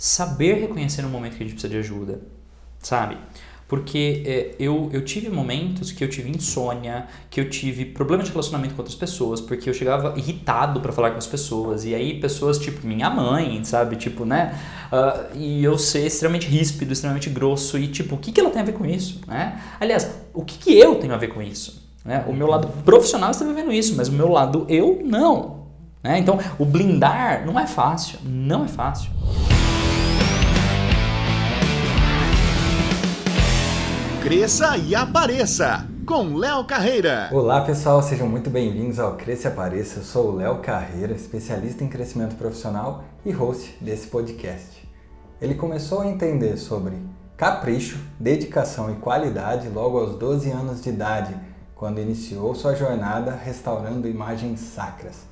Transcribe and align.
saber 0.00 0.54
reconhecer 0.54 1.02
no 1.02 1.10
momento 1.10 1.36
que 1.36 1.42
a 1.42 1.46
gente 1.46 1.52
precisa 1.52 1.70
de 1.70 1.78
ajuda, 1.78 2.22
sabe? 2.78 3.18
Porque 3.68 4.22
é, 4.24 4.54
eu, 4.58 4.88
eu 4.94 5.04
tive 5.04 5.28
momentos 5.28 5.92
que 5.92 6.02
eu 6.02 6.08
tive 6.08 6.30
insônia, 6.30 7.06
que 7.28 7.38
eu 7.38 7.50
tive 7.50 7.84
problema 7.84 8.24
de 8.24 8.30
relacionamento 8.30 8.74
com 8.74 8.80
outras 8.80 8.96
pessoas, 8.96 9.42
porque 9.42 9.68
eu 9.68 9.74
chegava 9.74 10.18
irritado 10.18 10.80
para 10.80 10.90
falar 10.90 11.10
com 11.10 11.18
as 11.18 11.26
pessoas, 11.26 11.84
e 11.84 11.94
aí 11.94 12.18
pessoas 12.18 12.58
tipo 12.58 12.84
minha 12.86 13.10
mãe, 13.10 13.62
sabe? 13.62 13.96
Tipo, 13.96 14.24
né? 14.24 14.58
Uh, 14.90 15.36
e 15.36 15.62
eu 15.62 15.76
ser 15.76 16.06
extremamente 16.06 16.46
ríspido, 16.46 16.94
extremamente 16.94 17.28
grosso, 17.28 17.78
e 17.78 17.86
tipo, 17.86 18.14
o 18.14 18.18
que, 18.18 18.32
que 18.32 18.40
ela 18.40 18.48
tem 18.48 18.62
a 18.62 18.64
ver 18.64 18.72
com 18.72 18.86
isso? 18.86 19.20
Né? 19.28 19.60
Aliás, 19.78 20.10
o 20.32 20.42
que, 20.42 20.56
que 20.56 20.78
eu 20.78 20.94
tenho 20.94 21.12
a 21.12 21.18
ver 21.18 21.28
com 21.28 21.42
isso? 21.42 21.86
Né? 22.06 22.24
O 22.26 22.32
meu 22.32 22.46
lado 22.46 22.68
profissional 22.86 23.30
está 23.30 23.44
vivendo 23.44 23.70
isso, 23.70 23.94
mas 23.96 24.08
o 24.08 24.12
meu 24.12 24.30
lado 24.30 24.64
eu 24.66 25.02
não. 25.04 25.66
Né? 26.02 26.18
Então, 26.18 26.38
o 26.58 26.64
blindar 26.64 27.44
não 27.44 27.60
é 27.60 27.66
fácil, 27.66 28.18
não 28.24 28.64
é 28.64 28.68
fácil. 28.68 29.10
Cresça 34.22 34.76
e 34.76 34.94
Apareça, 34.94 35.88
com 36.04 36.36
Léo 36.36 36.62
Carreira. 36.66 37.30
Olá 37.32 37.62
pessoal, 37.62 38.02
sejam 38.02 38.28
muito 38.28 38.50
bem-vindos 38.50 39.00
ao 39.00 39.16
Cresça 39.16 39.48
e 39.48 39.50
Apareça. 39.50 40.00
Eu 40.00 40.02
sou 40.04 40.28
o 40.28 40.36
Léo 40.36 40.58
Carreira, 40.58 41.14
especialista 41.14 41.82
em 41.82 41.88
crescimento 41.88 42.36
profissional 42.36 43.02
e 43.24 43.30
host 43.32 43.78
desse 43.80 44.08
podcast. 44.08 44.86
Ele 45.40 45.54
começou 45.54 46.02
a 46.02 46.06
entender 46.06 46.58
sobre 46.58 46.96
capricho, 47.34 47.98
dedicação 48.20 48.92
e 48.92 48.96
qualidade 48.96 49.70
logo 49.70 49.98
aos 49.98 50.18
12 50.18 50.50
anos 50.50 50.82
de 50.82 50.90
idade, 50.90 51.34
quando 51.74 51.98
iniciou 51.98 52.54
sua 52.54 52.74
jornada 52.74 53.32
restaurando 53.32 54.06
imagens 54.06 54.60
sacras. 54.60 55.22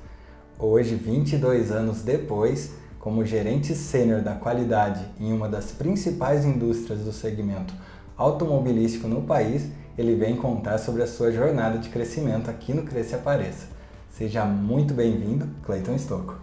Hoje, 0.57 0.95
22 0.95 1.71
anos 1.71 2.01
depois, 2.01 2.71
como 2.99 3.23
gerente 3.23 3.75
sênior 3.75 4.23
da 4.23 4.33
qualidade 4.33 5.05
em 5.19 5.31
uma 5.31 5.47
das 5.47 5.65
principais 5.71 6.43
indústrias 6.43 7.01
do 7.01 7.13
segmento 7.13 7.71
automobilístico 8.19 9.07
no 9.07 9.21
país, 9.21 9.71
ele 9.97 10.13
vem 10.15 10.35
contar 10.35 10.77
sobre 10.77 11.01
a 11.01 11.07
sua 11.07 11.31
jornada 11.31 11.77
de 11.77 11.87
crescimento 11.87 12.49
aqui 12.49 12.73
no 12.73 12.83
Cresce 12.83 13.15
Apareça. 13.15 13.67
Seja 14.11 14.43
muito 14.43 14.93
bem-vindo, 14.93 15.47
Cleiton 15.65 15.97
Stocco. 15.97 16.35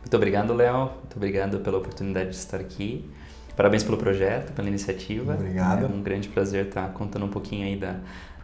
Muito 0.00 0.14
obrigado, 0.14 0.52
Léo. 0.52 0.90
Muito 1.00 1.16
obrigado 1.16 1.58
pela 1.60 1.78
oportunidade 1.78 2.30
de 2.30 2.36
estar 2.36 2.60
aqui. 2.60 3.10
Parabéns 3.56 3.82
pelo 3.82 3.96
projeto, 3.96 4.52
pela 4.52 4.68
iniciativa. 4.68 5.32
Obrigado. 5.32 5.84
É 5.84 5.88
um 5.88 6.02
grande 6.02 6.28
prazer 6.28 6.66
estar 6.66 6.92
contando 6.92 7.24
um 7.24 7.30
pouquinho 7.30 7.66
aí 7.66 7.76
da, 7.76 7.96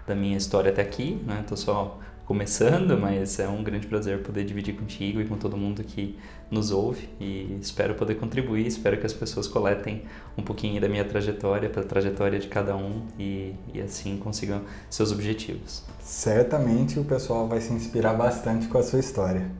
da 0.06 0.14
minha 0.14 0.38
história 0.38 0.72
até 0.72 0.80
aqui. 0.80 1.20
Estou 1.20 1.56
né? 1.56 1.62
só 1.62 2.00
começando, 2.26 2.96
mas 2.96 3.38
é 3.38 3.48
um 3.48 3.62
grande 3.62 3.86
prazer 3.86 4.22
poder 4.22 4.44
dividir 4.44 4.74
contigo 4.74 5.20
e 5.20 5.26
com 5.26 5.36
todo 5.36 5.56
mundo 5.56 5.82
que 5.82 6.18
nos 6.50 6.70
ouve 6.70 7.08
e 7.20 7.58
espero 7.60 7.94
poder 7.94 8.14
contribuir, 8.14 8.66
espero 8.66 8.98
que 8.98 9.06
as 9.06 9.12
pessoas 9.12 9.48
coletem 9.48 10.04
um 10.36 10.42
pouquinho 10.42 10.80
da 10.80 10.88
minha 10.88 11.04
trajetória, 11.04 11.68
para 11.68 11.82
a 11.82 11.84
trajetória 11.84 12.38
de 12.38 12.46
cada 12.46 12.76
um 12.76 13.02
e, 13.18 13.54
e 13.74 13.80
assim 13.80 14.16
consigam 14.18 14.62
seus 14.88 15.10
objetivos. 15.10 15.82
Certamente 16.00 16.98
o 16.98 17.04
pessoal 17.04 17.48
vai 17.48 17.60
se 17.60 17.72
inspirar 17.72 18.14
bastante 18.14 18.68
com 18.68 18.78
a 18.78 18.82
sua 18.82 19.00
história. 19.00 19.50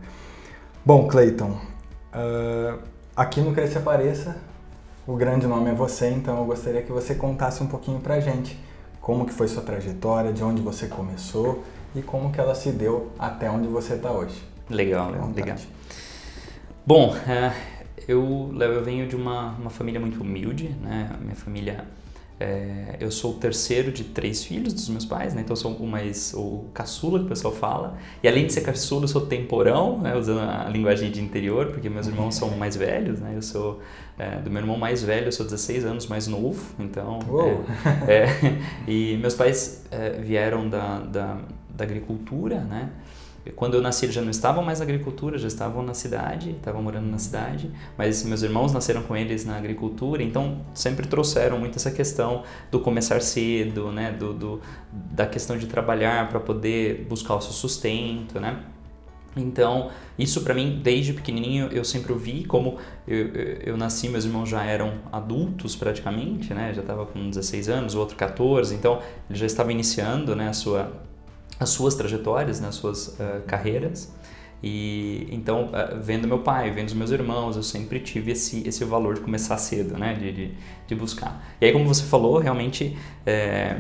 Bom, 0.85 1.09
Clayton, 1.09 1.51
uh, 1.51 2.79
aqui 3.17 3.41
no 3.41 3.53
Cresce 3.53 3.79
Apareça, 3.79 4.37
o 5.07 5.17
grande 5.17 5.47
nome 5.47 5.71
é 5.71 5.75
você, 5.75 6.11
então 6.11 6.39
eu 6.39 6.45
gostaria 6.45 6.83
que 6.83 6.93
você 6.93 7.15
contasse 7.15 7.63
um 7.63 7.67
pouquinho 7.67 8.01
pra 8.01 8.21
gente 8.21 8.57
como 9.01 9.27
que 9.27 9.33
foi 9.33 9.49
sua 9.49 9.63
trajetória, 9.63 10.33
de 10.33 10.45
onde 10.45 10.63
você 10.63 10.87
começou 10.87 11.65
e 11.95 12.03
como 12.03 12.33
que 12.33 12.41
ela 12.41 12.55
se 12.55 12.73
deu 12.73 13.13
até 13.19 13.51
onde 13.51 13.69
você 13.69 13.95
está 13.95 14.11
hoje. 14.11 14.43
Legal, 14.69 15.11
legal. 15.11 15.57
Bom, 16.85 17.15
é, 17.29 17.53
eu, 18.09 18.55
eu 18.59 18.83
venho 18.83 19.07
de 19.07 19.15
uma, 19.15 19.51
uma 19.53 19.71
família 19.71 20.01
muito 20.01 20.21
humilde, 20.21 20.75
né? 20.81 21.11
Minha 21.21 21.37
família, 21.37 21.85
é, 22.41 22.97
eu 22.99 23.11
sou 23.11 23.33
o 23.33 23.35
terceiro 23.35 23.93
de 23.93 24.05
três 24.05 24.43
filhos 24.45 24.73
dos 24.73 24.89
meus 24.89 25.05
pais, 25.05 25.35
né? 25.35 25.43
Então 25.43 25.53
eu 25.53 25.61
sou 25.61 25.73
o 25.73 25.87
mais 25.87 26.33
o 26.35 26.65
caçula 26.75 27.19
que 27.21 27.27
o 27.27 27.29
pessoal 27.29 27.55
fala. 27.55 27.99
E 28.23 28.29
além 28.29 28.47
de 28.47 28.53
ser 28.53 28.63
caçula, 28.63 29.05
eu 29.05 29.09
sou 29.09 29.27
temporão, 29.27 30.01
né? 30.01 30.17
Usando 30.17 30.41
a 30.41 30.69
linguagem 30.69 31.11
de 31.11 31.21
interior, 31.21 31.67
porque 31.67 31.89
meus 31.89 32.07
irmãos 32.07 32.35
são 32.35 32.51
mais 32.57 32.77
velhos, 32.77 33.21
né? 33.21 33.33
Eu 33.37 33.43
sou 33.43 33.81
é, 34.19 34.37
do 34.37 34.51
meu 34.51 34.61
irmão 34.61 34.77
mais 34.77 35.03
velho, 35.03 35.27
eu 35.27 35.33
sou 35.33 35.45
16 35.45 35.85
anos 35.85 36.07
mais 36.07 36.27
novo, 36.27 36.63
então. 36.79 37.19
É, 38.09 38.13
é, 38.13 38.59
e 38.91 39.17
meus 39.19 39.35
pais 39.35 39.85
é, 39.91 40.11
vieram 40.21 40.69
da, 40.69 40.99
da 41.01 41.39
da 41.75 41.85
agricultura, 41.85 42.61
né? 42.61 42.91
Quando 43.57 43.75
eu 43.75 43.83
nasci, 43.83 44.05
eles 44.05 44.15
já 44.15 44.23
não 44.23 44.31
estavam 44.31 44.63
mais 44.63 44.79
na 44.79 44.85
agricultura, 44.85 45.37
já 45.37 45.49
estavam 45.49 45.83
na 45.83 45.95
cidade, 45.95 46.51
estavam 46.51 46.81
morando 46.81 47.11
na 47.11 47.19
cidade, 47.19 47.69
mas 47.99 48.23
meus 48.23 48.43
irmãos 48.43 48.73
nasceram 48.73 49.03
com 49.03 49.17
eles 49.17 49.45
na 49.45 49.57
agricultura, 49.57 50.23
então 50.23 50.61
sempre 50.73 51.09
trouxeram 51.09 51.59
muito 51.59 51.77
essa 51.77 51.91
questão 51.91 52.45
do 52.71 52.79
começar 52.79 53.21
cedo, 53.21 53.91
né? 53.91 54.13
do, 54.13 54.33
do 54.33 54.61
da 54.93 55.27
questão 55.27 55.59
de 55.59 55.67
trabalhar 55.67 56.29
para 56.29 56.39
poder 56.39 57.05
buscar 57.09 57.35
o 57.35 57.41
seu 57.41 57.53
sustento, 57.53 58.39
né? 58.39 58.63
Então, 59.37 59.91
isso 60.19 60.43
para 60.43 60.55
mim, 60.55 60.81
desde 60.83 61.15
pequenininho, 61.15 61.69
eu 61.73 61.85
sempre 61.85 62.13
vi 62.15 62.45
como 62.45 62.77
eu, 63.09 63.29
eu, 63.29 63.45
eu, 63.65 63.77
nasci, 63.77 64.09
meus 64.09 64.25
irmãos 64.25 64.49
já 64.49 64.63
eram 64.63 64.99
adultos 65.11 65.75
praticamente, 65.75 66.53
né? 66.53 66.73
Já 66.75 66.83
estava 66.83 67.07
com 67.07 67.31
16 67.31 67.69
anos, 67.69 67.95
o 67.95 67.99
outro 67.99 68.15
14, 68.15 68.75
então 68.75 69.01
ele 69.29 69.39
já 69.39 69.47
estava 69.47 69.73
iniciando, 69.73 70.37
né, 70.37 70.49
a 70.49 70.53
sua 70.53 70.93
as 71.63 71.71
suas 71.71 71.95
trajetórias, 71.95 72.61
né, 72.61 72.71
suas 72.73 73.09
uh, 73.09 73.43
carreiras. 73.47 74.13
E 74.63 75.27
então, 75.31 75.67
uh, 75.67 76.01
vendo 76.01 76.29
meu 76.29 76.39
pai, 76.39 76.71
vendo 76.71 76.89
os 76.89 76.95
meus 76.95 77.11
irmãos, 77.11 77.57
eu 77.57 77.63
sempre 77.63 77.99
tive 77.99 78.33
esse, 78.33 78.67
esse 78.67 78.85
valor 78.85 79.15
de 79.15 79.21
começar 79.21 79.59
cedo, 79.59 79.99
né? 79.99 80.15
De, 80.15 80.33
de, 80.33 80.51
de 80.87 80.95
buscar. 80.95 81.45
E 81.61 81.67
aí, 81.67 81.73
como 81.73 81.85
você 81.85 82.05
falou, 82.05 82.39
realmente, 82.39 82.97
é, 83.27 83.77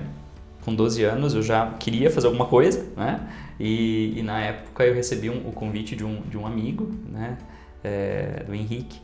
com 0.65 0.75
12 0.75 1.05
anos 1.05 1.35
eu 1.35 1.43
já 1.43 1.71
queria 1.79 2.11
fazer 2.11 2.27
alguma 2.27 2.47
coisa, 2.47 2.85
né? 2.97 3.29
E, 3.61 4.19
e 4.19 4.23
na 4.23 4.41
época 4.41 4.85
eu 4.85 4.95
recebi 4.95 5.31
um, 5.31 5.49
o 5.49 5.53
convite 5.53 5.95
de 5.95 6.05
um, 6.05 6.23
de 6.23 6.37
um 6.37 6.47
amigo, 6.47 6.91
né? 7.09 7.39
É, 7.85 8.45
do 8.47 8.55
Henrique, 8.55 9.01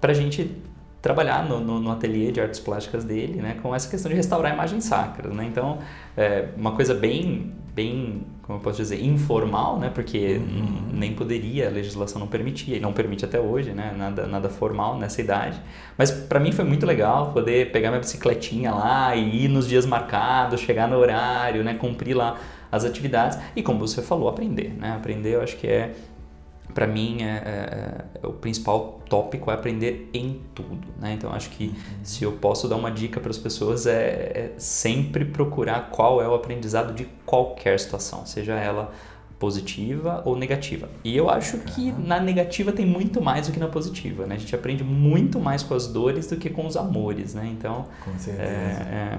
para 0.00 0.12
a 0.12 0.14
gente 0.14 0.50
trabalhar 1.02 1.48
no, 1.48 1.60
no, 1.60 1.80
no, 1.80 1.90
ateliê 1.90 2.32
de 2.32 2.40
artes 2.40 2.58
plásticas 2.58 3.04
dele, 3.04 3.40
né? 3.40 3.56
Com 3.62 3.74
essa 3.74 3.88
questão 3.88 4.10
de 4.10 4.16
restaurar 4.16 4.52
imagens 4.52 4.84
sacras, 4.84 5.32
né? 5.32 5.44
Então, 5.44 5.78
é 6.16 6.48
uma 6.56 6.72
coisa 6.72 6.94
bem 6.94 7.52
bem, 7.76 8.22
como 8.42 8.58
eu 8.58 8.62
posso 8.62 8.78
dizer, 8.78 9.04
informal, 9.04 9.78
né? 9.78 9.90
Porque 9.94 10.40
uhum. 10.40 10.88
nem 10.94 11.12
poderia, 11.12 11.68
a 11.68 11.70
legislação 11.70 12.18
não 12.18 12.26
permitia, 12.26 12.78
e 12.78 12.80
não 12.80 12.90
permite 12.90 13.22
até 13.22 13.38
hoje, 13.38 13.72
né? 13.72 13.94
Nada, 13.96 14.26
nada 14.26 14.48
formal 14.48 14.98
nessa 14.98 15.20
idade. 15.20 15.60
Mas 15.98 16.10
para 16.10 16.40
mim 16.40 16.52
foi 16.52 16.64
muito 16.64 16.86
legal 16.86 17.32
poder 17.32 17.70
pegar 17.72 17.90
minha 17.90 18.00
bicicletinha 18.00 18.72
lá 18.72 19.14
e 19.14 19.44
ir 19.44 19.48
nos 19.48 19.68
dias 19.68 19.84
marcados, 19.84 20.58
chegar 20.60 20.88
no 20.88 20.96
horário, 20.96 21.62
né? 21.62 21.74
Cumprir 21.74 22.14
lá 22.14 22.38
as 22.72 22.82
atividades 22.82 23.38
e, 23.54 23.62
como 23.62 23.78
você 23.78 24.00
falou, 24.00 24.26
aprender, 24.26 24.72
né? 24.78 24.94
Aprender 24.96 25.34
eu 25.34 25.42
acho 25.42 25.58
que 25.58 25.66
é 25.66 25.92
para 26.74 26.86
mim 26.86 27.22
é, 27.22 27.24
é, 27.24 28.04
é, 28.22 28.26
o 28.26 28.32
principal 28.32 29.00
tópico 29.08 29.50
é 29.50 29.54
aprender 29.54 30.10
em 30.12 30.40
tudo, 30.54 30.88
né? 31.00 31.12
Então 31.14 31.32
acho 31.32 31.50
que 31.50 31.68
uhum. 31.68 31.74
se 32.02 32.24
eu 32.24 32.32
posso 32.32 32.68
dar 32.68 32.76
uma 32.76 32.90
dica 32.90 33.20
para 33.20 33.30
as 33.30 33.38
pessoas 33.38 33.86
é, 33.86 33.92
é, 33.94 34.54
sempre 34.58 35.24
procurar 35.24 35.90
qual 35.90 36.20
é 36.20 36.28
o 36.28 36.34
aprendizado 36.34 36.92
de 36.92 37.06
qualquer 37.24 37.78
situação, 37.80 38.26
seja 38.26 38.54
ela 38.54 38.92
positiva 39.38 40.22
ou 40.24 40.34
negativa. 40.36 40.88
E 41.04 41.16
eu 41.16 41.28
acho 41.28 41.58
que 41.58 41.92
na 41.92 42.18
negativa 42.18 42.72
tem 42.72 42.86
muito 42.86 43.20
mais 43.20 43.46
do 43.46 43.52
que 43.52 43.58
na 43.58 43.68
positiva, 43.68 44.26
né? 44.26 44.34
A 44.34 44.38
gente 44.38 44.54
aprende 44.54 44.82
muito 44.82 45.38
mais 45.38 45.62
com 45.62 45.74
as 45.74 45.86
dores 45.86 46.26
do 46.26 46.36
que 46.36 46.48
com 46.48 46.66
os 46.66 46.76
amores, 46.76 47.34
né? 47.34 47.46
Então, 47.52 47.86
com 48.04 48.18
certeza. 48.18 48.42
É, 48.42 49.18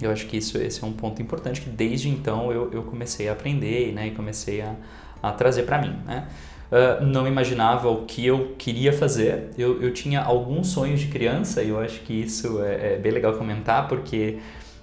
eu 0.00 0.10
acho 0.10 0.26
que 0.26 0.36
isso 0.36 0.56
esse 0.58 0.82
é 0.82 0.86
um 0.86 0.92
ponto 0.92 1.20
importante 1.20 1.60
que 1.60 1.68
desde 1.68 2.08
então 2.08 2.52
eu, 2.52 2.72
eu 2.72 2.82
comecei 2.84 3.28
a 3.28 3.32
aprender, 3.32 3.92
né? 3.92 4.08
E 4.08 4.10
comecei 4.12 4.62
a, 4.62 4.74
a 5.22 5.32
trazer 5.32 5.64
para 5.64 5.80
mim, 5.80 5.96
né? 6.06 6.26
uh, 6.70 7.04
não 7.04 7.26
imaginava 7.26 7.88
o 7.88 8.04
que 8.04 8.26
eu 8.26 8.54
queria 8.58 8.92
fazer. 8.92 9.50
Eu, 9.56 9.82
eu 9.82 9.92
tinha 9.92 10.22
alguns 10.22 10.68
sonhos 10.68 11.00
de 11.00 11.08
criança 11.08 11.62
e 11.62 11.70
eu 11.70 11.80
acho 11.80 12.00
que 12.00 12.12
isso 12.12 12.62
é, 12.62 12.94
é 12.94 12.96
bem 12.96 13.12
legal 13.12 13.34
comentar 13.34 13.88
porque 13.88 14.38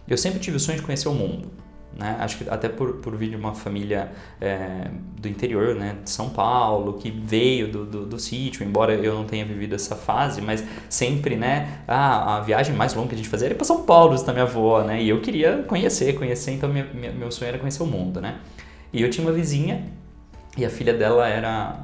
eu 0.08 0.18
sempre 0.18 0.40
tive 0.40 0.58
o 0.58 0.60
sonho 0.60 0.78
de 0.78 0.84
conhecer 0.84 1.08
o 1.08 1.14
mundo. 1.14 1.52
Né? 1.98 2.18
Acho 2.20 2.40
que 2.40 2.50
até 2.50 2.68
por, 2.68 2.96
por 2.96 3.16
vir 3.16 3.30
de 3.30 3.38
uma 3.38 3.56
família 3.56 4.12
é, 4.42 4.90
do 5.18 5.30
interior, 5.30 5.74
né? 5.76 5.96
de 6.04 6.10
São 6.10 6.30
Paulo, 6.30 6.96
que 6.96 7.10
veio 7.10 7.72
do, 7.72 7.86
do, 7.86 8.06
do, 8.06 8.20
sítio, 8.20 8.66
embora 8.66 8.94
eu 8.94 9.16
não 9.16 9.24
tenha 9.24 9.46
vivido 9.46 9.76
essa 9.76 9.96
fase, 9.96 10.42
mas 10.42 10.62
sempre, 10.90 11.38
né? 11.38 11.84
Ah, 11.88 12.36
a 12.36 12.40
viagem 12.42 12.76
mais 12.76 12.94
longa 12.94 13.08
que 13.08 13.16
a 13.16 13.18
gente 13.18 13.30
fazia 13.30 13.48
era 13.48 13.56
para 13.56 13.64
São 13.64 13.84
Paulo, 13.84 14.22
da 14.22 14.34
minha 14.34 14.44
avó, 14.44 14.84
né? 14.84 15.02
E 15.02 15.08
eu 15.08 15.22
queria 15.22 15.64
conhecer, 15.64 16.14
conhecer, 16.16 16.52
então 16.52 16.68
minha, 16.68 16.86
minha, 16.94 17.14
meu 17.14 17.32
sonho 17.32 17.48
era 17.48 17.58
conhecer 17.58 17.82
o 17.82 17.86
mundo, 17.86 18.20
né? 18.20 18.40
E 18.92 19.02
eu 19.02 19.10
tinha 19.10 19.26
uma 19.26 19.34
vizinha 19.34 19.86
e 20.58 20.66
a 20.66 20.70
filha 20.70 20.94
dela 20.94 21.28
era, 21.28 21.76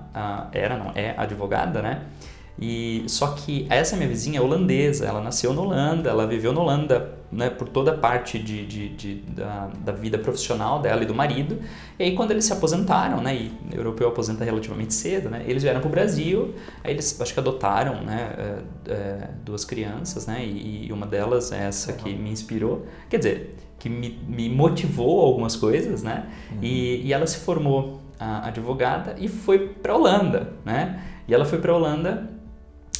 era 0.51 0.77
não, 0.77 0.91
é 0.95 1.13
advogada, 1.17 1.81
né? 1.81 2.01
E 2.59 3.03
só 3.07 3.27
que 3.31 3.65
essa 3.69 3.95
minha 3.95 4.07
vizinha 4.07 4.39
é 4.39 4.41
holandesa, 4.41 5.05
ela 5.05 5.19
nasceu 5.19 5.51
na 5.51 5.61
Holanda, 5.61 6.09
ela 6.09 6.27
viveu 6.27 6.53
na 6.53 6.61
Holanda 6.61 7.17
né, 7.31 7.49
por 7.49 7.67
toda 7.69 7.91
a 7.91 7.97
parte 7.97 8.37
de, 8.37 8.65
de, 8.67 8.89
de 8.89 9.15
da, 9.21 9.69
da, 9.83 9.91
vida 9.91 10.19
profissional 10.19 10.79
dela 10.79 11.01
e 11.01 11.05
do 11.05 11.15
marido. 11.15 11.59
E 11.97 12.03
aí 12.03 12.15
quando 12.15 12.31
eles 12.31 12.45
se 12.45 12.53
aposentaram, 12.53 13.21
né, 13.21 13.35
e 13.35 13.51
o 13.73 13.79
europeu 13.79 14.09
aposenta 14.09 14.43
relativamente 14.43 14.93
cedo, 14.93 15.29
né, 15.29 15.43
eles 15.47 15.63
vieram 15.63 15.79
para 15.79 15.87
o 15.87 15.91
Brasil, 15.91 16.53
aí 16.83 16.91
eles 16.91 17.19
acho 17.19 17.33
que 17.33 17.39
adotaram 17.39 18.03
né, 18.03 18.35
é, 18.37 18.91
é, 18.91 19.29
duas 19.45 19.63
crianças, 19.63 20.27
né, 20.27 20.43
e, 20.45 20.87
e, 20.87 20.93
uma 20.93 21.07
delas 21.07 21.51
é 21.51 21.63
essa 21.63 21.93
que 21.93 22.13
me 22.13 22.29
inspirou, 22.29 22.85
quer 23.09 23.17
dizer, 23.17 23.55
que 23.79 23.89
me, 23.89 24.19
me 24.27 24.49
motivou 24.49 25.21
algumas 25.21 25.55
coisas, 25.55 26.03
né, 26.03 26.27
uhum. 26.51 26.57
e, 26.61 27.07
e 27.07 27.13
ela 27.13 27.25
se 27.25 27.37
formou 27.37 28.00
a 28.21 28.47
advogada 28.47 29.15
e 29.17 29.27
foi 29.27 29.67
para 29.67 29.95
Holanda, 29.95 30.53
né, 30.63 31.01
e 31.27 31.33
ela 31.33 31.43
foi 31.43 31.57
para 31.57 31.73
Holanda 31.73 32.29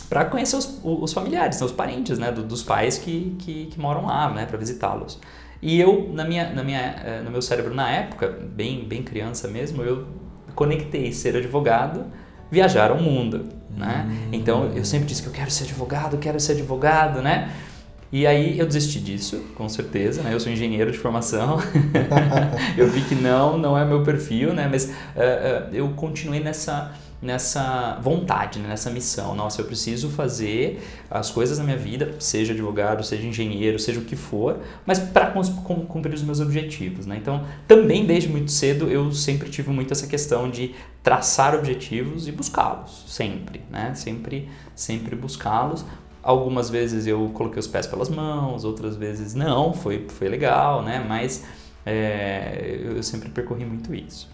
para 0.10 0.26
conhecer 0.26 0.58
os, 0.58 0.82
os, 0.84 1.14
familiares, 1.14 1.60
né, 1.62 1.66
os 1.66 1.72
parentes, 1.72 2.18
né, 2.18 2.32
do, 2.32 2.44
dos 2.44 2.64
pais 2.64 2.98
que, 2.98 3.36
que, 3.40 3.68
que, 3.68 3.80
moram 3.80 4.08
lá, 4.08 4.30
né, 4.34 4.46
para 4.46 4.58
visitá-los. 4.58 5.20
E 5.62 5.80
eu, 5.80 6.10
na 6.12 6.26
minha, 6.26 6.50
na 6.50 6.64
minha, 6.64 6.80
eh, 6.80 7.22
no 7.24 7.32
meu 7.32 7.42
cérebro 7.42 7.74
na 7.74 7.90
época, 7.90 8.28
bem, 8.28 8.84
bem 8.84 9.04
criança 9.04 9.48
mesmo, 9.48 9.84
eu 9.84 10.08
conectei 10.56 11.14
ser 11.14 11.38
advogado, 11.38 12.06
viajar 12.50 12.92
ao 12.92 12.98
mundo, 12.98 13.48
né? 13.70 14.06
Hum. 14.06 14.30
Então 14.34 14.66
eu 14.76 14.84
sempre 14.84 15.08
disse 15.08 15.22
que 15.22 15.30
eu 15.30 15.34
quero 15.34 15.50
ser 15.50 15.66
advogado, 15.66 16.18
quero 16.18 16.40
ser 16.40 16.54
advogado, 16.54 17.22
né? 17.22 17.54
E 18.12 18.28
aí 18.28 18.60
eu 18.60 18.66
desisti 18.66 19.00
disso, 19.00 19.42
com 19.56 19.70
certeza, 19.70 20.22
né? 20.22 20.34
Eu 20.34 20.40
sou 20.40 20.52
engenheiro 20.52 20.92
de 20.92 20.98
formação, 20.98 21.60
eu 22.78 22.90
vi 22.90 23.02
que 23.02 23.16
não, 23.16 23.58
não 23.58 23.78
é 23.78 23.86
meu 23.86 24.04
perfil, 24.04 24.54
né? 24.54 24.68
Mas 24.70 24.86
uh, 24.86 24.90
uh, 24.90 25.74
eu 25.74 25.88
continuei 25.94 26.42
nessa 26.42 26.94
nessa 27.22 28.00
vontade, 28.02 28.58
né? 28.60 28.70
nessa 28.70 28.90
missão. 28.90 29.36
Nossa, 29.36 29.62
eu 29.62 29.66
preciso 29.66 30.10
fazer 30.10 30.82
as 31.10 31.30
coisas 31.30 31.60
na 31.60 31.64
minha 31.64 31.78
vida, 31.78 32.16
seja 32.20 32.52
advogado, 32.52 33.04
seja 33.04 33.28
engenheiro, 33.28 33.78
seja 33.78 34.00
o 34.00 34.06
que 34.06 34.16
for, 34.16 34.60
mas 34.86 34.98
para 34.98 35.28
cumprir 35.28 36.14
os 36.16 36.24
meus 36.24 36.40
objetivos. 36.40 37.06
Né? 37.06 37.18
Então, 37.18 37.46
também 37.68 38.06
desde 38.06 38.28
muito 38.28 38.52
cedo 38.52 38.90
eu 38.90 39.12
sempre 39.12 39.50
tive 39.50 39.70
muito 39.70 39.92
essa 39.92 40.08
questão 40.08 40.50
de 40.50 40.74
traçar 41.04 41.54
objetivos 41.54 42.28
e 42.28 42.32
buscá-los, 42.32 43.06
sempre, 43.08 43.62
né? 43.70 43.94
Sempre, 43.96 44.48
sempre 44.76 45.16
buscá-los. 45.16 45.84
Algumas 46.24 46.70
vezes 46.70 47.08
eu 47.08 47.32
coloquei 47.34 47.60
os 47.60 47.68
pés 47.68 47.88
pelas 47.88 48.10
mãos, 48.10 48.64
outras 48.64 48.96
vezes 48.96 49.34
não, 49.34 49.74
foi, 49.74 50.06
foi 50.08 50.30
legal, 50.30 50.84
né? 50.84 51.04
Mas 51.08 51.44
é, 51.86 52.80
eu 52.84 53.02
sempre 53.02 53.30
percorri 53.30 53.66
muito 53.66 53.94
isso. 53.94 54.30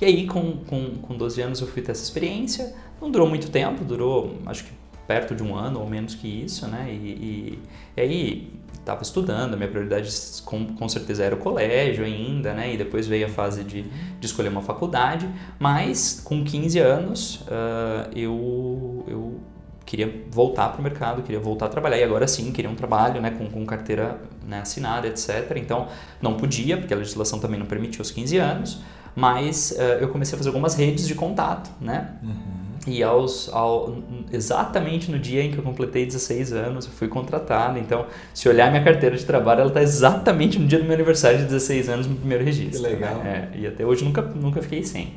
E 0.00 0.04
aí, 0.04 0.26
com, 0.26 0.58
com, 0.58 0.96
com 0.96 1.16
12 1.16 1.40
anos, 1.40 1.60
eu 1.60 1.66
fui 1.66 1.80
ter 1.80 1.92
essa 1.92 2.02
experiência. 2.02 2.74
Não 3.00 3.10
durou 3.10 3.28
muito 3.28 3.50
tempo, 3.50 3.84
durou 3.84 4.36
acho 4.46 4.64
que 4.64 4.72
perto 5.06 5.34
de 5.34 5.42
um 5.42 5.54
ano 5.54 5.80
ou 5.80 5.88
menos 5.88 6.14
que 6.14 6.26
isso, 6.26 6.66
né? 6.66 6.88
E, 6.90 6.96
e, 6.96 7.58
e 7.96 8.00
aí, 8.00 8.52
estava 8.72 9.02
estudando, 9.02 9.56
minha 9.56 9.68
prioridade 9.68 10.10
com, 10.44 10.66
com 10.74 10.88
certeza 10.88 11.24
era 11.24 11.34
o 11.34 11.38
colégio 11.38 12.04
ainda, 12.04 12.52
né? 12.52 12.74
E 12.74 12.76
depois 12.76 13.06
veio 13.06 13.26
a 13.26 13.28
fase 13.28 13.64
de, 13.64 13.82
de 13.82 14.26
escolher 14.26 14.48
uma 14.48 14.62
faculdade. 14.62 15.28
Mas, 15.58 16.20
com 16.22 16.44
15 16.44 16.78
anos, 16.78 17.36
uh, 17.42 18.10
eu, 18.14 19.04
eu 19.08 19.40
queria 19.84 20.24
voltar 20.30 20.68
para 20.70 20.80
o 20.80 20.82
mercado, 20.82 21.22
queria 21.22 21.40
voltar 21.40 21.66
a 21.66 21.68
trabalhar. 21.68 21.98
E 21.98 22.04
agora 22.04 22.26
sim, 22.26 22.50
queria 22.52 22.70
um 22.70 22.74
trabalho 22.74 23.20
né, 23.20 23.30
com, 23.30 23.48
com 23.48 23.64
carteira 23.66 24.20
né, 24.46 24.60
assinada, 24.60 25.06
etc. 25.06 25.52
Então, 25.56 25.88
não 26.20 26.34
podia, 26.34 26.76
porque 26.76 26.94
a 26.94 26.96
legislação 26.96 27.38
também 27.38 27.58
não 27.58 27.66
permitia 27.66 28.02
os 28.02 28.10
15 28.10 28.36
anos 28.38 28.80
mas 29.16 29.70
uh, 29.72 30.00
eu 30.00 30.08
comecei 30.08 30.34
a 30.34 30.38
fazer 30.38 30.48
algumas 30.48 30.74
redes 30.74 31.06
de 31.06 31.14
contato, 31.14 31.70
né? 31.80 32.08
Uhum. 32.22 32.64
E 32.86 33.02
aos, 33.02 33.48
ao, 33.50 33.96
exatamente 34.30 35.10
no 35.10 35.18
dia 35.18 35.42
em 35.42 35.50
que 35.50 35.56
eu 35.56 35.62
completei 35.62 36.04
16 36.04 36.52
anos, 36.52 36.84
eu 36.84 36.92
fui 36.92 37.08
contratado. 37.08 37.78
Então, 37.78 38.06
se 38.34 38.46
olhar 38.46 38.70
minha 38.70 38.84
carteira 38.84 39.16
de 39.16 39.24
trabalho, 39.24 39.60
ela 39.60 39.68
está 39.68 39.82
exatamente 39.82 40.58
no 40.58 40.66
dia 40.66 40.78
do 40.78 40.84
meu 40.84 40.92
aniversário 40.92 41.38
de 41.38 41.44
16 41.44 41.88
anos, 41.88 42.06
no 42.06 42.16
primeiro 42.16 42.44
registro. 42.44 42.82
Que 42.82 42.88
legal. 42.88 43.18
Né? 43.18 43.48
É, 43.54 43.58
e 43.58 43.66
até 43.66 43.86
hoje 43.86 44.04
nunca, 44.04 44.20
nunca 44.20 44.60
fiquei 44.60 44.82
sem. 44.84 45.14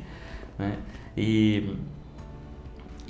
Né? 0.58 0.76
E, 1.14 1.74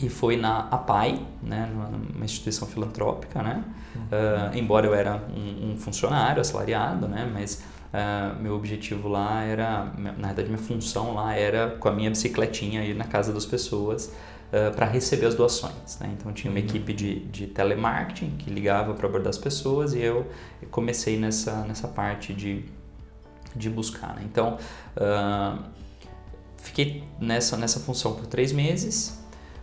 e 0.01 0.09
foi 0.09 0.37
na 0.37 0.69
APAI, 0.71 1.27
né? 1.43 1.69
numa 1.73 2.25
instituição 2.25 2.69
filantrópica, 2.69 3.43
né? 3.43 3.65
Uhum. 3.95 4.03
Uh, 4.03 4.57
embora 4.57 4.87
eu 4.87 4.95
era 4.95 5.17
um, 5.35 5.73
um 5.73 5.77
funcionário 5.77 6.41
assalariado, 6.41 7.09
né? 7.09 7.29
Mas 7.33 7.63
Uh, 7.89 8.39
meu 8.43 8.55
objetivo 8.55 9.09
lá 9.09 9.43
era, 9.43 9.91
na 9.97 10.27
verdade 10.27 10.49
minha 10.49 10.59
função 10.59 11.15
lá 11.15 11.35
era 11.35 11.71
com 11.71 11.89
a 11.89 11.93
minha 11.93 12.11
bicicletinha 12.11 12.85
ir 12.85 12.95
na 12.95 13.05
casa 13.05 13.33
das 13.33 13.47
pessoas 13.47 14.13
uh, 14.53 14.77
para 14.77 14.85
receber 14.85 15.25
as 15.25 15.35
doações. 15.35 15.99
Né? 15.99 16.11
Então 16.13 16.31
tinha 16.31 16.51
uma 16.51 16.61
uhum. 16.61 16.67
equipe 16.67 16.93
de, 16.93 17.21
de 17.21 17.47
telemarketing 17.47 18.37
que 18.37 18.51
ligava 18.51 18.93
para 18.93 19.09
abordar 19.09 19.31
as 19.31 19.39
pessoas 19.39 19.95
e 19.95 20.03
eu 20.03 20.27
comecei 20.71 21.19
nessa, 21.19 21.63
nessa 21.63 21.89
parte 21.89 22.35
de, 22.35 22.67
de 23.57 23.71
buscar. 23.71 24.15
Né? 24.17 24.23
Então 24.27 24.59
fiquei 26.59 27.05
nessa, 27.19 27.57
nessa 27.57 27.81
função 27.81 28.15
por 28.15 28.27
três 28.27 28.53
meses. 28.53 29.19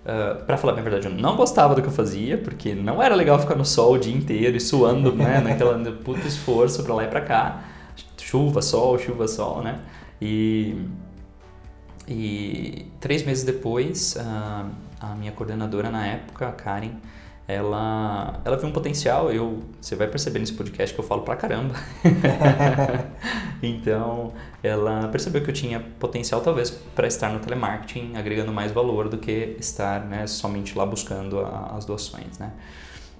Uh, 0.06 0.44
para 0.46 0.56
falar 0.56 0.78
a 0.78 0.81
verdade, 0.81 1.07
eu 1.07 1.13
não 1.13 1.36
gostava 1.36 1.74
do 1.74 1.81
que 1.81 1.88
eu 1.88 1.92
fazia, 1.92 2.38
porque 2.38 2.75
não 2.75 3.02
era 3.02 3.16
legal 3.16 3.40
ficar 3.40 3.56
no 3.56 3.66
sol 3.66 3.94
o 3.94 3.98
dia 3.98 4.16
inteiro 4.16 4.56
e 4.56 4.60
suando, 4.62 5.16
né? 5.16 5.42
Naquela 5.44 5.80
puta 5.92 6.28
esforço 6.28 6.84
para 6.84 6.94
lá 6.94 7.04
e 7.06 7.07
para 7.07 7.22
cá 7.22 7.63
chuva, 8.25 8.62
sol, 8.62 8.98
chuva, 8.98 9.28
sol, 9.28 9.62
né? 9.62 9.80
E, 10.22 10.75
e 12.07 12.88
três 13.00 13.24
meses 13.24 13.44
depois, 13.44 14.18
a, 14.18 14.66
a 15.00 15.16
minha 15.16 15.31
coordenadora 15.31 15.90
na 15.90 16.06
época, 16.06 16.48
a 16.48 16.52
Karen, 16.52 16.92
ela, 17.47 18.42
ela 18.44 18.57
viu 18.57 18.68
um 18.68 18.71
potencial, 18.71 19.31
eu, 19.31 19.62
você 19.80 19.95
vai 19.95 20.07
perceber 20.07 20.39
nesse 20.39 20.53
podcast 20.53 20.94
que 20.94 21.00
eu 21.00 21.06
falo 21.06 21.21
pra 21.21 21.36
caramba. 21.36 21.75
então, 23.62 24.33
ela 24.63 25.07
percebeu 25.09 25.44
que 25.44 25.51
eu 25.51 25.53
tinha 25.53 25.80
potencial 26.00 26.42
talvez 26.42 26.71
para 26.71 27.07
estar 27.07 27.30
no 27.30 27.39
telemarketing, 27.39 28.13
agregando 28.15 28.51
mais 28.51 28.71
valor 28.71 29.09
do 29.09 29.19
que 29.19 29.56
estar 29.59 30.06
né, 30.06 30.25
somente 30.25 30.75
lá 30.75 30.86
buscando 30.86 31.39
a, 31.39 31.75
as 31.77 31.86
doações, 31.86 32.39
né? 32.39 32.51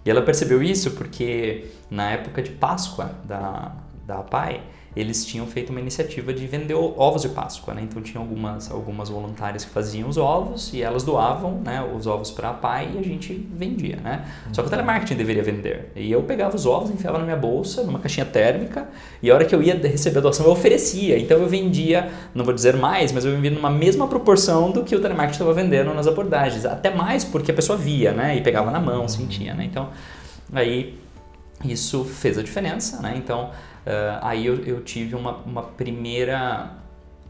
E 0.04 0.10
ela 0.10 0.22
percebeu 0.22 0.62
isso 0.62 0.92
porque 0.92 1.66
na 1.90 2.12
época 2.12 2.42
de 2.42 2.52
Páscoa 2.52 3.12
da, 3.24 3.76
da 4.06 4.18
PAI, 4.24 4.62
eles 4.96 5.26
tinham 5.26 5.46
feito 5.46 5.72
uma 5.72 5.80
iniciativa 5.80 6.34
de 6.34 6.48
vender 6.48 6.74
ovos 6.74 7.22
de 7.22 7.30
Páscoa, 7.30 7.74
né? 7.74 7.82
Então 7.84 8.02
tinha 8.02 8.22
algumas, 8.22 8.72
algumas 8.72 9.10
voluntárias 9.10 9.66
que 9.66 9.72
faziam 9.72 10.08
os 10.08 10.18
ovos 10.18 10.72
e 10.74 10.82
elas 10.82 11.04
doavam 11.04 11.60
né, 11.64 11.86
os 11.96 12.08
ovos 12.08 12.32
para 12.32 12.52
a 12.52 12.54
pai 12.54 12.90
e 12.96 13.00
a 13.00 13.02
gente 13.02 13.34
vendia, 13.54 13.98
né? 13.98 14.26
Só 14.54 14.62
que 14.62 14.68
o 14.68 14.72
telemarketing 14.72 15.16
deveria 15.16 15.44
vender. 15.44 15.92
E 15.96 16.10
eu 16.10 16.24
pegava 16.24 16.56
os 16.56 16.66
ovos, 16.66 16.90
enfiava 16.90 17.18
na 17.18 17.26
minha 17.26 17.36
bolsa, 17.36 17.84
numa 17.84 18.00
caixinha 18.00 18.26
térmica, 18.26 18.88
e 19.22 19.30
a 19.30 19.36
hora 19.36 19.44
que 19.44 19.54
eu 19.54 19.62
ia 19.62 19.76
receber 19.76 20.20
a 20.20 20.22
doação 20.22 20.46
eu 20.46 20.52
oferecia. 20.54 21.20
Então 21.20 21.38
eu 21.40 21.48
vendia, 21.48 22.10
não 22.34 22.46
vou 22.46 22.54
dizer 22.54 22.78
mais, 22.78 23.12
mas 23.12 23.26
eu 23.26 23.34
vendia 23.34 23.52
numa 23.52 23.70
mesma 23.70 24.08
proporção 24.08 24.72
do 24.72 24.84
que 24.84 24.96
o 24.96 25.02
telemarketing 25.02 25.36
estava 25.36 25.54
vendendo 25.54 25.94
nas 25.94 26.08
abordagens. 26.08 26.66
Até 26.66 26.90
mais 26.90 27.26
porque 27.26 27.52
a 27.52 27.54
pessoa 27.54 27.78
via, 27.78 28.14
né? 28.14 28.38
E 28.38 28.42
pegava 28.42 28.72
na 28.72 28.80
mão, 28.80 29.08
sentia, 29.10 29.54
né? 29.54 29.66
Então 29.66 29.90
aí 30.54 30.98
isso 31.66 32.06
fez 32.06 32.38
a 32.38 32.44
diferença, 32.44 33.02
né? 33.02 33.14
Então 33.18 33.52
Uh, 33.86 34.20
aí 34.22 34.46
eu, 34.48 34.56
eu, 34.66 34.84
tive 34.84 35.14
uma, 35.16 35.38
uma 35.46 35.62
primeira 35.62 36.72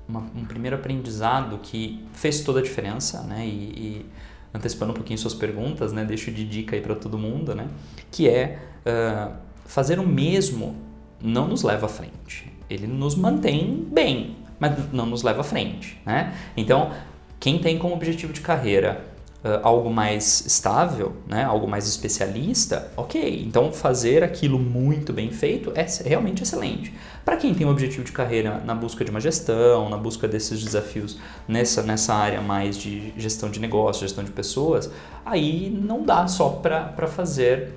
uma, 0.07 0.21
um 0.35 0.45
primeiro 0.45 0.77
aprendizado 0.77 1.59
que 1.61 2.05
fez 2.13 2.41
toda 2.41 2.59
a 2.59 2.63
diferença, 2.63 3.21
né? 3.23 3.45
E, 3.45 3.49
e 3.49 4.05
antecipando 4.53 4.91
um 4.91 4.95
pouquinho 4.95 5.19
suas 5.19 5.33
perguntas, 5.33 5.91
né? 5.91 6.05
Deixo 6.05 6.31
de 6.31 6.47
dica 6.47 6.75
aí 6.75 6.81
para 6.81 6.95
todo 6.95 7.17
mundo, 7.17 7.53
né? 7.53 7.67
Que 8.09 8.29
é 8.29 8.59
uh, 8.85 9.33
fazer 9.65 9.99
o 9.99 10.07
mesmo 10.07 10.75
não 11.21 11.47
nos 11.47 11.63
leva 11.63 11.87
à 11.87 11.89
frente. 11.89 12.51
Ele 12.69 12.87
nos 12.87 13.15
mantém 13.15 13.85
bem, 13.91 14.37
mas 14.59 14.93
não 14.93 15.05
nos 15.05 15.23
leva 15.23 15.41
à 15.41 15.43
frente, 15.43 15.99
né? 16.05 16.33
Então, 16.55 16.91
quem 17.39 17.59
tem 17.59 17.77
como 17.77 17.93
objetivo 17.93 18.31
de 18.31 18.41
carreira 18.41 19.03
uh, 19.45 19.59
algo 19.61 19.89
mais 19.89 20.43
estável, 20.45 21.13
né, 21.27 21.43
algo 21.43 21.67
mais 21.67 21.87
especialista, 21.87 22.91
ok. 22.97 23.43
Então 23.45 23.71
fazer 23.71 24.23
aquilo 24.23 24.57
muito 24.57 25.13
bem 25.13 25.31
feito 25.31 25.71
é 25.75 25.85
realmente 26.03 26.41
excelente. 26.41 26.91
Para 27.23 27.37
quem 27.37 27.53
tem 27.53 27.65
um 27.65 27.69
objetivo 27.69 28.03
de 28.03 28.11
carreira 28.11 28.61
na 28.65 28.73
busca 28.73 29.05
de 29.05 29.11
uma 29.11 29.19
gestão, 29.21 29.89
na 29.89 29.97
busca 29.97 30.27
desses 30.27 30.63
desafios 30.63 31.17
nessa, 31.47 31.83
nessa 31.83 32.13
área 32.13 32.41
mais 32.41 32.77
de 32.77 33.13
gestão 33.17 33.49
de 33.49 33.59
negócio, 33.59 34.01
gestão 34.01 34.23
de 34.23 34.31
pessoas, 34.31 34.91
aí 35.25 35.69
não 35.69 36.03
dá 36.03 36.27
só 36.27 36.49
para 36.49 37.07
fazer 37.07 37.73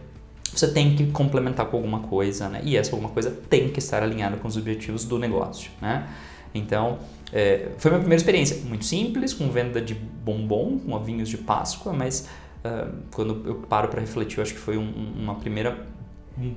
você 0.53 0.67
tem 0.73 0.97
que 0.97 1.07
complementar 1.13 1.67
com 1.67 1.77
alguma 1.77 2.01
coisa, 2.01 2.49
né? 2.49 2.61
E 2.65 2.77
essa 2.77 2.93
alguma 2.93 3.11
coisa 3.11 3.31
tem 3.51 3.69
que 3.69 3.79
estar 3.79 4.03
alinhada 4.03 4.39
com 4.39 4.49
os 4.49 4.57
objetivos 4.57 5.05
do 5.05 5.19
negócio, 5.19 5.71
né? 5.81 6.09
Então, 6.55 6.99
é, 7.33 7.69
foi 7.79 7.91
minha 7.91 8.01
primeira 8.01 8.21
experiência, 8.21 8.57
muito 8.65 8.85
simples, 8.85 9.35
com 9.35 9.51
venda 9.51 9.81
de 9.81 9.95
bombom, 9.95 10.79
com 10.79 10.93
ovinhos 10.93 11.29
de 11.29 11.39
Páscoa, 11.39 11.93
mas 11.93 12.29
uh, 12.65 12.95
quando 13.15 13.47
eu 13.47 13.55
paro 13.57 13.89
para 13.89 14.01
refletir, 14.01 14.39
eu 14.39 14.43
acho 14.43 14.55
que 14.55 14.61
foi 14.61 14.79
um, 14.79 15.13
uma 15.17 15.35
primeira 15.35 15.87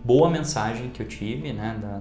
boa 0.06 0.30
mensagem 0.30 0.90
que 0.90 1.01
eu 1.01 1.08
tive 1.08 1.51
né, 1.54 1.78
da, 1.82 1.98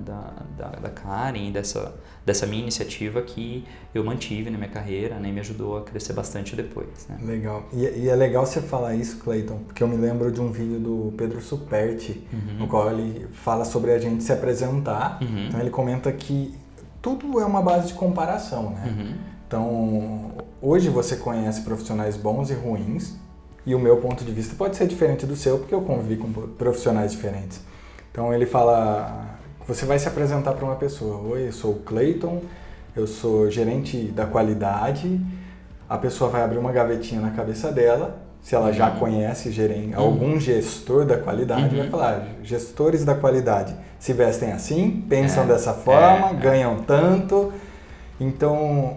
da, 0.59 0.71
da, 0.81 0.91
Karen 0.91 1.49
e 1.49 1.51
dessa, 1.51 1.95
dessa 2.27 2.47
minha 2.47 2.61
iniciativa 2.61 3.23
que 3.23 3.65
eu 3.95 4.05
mantive 4.05 4.51
na 4.51 4.59
minha 4.59 4.69
carreira 4.69 5.15
né, 5.19 5.31
e 5.31 5.33
me 5.33 5.41
ajudou 5.41 5.79
a 5.79 5.83
crescer 5.83 6.13
bastante 6.13 6.55
depois. 6.55 7.07
Né? 7.09 7.19
Legal. 7.23 7.67
E, 7.73 7.79
e, 7.79 8.09
é 8.09 8.15
legal 8.15 8.45
você 8.45 8.61
falar 8.61 8.95
isso, 8.95 9.17
Clayton, 9.19 9.61
porque 9.67 9.83
eu 9.83 9.89
me 9.89 9.97
lembro 9.97 10.31
de 10.31 10.41
um 10.41 10.53
vídeo 10.53 10.79
do 10.79 11.15
Pedro 11.17 11.41
Superti, 11.41 12.23
uhum. 12.31 12.59
no 12.59 12.69
qual 12.69 12.91
ele 12.91 13.27
fala 13.33 13.65
sobre 13.65 13.93
a 13.93 13.99
gente 13.99 14.23
se 14.23 14.33
apresentar. 14.33 15.19
Uhum. 15.23 15.47
Então 15.47 15.59
ele 15.59 15.71
comenta 15.71 16.13
que 16.13 16.55
tudo 17.03 17.41
é 17.41 17.45
uma 17.45 17.63
base 17.63 17.89
de 17.89 17.95
comparação, 17.95 18.71
né? 18.71 18.85
Uhum. 18.87 19.15
Então, 19.47 20.31
hoje 20.63 20.89
você 20.89 21.17
conhece 21.17 21.63
profissionais 21.63 22.17
bons 22.17 22.51
e 22.51 22.55
ruins, 22.55 23.15
e 23.67 23.75
o 23.75 23.79
meu 23.79 23.97
ponto 23.99 24.25
de 24.25 24.33
vista 24.33 24.55
pode 24.57 24.77
ser 24.77 24.87
diferente 24.87 25.27
do 25.27 25.37
seu, 25.37 25.59
porque 25.59 25.75
eu 25.75 25.83
convivi 25.83 26.17
com 26.17 26.31
profissionais 26.33 27.13
diferentes. 27.13 27.61
Então 28.11 28.33
ele 28.33 28.47
fala, 28.47 29.39
você 29.67 29.85
vai 29.85 29.99
se 29.99 30.09
apresentar 30.09 30.53
para 30.53 30.65
uma 30.65 30.77
pessoa, 30.77 31.21
oi, 31.33 31.49
eu 31.49 31.53
sou 31.53 31.73
o 31.73 31.79
Clayton, 31.81 32.43
eu 32.97 33.07
sou 33.07 33.51
gerente 33.51 34.07
da 34.07 34.27
qualidade, 34.27 35.21
a 35.89 35.99
pessoa 35.99 36.31
vai 36.31 36.43
abrir 36.43 36.59
uma 36.59 36.73
gavetinha 36.73 37.21
na 37.21 37.31
cabeça 37.31 37.71
dela, 37.71 38.21
se 38.43 38.55
ela 38.55 38.73
já 38.73 38.91
uhum. 38.91 38.99
conhece 38.99 39.51
gerente, 39.51 39.95
uhum. 39.95 40.03
algum 40.03 40.41
gestor 40.41 41.05
da 41.05 41.17
qualidade, 41.17 41.75
uhum. 41.75 41.83
vai 41.83 41.91
falar, 41.91 42.27
gestores 42.43 43.05
da 43.05 43.15
qualidade 43.15 43.75
se 43.99 44.15
vestem 44.15 44.51
assim, 44.51 45.05
pensam 45.09 45.45
é, 45.45 45.47
dessa 45.47 45.75
forma, 45.75 46.31
é, 46.31 46.35
ganham 46.35 46.79
tanto. 46.79 47.53
Então, 48.19 48.97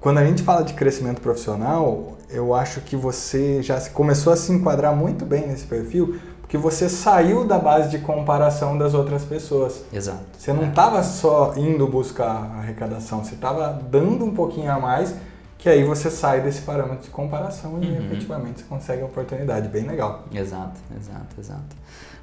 quando 0.00 0.18
a 0.18 0.24
gente 0.24 0.42
fala 0.42 0.62
de 0.62 0.74
crescimento 0.74 1.20
profissional, 1.22 2.18
eu 2.28 2.54
acho 2.54 2.82
que 2.82 2.94
você 2.94 3.62
já 3.62 3.80
começou 3.90 4.32
a 4.32 4.36
se 4.36 4.52
enquadrar 4.52 4.94
muito 4.94 5.24
bem 5.24 5.46
nesse 5.46 5.64
perfil, 5.64 6.20
porque 6.42 6.58
você 6.58 6.90
saiu 6.90 7.46
da 7.46 7.58
base 7.58 7.88
de 7.88 7.98
comparação 7.98 8.76
das 8.76 8.92
outras 8.92 9.24
pessoas. 9.24 9.82
Exato. 9.90 10.20
Você 10.38 10.52
não 10.52 10.68
estava 10.68 10.98
é. 10.98 11.02
só 11.02 11.54
indo 11.56 11.86
buscar 11.86 12.54
arrecadação, 12.58 13.24
você 13.24 13.34
estava 13.34 13.80
dando 13.90 14.26
um 14.26 14.34
pouquinho 14.34 14.70
a 14.70 14.78
mais, 14.78 15.14
que 15.64 15.70
aí 15.70 15.82
você 15.82 16.10
sai 16.10 16.42
desse 16.42 16.60
parâmetro 16.60 17.04
de 17.04 17.08
comparação 17.08 17.82
e 17.82 17.86
uhum. 17.86 18.04
efetivamente 18.04 18.60
você 18.60 18.66
consegue 18.68 19.00
a 19.00 19.06
oportunidade. 19.06 19.66
Bem 19.68 19.86
legal. 19.86 20.28
Exato, 20.30 20.78
exato, 20.94 21.40
exato. 21.40 21.76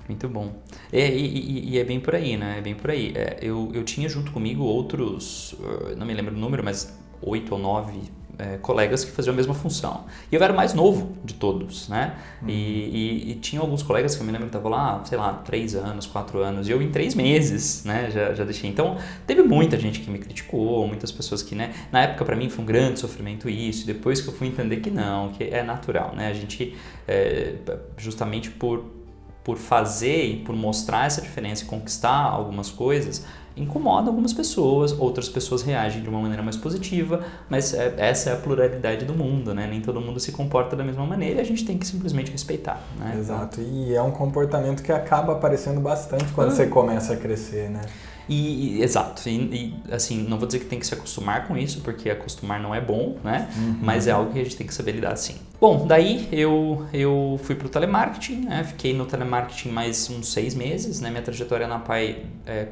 Muito 0.07 0.29
bom. 0.29 0.53
E, 0.93 0.99
e, 0.99 1.69
e, 1.71 1.79
é 1.79 1.83
bem 1.83 1.99
por 1.99 2.13
aí, 2.13 2.37
né? 2.37 2.59
É 2.59 2.61
bem 2.61 2.75
por 2.75 2.91
aí. 2.91 3.11
É, 3.15 3.39
eu, 3.41 3.71
eu 3.73 3.83
tinha 3.83 4.07
junto 4.07 4.31
comigo 4.31 4.63
outros, 4.63 5.55
não 5.97 6.05
me 6.05 6.13
lembro 6.13 6.35
o 6.35 6.37
número, 6.37 6.63
mas 6.63 6.93
oito 7.19 7.53
ou 7.53 7.59
nove 7.59 8.11
é, 8.41 8.57
colegas 8.57 9.05
que 9.05 9.11
faziam 9.11 9.33
a 9.33 9.35
mesma 9.35 9.53
função. 9.53 10.05
E 10.31 10.35
eu 10.35 10.43
era 10.43 10.51
o 10.51 10.55
mais 10.55 10.73
novo 10.73 11.15
de 11.23 11.35
todos, 11.35 11.87
né? 11.87 12.15
Uhum. 12.41 12.49
E, 12.49 12.53
e, 12.53 13.31
e, 13.31 13.35
tinha 13.35 13.61
alguns 13.61 13.83
colegas 13.83 14.15
que 14.15 14.21
eu 14.21 14.25
me 14.25 14.31
lembro 14.31 14.47
que 14.47 14.57
estavam 14.57 14.71
lá, 14.71 15.01
sei 15.05 15.17
lá, 15.17 15.33
três 15.33 15.75
anos, 15.75 16.07
quatro 16.07 16.39
anos, 16.39 16.67
e 16.67 16.71
eu 16.71 16.81
em 16.81 16.89
três 16.89 17.13
meses, 17.13 17.83
né, 17.85 18.09
já, 18.11 18.33
já 18.33 18.43
deixei. 18.43 18.69
Então, 18.69 18.97
teve 19.27 19.43
muita 19.43 19.77
gente 19.79 19.99
que 19.99 20.09
me 20.09 20.17
criticou, 20.17 20.87
muitas 20.87 21.11
pessoas 21.11 21.43
que, 21.43 21.53
né, 21.53 21.73
na 21.91 22.01
época 22.01 22.25
para 22.25 22.35
mim 22.35 22.49
foi 22.49 22.63
um 22.63 22.67
grande 22.67 22.99
sofrimento 22.99 23.47
isso, 23.47 23.85
depois 23.85 24.19
que 24.21 24.27
eu 24.27 24.33
fui 24.33 24.47
entender 24.47 24.77
que 24.77 24.89
não, 24.89 25.29
que 25.29 25.43
é 25.43 25.61
natural, 25.61 26.13
né? 26.15 26.29
A 26.29 26.33
gente, 26.33 26.75
é, 27.07 27.55
justamente 27.97 28.49
por 28.49 29.01
por 29.43 29.57
fazer 29.57 30.25
e 30.25 30.37
por 30.37 30.55
mostrar 30.55 31.07
essa 31.07 31.21
diferença 31.21 31.63
e 31.63 31.65
conquistar 31.65 32.15
algumas 32.15 32.69
coisas, 32.69 33.25
incomoda 33.55 34.09
algumas 34.09 34.33
pessoas, 34.33 34.91
outras 34.91 35.27
pessoas 35.27 35.61
reagem 35.61 36.01
de 36.01 36.09
uma 36.09 36.19
maneira 36.19 36.41
mais 36.41 36.55
positiva, 36.55 37.23
mas 37.49 37.73
é, 37.73 37.93
essa 37.97 38.29
é 38.29 38.33
a 38.33 38.37
pluralidade 38.37 39.05
do 39.05 39.13
mundo, 39.13 39.53
né? 39.53 39.67
Nem 39.67 39.81
todo 39.81 39.99
mundo 39.99 40.19
se 40.19 40.31
comporta 40.31 40.75
da 40.75 40.83
mesma 40.83 41.05
maneira 41.05 41.39
e 41.39 41.41
a 41.41 41.45
gente 41.45 41.65
tem 41.65 41.77
que 41.77 41.85
simplesmente 41.85 42.31
respeitar, 42.31 42.81
né? 42.97 43.15
Exato, 43.19 43.61
e 43.61 43.93
é 43.93 44.01
um 44.01 44.11
comportamento 44.11 44.81
que 44.81 44.91
acaba 44.91 45.33
aparecendo 45.33 45.81
bastante 45.81 46.25
quando 46.33 46.49
uhum. 46.49 46.55
você 46.55 46.67
começa 46.67 47.13
a 47.13 47.17
crescer, 47.17 47.69
né? 47.69 47.81
E, 48.29 48.77
e 48.77 48.83
exato, 48.83 49.27
e, 49.27 49.33
e, 49.33 49.93
assim, 49.93 50.23
não 50.23 50.37
vou 50.37 50.47
dizer 50.47 50.59
que 50.59 50.65
tem 50.65 50.79
que 50.79 50.87
se 50.87 50.93
acostumar 50.93 51.47
com 51.47 51.57
isso, 51.57 51.81
porque 51.81 52.09
acostumar 52.09 52.61
não 52.61 52.73
é 52.73 52.79
bom, 52.79 53.17
né? 53.23 53.49
Uhum. 53.57 53.79
Mas 53.81 54.07
é 54.07 54.11
algo 54.11 54.31
que 54.31 54.39
a 54.39 54.43
gente 54.43 54.55
tem 54.55 54.65
que 54.65 54.73
saber 54.73 54.93
lidar 54.93 55.15
sim. 55.17 55.35
Bom, 55.59 55.85
daí 55.85 56.29
eu, 56.31 56.85
eu 56.93 57.39
fui 57.43 57.55
para 57.55 57.67
o 57.67 57.69
telemarketing, 57.69 58.45
né? 58.45 58.63
Fiquei 58.63 58.93
no 58.93 59.05
telemarketing 59.05 59.69
mais 59.69 60.09
uns 60.09 60.31
seis 60.31 60.55
meses, 60.55 61.01
né? 61.01 61.09
Minha 61.09 61.21
trajetória 61.21 61.67
na 61.67 61.79
PAI 61.79 62.25
é, 62.45 62.67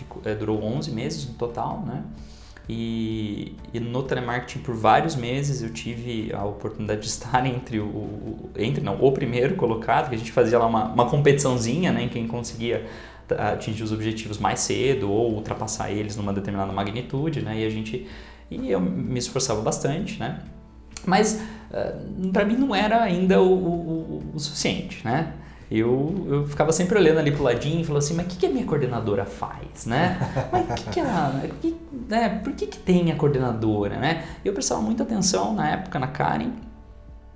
ficou, 0.00 0.22
é, 0.24 0.34
durou 0.34 0.62
11 0.62 0.90
meses 0.90 1.26
no 1.26 1.34
total, 1.34 1.82
né? 1.86 2.02
E, 2.68 3.56
e, 3.74 3.80
no 3.80 4.02
telemarketing 4.02 4.60
por 4.60 4.76
vários 4.76 5.16
meses 5.16 5.60
eu 5.60 5.72
tive 5.72 6.32
a 6.32 6.44
oportunidade 6.44 7.00
de 7.00 7.08
estar 7.08 7.44
entre 7.46 7.80
o, 7.80 7.86
o, 7.86 8.50
entre 8.56 8.82
não 8.82 9.02
o 9.02 9.10
primeiro 9.10 9.56
colocado 9.56 10.08
que 10.08 10.14
a 10.14 10.18
gente 10.18 10.30
fazia 10.30 10.56
lá 10.56 10.66
uma, 10.66 10.84
uma 10.84 11.10
competiçãozinha 11.10 11.90
né 11.90 12.04
em 12.04 12.08
quem 12.08 12.28
conseguia 12.28 12.86
atingir 13.34 13.82
os 13.82 13.92
objetivos 13.92 14.38
mais 14.38 14.60
cedo 14.60 15.10
ou 15.10 15.32
ultrapassar 15.32 15.90
eles 15.90 16.16
numa 16.16 16.32
determinada 16.32 16.72
magnitude, 16.72 17.42
né? 17.42 17.60
E 17.60 17.66
a 17.66 17.70
gente 17.70 18.06
e 18.50 18.70
eu 18.70 18.80
me 18.80 19.18
esforçava 19.18 19.60
bastante, 19.62 20.18
né? 20.18 20.40
Mas 21.06 21.34
uh, 21.34 21.40
eh, 21.72 21.94
para 22.32 22.44
mim 22.44 22.56
não 22.56 22.74
era 22.74 23.02
ainda 23.02 23.40
o, 23.40 23.52
o, 23.52 24.32
o 24.34 24.40
suficiente, 24.40 25.04
né? 25.04 25.32
Eu, 25.70 26.26
eu 26.28 26.46
ficava 26.48 26.72
sempre 26.72 26.98
olhando 26.98 27.18
ali 27.18 27.30
pro 27.30 27.44
ladinho 27.44 27.80
e 27.80 27.84
falando 27.84 28.02
assim, 28.02 28.14
mas 28.14 28.26
o 28.26 28.28
que, 28.28 28.38
que 28.38 28.46
a 28.46 28.50
minha 28.50 28.64
coordenadora 28.64 29.24
faz, 29.24 29.86
né? 29.86 30.18
Mas 30.50 30.68
o 30.68 30.74
que, 30.74 30.90
que 30.90 31.00
ela... 31.00 31.42
Que, 31.62 31.76
né? 32.08 32.40
Por 32.42 32.52
que, 32.54 32.66
que 32.66 32.78
tem 32.78 33.12
a 33.12 33.14
coordenadora, 33.14 33.96
né? 33.96 34.24
Eu 34.44 34.52
prestava 34.52 34.80
muita 34.80 35.04
atenção 35.04 35.54
na 35.54 35.70
época 35.70 35.96
na 36.00 36.08
Karen, 36.08 36.50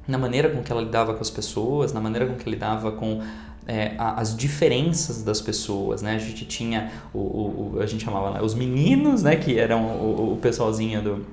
na 0.08 0.18
maneira 0.18 0.50
com 0.50 0.64
que 0.64 0.72
ela 0.72 0.82
lidava 0.82 1.14
com 1.14 1.20
as 1.20 1.30
pessoas, 1.30 1.92
na 1.92 2.00
maneira 2.00 2.26
com 2.26 2.34
que 2.34 2.42
ela 2.42 2.50
lidava 2.50 2.90
com 2.90 3.22
é, 3.68 3.94
as 3.96 4.36
diferenças 4.36 5.22
das 5.22 5.40
pessoas, 5.40 6.02
né? 6.02 6.16
A 6.16 6.18
gente 6.18 6.44
tinha 6.44 6.90
o, 7.12 7.18
o, 7.18 7.72
o 7.76 7.80
a 7.80 7.86
gente 7.86 8.04
chamava 8.04 8.32
né, 8.32 8.42
os 8.42 8.54
meninos, 8.54 9.22
né? 9.22 9.36
Que 9.36 9.58
eram 9.58 9.84
o, 9.84 10.32
o 10.32 10.36
pessoalzinho 10.38 11.00
do, 11.00 11.26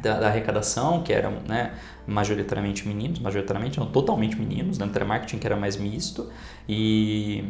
da, 0.00 0.20
da, 0.20 0.28
arrecadação, 0.28 1.02
que 1.02 1.12
eram 1.12 1.34
né, 1.46 1.72
majoritariamente 2.06 2.86
meninos, 2.86 3.18
majoritariamente 3.18 3.78
não, 3.78 3.86
totalmente 3.86 4.36
meninos, 4.36 4.78
né? 4.78 4.86
No 4.86 4.92
telemarketing 4.92 5.38
que 5.38 5.46
era 5.46 5.56
mais 5.56 5.76
misto 5.76 6.30
e 6.68 7.44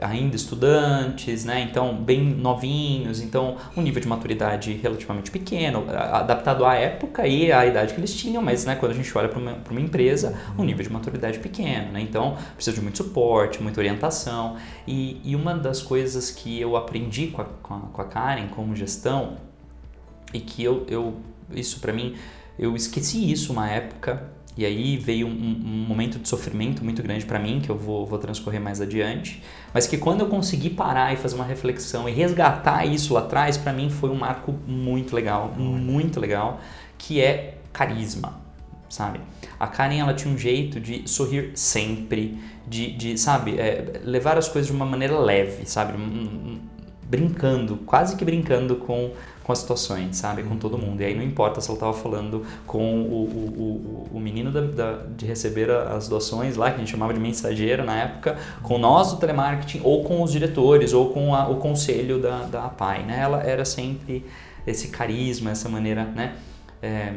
ainda 0.00 0.34
estudantes, 0.34 1.44
né? 1.44 1.60
Então 1.60 1.94
bem 1.94 2.20
novinhos, 2.20 3.20
então 3.20 3.56
um 3.76 3.82
nível 3.82 4.00
de 4.00 4.08
maturidade 4.08 4.72
relativamente 4.72 5.30
pequeno, 5.30 5.84
adaptado 5.88 6.64
à 6.64 6.74
época 6.74 7.26
e 7.26 7.52
à 7.52 7.64
idade 7.64 7.94
que 7.94 8.00
eles 8.00 8.14
tinham, 8.14 8.42
mas 8.42 8.64
né, 8.64 8.74
quando 8.74 8.92
a 8.92 8.94
gente 8.94 9.16
olha 9.16 9.28
para 9.28 9.38
uma, 9.38 9.56
uma, 9.70 9.80
empresa, 9.80 10.36
um 10.58 10.64
nível 10.64 10.82
de 10.82 10.90
maturidade 10.90 11.38
pequeno, 11.38 11.92
né? 11.92 12.00
Então 12.00 12.36
precisa 12.54 12.74
de 12.74 12.82
muito 12.82 12.98
suporte, 12.98 13.62
muita 13.62 13.80
orientação 13.80 14.56
e, 14.86 15.20
e 15.24 15.36
uma 15.36 15.54
das 15.54 15.80
coisas 15.80 16.30
que 16.30 16.60
eu 16.60 16.76
aprendi 16.76 17.28
com 17.28 17.42
a, 17.42 17.44
com 17.44 17.74
a, 17.74 17.78
com 17.80 18.02
a 18.02 18.04
Karen 18.04 18.48
como 18.48 18.74
gestão 18.74 19.36
e 20.32 20.40
que 20.40 20.64
eu, 20.64 20.84
eu 20.88 21.14
isso 21.52 21.80
para 21.80 21.92
mim 21.92 22.14
eu 22.58 22.76
esqueci 22.76 23.30
isso 23.30 23.52
uma 23.52 23.68
época 23.68 24.30
e 24.56 24.64
aí 24.64 24.96
veio 24.96 25.26
um, 25.26 25.30
um 25.30 25.86
momento 25.88 26.18
de 26.18 26.28
sofrimento 26.28 26.84
muito 26.84 27.02
grande 27.02 27.24
para 27.24 27.40
mim, 27.40 27.60
que 27.60 27.68
eu 27.68 27.76
vou, 27.76 28.06
vou 28.06 28.18
transcorrer 28.18 28.60
mais 28.60 28.80
adiante, 28.80 29.42
mas 29.72 29.86
que 29.86 29.98
quando 29.98 30.20
eu 30.20 30.28
consegui 30.28 30.70
parar 30.70 31.12
e 31.12 31.16
fazer 31.16 31.34
uma 31.34 31.44
reflexão 31.44 32.08
e 32.08 32.12
resgatar 32.12 32.86
isso 32.86 33.14
lá 33.14 33.20
atrás, 33.20 33.56
para 33.56 33.72
mim 33.72 33.90
foi 33.90 34.10
um 34.10 34.14
marco 34.14 34.52
muito 34.66 35.14
legal, 35.16 35.52
muito 35.58 36.20
legal, 36.20 36.60
que 36.96 37.20
é 37.20 37.58
carisma, 37.72 38.40
sabe? 38.88 39.20
A 39.58 39.66
Karen, 39.66 39.98
ela 39.98 40.14
tinha 40.14 40.32
um 40.32 40.38
jeito 40.38 40.78
de 40.78 41.08
sorrir 41.08 41.50
sempre, 41.56 42.38
de, 42.64 42.92
de 42.92 43.18
sabe, 43.18 43.58
é, 43.58 44.00
levar 44.04 44.38
as 44.38 44.48
coisas 44.48 44.70
de 44.70 44.76
uma 44.76 44.86
maneira 44.86 45.18
leve, 45.18 45.68
sabe? 45.68 45.94
brincando, 47.08 47.76
quase 47.84 48.16
que 48.16 48.24
brincando 48.24 48.76
com 48.76 49.12
com 49.44 49.52
as 49.52 49.58
situações, 49.58 50.16
sabe? 50.16 50.42
Com 50.42 50.56
todo 50.56 50.76
mundo. 50.78 51.02
E 51.02 51.04
aí 51.04 51.14
não 51.14 51.22
importa 51.22 51.60
se 51.60 51.68
ela 51.68 51.76
estava 51.76 51.92
falando 51.92 52.44
com 52.66 53.02
o, 53.02 53.14
o, 53.14 54.08
o, 54.12 54.16
o 54.16 54.20
menino 54.20 54.50
da, 54.50 54.62
da, 54.62 55.02
de 55.16 55.26
receber 55.26 55.70
as 55.70 56.08
doações 56.08 56.56
lá, 56.56 56.70
que 56.70 56.76
a 56.76 56.78
gente 56.78 56.90
chamava 56.90 57.12
de 57.12 57.20
mensageiro 57.20 57.84
na 57.84 57.94
época, 57.94 58.38
com 58.62 58.78
nós 58.78 59.12
do 59.12 59.18
telemarketing, 59.18 59.82
ou 59.84 60.02
com 60.02 60.22
os 60.22 60.32
diretores, 60.32 60.94
ou 60.94 61.10
com 61.10 61.34
a, 61.34 61.48
o 61.48 61.56
conselho 61.56 62.18
da, 62.18 62.44
da 62.44 62.64
APAI, 62.64 63.02
né? 63.04 63.20
Ela 63.20 63.42
era 63.42 63.64
sempre 63.66 64.24
esse 64.66 64.88
carisma, 64.88 65.50
essa 65.50 65.68
maneira, 65.68 66.04
né? 66.04 66.34
É, 66.82 67.12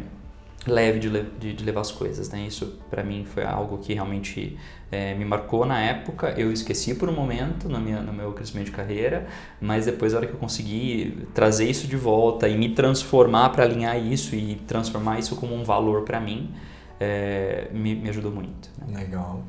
leve 0.66 1.00
de, 1.00 1.10
de, 1.40 1.54
de, 1.54 1.64
levar 1.64 1.82
as 1.82 1.92
coisas, 1.92 2.30
né? 2.30 2.46
Isso 2.48 2.80
para 2.90 3.04
mim 3.04 3.26
foi 3.26 3.44
algo 3.44 3.78
que 3.78 3.94
realmente 3.94 4.58
é, 4.92 5.14
me 5.14 5.24
marcou 5.24 5.66
na 5.66 5.80
época. 5.80 6.34
Eu 6.38 6.52
esqueci 6.52 6.96
por 6.96 7.10
um 7.10 7.14
momento 7.14 7.70
no, 7.70 7.80
minha, 7.80 8.02
no 8.02 8.12
meu 8.12 8.32
crescimento 8.34 8.68
de 8.68 8.72
carreira, 8.72 9.28
mas 9.62 9.86
depois 9.86 10.14
a 10.14 10.18
hora 10.18 10.28
que 10.28 10.34
eu 10.34 10.40
consegui 10.40 11.28
trazer 11.34 11.70
isso 11.70 11.88
de 11.88 11.96
volta 11.96 12.48
e 12.48 12.58
me 12.58 12.70
transformar 12.70 13.50
para 13.50 13.64
alinhar 13.64 13.98
isso 13.98 14.36
e 14.36 14.56
transformar 14.68 15.20
isso 15.20 15.36
como 15.36 15.54
um 15.54 15.64
valor 15.64 16.04
para 16.04 16.20
mim, 16.20 16.52
é, 17.00 17.68
me, 17.72 17.96
me, 17.96 18.10
ajudou 18.10 18.32
muito. 18.32 18.70
Né? 18.88 19.00
Legal. 19.00 19.44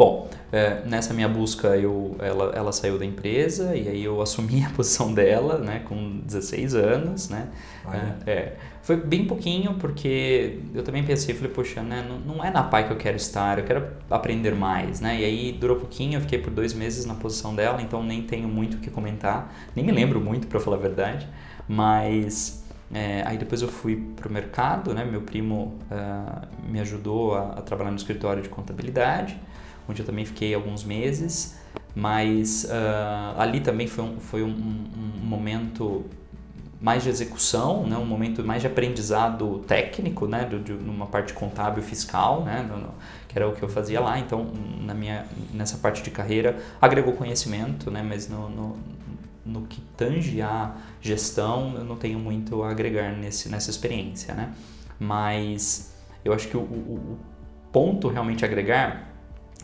Bom, 0.00 0.30
é, 0.50 0.80
nessa 0.86 1.12
minha 1.12 1.28
busca 1.28 1.76
eu, 1.76 2.16
ela, 2.20 2.52
ela 2.54 2.72
saiu 2.72 2.98
da 2.98 3.04
empresa 3.04 3.76
e 3.76 3.86
aí 3.86 4.02
eu 4.02 4.18
assumi 4.24 4.64
a 4.64 4.70
posição 4.70 5.12
dela, 5.12 5.58
né, 5.58 5.82
com 5.84 6.20
16 6.20 6.74
anos, 6.74 7.28
né. 7.28 7.48
É, 8.26 8.30
é, 8.30 8.56
foi 8.80 8.96
bem 8.96 9.26
pouquinho 9.26 9.74
porque 9.74 10.60
eu 10.74 10.82
também 10.82 11.04
pensei, 11.04 11.34
falei, 11.34 11.52
poxa, 11.52 11.82
né, 11.82 12.02
não, 12.08 12.36
não 12.36 12.42
é 12.42 12.50
na 12.50 12.62
PAI 12.62 12.86
que 12.86 12.94
eu 12.94 12.96
quero 12.96 13.18
estar, 13.18 13.58
eu 13.58 13.64
quero 13.66 13.88
aprender 14.08 14.54
mais, 14.54 15.02
né. 15.02 15.20
E 15.20 15.24
aí 15.26 15.52
durou 15.52 15.76
pouquinho, 15.76 16.16
eu 16.16 16.22
fiquei 16.22 16.38
por 16.38 16.50
dois 16.50 16.72
meses 16.72 17.04
na 17.04 17.12
posição 17.12 17.54
dela, 17.54 17.82
então 17.82 18.02
nem 18.02 18.22
tenho 18.22 18.48
muito 18.48 18.78
o 18.78 18.80
que 18.80 18.88
comentar, 18.88 19.54
nem 19.76 19.84
me 19.84 19.92
lembro 19.92 20.18
muito 20.18 20.46
para 20.46 20.58
falar 20.58 20.78
a 20.78 20.80
verdade, 20.80 21.28
mas 21.68 22.64
é, 22.92 23.22
aí 23.24 23.38
depois 23.38 23.62
eu 23.62 23.68
fui 23.68 23.96
para 24.16 24.28
o 24.28 24.32
mercado, 24.32 24.92
né? 24.92 25.04
Meu 25.04 25.20
primo 25.20 25.78
uh, 25.90 26.68
me 26.68 26.80
ajudou 26.80 27.34
a, 27.34 27.50
a, 27.50 27.62
trabalhar 27.62 27.90
no 27.90 27.96
escritório 27.96 28.42
de 28.42 28.48
contabilidade, 28.48 29.38
onde 29.90 30.00
eu 30.00 30.06
também 30.06 30.24
fiquei 30.24 30.54
alguns 30.54 30.84
meses, 30.84 31.58
mas 31.94 32.64
uh, 32.64 33.38
ali 33.38 33.60
também 33.60 33.86
foi 33.86 34.04
um, 34.04 34.20
foi 34.20 34.42
um, 34.42 34.48
um, 34.48 35.24
momento 35.24 36.04
mais 36.80 37.02
de 37.02 37.10
execução, 37.10 37.86
né? 37.86 37.96
um 37.96 38.06
momento 38.06 38.42
mais 38.42 38.62
de 38.62 38.66
aprendizado 38.66 39.58
técnico, 39.66 40.26
né? 40.26 40.44
De, 40.44 40.58
de, 40.60 40.72
numa 40.72 41.06
parte 41.06 41.34
contábil 41.34 41.82
fiscal, 41.82 42.42
né? 42.42 42.62
No, 42.62 42.78
no, 42.78 42.94
que 43.28 43.36
era 43.36 43.46
o 43.46 43.52
que 43.52 43.62
eu 43.62 43.68
fazia 43.68 44.00
lá. 44.00 44.18
Então, 44.18 44.50
na 44.80 44.94
minha, 44.94 45.26
nessa 45.52 45.76
parte 45.76 46.02
de 46.02 46.10
carreira, 46.10 46.58
agregou 46.80 47.12
conhecimento, 47.12 47.90
né? 47.90 48.02
mas 48.02 48.28
no, 48.28 48.48
no 48.48 48.78
no 49.44 49.62
que 49.62 49.80
tange 49.96 50.40
a 50.40 50.74
gestão, 51.00 51.74
eu 51.76 51.84
não 51.84 51.96
tenho 51.96 52.18
muito 52.18 52.62
a 52.62 52.70
agregar 52.70 53.12
nesse, 53.16 53.48
nessa 53.48 53.70
experiência, 53.70 54.34
né? 54.34 54.52
Mas 54.98 55.94
eu 56.24 56.32
acho 56.32 56.48
que 56.48 56.56
o, 56.56 56.60
o, 56.60 56.64
o 56.64 57.18
ponto 57.72 58.08
realmente 58.08 58.44
a 58.44 58.48
agregar 58.48 59.09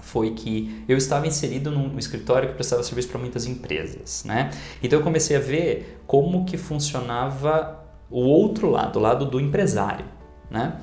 foi 0.02 0.30
que 0.30 0.84
eu 0.88 0.96
estava 0.96 1.26
inserido 1.26 1.70
num 1.70 1.98
escritório 1.98 2.48
que 2.48 2.54
prestava 2.54 2.82
serviço 2.82 3.08
para 3.08 3.18
muitas 3.18 3.46
empresas, 3.46 4.24
né? 4.24 4.50
Então 4.82 4.98
eu 4.98 5.02
comecei 5.02 5.36
a 5.36 5.40
ver 5.40 6.00
como 6.06 6.44
que 6.44 6.56
funcionava 6.56 7.84
o 8.10 8.20
outro 8.20 8.70
lado, 8.70 8.98
o 8.98 9.02
lado 9.02 9.26
do 9.26 9.40
empresário, 9.40 10.04
né? 10.50 10.80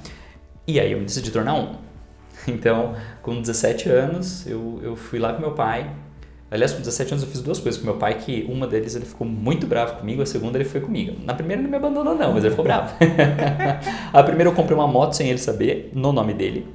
E 0.68 0.80
aí 0.80 0.92
eu 0.92 1.00
me 1.00 1.06
decidi 1.06 1.32
tornar 1.32 1.56
um. 1.56 1.76
Então, 2.46 2.94
com 3.22 3.40
17 3.40 3.88
anos, 3.88 4.46
eu, 4.46 4.82
eu 4.84 4.98
fui 4.98 5.18
lá 5.18 5.32
com 5.32 5.40
meu 5.40 5.54
pai, 5.54 5.90
Aliás, 6.54 6.72
com 6.72 6.82
17 6.82 7.14
anos 7.14 7.24
eu 7.24 7.32
fiz 7.32 7.42
duas 7.42 7.58
coisas 7.58 7.82
com 7.82 7.88
meu 7.88 7.98
pai, 7.98 8.14
que 8.14 8.46
uma 8.48 8.68
deles 8.68 8.96
ele 8.96 9.06
ficou 9.06 9.26
muito 9.26 9.66
bravo 9.66 9.98
comigo, 9.98 10.22
a 10.22 10.26
segunda 10.28 10.56
ele 10.56 10.66
foi 10.66 10.82
comigo. 10.82 11.16
Na 11.26 11.34
primeira 11.34 11.60
ele 11.60 11.68
não 11.68 11.72
me 11.72 11.84
abandonou 11.84 12.14
não, 12.14 12.32
mas 12.32 12.44
ele 12.44 12.52
ficou 12.52 12.64
bravo. 12.64 12.94
a 14.14 14.22
primeira 14.22 14.52
eu 14.52 14.54
comprei 14.54 14.78
uma 14.78 14.88
moto 14.88 15.14
sem 15.14 15.30
ele 15.30 15.40
saber, 15.40 15.90
no 15.96 16.14
nome 16.14 16.32
dele. 16.32 16.68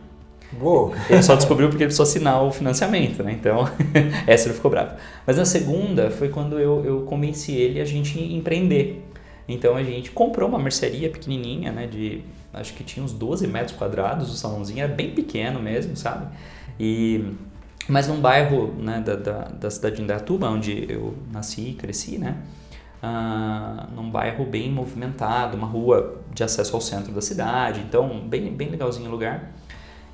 Uou. 0.60 0.94
Ele 1.10 1.22
só 1.22 1.36
descobriu 1.36 1.68
porque 1.68 1.82
ele 1.82 1.88
precisou 1.88 2.04
assinar 2.04 2.42
o 2.42 2.50
financiamento, 2.50 3.22
né? 3.22 3.32
Então, 3.32 3.68
essa 4.26 4.48
ele 4.48 4.54
ficou 4.54 4.70
bravo. 4.70 4.96
Mas 5.26 5.36
na 5.36 5.44
segunda 5.44 6.10
foi 6.10 6.28
quando 6.28 6.58
eu, 6.58 6.84
eu 6.84 7.00
convenci 7.02 7.52
ele 7.52 7.80
a 7.80 7.84
gente 7.84 8.18
empreender. 8.20 9.04
Então 9.46 9.76
a 9.76 9.82
gente 9.82 10.10
comprou 10.10 10.48
uma 10.48 10.58
mercearia 10.58 11.08
pequenininha, 11.10 11.72
né? 11.72 11.86
De, 11.86 12.22
acho 12.52 12.74
que 12.74 12.84
tinha 12.84 13.04
uns 13.04 13.12
12 13.12 13.46
metros 13.46 13.76
quadrados, 13.76 14.32
o 14.32 14.36
salãozinho 14.36 14.82
era 14.82 14.92
bem 14.92 15.10
pequeno 15.10 15.60
mesmo, 15.60 15.96
sabe? 15.96 16.26
E 16.78 17.24
mas 17.88 18.06
num 18.06 18.20
bairro 18.20 18.74
né, 18.78 19.00
da, 19.00 19.16
da, 19.16 19.44
da, 19.44 19.70
cidade 19.70 19.96
de 19.96 20.02
Indaiatuba, 20.02 20.46
onde 20.50 20.84
eu 20.92 21.14
nasci 21.32 21.70
e 21.70 21.72
cresci, 21.72 22.18
né? 22.18 22.36
Ah, 23.02 23.88
num 23.96 24.10
bairro 24.10 24.44
bem 24.44 24.70
movimentado, 24.70 25.56
uma 25.56 25.66
rua 25.66 26.20
de 26.34 26.44
acesso 26.44 26.74
ao 26.74 26.82
centro 26.82 27.12
da 27.12 27.22
cidade, 27.22 27.80
então 27.80 28.20
bem, 28.28 28.52
bem 28.52 28.68
legalzinho 28.68 29.08
o 29.08 29.10
lugar. 29.10 29.54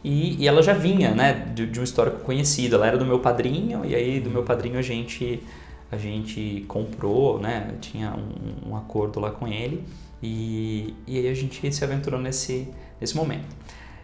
E, 0.04 0.42
e 0.42 0.46
ela 0.46 0.62
já 0.62 0.74
vinha 0.74 1.12
né, 1.12 1.32
de, 1.54 1.66
de 1.66 1.80
um 1.80 1.82
histórico 1.82 2.20
conhecido, 2.20 2.76
ela 2.76 2.86
era 2.86 2.98
do 2.98 3.06
meu 3.06 3.20
padrinho, 3.20 3.86
e 3.86 3.94
aí 3.94 4.20
do 4.20 4.28
meu 4.28 4.42
padrinho 4.42 4.78
a 4.78 4.82
gente, 4.82 5.42
a 5.90 5.96
gente 5.96 6.62
comprou, 6.68 7.40
né, 7.40 7.74
tinha 7.80 8.14
um, 8.14 8.72
um 8.72 8.76
acordo 8.76 9.18
lá 9.18 9.30
com 9.30 9.48
ele, 9.48 9.82
e, 10.22 10.94
e 11.06 11.18
aí 11.18 11.28
a 11.28 11.34
gente 11.34 11.72
se 11.72 11.82
aventurou 11.82 12.20
nesse, 12.20 12.68
nesse 13.00 13.16
momento. 13.16 13.48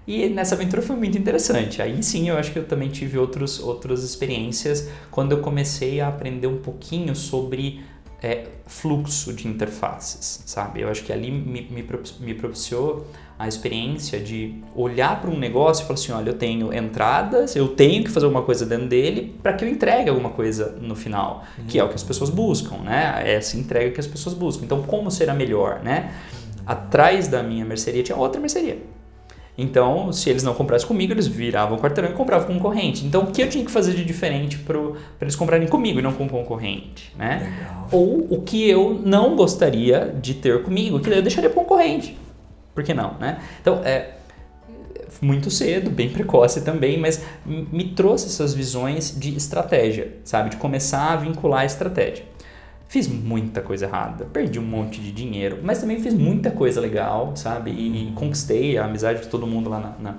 E 0.06 0.28
nessa 0.30 0.54
aventura 0.54 0.80
foi 0.80 0.96
muito 0.96 1.18
interessante. 1.18 1.82
Aí 1.82 2.02
sim, 2.02 2.30
eu 2.30 2.36
acho 2.38 2.50
que 2.50 2.58
eu 2.58 2.66
também 2.66 2.88
tive 2.88 3.18
outros, 3.18 3.60
outras 3.60 4.02
experiências 4.02 4.88
quando 5.10 5.32
eu 5.32 5.38
comecei 5.40 6.00
a 6.00 6.08
aprender 6.08 6.46
um 6.46 6.58
pouquinho 6.58 7.14
sobre 7.14 7.84
é, 8.22 8.46
fluxo 8.66 9.32
de 9.32 9.46
interfaces, 9.46 10.42
sabe? 10.46 10.80
Eu 10.80 10.88
acho 10.88 11.04
que 11.04 11.12
ali 11.12 11.30
me, 11.30 11.62
me, 11.62 11.94
me 12.20 12.34
propiciou 12.34 13.06
a 13.40 13.48
experiência 13.48 14.20
de 14.20 14.54
olhar 14.76 15.18
para 15.18 15.30
um 15.30 15.38
negócio 15.38 15.82
e 15.82 15.86
falar 15.86 15.98
assim, 15.98 16.12
olha, 16.12 16.28
eu 16.28 16.34
tenho 16.34 16.74
entradas, 16.74 17.56
eu 17.56 17.68
tenho 17.68 18.04
que 18.04 18.10
fazer 18.10 18.26
alguma 18.26 18.42
coisa 18.42 18.66
dentro 18.66 18.86
dele 18.86 19.34
para 19.42 19.54
que 19.54 19.64
eu 19.64 19.68
entregue 19.70 20.10
alguma 20.10 20.28
coisa 20.28 20.76
no 20.78 20.94
final, 20.94 21.42
uhum. 21.56 21.64
que 21.64 21.78
é 21.78 21.82
o 21.82 21.88
que 21.88 21.94
as 21.94 22.02
pessoas 22.02 22.28
buscam, 22.28 22.76
né? 22.84 23.22
É 23.24 23.36
essa 23.36 23.56
entrega 23.56 23.92
que 23.92 23.98
as 23.98 24.06
pessoas 24.06 24.34
buscam. 24.34 24.66
Então, 24.66 24.82
como 24.82 25.10
será 25.10 25.32
melhor, 25.32 25.80
né? 25.82 26.12
Atrás 26.66 27.28
da 27.28 27.42
minha 27.42 27.64
mercearia 27.64 28.02
tinha 28.02 28.18
outra 28.18 28.38
mercearia. 28.38 28.76
Então, 29.56 30.12
se 30.12 30.28
eles 30.28 30.42
não 30.42 30.52
comprassem 30.52 30.86
comigo, 30.86 31.14
eles 31.14 31.26
viravam 31.26 31.78
o 31.78 31.80
quarteirão 31.80 32.10
e 32.10 32.14
compravam 32.14 32.46
com 32.46 32.54
concorrente. 32.54 33.06
Então, 33.06 33.22
o 33.22 33.26
que 33.28 33.40
eu 33.40 33.48
tinha 33.48 33.64
que 33.64 33.70
fazer 33.70 33.94
de 33.94 34.04
diferente 34.04 34.58
para 34.58 34.78
eles 35.18 35.34
comprarem 35.34 35.66
comigo 35.66 35.98
e 35.98 36.02
não 36.02 36.12
com 36.12 36.28
concorrente? 36.28 37.10
Né? 37.16 37.54
Legal. 37.58 37.88
Ou 37.90 38.26
o 38.28 38.42
que 38.42 38.68
eu 38.68 39.00
não 39.02 39.34
gostaria 39.34 40.14
de 40.20 40.34
ter 40.34 40.62
comigo, 40.62 41.00
que 41.00 41.08
eu 41.08 41.22
deixaria 41.22 41.48
para 41.48 41.62
concorrente. 41.62 42.19
Por 42.74 42.84
que 42.84 42.94
não? 42.94 43.14
Né? 43.18 43.40
Então, 43.60 43.82
é 43.84 44.14
muito 45.20 45.50
cedo, 45.50 45.90
bem 45.90 46.10
precoce 46.10 46.62
também, 46.62 46.98
mas 46.98 47.22
me 47.44 47.92
trouxe 47.94 48.26
essas 48.26 48.54
visões 48.54 49.18
de 49.18 49.36
estratégia, 49.36 50.16
sabe? 50.24 50.50
De 50.50 50.56
começar 50.56 51.12
a 51.12 51.16
vincular 51.16 51.60
a 51.60 51.64
estratégia. 51.64 52.24
Fiz 52.88 53.06
muita 53.06 53.60
coisa 53.60 53.86
errada, 53.86 54.24
perdi 54.24 54.58
um 54.58 54.64
monte 54.64 55.00
de 55.00 55.12
dinheiro, 55.12 55.60
mas 55.62 55.80
também 55.80 56.00
fiz 56.00 56.12
muita 56.12 56.50
coisa 56.50 56.80
legal, 56.80 57.36
sabe? 57.36 57.70
E, 57.70 58.12
conquistei 58.16 58.78
a 58.78 58.84
amizade 58.84 59.22
de 59.22 59.28
todo 59.28 59.46
mundo 59.46 59.70
lá 59.70 59.78
na, 59.78 59.94
na, 59.98 60.16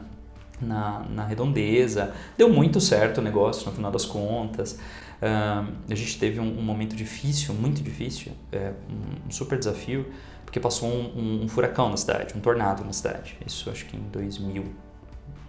na, 0.62 1.06
na 1.10 1.26
redondeza. 1.26 2.14
Deu 2.38 2.50
muito 2.50 2.80
certo 2.80 3.18
o 3.18 3.22
negócio 3.22 3.66
no 3.66 3.76
final 3.76 3.92
das 3.92 4.06
contas. 4.06 4.80
Uh, 5.22 5.70
a 5.90 5.96
gente 5.96 6.18
teve 6.18 6.40
um, 6.40 6.60
um, 6.60 6.62
momento 6.62 6.96
difícil, 6.96 7.54
muito 7.54 7.84
difícil, 7.84 8.32
é, 8.52 8.72
um, 8.90 9.30
super 9.30 9.60
desafio, 9.60 10.06
porque 10.52 10.60
passou 10.60 10.90
um, 10.90 11.44
um, 11.44 11.48
furacão 11.48 11.90
na 11.90 11.96
cidade, 11.96 12.34
um 12.36 12.42
tornado 12.42 12.84
na 12.84 12.92
cidade. 12.92 13.38
Isso 13.48 13.70
acho 13.70 13.86
que 13.86 13.96
em 13.96 14.02
2000, 14.12 14.66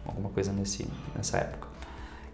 alguma 0.07 0.29
coisa 0.29 0.53
nesse, 0.53 0.87
nessa 1.12 1.38
época. 1.38 1.67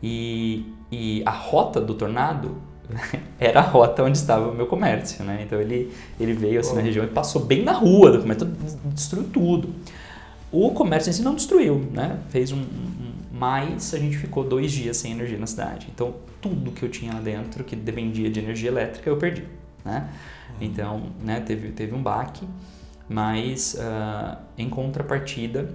E, 0.02 0.70
e 0.92 1.22
a 1.24 1.30
rota 1.30 1.80
do 1.80 1.94
tornado 1.94 2.58
era 3.40 3.60
a 3.60 3.62
rota 3.62 4.04
onde 4.04 4.18
estava 4.18 4.50
o 4.50 4.54
meu 4.54 4.66
comércio, 4.66 5.24
né? 5.24 5.44
Então 5.46 5.58
ele, 5.58 5.90
ele 6.20 6.34
veio 6.34 6.60
assim 6.60 6.72
oh. 6.72 6.74
na 6.74 6.82
região 6.82 7.06
e 7.06 7.08
passou 7.08 7.42
bem 7.42 7.64
na 7.64 7.72
rua 7.72 8.12
do 8.12 8.20
comércio, 8.20 8.46
destruiu 8.92 9.30
tudo. 9.32 9.74
O 10.52 10.70
comércio 10.72 11.08
em 11.08 11.14
si 11.14 11.22
não 11.22 11.34
destruiu, 11.34 11.88
né? 11.90 12.18
Fez 12.28 12.52
um, 12.52 12.60
um 12.60 13.12
mas 13.32 13.94
a 13.94 13.98
gente 13.98 14.18
ficou 14.18 14.44
dois 14.44 14.70
dias 14.70 14.98
sem 14.98 15.12
energia 15.12 15.38
na 15.38 15.46
cidade. 15.46 15.88
Então 15.94 16.16
tudo 16.38 16.70
que 16.70 16.82
eu 16.82 16.90
tinha 16.90 17.14
lá 17.14 17.20
dentro 17.20 17.64
que 17.64 17.74
dependia 17.74 18.28
de 18.28 18.40
energia 18.40 18.68
elétrica 18.68 19.08
eu 19.08 19.16
perdi, 19.16 19.44
né? 19.84 20.08
Então, 20.60 21.12
né? 21.22 21.40
Teve 21.40 21.70
teve 21.72 21.94
um 21.94 22.02
baque, 22.02 22.46
mas 23.08 23.74
uh, 23.74 24.38
em 24.56 24.68
contrapartida 24.68 25.68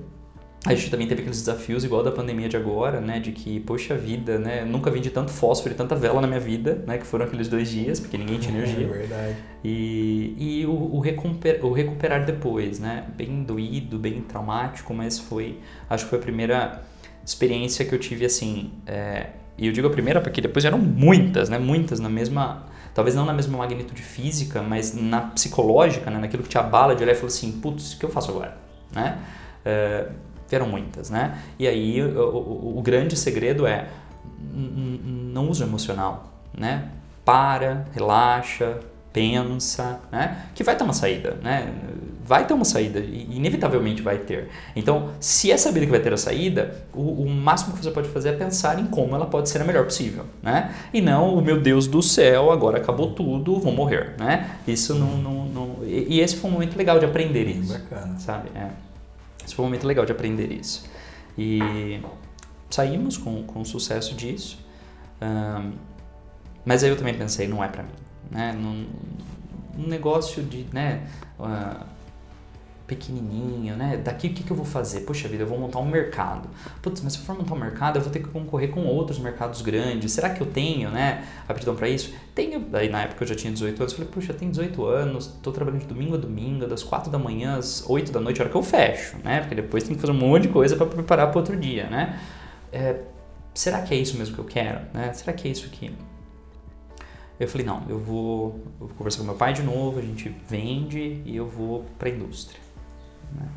a 0.65 0.73
gente 0.73 0.89
também 0.89 1.05
teve 1.05 1.19
aqueles 1.21 1.39
desafios 1.39 1.83
igual 1.83 2.03
da 2.03 2.11
pandemia 2.11 2.47
de 2.47 2.55
agora, 2.55 3.01
né? 3.01 3.19
De 3.19 3.33
que, 3.33 3.59
poxa 3.59 3.97
vida, 3.97 4.39
né? 4.39 4.63
Nunca 4.63 4.89
vendi 4.89 5.09
tanto 5.09 5.29
fósforo 5.29 5.73
e 5.73 5.77
tanta 5.77 5.93
vela 5.93 6.21
na 6.21 6.27
minha 6.27 6.39
vida, 6.39 6.81
né? 6.87 6.97
Que 6.97 7.05
foram 7.05 7.25
aqueles 7.25 7.49
dois 7.49 7.69
dias, 7.69 7.99
porque 7.99 8.17
ninguém 8.17 8.39
tinha 8.39 8.57
energia. 8.57 8.85
É 8.85 8.89
verdade. 8.89 9.35
E, 9.61 10.35
e 10.37 10.65
o, 10.65 10.71
o, 10.71 10.99
recuper, 11.01 11.65
o 11.65 11.73
recuperar 11.73 12.25
depois, 12.25 12.79
né? 12.79 13.05
Bem 13.17 13.43
doído, 13.43 13.99
bem 13.99 14.21
traumático, 14.21 14.93
mas 14.93 15.19
foi... 15.19 15.59
Acho 15.89 16.05
que 16.05 16.11
foi 16.11 16.19
a 16.19 16.21
primeira 16.21 16.81
experiência 17.25 17.83
que 17.83 17.93
eu 17.93 17.99
tive, 17.99 18.23
assim... 18.23 18.71
É, 18.87 19.31
e 19.57 19.67
eu 19.67 19.73
digo 19.73 19.87
a 19.87 19.91
primeira 19.91 20.21
porque 20.21 20.39
depois 20.39 20.63
eram 20.63 20.77
muitas, 20.77 21.49
né? 21.49 21.59
Muitas 21.59 21.99
na 21.99 22.09
mesma... 22.09 22.67
Talvez 22.93 23.15
não 23.15 23.25
na 23.25 23.33
mesma 23.33 23.57
magnitude 23.57 24.01
física, 24.01 24.61
mas 24.61 24.93
na 24.93 25.21
psicológica, 25.21 26.11
né? 26.11 26.19
Naquilo 26.19 26.43
que 26.43 26.49
te 26.49 26.57
abala 26.57 26.95
de 26.95 27.03
olhar 27.03 27.13
e 27.13 27.15
falar 27.15 27.27
assim, 27.27 27.51
putz, 27.53 27.93
o 27.93 27.99
que 27.99 28.05
eu 28.05 28.09
faço 28.09 28.31
agora? 28.31 28.57
Né? 28.91 29.17
É, 29.65 30.07
eram 30.51 30.67
muitas, 30.67 31.09
né? 31.09 31.39
E 31.57 31.67
aí 31.67 32.01
o, 32.01 32.19
o, 32.19 32.77
o 32.77 32.81
grande 32.81 33.15
segredo 33.17 33.65
é 33.65 33.87
não 34.53 35.49
uso 35.49 35.63
emocional, 35.63 36.31
né? 36.55 36.89
Para, 37.25 37.85
relaxa, 37.93 38.79
pensa, 39.11 39.99
né? 40.11 40.45
Que 40.53 40.63
vai 40.63 40.75
ter 40.75 40.83
uma 40.83 40.93
saída, 40.93 41.37
né? 41.41 41.73
Vai 42.25 42.47
ter 42.47 42.53
uma 42.53 42.63
saída, 42.63 42.99
inevitavelmente 42.99 44.01
vai 44.01 44.17
ter. 44.17 44.49
Então, 44.75 45.09
se 45.19 45.51
é 45.51 45.57
sabido 45.57 45.85
que 45.85 45.91
vai 45.91 45.99
ter 45.99 46.13
a 46.13 46.17
saída, 46.17 46.85
o, 46.93 47.23
o, 47.23 47.29
máximo 47.29 47.75
que 47.75 47.83
você 47.83 47.91
pode 47.91 48.07
fazer 48.07 48.29
é 48.29 48.31
pensar 48.33 48.79
em 48.79 48.85
como 48.85 49.13
ela 49.13 49.25
pode 49.25 49.49
ser 49.49 49.61
a 49.61 49.65
melhor 49.65 49.83
possível, 49.83 50.25
né? 50.41 50.73
E 50.93 51.01
não, 51.01 51.35
o 51.35 51.41
meu 51.41 51.59
Deus 51.59 51.85
do 51.85 52.01
céu, 52.01 52.49
agora 52.49 52.77
acabou 52.77 53.11
tudo, 53.11 53.59
vou 53.59 53.73
morrer, 53.73 54.15
né? 54.17 54.57
Isso 54.65 54.95
não... 54.95 55.17
não, 55.17 55.45
não 55.45 55.75
e, 55.83 56.15
e 56.15 56.19
esse 56.21 56.37
foi 56.37 56.49
um 56.49 56.53
momento 56.53 56.77
legal 56.77 56.97
de 56.97 57.05
aprender 57.05 57.45
isso. 57.45 57.73
Bacana. 57.73 58.17
Sabe? 58.19 58.49
É. 58.55 58.69
Esse 59.45 59.53
foi 59.53 59.65
um 59.65 59.67
momento 59.67 59.85
legal 59.85 60.05
de 60.05 60.13
aprender 60.13 60.51
isso. 60.51 60.85
E 61.37 61.99
saímos 62.69 63.17
com, 63.17 63.43
com 63.43 63.65
sucesso 63.65 64.15
disso. 64.15 64.57
Mas 66.65 66.83
aí 66.83 66.89
eu 66.89 66.95
também 66.95 67.13
pensei, 67.13 67.47
não 67.47 67.63
é 67.63 67.67
para 67.67 67.83
mim. 67.83 67.89
Né? 68.31 68.53
Num, 68.53 68.87
um 69.77 69.87
negócio 69.87 70.41
de, 70.43 70.65
né, 70.71 71.03
uh, 71.39 71.85
pequenininho, 72.95 73.75
né? 73.75 73.97
Daqui 73.97 74.27
o 74.27 74.33
que, 74.33 74.43
que 74.43 74.51
eu 74.51 74.55
vou 74.55 74.65
fazer? 74.65 75.01
Poxa 75.01 75.27
vida, 75.27 75.43
eu 75.43 75.47
vou 75.47 75.59
montar 75.59 75.79
um 75.79 75.85
mercado. 75.85 76.49
Putz, 76.81 77.01
mas 77.01 77.13
se 77.13 77.19
eu 77.19 77.25
for 77.25 77.37
montar 77.37 77.53
um 77.53 77.59
mercado, 77.59 77.97
eu 77.97 78.01
vou 78.01 78.11
ter 78.11 78.19
que 78.19 78.29
concorrer 78.29 78.69
com 78.69 78.85
outros 78.85 79.19
mercados 79.19 79.61
grandes. 79.61 80.11
Será 80.11 80.29
que 80.29 80.41
eu 80.41 80.47
tenho, 80.47 80.89
né, 80.89 81.25
aptidão 81.47 81.75
para 81.75 81.89
isso? 81.89 82.13
Tenho. 82.35 82.65
Aí 82.73 82.89
na 82.89 83.03
época 83.03 83.23
eu 83.23 83.27
já 83.27 83.35
tinha 83.35 83.51
18 83.51 83.81
anos, 83.81 83.93
falei, 83.93 84.09
puxa, 84.09 84.31
eu 84.31 84.37
tenho 84.37 84.51
18 84.51 84.85
anos, 84.85 85.27
tô 85.41 85.51
trabalhando 85.51 85.81
de 85.81 85.87
domingo 85.87 86.15
a 86.15 86.17
domingo, 86.17 86.67
das 86.67 86.83
4 86.83 87.11
da 87.11 87.19
manhã 87.19 87.57
às 87.57 87.83
8 87.87 88.11
da 88.11 88.19
noite, 88.19 88.41
a 88.41 88.43
hora 88.43 88.51
que 88.51 88.57
eu 88.57 88.63
fecho, 88.63 89.17
né? 89.23 89.39
Porque 89.39 89.55
depois 89.55 89.83
tem 89.83 89.95
que 89.95 90.01
fazer 90.01 90.13
um 90.13 90.19
monte 90.19 90.43
de 90.43 90.49
coisa 90.49 90.75
para 90.75 90.85
preparar 90.85 91.29
para 91.29 91.39
outro 91.39 91.57
dia, 91.57 91.87
né? 91.89 92.19
É, 92.71 93.01
será 93.53 93.81
que 93.81 93.93
é 93.93 93.97
isso 93.97 94.17
mesmo 94.17 94.35
que 94.35 94.41
eu 94.41 94.45
quero, 94.45 94.81
né? 94.93 95.13
Será 95.13 95.33
que 95.33 95.47
é 95.47 95.51
isso 95.51 95.69
que 95.69 95.91
eu 97.39 97.47
falei, 97.47 97.65
não, 97.65 97.83
eu 97.89 97.99
vou, 97.99 98.59
eu 98.79 98.87
vou 98.87 98.95
conversar 98.95 99.19
com 99.19 99.25
meu 99.25 99.35
pai 99.35 99.53
de 99.53 99.63
novo, 99.63 99.99
a 99.99 100.01
gente 100.01 100.33
vende 100.47 101.21
e 101.25 101.35
eu 101.35 101.47
vou 101.47 101.85
para 101.97 102.09
a 102.09 102.11
indústria. 102.11 102.62
Né? 103.35 103.47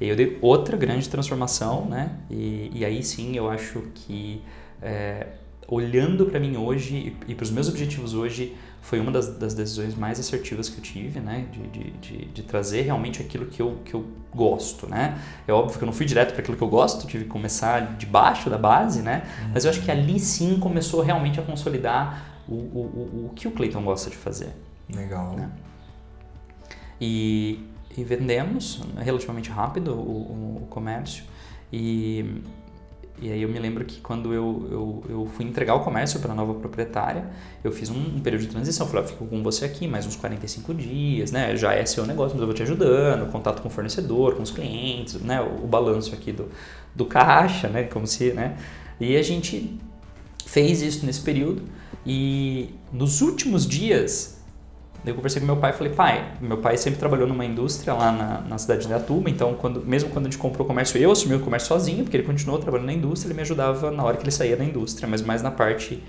E 0.00 0.08
eu 0.08 0.16
dei 0.16 0.38
outra 0.42 0.76
grande 0.76 1.08
transformação, 1.08 1.86
né? 1.86 2.12
E, 2.30 2.70
e 2.74 2.84
aí 2.84 3.02
sim 3.02 3.36
eu 3.36 3.50
acho 3.50 3.82
que 3.94 4.42
é, 4.82 5.26
olhando 5.66 6.26
para 6.26 6.38
mim 6.38 6.56
hoje 6.56 7.14
e, 7.26 7.32
e 7.32 7.34
para 7.34 7.44
os 7.44 7.50
meus 7.50 7.68
objetivos 7.68 8.14
hoje 8.14 8.54
foi 8.82 9.00
uma 9.00 9.10
das, 9.10 9.36
das, 9.36 9.52
decisões 9.52 9.96
mais 9.96 10.20
assertivas 10.20 10.68
que 10.68 10.78
eu 10.78 10.82
tive, 10.82 11.18
né? 11.18 11.46
De, 11.50 11.66
de, 11.66 11.90
de, 11.92 12.24
de, 12.26 12.42
trazer 12.42 12.82
realmente 12.82 13.20
aquilo 13.20 13.46
que 13.46 13.60
eu, 13.60 13.78
que 13.84 13.94
eu 13.94 14.06
gosto, 14.32 14.86
né? 14.86 15.20
É 15.48 15.52
óbvio 15.52 15.76
que 15.76 15.82
eu 15.82 15.86
não 15.86 15.92
fui 15.92 16.06
direto 16.06 16.32
para 16.32 16.40
aquilo 16.40 16.56
que 16.56 16.62
eu 16.62 16.68
gosto, 16.68 17.06
tive 17.06 17.24
que 17.24 17.30
começar 17.30 17.96
de 17.96 18.06
baixo 18.06 18.48
da 18.48 18.58
base, 18.58 19.02
né? 19.02 19.22
Mas 19.52 19.64
eu 19.64 19.70
acho 19.70 19.82
que 19.82 19.90
ali 19.90 20.20
sim 20.20 20.60
começou 20.60 21.02
realmente 21.02 21.40
a 21.40 21.42
consolidar 21.42 22.42
o, 22.48 22.54
o, 22.54 22.56
o, 22.56 23.26
o 23.26 23.32
que 23.34 23.48
o 23.48 23.50
Clayton 23.50 23.82
gosta 23.82 24.08
de 24.08 24.16
fazer. 24.16 24.50
Legal. 24.94 25.34
Né? 25.34 25.50
E 27.00 27.66
e 27.96 28.04
vendemos 28.04 28.82
relativamente 28.98 29.50
rápido 29.50 29.92
o, 29.92 30.62
o 30.62 30.66
comércio. 30.68 31.24
E, 31.72 32.42
e 33.20 33.32
aí 33.32 33.40
eu 33.40 33.48
me 33.48 33.58
lembro 33.58 33.84
que 33.84 34.00
quando 34.00 34.34
eu, 34.34 34.68
eu, 34.70 35.04
eu 35.08 35.26
fui 35.34 35.46
entregar 35.46 35.74
o 35.74 35.80
comércio 35.80 36.20
para 36.20 36.32
a 36.32 36.34
nova 36.34 36.54
proprietária, 36.54 37.26
eu 37.64 37.72
fiz 37.72 37.88
um, 37.88 37.98
um 37.98 38.20
período 38.20 38.42
de 38.42 38.48
transição. 38.48 38.86
Falei, 38.86 39.04
ah, 39.04 39.08
fico 39.08 39.26
com 39.26 39.42
você 39.42 39.64
aqui 39.64 39.88
mais 39.88 40.06
uns 40.06 40.16
45 40.16 40.74
dias, 40.74 41.32
né? 41.32 41.56
Já 41.56 41.72
é 41.74 41.86
seu 41.86 42.06
negócio, 42.06 42.34
mas 42.34 42.40
eu 42.40 42.46
vou 42.46 42.54
te 42.54 42.62
ajudando, 42.62 43.30
contato 43.32 43.62
com 43.62 43.68
o 43.68 43.70
fornecedor, 43.70 44.34
com 44.34 44.42
os 44.42 44.50
clientes, 44.50 45.14
né? 45.22 45.40
O, 45.40 45.64
o 45.64 45.66
balanço 45.66 46.14
aqui 46.14 46.32
do, 46.32 46.50
do 46.94 47.06
caixa, 47.06 47.68
né? 47.68 47.84
Como 47.84 48.06
se, 48.06 48.32
né? 48.32 48.58
E 49.00 49.16
a 49.16 49.22
gente 49.22 49.78
fez 50.44 50.82
isso 50.82 51.04
nesse 51.06 51.20
período 51.20 51.62
e 52.04 52.70
nos 52.92 53.20
últimos 53.20 53.66
dias 53.66 54.35
eu 55.06 55.14
conversei 55.14 55.40
com 55.40 55.46
meu 55.46 55.56
pai 55.56 55.70
e 55.70 55.74
falei, 55.74 55.92
pai, 55.92 56.32
meu 56.40 56.58
pai 56.58 56.76
sempre 56.76 56.98
trabalhou 56.98 57.28
numa 57.28 57.44
indústria 57.44 57.94
lá 57.94 58.10
na, 58.10 58.40
na 58.40 58.58
cidade 58.58 58.86
de 58.86 58.92
Atuba, 58.92 59.30
então 59.30 59.54
quando, 59.54 59.84
mesmo 59.84 60.10
quando 60.10 60.26
a 60.26 60.30
gente 60.30 60.38
comprou 60.38 60.64
o 60.64 60.68
comércio, 60.68 60.98
eu 60.98 61.12
assumi 61.12 61.34
o 61.36 61.40
comércio 61.40 61.68
sozinho, 61.68 62.02
porque 62.02 62.16
ele 62.16 62.26
continuou 62.26 62.58
trabalhando 62.58 62.86
na 62.86 62.92
indústria, 62.92 63.28
ele 63.28 63.36
me 63.36 63.42
ajudava 63.42 63.90
na 63.90 64.02
hora 64.02 64.16
que 64.16 64.24
ele 64.24 64.32
saía 64.32 64.56
da 64.56 64.64
indústria, 64.64 65.08
mas 65.08 65.22
mais 65.22 65.42
na 65.42 65.50
parte 65.50 66.02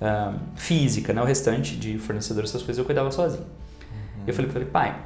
uh, 0.00 0.38
física, 0.56 1.12
né? 1.12 1.20
O 1.20 1.24
restante 1.24 1.76
de 1.76 1.98
fornecedor, 1.98 2.44
essas 2.44 2.62
coisas 2.62 2.78
eu 2.78 2.84
cuidava 2.84 3.10
sozinho. 3.10 3.44
Uhum. 3.44 4.24
Eu 4.26 4.32
falei 4.32 4.50
para 4.50 4.60
ele, 4.60 4.70
pai, 4.70 4.96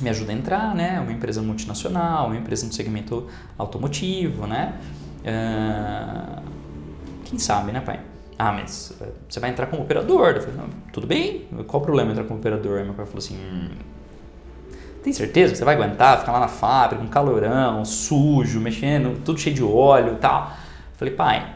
me 0.00 0.08
ajuda 0.08 0.32
a 0.32 0.34
entrar, 0.34 0.74
né? 0.74 0.98
Uma 1.00 1.12
empresa 1.12 1.42
multinacional, 1.42 2.26
uma 2.26 2.36
empresa 2.36 2.66
no 2.66 2.72
segmento 2.72 3.28
automotivo, 3.58 4.46
né? 4.46 4.74
Uh, 5.20 6.42
quem 7.24 7.38
sabe, 7.38 7.70
né, 7.70 7.80
pai? 7.80 8.00
Ah, 8.44 8.50
mas 8.50 8.92
eh, 9.00 9.06
você 9.28 9.38
vai 9.38 9.50
entrar 9.50 9.66
como 9.66 9.82
operador. 9.82 10.34
Eu 10.34 10.40
falei, 10.40 10.56
não, 10.56 10.68
tudo 10.92 11.06
bem, 11.06 11.46
qual 11.68 11.80
o 11.80 11.84
problema 11.84 12.10
entrar 12.10 12.24
como 12.24 12.40
operador? 12.40 12.78
Aí 12.78 12.84
meu 12.84 12.92
pai 12.92 13.06
falou 13.06 13.18
assim, 13.18 13.36
hum, 13.36 13.68
tem 15.00 15.12
certeza 15.12 15.52
que 15.52 15.58
você 15.58 15.64
vai 15.64 15.76
aguentar 15.76 16.18
ficar 16.18 16.32
lá 16.32 16.40
na 16.40 16.48
fábrica, 16.48 17.04
um 17.04 17.06
calorão, 17.06 17.84
sujo, 17.84 18.58
mexendo, 18.58 19.22
tudo 19.24 19.38
cheio 19.38 19.54
de 19.54 19.62
óleo 19.62 20.14
e 20.14 20.16
tal? 20.16 20.50
Eu 20.92 20.98
falei, 20.98 21.14
pai, 21.14 21.54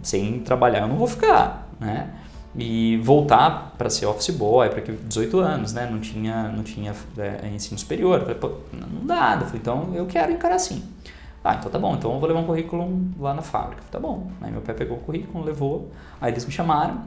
sem 0.00 0.38
trabalhar 0.38 0.82
eu 0.82 0.86
não 0.86 0.96
vou 0.96 1.08
ficar, 1.08 1.68
né? 1.80 2.08
E 2.56 2.98
voltar 2.98 3.74
para 3.76 3.90
ser 3.90 4.06
office 4.06 4.30
boy, 4.30 4.68
para 4.68 4.80
18 4.80 5.40
anos, 5.40 5.72
né? 5.72 5.88
Não 5.90 5.98
tinha, 5.98 6.44
não 6.50 6.62
tinha 6.62 6.94
é, 7.18 7.48
ensino 7.48 7.76
superior. 7.76 8.20
Eu 8.20 8.20
falei, 8.20 8.36
pô, 8.36 8.52
não 8.72 9.04
dá. 9.04 9.38
Eu 9.40 9.46
falei, 9.46 9.60
então 9.60 9.92
eu 9.92 10.06
quero 10.06 10.30
encarar 10.30 10.54
assim. 10.54 10.84
Ah, 11.44 11.56
então 11.56 11.70
tá 11.70 11.78
bom, 11.78 11.94
então 11.94 12.10
eu 12.14 12.18
vou 12.18 12.26
levar 12.26 12.40
um 12.40 12.46
currículo 12.46 13.12
lá 13.20 13.34
na 13.34 13.42
fábrica. 13.42 13.82
Tá 13.90 14.00
bom. 14.00 14.30
Aí 14.40 14.50
meu 14.50 14.62
pai 14.62 14.74
pegou 14.74 14.96
o 14.96 15.00
currículo, 15.00 15.44
levou, 15.44 15.90
aí 16.18 16.32
eles 16.32 16.46
me 16.46 16.50
chamaram, 16.50 17.02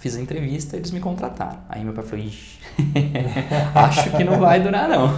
fiz 0.00 0.16
a 0.16 0.20
entrevista, 0.20 0.76
eles 0.76 0.90
me 0.90 0.98
contrataram. 0.98 1.60
Aí 1.68 1.84
meu 1.84 1.94
pai 1.94 2.04
falou, 2.04 2.24
Ixi, 2.24 2.58
acho 3.72 4.10
que 4.10 4.24
não 4.24 4.40
vai 4.40 4.60
durar 4.60 4.88
não. 4.88 5.08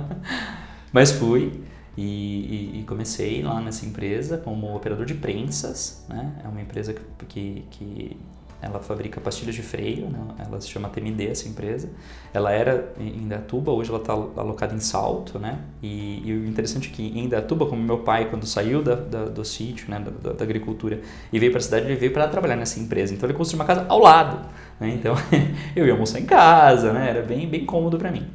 Mas 0.90 1.12
fui 1.12 1.62
e, 1.98 2.02
e, 2.02 2.80
e, 2.80 2.84
comecei 2.84 3.42
lá 3.42 3.60
nessa 3.60 3.84
empresa 3.84 4.38
como 4.38 4.74
operador 4.74 5.04
de 5.04 5.14
prensas, 5.14 6.02
né? 6.08 6.32
É 6.42 6.48
uma 6.48 6.62
empresa 6.62 6.94
que, 6.94 7.26
que, 7.26 7.64
que 7.70 8.16
ela 8.62 8.78
fabrica 8.80 9.20
pastilhas 9.20 9.54
de 9.54 9.62
freio, 9.62 10.08
né? 10.10 10.18
ela 10.38 10.60
se 10.60 10.68
chama 10.68 10.88
TMD, 10.88 11.28
essa 11.28 11.48
empresa. 11.48 11.88
Ela 12.32 12.52
era 12.52 12.92
em 12.98 13.22
Indaiatuba, 13.22 13.72
hoje 13.72 13.88
ela 13.90 13.98
está 13.98 14.12
alocada 14.12 14.74
em 14.74 14.80
Salto, 14.80 15.38
né? 15.38 15.60
E, 15.82 16.22
e, 16.24 16.32
o 16.32 16.46
interessante 16.46 16.90
é 16.90 16.92
que 16.92 17.02
em 17.02 17.24
Indaiatuba, 17.24 17.66
como 17.66 17.82
meu 17.82 17.98
pai, 17.98 18.28
quando 18.28 18.46
saiu 18.46 18.82
da, 18.82 18.94
da, 18.94 19.24
do 19.24 19.44
sítio, 19.44 19.90
né, 19.90 19.98
da, 19.98 20.32
da, 20.32 20.44
agricultura, 20.44 21.00
e 21.32 21.38
veio 21.38 21.50
para 21.50 21.58
a 21.58 21.62
cidade, 21.62 21.86
ele 21.86 21.96
veio 21.96 22.12
para 22.12 22.28
trabalhar 22.28 22.56
nessa 22.56 22.78
empresa. 22.78 23.14
Então 23.14 23.28
ele 23.28 23.36
construiu 23.36 23.60
uma 23.60 23.66
casa 23.66 23.86
ao 23.88 23.98
lado, 23.98 24.46
né? 24.78 24.90
Então 24.90 25.14
eu 25.74 25.86
ia 25.86 25.92
almoçar 25.92 26.20
em 26.20 26.26
casa, 26.26 26.92
né? 26.92 27.08
Era 27.08 27.22
bem, 27.22 27.48
bem 27.48 27.64
cômodo 27.64 27.96
para 27.96 28.10
mim. 28.10 28.26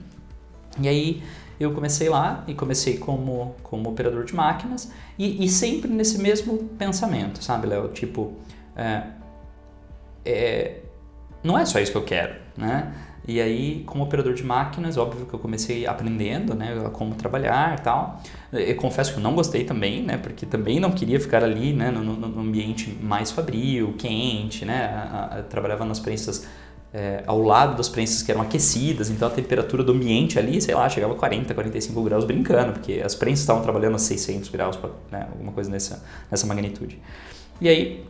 E 0.82 0.88
aí 0.88 1.24
eu 1.60 1.72
comecei 1.72 2.10
lá 2.10 2.44
e 2.48 2.54
comecei 2.54 2.98
como, 2.98 3.56
como 3.64 3.90
operador 3.90 4.26
de 4.26 4.36
máquinas 4.36 4.92
e, 5.18 5.46
e 5.46 5.48
sempre 5.48 5.90
nesse 5.90 6.20
mesmo 6.20 6.58
pensamento, 6.78 7.44
sabe, 7.44 7.68
Léo? 7.68 7.90
Tipo, 7.90 8.34
é, 8.76 9.04
é, 10.26 10.80
não 11.44 11.58
é 11.58 11.66
só 11.66 11.80
isso 11.80 11.92
que 11.92 11.98
eu 11.98 12.04
quero, 12.04 12.36
né? 12.58 12.94
E 13.28 13.42
aí, 13.42 13.84
como 13.88 14.04
operador 14.04 14.36
de 14.36 14.44
máquinas, 14.44 14.98
óbvio 14.98 15.26
que 15.26 15.34
eu 15.34 15.40
comecei 15.40 15.88
aprendendo, 15.88 16.54
né, 16.54 16.90
como 16.94 17.16
trabalhar 17.16 17.76
e 17.80 17.82
tal. 17.82 18.22
Eu 18.54 18.76
confesso 18.76 19.14
que 19.14 19.18
eu 19.18 19.24
não 19.24 19.34
gostei 19.34 19.64
também, 19.64 20.04
né, 20.04 20.18
porque 20.18 20.46
também 20.46 20.80
não 20.80 20.92
queria 20.92 21.20
ficar 21.20 21.44
ali, 21.44 21.74
né, 21.74 21.90
no, 21.90 22.04
no 22.04 22.40
ambiente 22.40 22.96
mais 23.02 23.32
fabril, 23.32 23.96
quente, 23.98 24.64
né. 24.64 24.86
A, 24.86 25.44
trabalhava 25.50 25.84
nas 25.86 26.00
prensas 26.00 26.48
é, 26.94 27.24
ao 27.26 27.42
lado 27.42 27.76
das 27.76 27.90
prensas 27.90 28.22
que 28.22 28.32
eram 28.32 28.42
aquecidas, 28.42 29.10
então 29.10 29.28
a 29.28 29.32
temperatura 29.32 29.84
do 29.84 29.92
ambiente 29.92 30.38
ali, 30.38 30.62
sei 30.62 30.76
lá, 30.76 30.88
chegava 30.88 31.14
a 31.14 31.18
40, 31.18 31.54
45 31.54 32.04
graus 32.04 32.26
brincando, 32.26 32.74
porque 32.74 33.02
as 33.04 33.16
prensas 33.16 33.40
estavam 33.40 33.64
trabalhando 33.64 33.96
a 33.96 34.00
600 34.00 34.50
graus, 34.50 34.80
né, 35.12 35.28
alguma 35.32 35.52
coisa 35.52 35.70
nessa, 35.70 36.06
nessa 36.30 36.46
magnitude. 36.46 37.02
E 37.60 37.68
aí, 37.68 38.06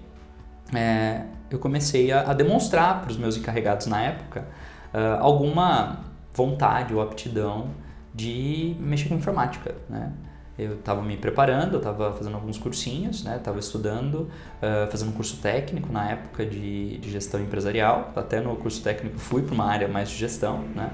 é, 0.74 1.24
eu 1.50 1.60
comecei 1.60 2.12
a, 2.12 2.32
a 2.32 2.34
demonstrar 2.34 3.02
para 3.02 3.12
os 3.12 3.18
meus 3.18 3.38
encarregados 3.38 3.88
na 3.88 4.02
época 4.02 4.46
uh, 4.94 5.22
alguma 5.22 6.00
vontade 6.34 6.94
ou 6.94 7.02
aptidão 7.02 7.70
de 8.14 8.76
mexer 8.80 9.10
com 9.10 9.16
informática, 9.16 9.76
né? 9.90 10.12
Eu 10.58 10.76
estava 10.76 11.02
me 11.02 11.18
preparando, 11.18 11.74
eu 11.74 11.80
estava 11.80 12.14
fazendo 12.14 12.36
alguns 12.36 12.58
cursinhos, 12.58 13.26
né? 13.26 13.36
Estava 13.36 13.60
estudando, 13.60 14.30
uh, 14.62 14.90
fazendo 14.90 15.10
um 15.10 15.12
curso 15.12 15.38
técnico 15.42 15.92
na 15.92 16.12
época 16.12 16.46
de, 16.46 16.98
de 16.98 17.12
gestão 17.12 17.42
empresarial. 17.42 18.14
Até 18.16 18.40
no 18.40 18.56
curso 18.56 18.82
técnico 18.82 19.20
fui 19.20 19.42
para 19.42 19.54
uma 19.54 19.66
área 19.66 19.88
mais 19.90 20.10
de 20.10 20.16
gestão, 20.16 20.60
né? 20.74 20.92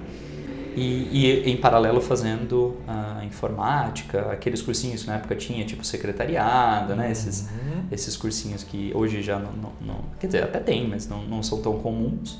E, 0.75 1.09
e, 1.11 1.51
em 1.51 1.57
paralelo 1.57 1.99
fazendo 1.99 2.77
a 2.87 3.23
informática, 3.25 4.31
aqueles 4.31 4.61
cursinhos 4.61 5.01
que 5.01 5.07
na 5.07 5.15
época 5.15 5.35
tinha, 5.35 5.65
tipo 5.65 5.83
secretariado, 5.83 6.95
né? 6.95 7.11
Esses, 7.11 7.49
uhum. 7.49 7.85
esses 7.91 8.15
cursinhos 8.15 8.63
que 8.63 8.91
hoje 8.95 9.21
já 9.21 9.37
não, 9.37 9.51
não, 9.51 9.71
não, 9.81 9.95
Quer 10.19 10.27
dizer, 10.27 10.43
até 10.43 10.59
tem, 10.59 10.87
mas 10.87 11.07
não, 11.07 11.23
não 11.23 11.43
são 11.43 11.61
tão 11.61 11.79
comuns. 11.79 12.39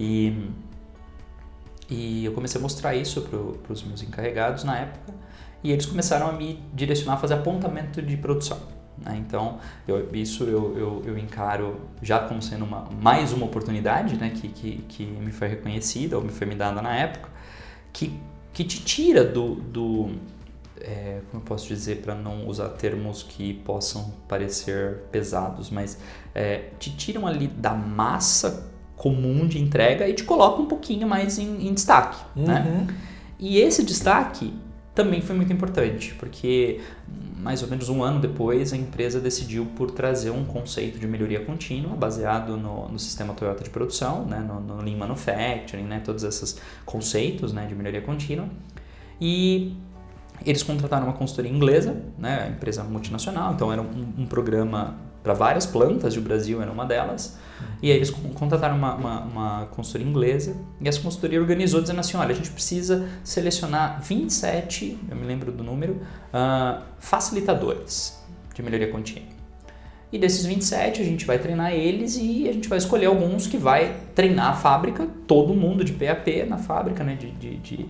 E, 0.00 0.48
e 1.90 2.24
eu 2.24 2.32
comecei 2.32 2.58
a 2.58 2.62
mostrar 2.62 2.94
isso 2.94 3.22
para 3.22 3.72
os 3.72 3.82
meus 3.82 4.02
encarregados 4.02 4.64
na 4.64 4.78
época. 4.78 5.14
E 5.62 5.70
eles 5.70 5.84
começaram 5.84 6.28
a 6.28 6.32
me 6.32 6.62
direcionar 6.72 7.14
a 7.14 7.16
fazer 7.18 7.34
apontamento 7.34 8.00
de 8.00 8.16
produção. 8.16 8.58
Né? 9.04 9.22
Então, 9.26 9.58
eu, 9.86 10.08
isso 10.14 10.44
eu, 10.44 10.78
eu, 10.78 11.02
eu, 11.04 11.18
encaro 11.18 11.80
já 12.00 12.18
como 12.20 12.40
sendo 12.40 12.64
uma, 12.64 12.88
mais 13.00 13.32
uma 13.32 13.44
oportunidade 13.44 14.16
né? 14.16 14.30
que, 14.30 14.48
que, 14.48 14.84
que 14.88 15.04
me 15.04 15.32
foi 15.32 15.48
reconhecida 15.48 16.16
ou 16.16 16.24
me 16.24 16.30
foi 16.30 16.46
me 16.46 16.54
dada 16.54 16.80
na 16.80 16.94
época 16.96 17.36
que, 17.96 18.12
que 18.52 18.62
te 18.62 18.84
tira 18.84 19.24
do, 19.24 19.54
do 19.54 20.10
é, 20.78 21.20
como 21.30 21.42
eu 21.42 21.46
posso 21.46 21.66
dizer 21.66 22.02
para 22.02 22.14
não 22.14 22.46
usar 22.46 22.68
termos 22.70 23.22
que 23.22 23.54
possam 23.54 24.12
parecer 24.28 24.98
pesados, 25.10 25.70
mas 25.70 25.98
é, 26.34 26.68
te 26.78 26.94
tiram 26.94 27.26
ali 27.26 27.48
da 27.48 27.72
massa 27.72 28.70
comum 28.94 29.46
de 29.46 29.58
entrega 29.58 30.06
e 30.06 30.12
te 30.12 30.24
colocam 30.24 30.64
um 30.64 30.68
pouquinho 30.68 31.08
mais 31.08 31.38
em, 31.38 31.66
em 31.66 31.72
destaque, 31.72 32.22
né? 32.36 32.66
uhum. 32.68 32.84
né? 32.84 32.94
E 33.38 33.58
esse 33.58 33.82
destaque 33.82 34.52
também 34.94 35.22
foi 35.22 35.34
muito 35.34 35.52
importante, 35.52 36.14
porque 36.18 36.80
mais 37.46 37.62
ou 37.62 37.68
menos 37.68 37.88
um 37.88 38.02
ano 38.02 38.18
depois, 38.18 38.72
a 38.72 38.76
empresa 38.76 39.20
decidiu 39.20 39.66
por 39.76 39.92
trazer 39.92 40.30
um 40.30 40.44
conceito 40.44 40.98
de 40.98 41.06
melhoria 41.06 41.38
contínua 41.44 41.94
baseado 41.94 42.56
no, 42.56 42.88
no 42.88 42.98
sistema 42.98 43.34
Toyota 43.34 43.62
de 43.62 43.70
produção, 43.70 44.26
né, 44.26 44.40
no, 44.40 44.58
no 44.58 44.82
Lean 44.82 44.96
Manufacturing, 44.96 45.84
né, 45.84 46.02
todos 46.04 46.24
esses 46.24 46.60
conceitos 46.84 47.52
né, 47.52 47.64
de 47.66 47.74
melhoria 47.76 48.00
contínua. 48.00 48.48
E 49.20 49.76
eles 50.44 50.62
contrataram 50.62 51.06
uma 51.06 51.14
consultoria 51.14 51.50
inglesa, 51.50 51.96
né, 52.18 52.52
empresa 52.54 52.82
multinacional, 52.84 53.54
então 53.54 53.72
era 53.72 53.80
um, 53.82 54.14
um 54.18 54.26
programa 54.26 54.96
para 55.22 55.34
várias 55.34 55.66
plantas 55.66 56.14
e 56.14 56.18
o 56.18 56.22
Brasil 56.22 56.62
era 56.62 56.70
uma 56.70 56.84
delas. 56.84 57.36
E 57.82 57.90
aí 57.90 57.96
eles 57.96 58.10
contrataram 58.10 58.76
uma, 58.76 58.94
uma, 58.94 59.20
uma, 59.20 59.66
consultoria 59.66 60.06
inglesa 60.06 60.56
e 60.80 60.88
essa 60.88 61.00
consultoria 61.00 61.40
organizou 61.40 61.80
dizendo 61.80 62.00
assim, 62.00 62.16
olha, 62.16 62.30
a 62.30 62.34
gente 62.34 62.50
precisa 62.50 63.08
selecionar 63.24 64.00
27, 64.02 64.98
eu 65.10 65.16
me 65.16 65.26
lembro 65.26 65.50
do 65.50 65.64
número, 65.64 65.94
uh, 65.94 66.82
facilitadores 66.98 68.22
de 68.54 68.62
melhoria 68.62 68.88
contínua. 68.88 69.36
E 70.12 70.18
desses 70.18 70.46
27 70.46 71.02
a 71.02 71.04
gente 71.04 71.26
vai 71.26 71.38
treinar 71.38 71.72
eles 71.72 72.16
e 72.16 72.48
a 72.48 72.52
gente 72.52 72.68
vai 72.68 72.78
escolher 72.78 73.06
alguns 73.06 73.46
que 73.46 73.56
vai 73.56 73.96
treinar 74.14 74.50
a 74.50 74.54
fábrica, 74.54 75.08
todo 75.26 75.52
mundo 75.52 75.82
de 75.82 75.92
PAP 75.92 76.46
na 76.48 76.56
fábrica, 76.56 77.02
né, 77.02 77.16
de, 77.16 77.32
de, 77.32 77.56
de, 77.56 77.86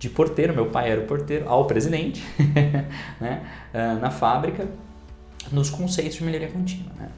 de 0.00 0.08
porteiro, 0.08 0.54
meu 0.54 0.66
pai 0.66 0.90
era 0.90 1.02
o 1.02 1.04
porteiro, 1.04 1.46
ao 1.46 1.66
presidente, 1.66 2.24
né, 3.20 3.46
uh, 3.74 4.00
na 4.00 4.10
fábrica, 4.10 4.66
nos 5.52 5.68
conceitos 5.68 6.16
de 6.16 6.24
melhoria 6.24 6.48
contínua. 6.48 6.90
Né. 6.98 7.10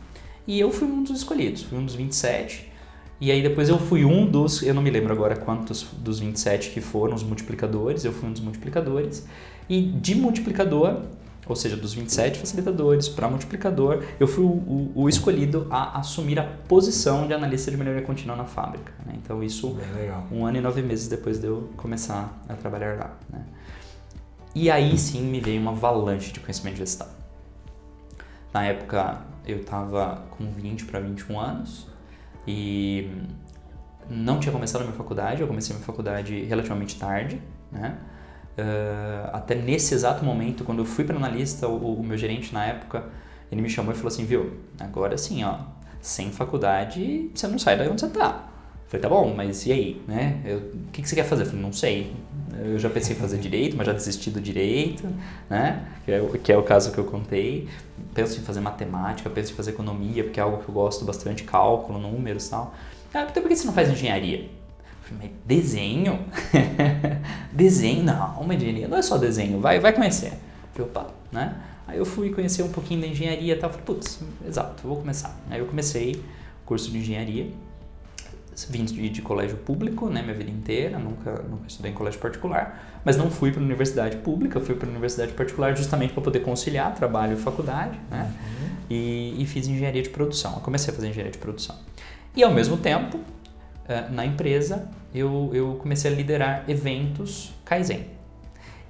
E 0.48 0.58
eu 0.58 0.70
fui 0.72 0.88
um 0.88 1.04
dos 1.04 1.18
escolhidos, 1.18 1.62
fui 1.62 1.78
um 1.78 1.86
dos 1.86 1.94
27. 1.94 2.72
E 3.20 3.30
aí 3.30 3.40
depois 3.40 3.68
eu 3.68 3.78
fui 3.78 4.04
um 4.04 4.26
dos, 4.26 4.64
eu 4.64 4.74
não 4.74 4.82
me 4.82 4.90
lembro 4.90 5.12
agora 5.12 5.36
quantos 5.36 5.84
dos 5.96 6.18
27 6.18 6.70
que 6.70 6.80
foram 6.80 7.14
os 7.14 7.22
multiplicadores, 7.22 8.04
eu 8.04 8.12
fui 8.12 8.28
um 8.28 8.32
dos 8.32 8.42
multiplicadores. 8.42 9.24
E 9.68 9.80
de 9.80 10.16
multiplicador, 10.16 11.02
ou 11.46 11.56
seja, 11.56 11.76
dos 11.76 11.92
27 11.92 12.38
facilitadores 12.38 13.08
para 13.08 13.28
multiplicador, 13.28 14.04
eu 14.20 14.28
fui 14.28 14.44
o, 14.44 14.48
o, 14.48 14.92
o, 14.94 15.08
escolhido 15.08 15.66
a 15.70 15.98
assumir 15.98 16.38
a 16.38 16.44
posição 16.44 17.26
de 17.26 17.34
analista 17.34 17.70
de 17.70 17.76
melhoria 17.76 18.02
contínua 18.02 18.36
na 18.36 18.44
fábrica. 18.44 18.92
Né? 19.04 19.14
Então 19.16 19.42
isso 19.42 19.76
um 20.30 20.46
ano 20.46 20.58
e 20.58 20.60
nove 20.60 20.82
meses 20.82 21.08
depois 21.08 21.38
de 21.38 21.46
eu 21.46 21.70
começar 21.76 22.40
a 22.48 22.54
trabalhar 22.54 22.96
lá. 22.96 23.16
Né? 23.28 23.44
E 24.54 24.70
aí 24.70 24.96
sim 24.96 25.22
me 25.22 25.40
veio 25.40 25.60
uma 25.60 25.72
avalanche 25.72 26.32
de 26.32 26.38
conhecimento 26.38 26.74
de 26.74 26.80
gestão. 26.80 27.08
Na 28.54 28.64
época 28.64 29.22
eu 29.44 29.58
estava 29.58 30.24
com 30.30 30.48
20 30.48 30.84
para 30.84 31.00
21 31.00 31.40
anos 31.40 31.88
e 32.46 33.10
não 34.08 34.38
tinha 34.38 34.52
começado 34.52 34.82
a 34.82 34.84
minha 34.84 34.96
faculdade, 34.96 35.40
eu 35.40 35.48
comecei 35.48 35.74
a 35.74 35.78
minha 35.78 35.86
faculdade 35.86 36.44
relativamente 36.44 36.98
tarde, 36.98 37.40
né? 37.70 37.98
Uh, 38.58 39.30
até 39.32 39.54
nesse 39.54 39.94
exato 39.94 40.24
momento, 40.24 40.62
quando 40.62 40.80
eu 40.80 40.84
fui 40.84 41.04
para 41.04 41.16
analista, 41.16 41.66
o, 41.66 42.00
o, 42.00 42.04
meu 42.04 42.18
gerente 42.18 42.52
na 42.52 42.66
época, 42.66 43.04
ele 43.50 43.62
me 43.62 43.70
chamou 43.70 43.92
e 43.92 43.96
falou 43.96 44.08
assim, 44.08 44.26
viu, 44.26 44.58
agora 44.78 45.16
sim, 45.16 45.42
ó, 45.42 45.58
sem 46.02 46.30
faculdade, 46.30 47.30
você 47.34 47.48
não 47.48 47.58
sai 47.58 47.78
daí 47.78 47.88
onde 47.88 48.00
você 48.00 48.08
tá. 48.08 48.48
Eu 48.84 48.88
falei, 48.88 49.02
tá 49.02 49.08
bom, 49.08 49.32
mas 49.34 49.64
e 49.64 49.72
aí, 49.72 50.02
né? 50.06 50.42
o 50.86 50.90
que, 50.90 51.00
que 51.00 51.08
você 51.08 51.14
quer 51.14 51.24
fazer? 51.24 51.44
Eu 51.44 51.46
falei, 51.46 51.62
não 51.62 51.72
sei. 51.72 52.14
Eu 52.62 52.78
já 52.78 52.90
pensei 52.90 53.16
em 53.16 53.18
fazer 53.18 53.38
direito, 53.38 53.74
mas 53.74 53.86
já 53.86 53.94
desisti 53.94 54.30
do 54.30 54.38
direito, 54.38 55.08
né? 55.48 55.86
Que 56.04 56.12
é, 56.12 56.28
que 56.42 56.52
é 56.52 56.58
o 56.58 56.62
caso 56.62 56.92
que 56.92 56.98
eu 56.98 57.04
contei. 57.04 57.66
Penso 58.12 58.38
em 58.38 58.42
fazer 58.42 58.60
matemática, 58.60 59.30
penso 59.30 59.52
em 59.52 59.54
fazer 59.54 59.70
economia, 59.70 60.22
porque 60.22 60.38
é 60.38 60.42
algo 60.42 60.62
que 60.62 60.68
eu 60.68 60.74
gosto 60.74 61.06
bastante, 61.06 61.42
cálculo, 61.44 61.98
números 61.98 62.48
e 62.48 62.50
tal. 62.50 62.74
Ah, 63.14 63.26
então 63.30 63.42
por 63.42 63.48
que 63.48 63.56
você 63.56 63.66
não 63.66 63.72
faz 63.72 63.88
engenharia? 63.88 64.50
Mas 65.10 65.30
desenho? 65.44 66.20
desenho? 67.52 68.04
Não, 68.04 68.40
uma 68.40 68.54
engenharia 68.54 68.88
não 68.88 68.96
é 68.96 69.02
só 69.02 69.18
desenho, 69.18 69.60
vai, 69.60 69.78
vai 69.80 69.92
conhecer. 69.92 70.32
Falei, 70.72 70.88
opa, 70.88 71.10
né? 71.30 71.56
Aí 71.86 71.98
eu 71.98 72.04
fui 72.04 72.30
conhecer 72.30 72.62
um 72.62 72.70
pouquinho 72.70 73.00
da 73.00 73.06
engenharia 73.06 73.54
e 73.54 73.58
tal, 73.58 73.68
falei, 73.68 73.84
putz, 73.84 74.20
exato, 74.46 74.86
vou 74.86 74.96
começar. 74.96 75.38
Aí 75.50 75.58
eu 75.58 75.66
comecei 75.66 76.14
o 76.14 76.66
curso 76.66 76.90
de 76.90 76.98
engenharia 76.98 77.50
vim 78.68 78.84
de, 78.84 79.08
de, 79.08 79.22
colégio 79.22 79.56
público, 79.56 80.08
né, 80.08 80.22
minha 80.22 80.34
vida 80.34 80.50
inteira, 80.50 80.98
nunca, 80.98 81.42
nunca 81.42 81.66
estudei 81.66 81.90
em 81.90 81.94
colégio 81.94 82.20
particular, 82.20 83.00
mas 83.04 83.16
não 83.16 83.30
fui 83.30 83.50
para 83.50 83.62
universidade 83.62 84.18
pública, 84.18 84.60
fui 84.60 84.74
para 84.74 84.88
universidade 84.88 85.32
particular 85.32 85.76
justamente 85.76 86.12
para 86.12 86.22
poder 86.22 86.40
conciliar 86.40 86.94
trabalho 86.94 87.34
e 87.34 87.36
faculdade, 87.36 87.98
né, 88.10 88.30
uhum. 88.30 88.68
e, 88.90 89.42
e, 89.42 89.46
fiz 89.46 89.66
engenharia 89.66 90.02
de 90.02 90.10
produção. 90.10 90.54
Eu 90.54 90.60
comecei 90.60 90.92
a 90.92 90.94
fazer 90.94 91.08
engenharia 91.08 91.32
de 91.32 91.38
produção. 91.38 91.76
E 92.36 92.42
ao 92.42 92.52
mesmo 92.52 92.76
tempo, 92.76 93.20
eh, 93.88 94.08
na 94.10 94.24
empresa, 94.24 94.88
eu, 95.14 95.50
eu 95.52 95.74
comecei 95.76 96.10
a 96.10 96.14
liderar 96.14 96.64
eventos 96.68 97.52
Kaizen. 97.64 98.06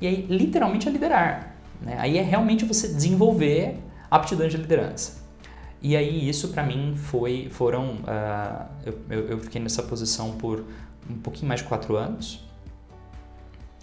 E 0.00 0.06
aí, 0.06 0.26
literalmente, 0.28 0.88
a 0.88 0.92
liderar. 0.92 1.54
Né? 1.80 1.96
Aí 1.98 2.18
é 2.18 2.22
realmente 2.22 2.64
você 2.64 2.88
desenvolver 2.88 3.76
aptidões 4.10 4.52
de 4.52 4.58
liderança. 4.58 5.22
E 5.82 5.96
aí 5.96 6.28
isso 6.28 6.48
para 6.48 6.62
mim 6.62 6.94
foi, 6.96 7.48
foram, 7.50 7.94
uh, 7.96 8.68
eu, 9.10 9.28
eu, 9.30 9.38
fiquei 9.40 9.60
nessa 9.60 9.82
posição 9.82 10.36
por 10.36 10.64
um 11.10 11.16
pouquinho 11.16 11.48
mais 11.48 11.60
de 11.60 11.66
quatro 11.66 11.96
anos, 11.96 12.44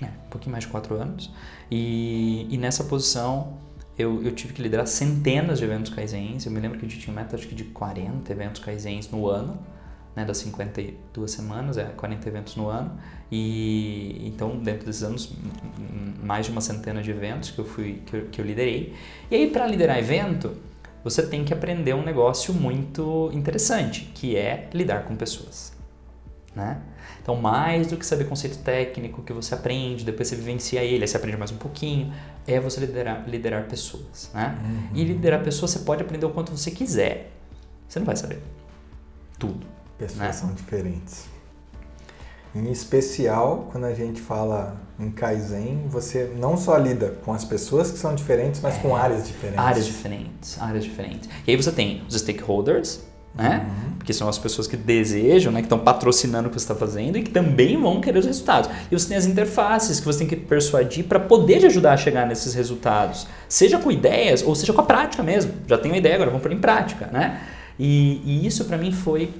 é, 0.01 0.05
um 0.05 0.29
pouquinho 0.29 0.53
mais 0.53 0.63
de 0.63 0.71
quatro 0.71 0.95
anos, 0.95 1.29
e, 1.69 2.47
e 2.49 2.57
nessa 2.57 2.85
posição 2.85 3.57
eu, 3.97 4.23
eu, 4.23 4.31
tive 4.31 4.53
que 4.53 4.61
liderar 4.61 4.87
centenas 4.87 5.59
de 5.59 5.65
eventos 5.65 5.93
Kaizens, 5.93 6.45
eu 6.45 6.53
me 6.53 6.61
lembro 6.61 6.79
que 6.79 6.85
a 6.85 6.87
gente 6.87 7.01
tinha 7.01 7.13
meta 7.13 7.35
acho 7.35 7.45
que 7.45 7.55
de 7.55 7.65
40 7.65 8.31
eventos 8.31 8.61
Kaizens 8.63 9.11
no 9.11 9.27
ano, 9.27 9.59
né, 10.15 10.25
das 10.25 10.37
52 10.37 11.31
semanas, 11.31 11.77
é 11.77 11.85
40 11.85 12.27
eventos 12.27 12.55
no 12.55 12.67
ano, 12.67 12.91
e 13.31 14.27
então 14.27 14.57
dentro 14.57 14.85
desses 14.85 15.03
anos 15.03 15.33
mais 16.23 16.45
de 16.45 16.51
uma 16.51 16.61
centena 16.61 17.01
de 17.01 17.11
eventos 17.11 17.51
que 17.51 17.59
eu 17.59 17.65
fui 17.65 18.01
que 18.05 18.15
eu, 18.15 18.25
que 18.27 18.41
eu 18.41 18.45
liderei. 18.45 18.95
E 19.29 19.35
aí 19.35 19.49
para 19.49 19.67
liderar 19.67 19.97
evento, 19.97 20.57
você 21.03 21.25
tem 21.25 21.43
que 21.43 21.53
aprender 21.53 21.93
um 21.93 22.03
negócio 22.03 22.53
muito 22.53 23.29
interessante, 23.33 24.11
que 24.13 24.35
é 24.35 24.69
lidar 24.73 25.03
com 25.05 25.15
pessoas. 25.15 25.73
Né? 26.55 26.81
Então, 27.21 27.35
mais 27.35 27.87
do 27.87 27.95
que 27.95 28.05
saber 28.05 28.25
conceito 28.25 28.57
técnico 28.59 29.21
que 29.21 29.31
você 29.31 29.53
aprende, 29.53 30.03
depois 30.03 30.27
você 30.27 30.35
vivencia 30.35 30.83
ele, 30.83 31.03
aí 31.03 31.07
você 31.07 31.15
aprende 31.15 31.37
mais 31.37 31.51
um 31.51 31.57
pouquinho, 31.57 32.11
é 32.47 32.59
você 32.59 32.79
liderar, 32.79 33.23
liderar 33.29 33.65
pessoas. 33.67 34.31
Né? 34.33 34.57
Uhum. 34.61 34.97
E 34.97 35.03
liderar 35.03 35.43
pessoas 35.43 35.71
você 35.71 35.79
pode 35.79 36.01
aprender 36.01 36.25
o 36.25 36.31
quanto 36.31 36.51
você 36.51 36.71
quiser. 36.71 37.31
Você 37.87 37.99
não 37.99 38.05
vai 38.05 38.15
saber 38.15 38.41
tudo. 39.37 39.65
Pessoas 39.99 40.19
né? 40.19 40.31
são 40.31 40.53
diferentes. 40.53 41.25
Em 42.55 42.71
especial, 42.71 43.67
quando 43.71 43.83
a 43.83 43.93
gente 43.93 44.19
fala 44.19 44.77
em 44.99 45.11
Kaizen, 45.11 45.83
você 45.87 46.31
não 46.35 46.57
só 46.57 46.77
lida 46.77 47.15
com 47.23 47.31
as 47.31 47.45
pessoas 47.45 47.91
que 47.91 47.99
são 47.99 48.15
diferentes, 48.15 48.59
mas 48.61 48.77
é, 48.77 48.79
com 48.79 48.95
áreas 48.95 49.27
diferentes. 49.27 49.59
Áreas 49.59 49.85
diferentes, 49.85 50.61
áreas 50.61 50.83
diferentes. 50.83 51.29
E 51.45 51.51
aí 51.51 51.57
você 51.57 51.71
tem 51.71 52.01
os 52.07 52.15
stakeholders, 52.15 53.01
né? 53.35 53.67
Uhum. 53.67 53.97
Porque 53.97 54.13
são 54.13 54.27
as 54.27 54.39
pessoas 54.39 54.67
que 54.67 54.75
desejam, 54.75 55.51
né? 55.51 55.59
Que 55.59 55.65
estão 55.65 55.79
patrocinando 55.79 56.47
o 56.47 56.51
que 56.51 56.57
você 56.59 56.63
está 56.63 56.73
fazendo 56.73 57.17
e 57.17 57.23
que 57.23 57.29
também 57.29 57.79
vão 57.79 58.01
querer 58.01 58.17
os 58.17 58.25
resultados. 58.25 58.69
E 58.89 58.97
você 58.97 59.09
tem 59.09 59.17
as 59.17 59.25
interfaces 59.25 59.99
que 59.99 60.05
você 60.05 60.19
tem 60.19 60.27
que 60.27 60.35
persuadir 60.35 61.05
para 61.05 61.19
poder 61.19 61.59
te 61.59 61.65
ajudar 61.67 61.93
a 61.93 61.97
chegar 61.97 62.25
nesses 62.25 62.55
resultados. 62.55 63.27
Seja 63.47 63.77
com 63.77 63.91
ideias 63.91 64.41
ou 64.41 64.55
seja 64.55 64.73
com 64.73 64.81
a 64.81 64.85
prática 64.85 65.21
mesmo. 65.21 65.53
Já 65.67 65.77
tenho 65.77 65.93
uma 65.93 65.99
ideia, 65.99 66.15
agora 66.15 66.31
vamos 66.31 66.41
pôr 66.41 66.51
em 66.51 66.59
prática, 66.59 67.07
né? 67.07 67.41
E, 67.77 68.21
e 68.25 68.47
isso 68.47 68.65
para 68.65 68.77
mim 68.77 68.91
foi, 68.91 69.31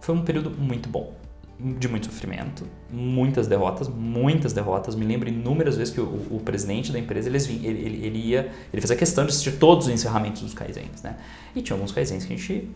foi 0.00 0.14
um 0.14 0.22
período 0.22 0.50
muito 0.50 0.88
bom 0.88 1.12
de 1.58 1.88
muito 1.88 2.06
sofrimento, 2.06 2.66
muitas 2.90 3.46
derrotas, 3.46 3.88
muitas 3.88 4.52
derrotas. 4.52 4.94
Me 4.94 5.06
lembro 5.06 5.28
inúmeras 5.28 5.76
vezes 5.76 5.92
que 5.92 6.00
o, 6.00 6.26
o 6.30 6.40
presidente 6.44 6.92
da 6.92 6.98
empresa 6.98 7.28
ele, 7.28 7.38
ele, 7.66 8.06
ele, 8.06 8.18
ia, 8.18 8.52
ele 8.72 8.80
fez 8.80 8.90
a 8.90 8.96
questão 8.96 9.24
de 9.24 9.30
assistir 9.30 9.52
todos 9.52 9.86
os 9.86 9.92
encerramentos 9.92 10.42
dos 10.42 10.52
kaizens, 10.52 11.02
né? 11.02 11.16
E 11.54 11.62
tinha 11.62 11.74
alguns 11.74 11.92
kaizens 11.92 12.26
que 12.26 12.34
a 12.34 12.36
gente 12.36 12.68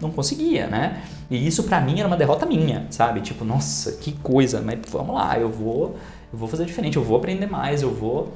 não 0.00 0.10
conseguia, 0.12 0.68
né? 0.68 1.02
E 1.28 1.46
isso 1.46 1.64
para 1.64 1.80
mim 1.80 1.98
era 1.98 2.06
uma 2.06 2.16
derrota 2.16 2.46
minha, 2.46 2.86
sabe? 2.90 3.20
Tipo, 3.22 3.44
nossa, 3.44 3.92
que 3.92 4.12
coisa, 4.12 4.60
mas 4.60 4.78
vamos 4.88 5.14
lá, 5.14 5.38
eu 5.38 5.50
vou, 5.50 5.96
eu 6.32 6.38
vou 6.38 6.48
fazer 6.48 6.64
diferente, 6.66 6.96
eu 6.96 7.02
vou 7.02 7.16
aprender 7.16 7.46
mais, 7.46 7.82
eu 7.82 7.92
vou. 7.92 8.32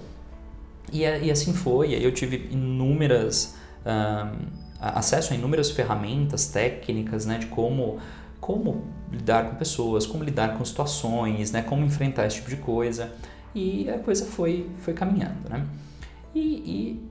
E, 0.92 1.02
e 1.02 1.30
assim 1.30 1.52
foi. 1.52 1.90
E 1.90 1.94
aí 1.94 2.04
eu 2.04 2.12
tive 2.12 2.48
inúmeras 2.50 3.54
um, 3.86 4.63
acesso 4.90 5.32
a 5.32 5.36
inúmeras 5.36 5.70
ferramentas 5.70 6.46
técnicas, 6.46 7.26
né, 7.26 7.38
de 7.38 7.46
como 7.46 7.98
como 8.40 8.84
lidar 9.10 9.48
com 9.48 9.56
pessoas, 9.56 10.04
como 10.04 10.22
lidar 10.22 10.58
com 10.58 10.64
situações, 10.66 11.50
né, 11.50 11.62
como 11.62 11.82
enfrentar 11.82 12.26
esse 12.26 12.36
tipo 12.36 12.50
de 12.50 12.56
coisa. 12.56 13.10
E 13.54 13.88
a 13.88 13.98
coisa 13.98 14.26
foi, 14.26 14.68
foi 14.80 14.92
caminhando. 14.92 15.48
Né? 15.48 15.64
E, 16.34 16.40
e 16.40 17.08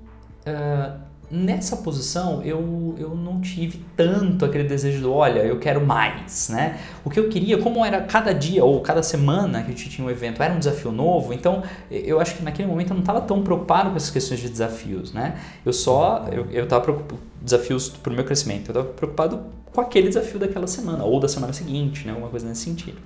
uh, 0.48 1.00
nessa 1.34 1.78
posição 1.78 2.44
eu, 2.44 2.94
eu 3.00 3.16
não 3.16 3.42
tive 3.42 3.84
tanto 3.98 4.46
aquele 4.46 4.66
desejo 4.66 5.00
de, 5.00 5.06
olha, 5.06 5.40
eu 5.40 5.58
quero 5.58 5.84
mais. 5.84 6.50
Né? 6.50 6.80
O 7.04 7.10
que 7.10 7.20
eu 7.20 7.28
queria, 7.28 7.58
como 7.58 7.84
era 7.84 8.02
cada 8.02 8.32
dia 8.32 8.64
ou 8.64 8.80
cada 8.82 9.02
semana 9.02 9.64
que 9.64 9.72
a 9.72 9.76
gente 9.76 9.90
tinha 9.90 10.06
um 10.06 10.12
evento, 10.12 10.44
era 10.44 10.54
um 10.54 10.60
desafio 10.60 10.92
novo, 10.92 11.34
então 11.34 11.64
eu 11.90 12.20
acho 12.20 12.36
que 12.36 12.44
naquele 12.44 12.68
momento 12.68 12.92
eu 12.92 12.94
não 12.94 13.02
estava 13.02 13.20
tão 13.20 13.42
preocupado 13.42 13.90
com 13.90 13.96
essas 13.96 14.12
questões 14.12 14.40
de 14.40 14.48
desafios. 14.48 15.12
Né? 15.12 15.40
Eu 15.66 15.74
só, 15.74 16.28
eu 16.52 16.64
estava 16.66 16.84
preocupado, 16.84 17.20
desafios 17.42 17.90
para 17.90 18.14
o 18.14 18.16
meu 18.16 18.24
crescimento, 18.24 18.68
eu 18.68 18.74
estava 18.74 18.88
preocupado 18.90 19.42
com 19.74 19.82
aquele 19.82 20.10
desafio 20.10 20.40
daquela 20.40 20.68
semana 20.68 21.04
ou 21.04 21.20
da 21.20 21.28
semana 21.28 21.52
seguinte, 21.52 22.06
né? 22.06 22.12
alguma 22.12 22.30
coisa 22.30 22.48
nesse 22.48 22.62
sentido. 22.62 23.00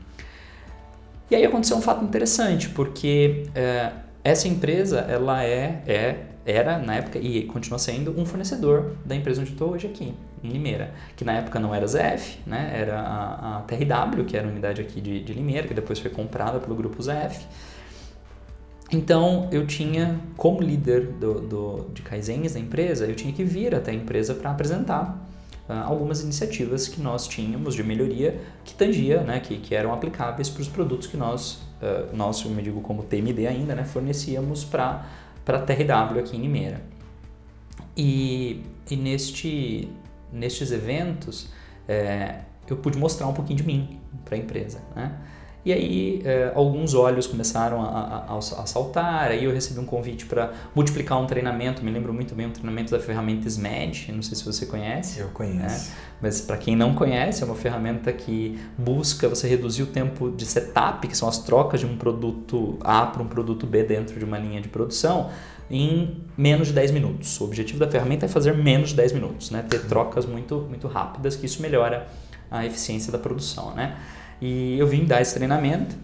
E 1.31 1.35
aí 1.35 1.45
aconteceu 1.45 1.77
um 1.77 1.81
fato 1.81 2.03
interessante, 2.03 2.69
porque 2.69 3.47
é, 3.55 3.91
essa 4.21 4.49
empresa 4.49 4.99
ela 4.99 5.43
é, 5.43 5.81
é 5.87 6.15
era, 6.47 6.79
na 6.79 6.95
época, 6.95 7.19
e 7.19 7.43
continua 7.43 7.77
sendo, 7.77 8.17
um 8.17 8.25
fornecedor 8.25 8.93
da 9.03 9.13
empresa 9.13 9.41
onde 9.41 9.51
estou 9.51 9.73
hoje 9.73 9.85
aqui, 9.85 10.13
em 10.41 10.49
Limeira. 10.49 10.93
Que 11.17 11.25
na 11.25 11.33
época 11.33 11.59
não 11.59 11.75
era 11.75 11.85
ZF, 11.85 12.39
né? 12.47 12.71
era 12.73 13.01
a, 13.01 13.57
a 13.57 13.61
TRW, 13.63 14.23
que 14.25 14.37
era 14.37 14.47
a 14.47 14.49
unidade 14.49 14.81
aqui 14.81 15.01
de, 15.01 15.21
de 15.21 15.33
Limeira, 15.33 15.67
que 15.67 15.73
depois 15.73 15.99
foi 15.99 16.09
comprada 16.09 16.57
pelo 16.57 16.73
grupo 16.73 17.03
ZF. 17.03 17.45
Então, 18.89 19.49
eu 19.51 19.67
tinha, 19.67 20.17
como 20.37 20.61
líder 20.61 21.07
do, 21.07 21.41
do, 21.41 21.89
de 21.93 22.01
Kaizens 22.01 22.53
da 22.53 22.59
empresa, 22.61 23.05
eu 23.05 23.15
tinha 23.15 23.33
que 23.33 23.43
vir 23.43 23.75
até 23.75 23.91
a 23.91 23.93
empresa 23.93 24.33
para 24.33 24.49
apresentar 24.49 25.27
uh, 25.67 25.73
algumas 25.83 26.21
iniciativas 26.21 26.87
que 26.87 27.01
nós 27.01 27.27
tínhamos 27.27 27.75
de 27.75 27.83
melhoria 27.83 28.39
que 28.63 28.73
tangia, 28.73 29.19
né, 29.21 29.41
que, 29.41 29.57
que 29.57 29.75
eram 29.75 29.93
aplicáveis 29.93 30.49
para 30.49 30.61
os 30.61 30.69
produtos 30.69 31.07
que 31.07 31.17
nós, 31.17 31.61
uh, 31.81 32.15
nós, 32.15 32.41
eu 32.45 32.51
me 32.51 32.61
digo 32.61 32.79
como 32.79 33.03
TMD 33.03 33.45
ainda, 33.45 33.75
né, 33.75 33.83
fornecíamos 33.83 34.63
para 34.63 35.05
a 35.55 35.61
TRW 35.61 36.19
aqui 36.19 36.35
em 36.35 36.41
Limeira. 36.41 36.81
E, 37.95 38.63
e 38.89 38.95
neste, 38.95 39.89
nestes 40.31 40.71
eventos, 40.71 41.49
é, 41.87 42.41
eu 42.69 42.77
pude 42.77 42.97
mostrar 42.97 43.27
um 43.27 43.33
pouquinho 43.33 43.57
de 43.57 43.63
mim 43.63 43.99
para 44.25 44.35
a 44.35 44.37
empresa, 44.37 44.81
né? 44.95 45.17
E 45.67 45.73
aí 45.73 46.21
é, 46.23 46.53
alguns 46.55 46.93
olhos 46.93 47.27
começaram 47.27 47.81
a, 47.81 48.25
a, 48.25 48.37
a, 48.37 48.65
saltar, 48.65 49.31
aí 49.31 49.43
eu 49.43 49.51
recebi 49.51 49.77
um 49.77 49.85
convite 49.85 50.25
para 50.25 50.53
multiplicar 50.73 51.21
um 51.21 51.27
treinamento, 51.27 51.83
me 51.83 51.91
lembro 51.91 52.13
muito 52.13 52.33
bem 52.33 52.45
um 52.45 52.51
treinamento 52.51 52.89
da 52.89 53.01
ferramenta 53.01 53.49
SMED, 53.49 54.13
não 54.13 54.21
sei 54.21 54.37
se 54.37 54.45
você 54.45 54.65
conhece. 54.65 55.19
Eu 55.19 55.27
conheço. 55.27 55.89
Né? 55.89 55.95
Mas 56.21 56.39
para 56.39 56.55
quem 56.55 56.73
não 56.73 56.93
conhece, 56.95 57.43
é 57.43 57.45
uma 57.45 57.53
ferramenta 57.53 58.13
que 58.13 58.57
busca 58.77 59.27
você 59.27 59.45
reduzir 59.45 59.83
o 59.83 59.87
tempo 59.87 60.31
de 60.31 60.45
setup, 60.45 61.05
que 61.05 61.17
são 61.17 61.27
as 61.27 61.39
trocas 61.39 61.81
de 61.81 61.85
um 61.85 61.97
produto 61.97 62.77
A 62.79 63.05
para 63.05 63.21
um 63.21 63.27
produto 63.27 63.67
B 63.67 63.83
dentro 63.83 64.17
de 64.17 64.23
uma 64.23 64.39
linha 64.39 64.61
de 64.61 64.69
produção, 64.69 65.31
em 65.69 66.23
menos 66.37 66.69
de 66.69 66.73
10 66.75 66.91
minutos. 66.91 67.41
O 67.41 67.43
objetivo 67.43 67.77
da 67.77 67.91
ferramenta 67.91 68.25
é 68.25 68.29
fazer 68.29 68.55
menos 68.55 68.91
de 68.91 68.95
10 68.95 69.11
minutos, 69.11 69.51
né? 69.51 69.65
ter 69.69 69.85
trocas 69.85 70.25
muito, 70.25 70.65
muito 70.69 70.87
rápidas, 70.87 71.35
que 71.35 71.45
isso 71.45 71.61
melhora 71.61 72.07
a 72.49 72.65
eficiência 72.65 73.11
da 73.11 73.17
produção. 73.17 73.75
Né? 73.75 73.97
E 74.41 74.77
eu 74.77 74.87
vim 74.87 75.05
dar 75.05 75.21
esse 75.21 75.33
treinamento. 75.33 75.95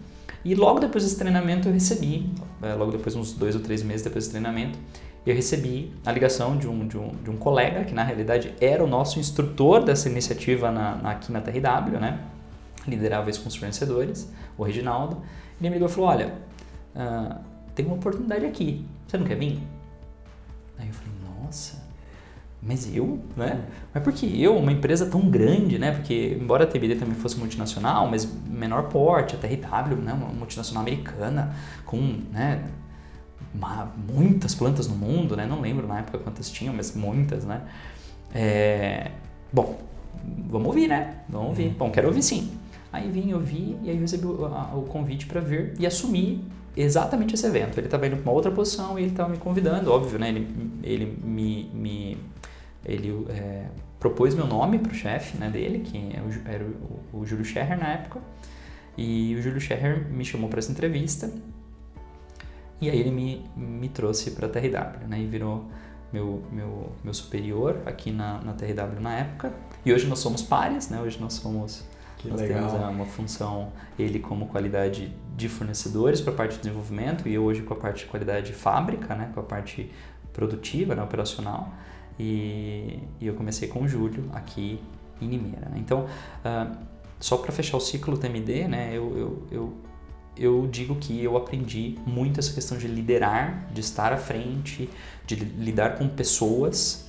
E 0.44 0.54
logo 0.54 0.78
depois 0.78 1.04
desse 1.04 1.18
treinamento 1.18 1.68
eu 1.68 1.72
recebi, 1.72 2.30
é, 2.62 2.74
logo 2.74 2.92
depois, 2.92 3.16
uns 3.16 3.32
dois 3.32 3.54
ou 3.54 3.60
três 3.60 3.82
meses 3.82 4.02
depois 4.02 4.24
desse 4.24 4.30
treinamento, 4.30 4.78
eu 5.26 5.34
recebi 5.34 5.90
a 6.04 6.12
ligação 6.12 6.56
de 6.56 6.68
um, 6.68 6.86
de 6.86 6.98
um, 6.98 7.08
de 7.08 7.30
um 7.30 7.36
colega, 7.36 7.84
que 7.84 7.94
na 7.94 8.04
realidade 8.04 8.54
era 8.60 8.84
o 8.84 8.86
nosso 8.86 9.18
instrutor 9.18 9.82
dessa 9.82 10.08
iniciativa 10.08 10.70
na, 10.70 10.96
na 10.96 11.10
aqui 11.12 11.32
na 11.32 11.40
TRW, 11.40 11.98
né? 11.98 12.20
liderava 12.86 13.30
isso 13.30 13.40
com 13.42 13.48
os 13.48 13.56
fornecedores, 13.56 14.30
o 14.56 14.62
Reginaldo. 14.62 15.22
Ele 15.60 15.70
me 15.70 15.76
ligou 15.76 15.88
e 15.88 15.90
falou, 15.90 16.10
olha, 16.10 16.34
uh, 16.94 17.40
tem 17.74 17.86
uma 17.86 17.94
oportunidade 17.94 18.44
aqui, 18.44 18.84
você 19.06 19.16
não 19.16 19.26
quer 19.26 19.36
vir? 19.36 19.60
Aí 20.78 20.88
eu 20.88 20.92
falei, 20.92 21.12
nossa, 21.24 21.82
mas 22.66 22.94
eu, 22.94 23.18
né? 23.36 23.66
Mas 23.92 24.02
por 24.02 24.12
que 24.12 24.42
eu, 24.42 24.56
uma 24.56 24.72
empresa 24.72 25.04
tão 25.06 25.28
grande, 25.28 25.78
né? 25.78 25.92
Porque 25.92 26.38
embora 26.40 26.64
a 26.64 26.66
TBD 26.66 26.96
também 26.96 27.14
fosse 27.14 27.38
multinacional, 27.38 28.08
mas 28.08 28.26
menor 28.48 28.84
porte, 28.84 29.34
a 29.34 29.38
TRW, 29.38 29.96
né? 29.96 30.14
Uma 30.14 30.28
multinacional 30.28 30.82
americana 30.82 31.54
com, 31.84 31.98
né? 32.32 32.64
Uma, 33.54 33.92
muitas 34.10 34.54
plantas 34.54 34.88
no 34.88 34.96
mundo, 34.96 35.36
né? 35.36 35.46
Não 35.46 35.60
lembro 35.60 35.86
na 35.86 35.98
época 35.98 36.18
quantas 36.18 36.50
tinham, 36.50 36.72
mas 36.72 36.94
muitas, 36.94 37.44
né? 37.44 37.60
É, 38.34 39.10
bom, 39.52 39.78
vamos 40.48 40.68
ouvir, 40.68 40.88
né? 40.88 41.18
Vamos 41.28 41.48
ouvir. 41.48 41.68
Uhum. 41.68 41.74
Bom, 41.74 41.90
quero 41.90 42.08
ouvir 42.08 42.22
sim. 42.22 42.50
Aí 42.90 43.10
vim, 43.10 43.30
eu 43.30 43.40
vi 43.40 43.76
e 43.82 43.90
aí 43.90 43.98
recebi 43.98 44.24
o, 44.24 44.46
a, 44.46 44.74
o 44.74 44.82
convite 44.82 45.26
para 45.26 45.40
vir 45.40 45.74
e 45.78 45.86
assumir 45.86 46.42
exatamente 46.74 47.34
esse 47.34 47.46
evento. 47.46 47.78
Ele 47.78 47.86
estava 47.86 48.06
indo 48.06 48.16
para 48.16 48.22
uma 48.22 48.32
outra 48.32 48.50
posição 48.50 48.98
e 48.98 49.02
ele 49.02 49.10
estava 49.10 49.28
me 49.28 49.36
convidando, 49.36 49.92
óbvio, 49.92 50.18
né? 50.18 50.30
Ele, 50.30 50.48
ele 50.82 51.18
me, 51.22 51.70
me 51.74 52.18
ele 52.84 53.26
é, 53.30 53.66
propôs 53.98 54.34
meu 54.34 54.46
nome 54.46 54.78
para 54.78 54.92
o 54.92 54.94
chefe 54.94 55.36
né, 55.38 55.48
dele, 55.48 55.80
que 55.80 55.96
é 55.96 56.52
era 56.52 56.64
o, 56.64 57.20
o 57.20 57.26
Júlio 57.26 57.44
Scherrer 57.44 57.78
na 57.78 57.88
época, 57.88 58.20
e 58.96 59.34
o 59.38 59.42
Júlio 59.42 59.60
Scherrer 59.60 60.06
me 60.08 60.24
chamou 60.24 60.48
para 60.48 60.58
essa 60.58 60.70
entrevista, 60.70 61.30
e 62.80 62.90
aí 62.90 62.98
ele 62.98 63.10
me, 63.10 63.44
me 63.56 63.88
trouxe 63.88 64.32
para 64.32 64.46
a 64.46 64.50
TRW, 64.50 65.08
né, 65.08 65.20
e 65.20 65.26
virou 65.26 65.64
meu, 66.12 66.42
meu, 66.52 66.92
meu 67.02 67.14
superior 67.14 67.82
aqui 67.86 68.10
na, 68.10 68.40
na 68.42 68.52
TRW 68.52 69.00
na 69.00 69.14
época, 69.14 69.52
e 69.84 69.92
hoje 69.92 70.06
nós 70.06 70.18
somos 70.18 70.42
pares, 70.42 70.88
né, 70.88 71.00
hoje 71.00 71.18
nós 71.20 71.34
somos... 71.34 71.84
Que 72.18 72.30
nós 72.30 72.40
legal. 72.40 72.70
temos 72.70 72.88
uma 72.88 73.04
função, 73.04 73.70
ele 73.98 74.18
como 74.18 74.46
qualidade 74.46 75.14
de 75.36 75.46
fornecedores 75.46 76.22
para 76.22 76.32
a 76.32 76.36
parte 76.36 76.52
de 76.52 76.58
desenvolvimento 76.60 77.28
e 77.28 77.34
eu 77.34 77.42
hoje 77.42 77.60
com 77.62 77.74
a 77.74 77.76
parte 77.76 78.04
de 78.04 78.06
qualidade 78.06 78.46
de 78.46 78.52
fábrica, 78.54 79.14
né, 79.14 79.30
com 79.34 79.40
a 79.40 79.42
parte 79.42 79.90
produtiva, 80.32 80.94
né, 80.94 81.02
operacional. 81.02 81.74
E, 82.18 82.98
e 83.20 83.26
eu 83.26 83.34
comecei 83.34 83.68
com 83.68 83.82
o 83.82 83.88
Júlio 83.88 84.28
aqui 84.32 84.80
em 85.20 85.28
Limeira. 85.28 85.68
Né? 85.68 85.76
Então, 85.78 86.04
uh, 86.04 86.76
só 87.18 87.36
para 87.36 87.52
fechar 87.52 87.76
o 87.76 87.80
ciclo 87.80 88.16
TMD, 88.16 88.68
né, 88.68 88.90
eu, 88.92 89.16
eu, 89.16 89.42
eu, 89.50 89.74
eu, 90.36 90.68
digo 90.70 90.96
que 90.96 91.22
eu 91.22 91.36
aprendi 91.36 91.96
muito 92.06 92.38
essa 92.38 92.52
questão 92.52 92.76
de 92.76 92.86
liderar, 92.86 93.66
de 93.72 93.80
estar 93.80 94.12
à 94.12 94.16
frente, 94.16 94.88
de 95.26 95.36
lidar 95.36 95.96
com 95.96 96.08
pessoas 96.08 97.08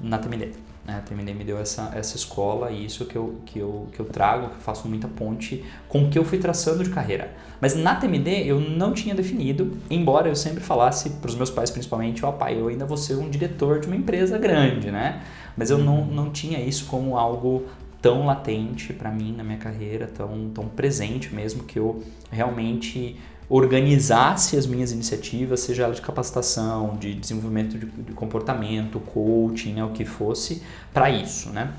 na 0.00 0.18
TMD. 0.18 0.52
Né? 0.84 0.96
A 0.96 1.00
TMD 1.00 1.32
me 1.32 1.44
deu 1.44 1.58
essa, 1.58 1.90
essa 1.94 2.16
escola 2.16 2.70
e 2.70 2.84
isso 2.84 3.06
que 3.06 3.16
eu, 3.16 3.40
que, 3.46 3.58
eu, 3.58 3.88
que 3.92 3.98
eu 3.98 4.04
trago, 4.04 4.48
que 4.48 4.56
eu 4.56 4.60
faço 4.60 4.86
muita 4.86 5.08
ponte 5.08 5.64
com 5.88 6.04
o 6.04 6.10
que 6.10 6.18
eu 6.18 6.24
fui 6.24 6.38
traçando 6.38 6.84
de 6.84 6.90
carreira. 6.90 7.34
Mas 7.60 7.74
na 7.74 7.94
TMD 7.94 8.46
eu 8.46 8.60
não 8.60 8.92
tinha 8.92 9.14
definido, 9.14 9.76
embora 9.90 10.28
eu 10.28 10.36
sempre 10.36 10.62
falasse 10.62 11.10
para 11.10 11.28
os 11.28 11.34
meus 11.34 11.50
pais 11.50 11.70
principalmente, 11.70 12.24
ó 12.24 12.30
oh, 12.30 12.32
pai, 12.34 12.60
eu 12.60 12.68
ainda 12.68 12.84
vou 12.84 12.96
ser 12.96 13.14
um 13.16 13.30
diretor 13.30 13.80
de 13.80 13.86
uma 13.86 13.96
empresa 13.96 14.36
grande, 14.38 14.90
né? 14.90 15.22
Mas 15.56 15.70
eu 15.70 15.78
não, 15.78 16.04
não 16.04 16.30
tinha 16.30 16.58
isso 16.60 16.86
como 16.86 17.16
algo 17.16 17.64
tão 18.02 18.26
latente 18.26 18.92
para 18.92 19.10
mim 19.10 19.32
na 19.32 19.42
minha 19.42 19.56
carreira, 19.56 20.06
tão, 20.06 20.50
tão 20.50 20.68
presente 20.68 21.34
mesmo, 21.34 21.64
que 21.64 21.78
eu 21.78 22.02
realmente 22.30 23.18
organizasse 23.48 24.56
as 24.56 24.66
minhas 24.66 24.92
iniciativas, 24.92 25.60
seja 25.60 25.84
ela 25.84 25.94
de 25.94 26.00
capacitação, 26.00 26.96
de 26.96 27.14
desenvolvimento 27.14 27.78
de, 27.78 27.86
de 27.86 28.12
comportamento, 28.12 28.98
coaching, 29.00 29.74
né, 29.74 29.84
o 29.84 29.90
que 29.90 30.04
fosse, 30.04 30.62
para 30.92 31.10
isso, 31.10 31.50
né? 31.50 31.72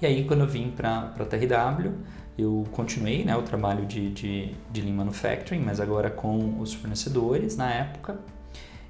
E 0.00 0.06
aí, 0.06 0.24
quando 0.24 0.40
eu 0.40 0.46
vim 0.46 0.70
para 0.70 1.12
a 1.18 1.24
TRW, 1.24 1.92
eu 2.38 2.64
continuei 2.70 3.24
né, 3.24 3.36
o 3.36 3.42
trabalho 3.42 3.84
de, 3.84 4.10
de, 4.10 4.54
de 4.70 4.80
Lean 4.80 4.94
Manufacturing, 4.94 5.60
mas 5.60 5.80
agora 5.80 6.08
com 6.08 6.60
os 6.60 6.72
fornecedores 6.72 7.56
na 7.56 7.68
época, 7.68 8.18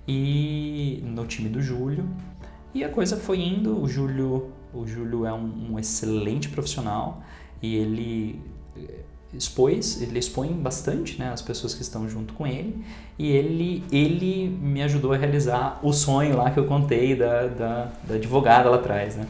e 0.07 1.03
no 1.05 1.27
time 1.27 1.49
do 1.49 1.61
Júlio. 1.61 2.09
E 2.75 2.85
a 2.85 2.89
coisa 2.89 3.17
foi 3.17 3.41
indo, 3.41 3.81
o 3.81 3.89
Júlio, 3.89 4.51
o 4.73 4.87
Júlio 4.87 5.25
é 5.25 5.33
um, 5.33 5.73
um 5.73 5.79
excelente 5.79 6.49
profissional 6.49 7.23
e 7.63 7.77
ele 7.77 8.41
expôs, 9.33 10.01
ele 10.01 10.19
expõe 10.19 10.49
bastante 10.53 11.19
né, 11.19 11.31
as 11.31 11.43
pessoas 11.43 11.75
que 11.75 11.83
estão 11.83 12.09
junto 12.09 12.33
com 12.33 12.47
ele 12.47 12.83
e 13.19 13.31
ele, 13.31 13.85
ele 13.93 14.49
me 14.49 14.83
ajudou 14.83 15.13
a 15.13 15.17
realizar 15.17 15.79
o 15.83 15.93
sonho 15.93 16.37
lá 16.37 16.51
que 16.51 16.59
eu 16.59 16.67
contei 16.67 17.15
da, 17.15 17.47
da, 17.47 17.93
da 18.05 18.15
advogada 18.15 18.71
lá 18.71 18.77
atrás, 18.77 19.17
né? 19.17 19.27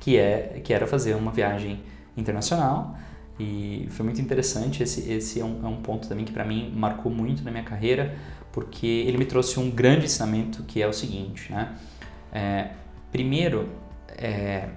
Que, 0.00 0.16
é, 0.16 0.60
que 0.64 0.72
era 0.72 0.86
fazer 0.86 1.14
uma 1.14 1.30
viagem 1.30 1.80
internacional 2.16 2.96
e 3.38 3.86
foi 3.90 4.04
muito 4.04 4.20
interessante, 4.20 4.82
esse, 4.82 5.10
esse 5.10 5.40
é, 5.40 5.44
um, 5.44 5.60
é 5.62 5.68
um 5.68 5.76
ponto 5.76 6.08
também 6.08 6.24
que 6.24 6.32
para 6.32 6.44
mim 6.44 6.72
marcou 6.74 7.12
muito 7.12 7.44
na 7.44 7.50
minha 7.50 7.62
carreira 7.62 8.16
porque 8.50 8.86
ele 8.86 9.18
me 9.18 9.24
trouxe 9.24 9.60
um 9.60 9.70
grande 9.70 10.06
ensinamento 10.06 10.62
que 10.64 10.82
é 10.82 10.86
o 10.86 10.92
seguinte, 10.92 11.52
né? 11.52 11.76
É, 12.32 12.70
primeiro, 13.12 13.68
é, 14.08 14.68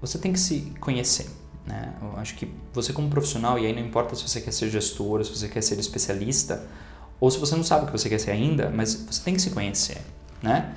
você 0.00 0.18
tem 0.18 0.32
que 0.32 0.40
se 0.40 0.72
conhecer, 0.80 1.26
né? 1.66 1.94
Eu 2.00 2.18
acho 2.18 2.34
que 2.36 2.48
você 2.72 2.92
como 2.92 3.08
profissional, 3.08 3.58
e 3.58 3.66
aí 3.66 3.72
não 3.74 3.82
importa 3.82 4.14
se 4.14 4.26
você 4.26 4.40
quer 4.40 4.52
ser 4.52 4.70
gestor, 4.70 5.24
se 5.24 5.30
você 5.30 5.48
quer 5.48 5.62
ser 5.62 5.78
especialista, 5.78 6.66
ou 7.20 7.30
se 7.30 7.38
você 7.38 7.56
não 7.56 7.64
sabe 7.64 7.84
o 7.84 7.86
que 7.86 7.92
você 7.92 8.08
quer 8.08 8.18
ser 8.18 8.30
ainda, 8.30 8.70
mas 8.70 8.94
você 8.94 9.22
tem 9.22 9.34
que 9.34 9.42
se 9.42 9.50
conhecer, 9.50 9.98
né? 10.42 10.74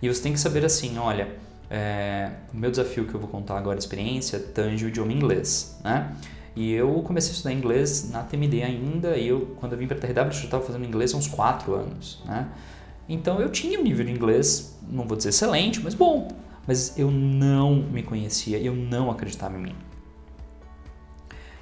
E 0.00 0.08
você 0.08 0.22
tem 0.22 0.32
que 0.32 0.40
saber 0.40 0.64
assim, 0.64 0.96
olha, 0.98 1.28
é, 1.68 2.30
o 2.52 2.56
meu 2.56 2.70
desafio 2.70 3.06
que 3.06 3.14
eu 3.14 3.20
vou 3.20 3.28
contar 3.28 3.58
agora, 3.58 3.78
experiência, 3.78 4.38
tange 4.38 4.84
o 4.84 4.88
idioma 4.88 5.12
inglês, 5.12 5.78
né? 5.84 6.14
E 6.56 6.72
eu 6.72 7.02
comecei 7.02 7.30
a 7.30 7.34
estudar 7.34 7.52
inglês 7.52 8.10
na 8.10 8.22
TMD 8.22 8.62
ainda, 8.62 9.16
e 9.16 9.28
eu, 9.28 9.54
quando 9.60 9.72
eu 9.72 9.78
vim 9.78 9.86
para 9.86 9.96
a 9.96 10.00
TRW, 10.00 10.26
eu 10.26 10.32
já 10.32 10.44
estava 10.44 10.64
fazendo 10.64 10.84
inglês 10.84 11.12
há 11.14 11.16
uns 11.16 11.28
4 11.28 11.74
anos, 11.74 12.22
né? 12.24 12.48
Então 13.08 13.40
eu 13.40 13.50
tinha 13.50 13.78
um 13.78 13.82
nível 13.82 14.04
de 14.04 14.12
inglês, 14.12 14.78
não 14.88 15.06
vou 15.06 15.16
dizer 15.16 15.30
excelente, 15.30 15.80
mas 15.80 15.94
bom. 15.94 16.28
Mas 16.66 16.96
eu 16.98 17.10
não 17.10 17.74
me 17.74 18.02
conhecia, 18.02 18.58
eu 18.58 18.74
não 18.74 19.10
acreditava 19.10 19.56
em 19.56 19.62
mim. 19.62 19.74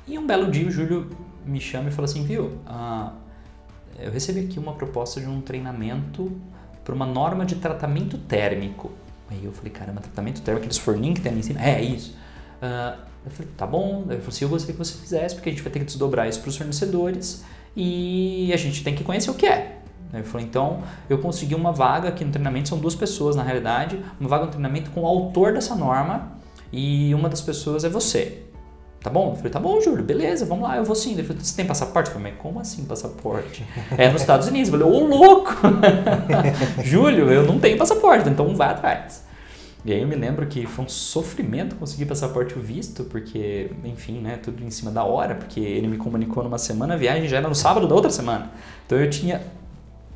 E 0.09 0.19
um 0.19 0.27
belo 0.27 0.51
dia 0.51 0.67
o 0.67 0.71
Júlio 0.71 1.11
me 1.45 1.61
chama 1.61 1.89
e 1.89 1.93
fala 1.93 2.07
assim, 2.07 2.25
viu, 2.25 2.45
uh, 2.67 3.13
eu 3.99 4.11
recebi 4.11 4.41
aqui 4.41 4.59
uma 4.59 4.73
proposta 4.73 5.21
de 5.21 5.27
um 5.27 5.41
treinamento 5.41 6.33
para 6.83 6.95
uma 6.95 7.05
norma 7.05 7.45
de 7.45 7.57
tratamento 7.57 8.17
térmico. 8.17 8.91
Aí 9.31 9.45
eu 9.45 9.53
falei, 9.53 9.71
caramba, 9.71 10.01
tratamento 10.01 10.41
térmico, 10.41 10.65
aqueles 10.65 10.79
forninhos 10.79 11.19
que 11.19 11.21
tem 11.21 11.33
ali 11.33 11.41
em 11.41 11.43
cima? 11.43 11.63
É, 11.63 11.73
é 11.73 11.83
isso. 11.83 12.17
Uh, 12.63 12.99
eu 13.27 13.31
falei, 13.31 13.53
tá 13.57 13.67
bom. 13.67 14.05
Ele 14.09 14.17
falou 14.17 14.29
assim, 14.29 14.45
eu 14.45 14.49
gostaria 14.49 14.75
que 14.75 14.79
você 14.79 14.95
fizesse, 14.99 15.35
porque 15.35 15.51
a 15.51 15.53
gente 15.53 15.63
vai 15.63 15.71
ter 15.71 15.81
que 15.81 15.85
desdobrar 15.85 16.27
isso 16.27 16.41
para 16.41 16.49
os 16.49 16.57
fornecedores 16.57 17.45
e 17.77 18.51
a 18.53 18.57
gente 18.57 18.83
tem 18.83 18.95
que 18.95 19.05
conhecer 19.05 19.31
o 19.31 19.35
que 19.35 19.47
é. 19.47 19.79
Ele 20.13 20.23
falou, 20.23 20.47
então 20.47 20.83
eu 21.11 21.19
consegui 21.19 21.55
uma 21.55 21.71
vaga 21.71 22.09
aqui 22.09 22.25
no 22.25 22.33
treinamento, 22.33 22.71
são 22.71 22.79
duas 22.79 22.95
pessoas 22.95 23.37
na 23.37 23.43
realidade, 23.43 24.03
uma 24.19 24.29
vaga 24.29 24.47
no 24.47 24.51
treinamento 24.51 24.91
com 24.91 25.03
o 25.03 25.07
autor 25.07 25.53
dessa 25.53 25.75
norma 25.75 26.33
e 26.73 27.15
uma 27.15 27.29
das 27.29 27.43
pessoas 27.43 27.85
é 27.85 27.91
você. 27.91 28.48
Tá 29.01 29.11
bom? 29.11 29.31
Eu 29.31 29.37
falei, 29.37 29.53
tá 29.53 29.61
bom, 29.61 29.81
Júlio, 29.81 30.03
beleza, 30.03 30.45
vamos 30.45 30.69
lá, 30.69 30.77
eu 30.77 30.85
vou 30.85 30.97
sim. 30.97 31.13
Ele 31.13 31.23
falou, 31.23 31.41
você 31.43 31.55
tem 31.55 31.65
passaporte? 31.65 32.11
Eu 32.11 32.17
falei, 32.17 32.33
mas 32.33 32.43
como 32.43 32.59
assim 32.59 32.85
passaporte? 32.85 33.65
é 33.97 34.11
nos 34.11 34.21
Estados 34.21 34.49
Unidos. 34.49 34.73
Eu 34.73 34.79
falei, 34.79 34.95
ô 34.95 35.07
louco! 35.07 35.55
Júlio, 36.83 37.31
eu 37.31 37.45
não 37.45 37.61
tenho 37.61 37.79
passaporte, 37.79 38.29
então 38.29 38.57
vai 38.57 38.71
atrás. 38.71 39.25
E 39.85 39.93
aí 39.93 40.03
eu 40.03 40.09
me 40.09 40.17
lembro 40.17 40.45
que 40.47 40.67
foi 40.67 40.85
um 40.85 40.89
sofrimento 40.89 41.77
conseguir 41.77 42.07
passaporte 42.07 42.59
o 42.59 42.61
visto, 42.61 43.05
porque, 43.05 43.71
enfim, 43.85 44.21
né, 44.21 44.37
tudo 44.43 44.65
em 44.65 44.71
cima 44.71 44.91
da 44.91 45.05
hora, 45.05 45.37
porque 45.37 45.61
ele 45.61 45.87
me 45.87 45.97
comunicou 45.97 46.43
numa 46.43 46.59
semana, 46.59 46.95
a 46.95 46.97
viagem 46.97 47.29
já 47.29 47.37
era 47.37 47.49
no 47.49 47.55
sábado 47.55 47.87
da 47.87 47.95
outra 47.95 48.11
semana. 48.11 48.51
Então 48.85 48.99
eu 48.99 49.09
tinha 49.09 49.41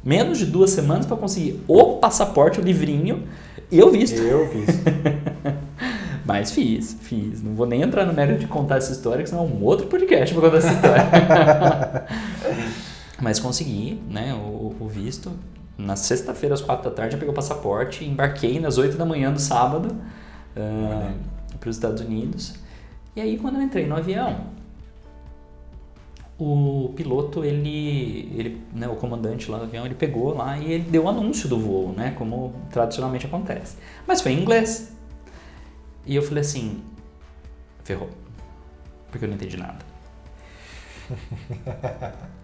menos 0.05 0.39
de 0.39 0.47
duas 0.47 0.71
semanas 0.71 1.07
para 1.07 1.17
conseguir 1.17 1.63
o 1.69 1.99
passaporte, 1.99 2.61
o 2.61 2.63
livrinho 2.63 3.23
e 3.71 3.81
o 3.81 3.91
visto. 3.91 4.21
Eu 4.21 4.49
visto. 4.51 4.83
Mas 6.25 6.53
fiz, 6.53 6.97
fiz. 7.01 7.43
Não 7.43 7.55
vou 7.55 7.67
nem 7.67 7.83
entrar 7.83 8.05
no 8.05 8.13
mérito 8.13 8.41
de 8.41 8.47
contar 8.47 8.77
essa 8.77 8.93
história, 8.93 9.23
que 9.23 9.29
senão 9.29 9.45
é 9.45 9.49
um 9.49 9.63
outro 9.65 9.87
podcast 9.87 10.35
para 10.35 10.43
contar 10.43 10.59
essa 10.59 10.73
história. 10.73 12.07
Mas 13.21 13.39
consegui, 13.39 14.01
né, 14.09 14.35
o, 14.35 14.75
o 14.79 14.89
visto. 14.89 15.33
Na 15.77 15.97
sexta-feira, 15.97 16.55
às 16.55 16.61
quatro 16.61 16.91
da 16.91 16.95
tarde, 16.95 17.15
eu 17.15 17.19
peguei 17.19 17.33
o 17.33 17.35
passaporte, 17.35 18.05
embarquei 18.05 18.61
nas 18.61 18.79
oito 18.79 18.97
da 18.97 19.05
manhã 19.05 19.33
do 19.33 19.41
sábado 19.41 19.97
uh, 20.57 21.13
para 21.59 21.69
os 21.69 21.77
Estados 21.77 22.03
Unidos. 22.03 22.55
E 23.17 23.21
aí, 23.21 23.39
quando 23.39 23.57
eu 23.57 23.63
entrei 23.63 23.87
no 23.87 23.97
avião, 23.97 24.47
o 26.39 26.93
piloto, 26.97 27.45
ele, 27.45 28.33
ele 28.37 28.63
né, 28.73 28.89
o 28.89 28.97
comandante 28.97 29.51
lá 29.51 29.59
do 29.59 29.65
avião, 29.65 29.87
ele 29.87 29.95
pegou 29.95 30.35
lá 30.35 30.59
e 30.59 30.73
ele 30.73 30.85
deu 30.91 31.05
o 31.05 31.09
anúncio 31.09 31.49
do 31.49 31.59
voo, 31.59 31.93
né, 31.97 32.15
como 32.19 32.53
tradicionalmente 32.71 33.27
acontece. 33.27 33.77
Mas 34.07 34.21
foi 34.21 34.33
em 34.33 34.41
inglês. 34.41 34.93
E 36.05 36.17
eu 36.17 36.23
falei 36.23 36.41
assim, 36.41 36.83
ferrou, 37.85 38.11
porque 39.11 39.25
eu 39.25 39.29
não 39.29 39.37
entendi 39.37 39.57
nada. 39.57 39.93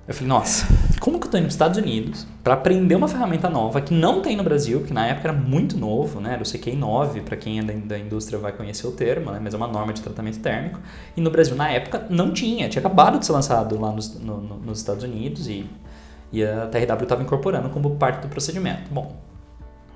Eu 0.09 0.15
falei, 0.15 0.29
nossa, 0.29 0.67
como 1.01 1.21
que 1.21 1.27
eu 1.27 1.31
tô 1.31 1.37
indo 1.37 1.43
para 1.43 1.49
os 1.49 1.55
Estados 1.55 1.77
Unidos 1.77 2.27
para 2.43 2.55
aprender 2.55 2.95
uma 2.95 3.09
ferramenta 3.09 3.51
nova 3.51 3.79
que 3.79 3.93
não 3.93 4.23
tem 4.23 4.39
no 4.39 4.43
Brasil, 4.43 4.83
que 4.83 4.91
na 4.91 5.07
época 5.07 5.29
era 5.29 5.37
muito 5.37 5.77
novo, 5.77 6.19
né? 6.19 6.33
Era 6.33 6.43
o 6.43 6.47
CQI 6.47 6.77
9, 6.77 7.21
para 7.21 7.37
quem 7.37 7.59
é 7.59 7.63
da, 7.63 7.75
da, 7.75 7.99
indústria 7.99 8.39
vai 8.39 8.53
conhecer 8.53 8.87
o 8.87 8.93
termo, 8.93 9.31
né? 9.31 9.39
Mas 9.39 9.53
é 9.53 9.57
uma 9.59 9.69
norma 9.69 9.93
de 9.93 10.01
tratamento 10.01 10.39
térmico. 10.41 10.81
E 11.15 11.21
no 11.21 11.31
Brasil, 11.31 11.55
na 11.57 11.71
época, 11.71 12.07
não 12.09 12.33
tinha. 12.33 12.71
Tinha 12.71 12.81
acabado 12.81 13.19
de 13.19 13.27
ser 13.27 13.33
lançado 13.33 13.79
lá 13.79 13.93
nos, 13.93 14.19
no, 14.19 14.41
no, 14.41 14.57
nos 14.57 14.79
Estados 14.79 15.05
Unidos 15.05 15.47
e, 15.47 15.69
e 16.33 16.43
a 16.43 16.67
TRW 16.69 17.03
estava 17.03 17.23
incorporando 17.23 17.69
como 17.69 17.97
parte 17.97 18.23
do 18.23 18.29
procedimento. 18.29 18.91
Bom, 18.91 19.15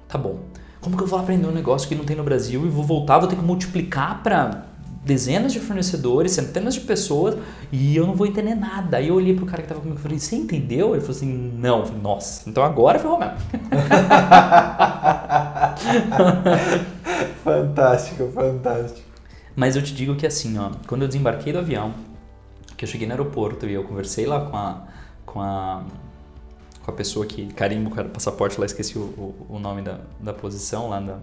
tá 0.09 0.19
bom. 0.19 0.41
Como 0.83 0.97
que 0.97 1.05
eu 1.05 1.07
vou 1.07 1.19
aprender 1.19 1.47
um 1.47 1.53
negócio 1.53 1.89
que 1.89 1.95
não 1.95 2.05
tem 2.05 2.17
no 2.17 2.25
Brasil 2.25 2.67
e 2.67 2.69
vou 2.69 2.83
voltar, 2.85 3.21
vou 3.21 3.29
ter 3.29 3.37
que 3.37 3.43
multiplicar 3.43 4.21
para 4.21 4.67
dezenas 5.05 5.53
de 5.53 5.61
fornecedores, 5.61 6.33
centenas 6.33 6.75
de 6.75 6.81
pessoas 6.81 7.37
e 7.71 7.97
eu 7.97 8.05
não 8.05 8.15
vou 8.15 8.27
entender 8.27 8.57
nada. 8.57 8.97
Aí 8.97 9.07
eu 9.07 9.15
olhei 9.15 9.35
pro 9.35 9.47
cara 9.47 9.63
que 9.63 9.69
tava 9.69 9.81
comigo 9.81 9.99
e 9.99 10.03
falei, 10.03 10.19
você 10.19 10.35
entendeu? 10.35 10.93
Ele 10.93 11.01
falou 11.01 11.17
assim, 11.17 11.53
não. 11.57 11.87
Falei, 11.87 12.03
nossa, 12.03 12.51
então 12.51 12.65
agora 12.65 12.99
ferrou 12.99 13.17
mesmo. 13.17 13.37
fantástico, 17.45 18.29
fantástico. 18.33 19.07
Mas 19.55 19.77
eu 19.77 19.83
te 19.83 19.95
digo 19.95 20.17
que 20.17 20.27
assim, 20.27 20.59
ó, 20.59 20.73
quando 20.89 21.03
eu 21.03 21.09
desembarquei 21.09 21.53
do 21.53 21.61
avião, 21.61 21.95
que 22.77 22.85
eu 22.85 22.89
cheguei 22.89 23.07
no 23.07 23.13
aeroporto 23.13 23.67
e 23.67 23.73
eu 23.73 23.85
conversei 23.85 24.27
lá 24.27 24.41
com 24.41 24.57
a, 24.57 24.83
com 25.25 25.41
a, 25.41 25.85
com 26.83 26.91
a 26.91 26.95
pessoa 26.95 27.25
que 27.25 27.47
carimba 27.53 28.03
o 28.03 28.09
passaporte 28.09 28.59
lá, 28.59 28.67
esqueci 28.67 28.99
o, 28.99 29.03
o, 29.03 29.47
o 29.51 29.59
nome 29.59 29.83
da, 29.83 30.01
da 30.21 30.33
posição 30.33 30.89
lá 30.89 31.01
da, 31.01 31.15
da 31.15 31.21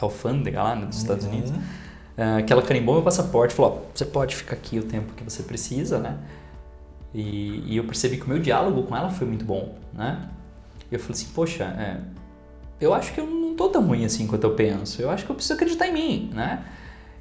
alfândega 0.00 0.62
lá 0.62 0.76
né, 0.76 0.86
dos 0.86 0.98
Estados 0.98 1.24
uhum. 1.24 1.32
Unidos. 1.32 1.50
Uh, 1.50 2.44
que 2.46 2.52
ela 2.52 2.62
carimbou 2.62 2.94
meu 2.94 3.02
passaporte, 3.02 3.54
falou: 3.54 3.88
você 3.92 4.04
pode 4.04 4.36
ficar 4.36 4.54
aqui 4.54 4.78
o 4.78 4.84
tempo 4.84 5.12
que 5.14 5.24
você 5.24 5.42
precisa, 5.42 5.98
né? 5.98 6.18
E, 7.12 7.72
e, 7.72 7.76
eu 7.76 7.84
percebi 7.84 8.16
que 8.18 8.24
o 8.24 8.28
meu 8.28 8.38
diálogo 8.38 8.84
com 8.84 8.96
ela 8.96 9.10
foi 9.10 9.26
muito 9.26 9.44
bom, 9.44 9.76
né? 9.92 10.28
E 10.90 10.94
eu 10.94 11.00
falei 11.00 11.14
assim: 11.14 11.32
poxa, 11.34 11.64
é, 11.64 12.00
eu 12.80 12.94
acho 12.94 13.12
que 13.12 13.20
eu 13.20 13.26
não 13.26 13.54
tô 13.54 13.68
tão 13.68 13.86
ruim 13.86 14.04
assim 14.04 14.26
quanto 14.26 14.44
eu 14.44 14.54
penso. 14.54 15.02
Eu 15.02 15.10
acho 15.10 15.24
que 15.24 15.30
eu 15.30 15.34
preciso 15.34 15.54
acreditar 15.54 15.88
em 15.88 15.92
mim, 15.92 16.30
né? 16.32 16.64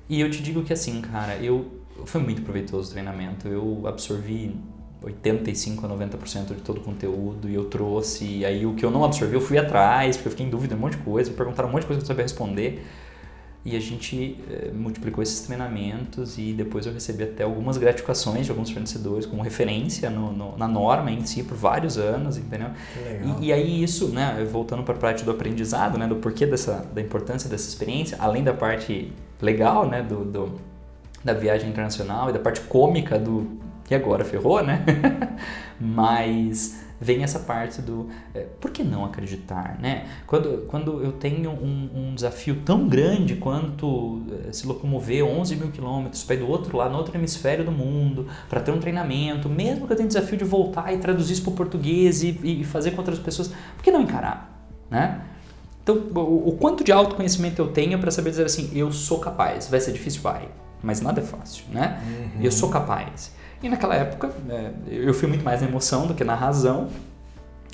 E 0.08 0.20
eu 0.22 0.30
te 0.30 0.44
digo 0.44 0.64
que 0.64 0.74
assim, 0.74 1.02
cara, 1.02 1.38
eu 1.38 1.82
foi 2.06 2.22
muito 2.22 2.42
proveitoso 2.42 2.90
o 2.90 2.92
treinamento. 2.92 3.48
Eu 3.48 3.88
absorvi 3.88 4.56
85 5.04 5.86
a 5.86 5.90
90% 5.90 6.56
de 6.56 6.62
todo 6.62 6.78
o 6.78 6.82
conteúdo 6.82 7.50
e 7.50 7.56
eu 7.56 7.66
trouxe. 7.66 8.26
E 8.26 8.46
aí 8.46 8.66
o 8.66 8.74
que 8.74 8.86
eu 8.86 8.92
não 8.92 9.04
absorvi, 9.04 9.34
eu 9.34 9.42
fui 9.42 9.58
atrás, 9.58 10.16
porque 10.16 10.28
eu 10.30 10.32
fiquei 10.32 10.46
em 10.46 10.50
dúvida 10.50 10.74
de 10.74 10.80
um 10.80 10.82
monte 10.82 10.98
de 10.98 11.04
coisa, 11.04 11.30
me 11.30 11.36
perguntaram 11.36 11.70
um 11.70 11.72
monte 11.72 11.82
de 11.82 11.88
coisa 11.88 12.00
que 12.00 12.04
eu 12.04 12.08
sabia 12.08 12.24
responder. 12.24 12.86
E 13.66 13.78
a 13.78 13.80
gente 13.80 14.38
eh, 14.52 14.72
multiplicou 14.74 15.24
esses 15.24 15.40
treinamentos 15.40 16.38
e 16.38 16.52
depois 16.52 16.86
eu 16.86 16.92
recebi 16.92 17.24
até 17.24 17.44
algumas 17.44 17.78
gratificações 17.78 18.46
de 18.46 18.52
alguns 18.52 18.70
fornecedores 18.70 19.26
como 19.26 19.42
referência 19.42 20.10
no, 20.10 20.34
no, 20.34 20.58
na 20.58 20.68
norma 20.68 21.10
em 21.10 21.26
si 21.26 21.44
por 21.44 21.56
vários 21.56 21.98
anos, 21.98 22.36
entendeu? 22.36 22.72
E, 23.40 23.46
e, 23.46 23.54
aí 23.54 23.82
isso, 23.82 24.10
né, 24.10 24.46
voltando 24.52 24.84
para 24.84 24.96
a 24.96 24.98
parte 24.98 25.24
do 25.24 25.32
aprendizado, 25.32 25.98
né, 25.98 26.08
do 26.08 26.18
porquê 26.18 26.46
dessa, 26.46 26.86
da 26.94 27.00
importância 27.00 27.50
dessa 27.50 27.70
experiência, 27.70 28.18
além 28.20 28.44
da 28.44 28.54
parte 28.54 29.14
legal, 29.42 29.88
né, 29.88 30.02
do, 30.02 30.26
do 30.26 30.60
da 31.24 31.34
viagem 31.34 31.70
internacional 31.70 32.30
e 32.30 32.34
da 32.34 32.40
parte 32.40 32.60
cômica 32.62 33.18
do 33.18 33.48
e 33.90 33.96
agora 33.96 34.24
ferrou, 34.24 34.64
né? 34.64 34.84
Mas 35.80 36.84
vem 37.04 37.22
essa 37.22 37.40
parte 37.40 37.82
do 37.82 38.10
é, 38.34 38.46
por 38.62 38.72
que 38.72 38.84
não 38.84 39.04
acreditar, 39.04 39.78
né? 39.80 40.06
Quando, 40.26 40.66
quando 40.68 41.04
eu 41.04 41.12
tenho 41.12 41.52
um, 41.52 41.90
um 41.94 42.16
desafio 42.16 42.62
tão 42.64 42.88
grande 42.88 43.36
quanto 43.36 44.22
é, 44.48 44.54
se 44.54 44.66
locomover 44.66 45.24
11 45.26 45.56
mil 45.58 45.70
quilômetros 45.70 46.24
para 46.24 46.36
ir 46.36 46.40
do 46.40 46.48
outro 46.48 46.78
lado, 46.78 46.92
no 46.92 46.98
outro 46.98 47.16
hemisfério 47.16 47.66
do 47.66 47.72
mundo, 47.72 48.28
para 48.50 48.62
ter 48.62 48.72
um 48.72 48.80
treinamento, 48.80 49.50
mesmo 49.50 49.86
que 49.86 49.94
eu 49.94 49.98
tenha 49.98 50.08
desafio 50.08 50.38
de 50.38 50.46
voltar 50.46 50.94
e 50.94 50.98
traduzir 50.98 51.34
isso 51.34 51.44
para 51.44 51.52
o 51.52 51.56
português 51.56 52.24
e, 52.24 52.40
e, 52.42 52.64
fazer 52.64 52.92
com 52.92 53.00
outras 53.00 53.20
pessoas, 53.20 53.50
por 53.76 53.84
que 53.84 53.92
não 53.92 54.02
encarar, 54.02 54.68
né? 54.90 55.22
Então, 55.84 55.98
o, 56.16 56.56
quanto 56.58 56.82
de 56.82 56.94
autoconhecimento 56.94 57.62
eu 57.62 57.68
tenho 57.68 58.00
para 58.00 58.10
saber 58.10 58.30
dizer 58.30 58.46
assim, 58.46 58.72
eu 58.74 58.90
sou 58.94 59.20
capaz, 59.20 59.68
vai 59.68 59.82
ser 59.82 59.92
difícil, 59.92 60.22
vai, 60.22 60.48
mas 60.82 61.02
nada 61.02 61.20
é 61.20 61.24
fácil, 61.24 61.66
né? 61.72 62.02
Uhum. 62.08 62.42
Eu 62.42 62.52
sou 62.54 62.70
capaz. 62.70 63.34
E 63.64 63.70
naquela 63.70 63.96
época 63.96 64.30
é, 64.50 64.72
eu 64.88 65.14
fui 65.14 65.28
muito 65.28 65.44
mais 65.44 65.62
na 65.62 65.68
emoção 65.68 66.06
do 66.06 66.14
que 66.14 66.24
na 66.24 66.36
razão, 66.36 66.90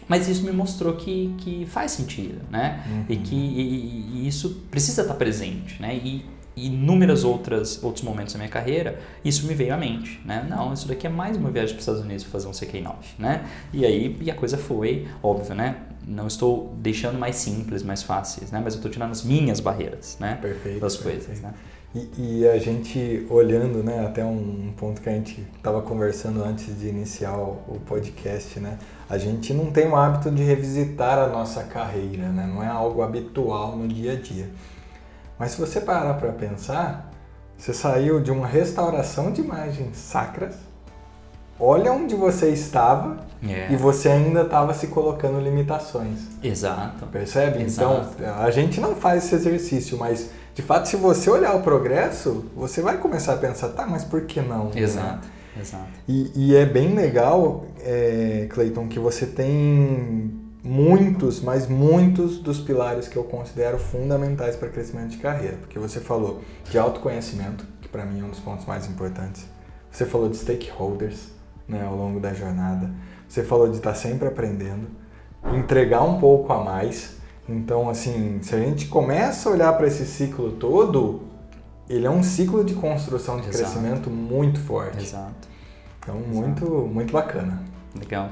mas 0.07 0.27
isso 0.29 0.43
me 0.43 0.51
mostrou 0.51 0.93
que, 0.93 1.33
que 1.39 1.65
faz 1.65 1.91
sentido, 1.91 2.39
né? 2.49 2.83
Uhum. 2.87 3.05
E 3.09 3.17
que 3.17 3.35
e, 3.35 4.21
e 4.21 4.27
isso 4.27 4.61
precisa 4.69 5.01
estar 5.01 5.15
presente, 5.15 5.81
né? 5.81 5.95
E 5.95 6.25
inúmeras 6.55 7.23
outras 7.23 7.81
outros 7.83 8.03
momentos 8.03 8.33
da 8.33 8.39
minha 8.39 8.49
carreira, 8.49 8.99
isso 9.23 9.47
me 9.47 9.53
veio 9.53 9.73
à 9.73 9.77
mente, 9.77 10.21
né? 10.25 10.45
Não, 10.47 10.73
isso 10.73 10.87
daqui 10.87 11.07
é 11.07 11.09
mais 11.09 11.37
uma 11.37 11.49
viagem 11.49 11.73
para 11.73 11.79
os 11.79 11.83
Estados 11.83 12.01
Unidos 12.01 12.23
para 12.23 12.31
fazer 12.33 12.47
um 12.47 12.51
CK9, 12.51 12.93
né? 13.17 13.45
E 13.73 13.85
aí 13.85 14.15
e 14.21 14.29
a 14.29 14.35
coisa 14.35 14.57
foi 14.57 15.07
óbvio, 15.23 15.55
né? 15.55 15.77
Não 16.07 16.27
estou 16.27 16.73
deixando 16.77 17.17
mais 17.17 17.35
simples, 17.35 17.83
mais 17.83 18.03
fáceis, 18.03 18.51
né? 18.51 18.61
Mas 18.63 18.73
eu 18.73 18.77
estou 18.77 18.91
tirando 18.91 19.11
as 19.11 19.23
minhas 19.23 19.59
barreiras, 19.59 20.17
né? 20.19 20.37
Perfeito. 20.41 20.79
Das 20.79 20.97
perfeito. 20.97 21.25
coisas, 21.25 21.41
né? 21.41 21.53
E, 21.93 22.09
e, 22.19 22.47
a 22.47 22.59
gente 22.59 23.25
olhando, 23.31 23.83
né, 23.83 24.05
até 24.05 24.23
um 24.23 24.71
ponto 24.77 25.01
que 25.01 25.09
a 25.09 25.11
gente 25.11 25.47
estava 25.57 25.81
conversando 25.81 26.43
antes 26.43 26.79
de 26.79 26.87
iniciar 26.87 27.35
o, 27.35 27.63
o, 27.67 27.81
podcast, 27.83 28.59
né, 28.59 28.77
a 29.09 29.17
gente 29.17 29.55
não 29.55 29.71
tem 29.71 29.87
o 29.87 29.95
hábito 29.95 30.29
de 30.29 30.43
revisitar 30.43 31.17
a 31.17 31.27
nossa 31.27 31.63
carreira, 31.63 32.27
né, 32.27 32.45
não 32.45 32.61
é 32.61 32.67
algo 32.67 33.01
habitual 33.01 33.75
no 33.75 33.87
dia 33.87 34.11
a 34.11 34.15
dia. 34.15 34.47
Mas 35.39 35.51
se 35.51 35.59
você 35.59 35.81
parar 35.81 36.13
para 36.15 36.31
pensar, 36.31 37.11
você 37.57 37.73
saiu 37.73 38.21
de 38.21 38.29
uma 38.29 38.45
restauração 38.45 39.31
de 39.31 39.41
imagens 39.41 39.97
sacras, 39.97 40.57
olha 41.59 41.91
onde 41.91 42.13
você 42.13 42.49
estava 42.49 43.17
é. 43.41 43.71
e 43.71 43.75
você 43.75 44.09
ainda 44.09 44.43
estava 44.43 44.75
se 44.75 44.87
colocando 44.87 45.39
limitações. 45.39 46.19
Exato. 46.43 47.07
Percebe? 47.07 47.63
Exato. 47.63 48.15
Então, 48.15 48.43
a 48.43 48.51
gente 48.51 48.79
não 48.79 48.95
faz 48.95 49.25
esse 49.25 49.33
exercício, 49.33 49.97
mas 49.97 50.29
de 50.59 50.65
fato, 50.65 50.89
se 50.89 50.97
você 50.97 51.29
olhar 51.29 51.55
o 51.55 51.61
progresso, 51.61 52.43
você 52.53 52.81
vai 52.81 52.97
começar 52.97 53.35
a 53.35 53.37
pensar, 53.37 53.69
tá, 53.69 53.87
mas 53.87 54.03
por 54.03 54.23
que 54.23 54.41
não? 54.41 54.69
Exato, 54.75 55.25
né? 55.25 55.61
exato. 55.61 55.87
E, 56.05 56.33
e, 56.35 56.53
é 56.53 56.65
bem 56.65 56.93
legal, 56.93 57.63
é, 57.79 58.45
Clayton, 58.49 58.89
que 58.89 58.99
você 58.99 59.25
tem 59.25 60.37
muitos, 60.61 61.39
mas 61.39 61.65
muitos 61.65 62.39
dos 62.39 62.59
pilares 62.59 63.07
que 63.07 63.15
eu 63.15 63.23
considero 63.23 63.79
fundamentais 63.79 64.57
para 64.57 64.67
crescimento 64.67 65.11
de 65.11 65.17
carreira. 65.19 65.55
Porque 65.61 65.79
você 65.79 66.01
falou 66.01 66.41
de 66.69 66.77
autoconhecimento, 66.77 67.65
que 67.79 67.87
para 67.87 68.05
mim 68.05 68.19
é 68.19 68.25
um 68.25 68.29
dos 68.29 68.41
pontos 68.41 68.65
mais 68.65 68.85
importantes. 68.85 69.45
Você 69.89 70.05
falou 70.05 70.27
de 70.27 70.35
stakeholders 70.35 71.29
né, 71.69 71.85
ao 71.85 71.95
longo 71.95 72.19
da 72.19 72.33
jornada. 72.33 72.91
Você 73.29 73.43
falou 73.43 73.69
de 73.69 73.77
estar 73.77 73.91
tá 73.91 73.95
sempre 73.95 74.27
aprendendo, 74.27 74.89
entregar 75.53 76.01
um 76.01 76.19
pouco 76.19 76.51
a 76.51 76.61
mais 76.61 77.17
então, 77.49 77.89
assim, 77.89 78.39
se 78.41 78.53
a 78.53 78.59
gente 78.59 78.87
começa 78.87 79.49
a 79.49 79.51
olhar 79.51 79.73
para 79.73 79.87
esse 79.87 80.05
ciclo 80.05 80.51
todo, 80.51 81.23
ele 81.89 82.05
é 82.05 82.09
um 82.09 82.21
ciclo 82.21 82.63
de 82.63 82.75
construção 82.75 83.41
de 83.41 83.47
Exato. 83.47 83.57
crescimento 83.57 84.09
muito 84.09 84.59
forte. 84.59 85.03
Exato. 85.03 85.47
Então, 85.99 86.15
muito, 86.19 86.63
Exato. 86.63 86.87
muito 86.87 87.11
bacana. 87.11 87.63
Legal. 87.97 88.31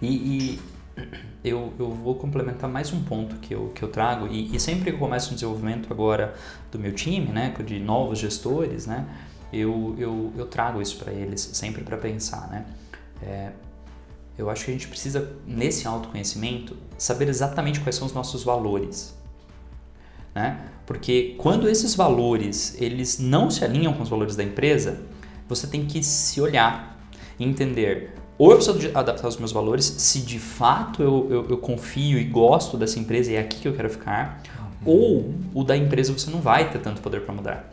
E, 0.00 0.06
e, 0.14 0.60
eu, 1.44 1.72
eu 1.78 1.90
vou 1.90 2.14
complementar 2.14 2.70
mais 2.70 2.92
um 2.92 3.02
ponto 3.02 3.36
que 3.36 3.52
eu, 3.52 3.72
que 3.74 3.82
eu 3.82 3.88
trago, 3.88 4.28
e, 4.28 4.54
e 4.54 4.60
sempre 4.60 4.84
que 4.84 4.90
eu 4.90 4.98
começo 4.98 5.32
um 5.32 5.34
desenvolvimento 5.34 5.92
agora 5.92 6.34
do 6.70 6.78
meu 6.78 6.92
time, 6.92 7.26
né, 7.26 7.52
de 7.64 7.80
novos 7.80 8.18
gestores, 8.18 8.86
né, 8.86 9.06
eu, 9.52 9.94
eu, 9.98 10.32
eu 10.36 10.46
trago 10.46 10.80
isso 10.80 10.96
para 11.02 11.12
eles 11.12 11.40
sempre 11.52 11.82
para 11.82 11.96
pensar, 11.96 12.48
né. 12.48 12.64
É, 13.22 13.50
eu 14.42 14.50
acho 14.50 14.64
que 14.64 14.70
a 14.70 14.74
gente 14.74 14.88
precisa, 14.88 15.32
nesse 15.46 15.86
autoconhecimento, 15.86 16.76
saber 16.98 17.28
exatamente 17.28 17.80
quais 17.80 17.96
são 17.96 18.06
os 18.06 18.12
nossos 18.12 18.44
valores, 18.44 19.14
né, 20.34 20.68
porque 20.86 21.34
quando 21.38 21.68
esses 21.68 21.94
valores, 21.94 22.76
eles 22.80 23.18
não 23.18 23.50
se 23.50 23.64
alinham 23.64 23.92
com 23.92 24.02
os 24.02 24.08
valores 24.08 24.36
da 24.36 24.42
empresa, 24.42 25.00
você 25.48 25.66
tem 25.66 25.86
que 25.86 26.02
se 26.02 26.40
olhar 26.40 26.98
e 27.38 27.44
entender 27.44 28.14
ou 28.38 28.50
eu 28.50 28.56
preciso 28.56 28.90
adaptar 28.92 29.28
os 29.28 29.36
meus 29.36 29.52
valores, 29.52 29.84
se 29.84 30.20
de 30.20 30.38
fato 30.38 31.02
eu, 31.02 31.28
eu, 31.30 31.50
eu 31.50 31.58
confio 31.58 32.18
e 32.18 32.24
gosto 32.24 32.76
dessa 32.76 32.98
empresa 32.98 33.30
e 33.30 33.36
é 33.36 33.40
aqui 33.40 33.60
que 33.60 33.68
eu 33.68 33.72
quero 33.72 33.88
ficar, 33.88 34.42
uhum. 34.84 34.92
ou 34.92 35.34
o 35.54 35.62
da 35.62 35.76
empresa 35.76 36.12
você 36.12 36.28
não 36.30 36.40
vai 36.40 36.68
ter 36.70 36.80
tanto 36.80 37.00
poder 37.00 37.20
para 37.20 37.34
mudar. 37.34 37.71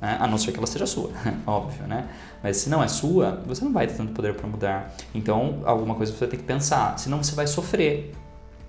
Né? 0.00 0.16
A 0.20 0.26
não 0.26 0.38
ser 0.38 0.52
que 0.52 0.58
ela 0.58 0.66
seja 0.66 0.86
sua, 0.86 1.10
óbvio, 1.46 1.86
né? 1.86 2.08
Mas 2.42 2.58
se 2.58 2.68
não 2.68 2.82
é 2.82 2.88
sua, 2.88 3.42
você 3.46 3.64
não 3.64 3.72
vai 3.72 3.86
ter 3.86 3.94
tanto 3.94 4.12
poder 4.12 4.34
para 4.34 4.46
mudar. 4.46 4.94
Então, 5.14 5.62
alguma 5.64 5.94
coisa 5.94 6.12
você 6.12 6.26
tem 6.26 6.38
que 6.38 6.44
pensar, 6.44 6.98
senão 6.98 7.22
você 7.22 7.34
vai 7.34 7.46
sofrer, 7.46 8.12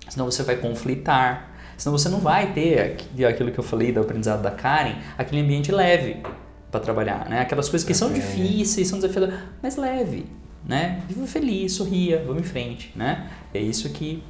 senão 0.09 0.25
você 0.25 0.43
vai 0.43 0.55
conflitar, 0.55 1.51
senão 1.77 1.97
você 1.97 2.07
não 2.07 2.19
vai 2.19 2.53
ter 2.53 2.97
aquilo 3.27 3.51
que 3.51 3.59
eu 3.59 3.63
falei 3.63 3.91
do 3.91 3.99
aprendizado 3.99 4.41
da 4.41 4.51
Karen, 4.51 4.95
aquele 5.17 5.41
ambiente 5.41 5.71
leve 5.71 6.23
para 6.71 6.79
trabalhar, 6.79 7.29
né? 7.29 7.41
Aquelas 7.41 7.69
coisas 7.69 7.85
que 7.85 7.93
são 7.93 8.11
difíceis, 8.11 8.87
são 8.87 8.99
desafiadoras, 8.99 9.39
mas 9.61 9.75
leve 9.75 10.25
né? 10.65 11.03
Viva 11.07 11.27
feliz, 11.27 11.73
sorria, 11.73 12.23
vamos 12.25 12.41
em 12.41 12.45
frente, 12.45 12.91
né? 12.95 13.29
É 13.53 13.59
isso 13.59 13.89
que, 13.89 14.23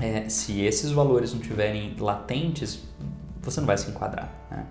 é, 0.00 0.28
se 0.28 0.60
esses 0.62 0.90
valores 0.90 1.32
não 1.32 1.40
estiverem 1.40 1.94
latentes, 1.98 2.82
você 3.40 3.60
não 3.60 3.66
vai 3.66 3.78
se 3.78 3.88
enquadrar, 3.90 4.32
né? 4.50 4.66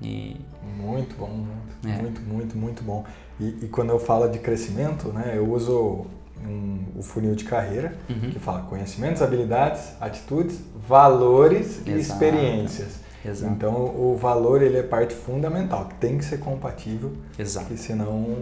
E... 0.00 0.36
Muito 0.78 1.16
bom, 1.16 1.28
muito, 1.28 1.88
é. 1.88 2.02
muito, 2.02 2.20
muito, 2.20 2.56
muito 2.56 2.84
bom. 2.84 3.04
E, 3.40 3.64
e, 3.64 3.68
quando 3.68 3.90
eu 3.90 3.98
falo 3.98 4.28
de 4.28 4.38
crescimento, 4.38 5.08
né, 5.08 5.34
eu 5.36 5.50
uso 5.50 6.06
um, 6.44 6.84
o 6.96 7.02
funil 7.02 7.34
de 7.34 7.44
carreira, 7.44 7.96
uhum. 8.08 8.30
que 8.30 8.38
fala 8.38 8.62
conhecimentos, 8.62 9.22
habilidades, 9.22 9.92
atitudes, 10.00 10.60
valores 10.86 11.78
Exato. 11.78 11.90
e 11.90 12.00
experiências. 12.00 13.06
Exato. 13.24 13.52
Então 13.52 13.74
o 13.74 14.16
valor 14.16 14.62
ele 14.62 14.76
é 14.76 14.82
parte 14.82 15.14
fundamental, 15.14 15.88
tem 15.98 16.16
que 16.18 16.24
ser 16.24 16.38
compatível, 16.38 17.12
Exato. 17.38 17.66
porque 17.66 17.82
senão 17.82 18.36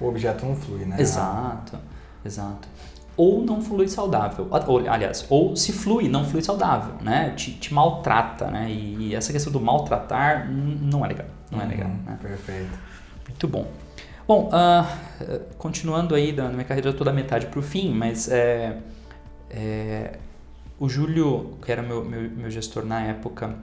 o 0.00 0.06
objeto 0.06 0.44
não 0.44 0.54
flui, 0.54 0.84
né? 0.84 0.96
Exato, 0.98 1.78
exato. 2.24 2.68
Ou 3.18 3.44
não 3.44 3.60
flui 3.60 3.88
saudável, 3.88 4.48
ou, 4.66 4.88
aliás, 4.88 5.26
ou 5.28 5.54
se 5.56 5.72
flui, 5.72 6.08
não 6.08 6.24
flui 6.24 6.40
saudável, 6.40 6.94
né? 7.02 7.34
Te, 7.36 7.50
te 7.50 7.74
maltrata, 7.74 8.50
né? 8.50 8.70
E, 8.70 9.14
essa 9.14 9.32
questão 9.32 9.52
do 9.52 9.60
maltratar 9.60 10.48
não 10.50 11.04
é 11.04 11.08
legal, 11.08 11.26
não 11.50 11.60
é 11.60 11.64
uhum, 11.64 11.68
legal. 11.68 11.88
Né? 12.06 12.18
Perfeito. 12.22 12.78
Muito 13.28 13.48
bom. 13.48 13.66
Bom, 14.26 14.48
uh, 14.52 15.40
continuando 15.56 16.14
aí 16.14 16.32
da 16.32 16.48
minha 16.48 16.64
carreira 16.64 16.92
toda 16.92 17.12
metade 17.12 17.46
para 17.46 17.58
o 17.58 17.62
fim, 17.62 17.92
mas 17.92 18.28
é, 18.28 18.78
é, 19.50 20.18
o 20.78 20.88
Júlio, 20.88 21.58
que 21.64 21.72
era 21.72 21.82
meu, 21.82 22.04
meu, 22.04 22.30
meu 22.30 22.50
gestor 22.50 22.84
na 22.84 23.02
época, 23.02 23.54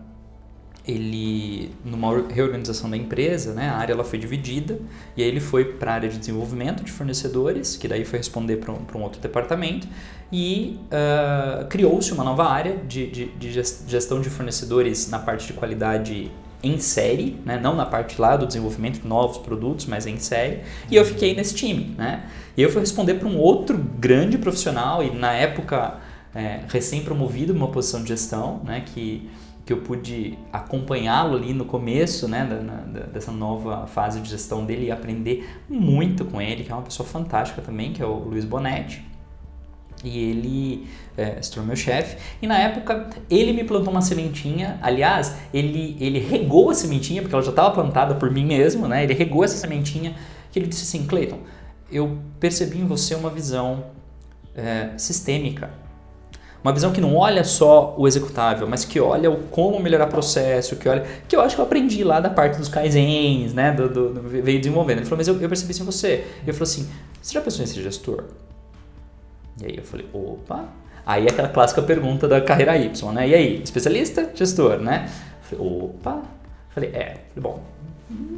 ele 0.87 1.71
numa 1.83 2.23
reorganização 2.29 2.89
da 2.89 2.95
empresa, 2.95 3.53
né, 3.53 3.69
a 3.69 3.77
área 3.77 3.93
ela 3.93 4.03
foi 4.03 4.19
dividida 4.19 4.79
e 5.17 5.23
aí 5.23 5.27
ele 5.27 5.39
foi 5.39 5.65
para 5.65 5.91
a 5.91 5.93
área 5.95 6.09
de 6.09 6.17
desenvolvimento 6.17 6.83
de 6.83 6.91
fornecedores, 6.91 7.75
que 7.75 7.87
daí 7.87 8.05
foi 8.05 8.19
responder 8.19 8.57
para 8.57 8.71
um, 8.71 8.79
um, 8.95 9.01
outro 9.01 9.19
departamento 9.19 9.87
e 10.31 10.79
uh, 10.85 11.65
criou-se 11.67 12.11
uma 12.11 12.23
nova 12.23 12.45
área 12.45 12.77
de, 12.77 13.07
de, 13.07 13.25
de, 13.25 13.51
gestão 13.87 14.21
de 14.21 14.29
fornecedores 14.29 15.09
na 15.09 15.19
parte 15.19 15.47
de 15.47 15.53
qualidade 15.53 16.31
em 16.61 16.79
série, 16.79 17.39
né, 17.45 17.59
não 17.59 17.75
na 17.75 17.85
parte 17.85 18.19
lá 18.19 18.35
do 18.35 18.45
desenvolvimento 18.45 19.01
de 19.01 19.07
novos 19.07 19.37
produtos, 19.37 19.85
mas 19.85 20.07
em 20.07 20.17
série. 20.17 20.61
E 20.89 20.95
eu 20.95 21.05
fiquei 21.05 21.35
nesse 21.35 21.53
time, 21.53 21.93
né? 21.95 22.25
E 22.57 22.61
eu 22.61 22.71
fui 22.71 22.79
responder 22.79 23.15
para 23.15 23.27
um 23.27 23.37
outro 23.37 23.77
grande 23.77 24.35
profissional 24.37 25.03
e 25.03 25.11
na 25.11 25.31
época 25.31 25.99
é, 26.33 26.61
recém 26.67 27.03
promovido 27.03 27.53
uma 27.53 27.67
posição 27.67 28.01
de 28.01 28.09
gestão, 28.09 28.61
né, 28.63 28.83
que 28.83 29.29
que 29.65 29.73
eu 29.73 29.77
pude 29.77 30.37
acompanhá-lo 30.53 31.35
ali 31.35 31.51
no 31.51 31.65
começo 31.65 32.27
né, 32.27 32.45
da, 32.45 32.57
da, 32.57 33.05
dessa 33.07 33.31
nova 33.31 33.87
fase 33.87 34.21
de 34.21 34.29
gestão 34.29 34.63
dele 34.63 34.85
e 34.85 34.91
aprender 34.91 35.49
muito 35.67 36.23
com 36.23 36.39
ele, 36.39 36.63
que 36.63 36.71
é 36.71 36.75
uma 36.75 36.83
pessoa 36.83 37.07
fantástica 37.07 37.61
também, 37.63 37.91
que 37.91 38.01
é 38.01 38.05
o 38.05 38.13
Luiz 38.13 38.45
Bonetti. 38.45 39.03
E 40.03 40.19
ele 40.19 40.87
é, 41.17 41.41
se 41.41 41.49
tornou 41.49 41.67
meu 41.67 41.75
chefe. 41.75 42.17
E 42.39 42.45
na 42.45 42.59
época 42.59 43.09
ele 43.27 43.53
me 43.53 43.63
plantou 43.63 43.89
uma 43.91 44.03
sementinha. 44.03 44.77
Aliás, 44.83 45.35
ele, 45.51 45.97
ele 45.99 46.19
regou 46.19 46.69
a 46.69 46.75
sementinha, 46.75 47.23
porque 47.23 47.33
ela 47.33 47.43
já 47.43 47.49
estava 47.49 47.71
plantada 47.71 48.13
por 48.13 48.29
mim 48.29 48.45
mesmo, 48.45 48.87
né? 48.87 49.03
Ele 49.03 49.15
regou 49.15 49.43
essa 49.43 49.57
sementinha. 49.57 50.15
Que 50.51 50.59
ele 50.59 50.67
disse 50.67 50.83
assim: 50.83 51.07
Cleiton, 51.07 51.39
eu 51.91 52.19
percebi 52.39 52.79
em 52.79 52.85
você 52.85 53.15
uma 53.15 53.31
visão 53.31 53.85
é, 54.53 54.91
sistêmica 54.95 55.84
uma 56.65 56.73
visão 56.73 56.91
que 56.91 56.99
não 56.99 57.15
olha 57.15 57.43
só 57.43 57.93
o 57.95 58.07
executável, 58.07 58.67
mas 58.67 58.83
que 58.83 58.99
olha 58.99 59.29
o 59.29 59.37
como 59.51 59.79
melhorar 59.79 60.07
processo, 60.07 60.75
que 60.75 60.89
olha. 60.89 61.05
Que 61.27 61.35
eu 61.35 61.41
acho 61.41 61.53
que 61.53 61.61
eu 61.61 61.65
aprendi 61.65 62.03
lá 62.03 62.19
da 62.19 62.27
parte 62.27 62.57
dos 62.57 62.67
Kaizens, 62.67 63.53
né? 63.53 63.71
Do, 63.71 63.87
do, 63.87 64.13
do 64.15 64.21
veio 64.27 64.57
desenvolvendo. 64.57 64.97
Ele 64.97 65.05
falou, 65.05 65.17
mas 65.17 65.27
eu, 65.27 65.39
eu 65.39 65.47
percebi 65.47 65.73
isso 65.73 65.83
em 65.83 65.85
você. 65.85 66.25
Ele 66.41 66.53
falou 66.53 66.63
assim: 66.63 66.89
você 67.21 67.35
já 67.35 67.41
pensou 67.41 67.63
em 67.63 67.67
ser 67.67 67.83
gestor? 67.83 68.23
E 69.61 69.67
aí 69.67 69.77
eu 69.77 69.83
falei, 69.83 70.07
opa. 70.11 70.65
Aí 71.05 71.27
aquela 71.27 71.49
clássica 71.49 71.83
pergunta 71.83 72.27
da 72.27 72.41
carreira 72.41 72.75
Y, 72.75 73.11
né? 73.13 73.27
E 73.27 73.35
aí, 73.35 73.61
especialista, 73.61 74.31
gestor, 74.33 74.79
né? 74.79 75.07
Eu 75.51 75.59
falei, 75.59 75.83
opa. 75.83 76.21
Falei, 76.71 76.89
é, 76.95 77.17
bom, 77.37 77.61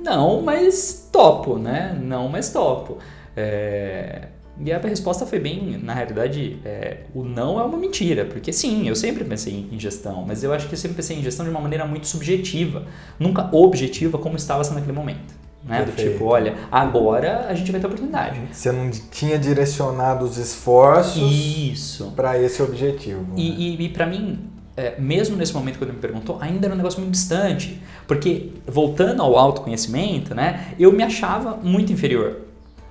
não, 0.04 0.42
mas 0.42 1.10
topo, 1.14 1.58
né? 1.58 1.98
Não, 2.02 2.28
mas 2.28 2.52
topo. 2.52 2.98
É, 3.38 4.28
e 4.64 4.72
a 4.72 4.80
resposta 4.80 5.26
foi 5.26 5.40
bem, 5.40 5.80
na 5.84 5.94
realidade, 5.94 6.60
é, 6.66 7.02
o 7.14 7.24
não 7.24 7.60
é 7.60 7.64
uma 7.64 7.78
mentira, 7.78 8.26
porque 8.26 8.52
sim, 8.52 8.88
eu 8.88 8.96
sempre 8.96 9.24
pensei 9.24 9.68
em 9.72 9.80
gestão, 9.80 10.26
mas 10.26 10.44
eu 10.44 10.54
acho 10.54 10.68
que 10.68 10.74
eu 10.74 10.78
sempre 10.78 10.96
pensei 10.96 11.18
em 11.18 11.22
gestão 11.22 11.46
de 11.46 11.52
uma 11.52 11.62
maneira 11.62 11.86
muito 11.86 12.08
subjetiva, 12.08 12.86
nunca 13.20 13.50
objetiva 13.56 14.18
como 14.18 14.36
estava 14.36 14.64
sendo 14.64 14.76
naquele 14.76 14.94
momento. 14.94 15.36
Né? 15.64 15.84
Do 15.84 15.92
tipo, 15.92 16.24
olha, 16.26 16.56
agora 16.72 17.48
a 17.50 17.54
gente 17.54 17.72
vai 17.72 17.82
ter 17.82 17.88
oportunidade. 17.88 18.40
Você 18.52 18.72
não 18.72 18.90
tinha 18.90 19.38
direcionado 19.38 20.24
os 20.24 20.38
esforços 20.38 22.02
para 22.16 22.42
esse 22.42 22.64
objetivo. 22.64 23.26
E, 23.36 23.50
né? 23.50 23.56
e, 23.58 23.86
e 23.86 23.90
para 23.90 24.06
mim, 24.06 24.50
é, 24.78 24.96
mesmo 24.98 25.36
nesse 25.36 25.54
momento 25.54 25.78
quando 25.78 25.90
ele 25.90 25.98
me 25.98 26.02
perguntou, 26.02 26.38
ainda 26.40 26.68
era 26.68 26.74
um 26.74 26.78
negócio 26.78 27.00
muito 27.02 27.14
distante. 27.14 27.82
Porque, 28.08 28.52
voltando 28.66 29.22
ao 29.22 29.38
autoconhecimento, 29.38 30.34
né, 30.34 30.74
eu 30.80 30.94
me 30.94 31.04
achava 31.04 31.58
muito 31.58 31.92
inferior. 31.92 32.47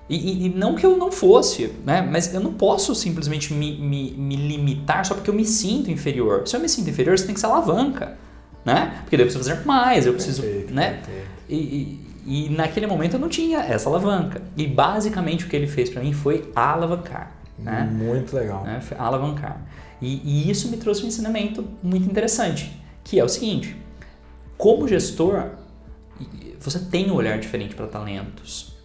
E, 0.08 0.46
e, 0.46 0.48
não 0.50 0.76
que 0.76 0.86
eu 0.86 0.96
não 0.96 1.10
fosse, 1.10 1.72
né? 1.84 2.00
Mas 2.00 2.32
eu 2.32 2.40
não 2.40 2.52
posso 2.52 2.94
simplesmente 2.94 3.52
me, 3.52 3.76
me, 3.76 4.12
me, 4.12 4.36
limitar 4.36 5.04
só 5.04 5.14
porque 5.14 5.28
eu 5.28 5.34
me 5.34 5.44
sinto 5.44 5.90
inferior. 5.90 6.46
Se 6.46 6.56
eu 6.56 6.60
me 6.60 6.68
sinto 6.68 6.88
inferior, 6.88 7.18
você 7.18 7.26
tem 7.26 7.34
que 7.34 7.40
ser 7.40 7.46
alavanca, 7.46 8.16
né? 8.64 8.98
Porque 9.02 9.16
daí 9.16 9.26
eu 9.26 9.30
preciso 9.30 9.50
fazer 9.50 9.66
mais, 9.66 10.06
eu 10.06 10.14
preciso, 10.14 10.42
perfeito, 10.42 10.72
né? 10.72 11.02
Perfeito. 11.04 11.26
E, 11.48 11.56
e, 11.56 12.46
e, 12.46 12.50
naquele 12.50 12.86
momento 12.86 13.14
eu 13.14 13.20
não 13.20 13.28
tinha 13.28 13.58
essa 13.58 13.88
alavanca. 13.88 14.42
E 14.56 14.66
basicamente 14.68 15.44
o 15.44 15.48
que 15.48 15.56
ele 15.56 15.66
fez 15.66 15.90
para 15.90 16.00
mim 16.00 16.12
foi 16.12 16.52
alavancar, 16.54 17.32
né? 17.58 17.88
Muito 17.92 18.36
legal. 18.36 18.62
Né? 18.62 18.80
Foi 18.80 18.96
alavancar. 18.96 19.60
E, 20.00 20.20
e 20.24 20.48
isso 20.48 20.68
me 20.68 20.76
trouxe 20.76 21.04
um 21.04 21.08
ensinamento 21.08 21.64
muito 21.82 22.08
interessante, 22.08 22.80
que 23.02 23.18
é 23.18 23.24
o 23.24 23.28
seguinte: 23.28 23.76
como 24.56 24.86
gestor, 24.86 25.46
você 26.60 26.78
tem 26.78 27.10
um 27.10 27.14
olhar 27.14 27.40
diferente 27.40 27.74
para 27.74 27.88
talentos. 27.88 28.75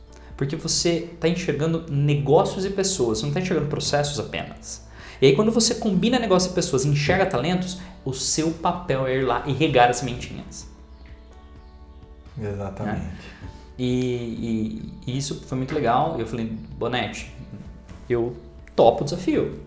Porque 0.42 0.56
você 0.56 1.08
está 1.14 1.30
enxergando 1.30 1.86
negócios 1.88 2.66
e 2.66 2.72
pessoas, 2.72 3.20
você 3.20 3.26
não 3.26 3.30
está 3.30 3.42
enxergando 3.42 3.68
processos 3.68 4.20
apenas. 4.20 4.84
E 5.22 5.28
aí, 5.28 5.36
quando 5.36 5.52
você 5.52 5.76
combina 5.76 6.18
negócio 6.18 6.50
e 6.50 6.54
pessoas 6.56 6.84
e 6.84 6.88
enxerga 6.88 7.28
talentos, 7.28 7.80
o 8.04 8.12
seu 8.12 8.50
papel 8.50 9.06
é 9.06 9.18
ir 9.18 9.22
lá 9.22 9.44
e 9.46 9.54
regar 9.54 9.92
as 9.92 9.98
sementinhas. 9.98 10.68
Exatamente. 12.42 13.02
Né? 13.02 13.12
E, 13.78 13.86
e, 13.86 15.12
e, 15.12 15.16
isso 15.16 15.44
foi 15.46 15.60
muito 15.60 15.76
legal. 15.76 16.20
Eu 16.20 16.26
falei, 16.26 16.52
Bonete, 16.76 17.32
eu 18.10 18.36
topo 18.76 19.02
o 19.02 19.06
desafio, 19.06 19.60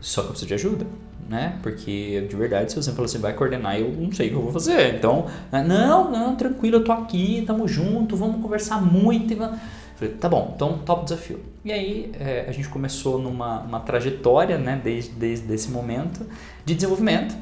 só 0.00 0.20
que 0.20 0.28
eu 0.28 0.30
preciso 0.30 0.46
de 0.46 0.54
ajuda. 0.54 0.86
Né? 1.28 1.58
Porque 1.60 2.24
de 2.30 2.36
verdade, 2.36 2.70
se 2.70 2.76
você 2.76 2.92
falou 2.92 3.06
assim, 3.06 3.18
vai 3.18 3.32
coordenar, 3.32 3.80
eu 3.80 3.90
não 3.90 4.12
sei 4.12 4.28
o 4.28 4.30
que 4.30 4.36
eu 4.36 4.42
vou 4.42 4.52
fazer. 4.52 4.94
Então, 4.94 5.26
não, 5.50 6.08
não, 6.08 6.36
tranquilo, 6.36 6.76
eu 6.76 6.84
tô 6.84 6.92
aqui, 6.92 7.42
tamo 7.44 7.66
junto, 7.66 8.14
vamos 8.14 8.40
conversar 8.40 8.80
muito. 8.80 9.32
E 9.32 9.34
vamos... 9.34 9.58
Falei, 9.96 10.14
tá 10.14 10.28
bom, 10.28 10.52
então 10.54 10.78
top 10.78 11.04
desafio. 11.04 11.40
E 11.64 11.72
aí 11.72 12.12
é, 12.18 12.46
a 12.48 12.52
gente 12.52 12.68
começou 12.68 13.18
numa 13.18 13.60
uma 13.60 13.80
trajetória, 13.80 14.58
né, 14.58 14.80
desde, 14.82 15.12
desde 15.12 15.52
esse 15.52 15.70
momento, 15.70 16.26
de 16.64 16.74
desenvolvimento. 16.74 17.34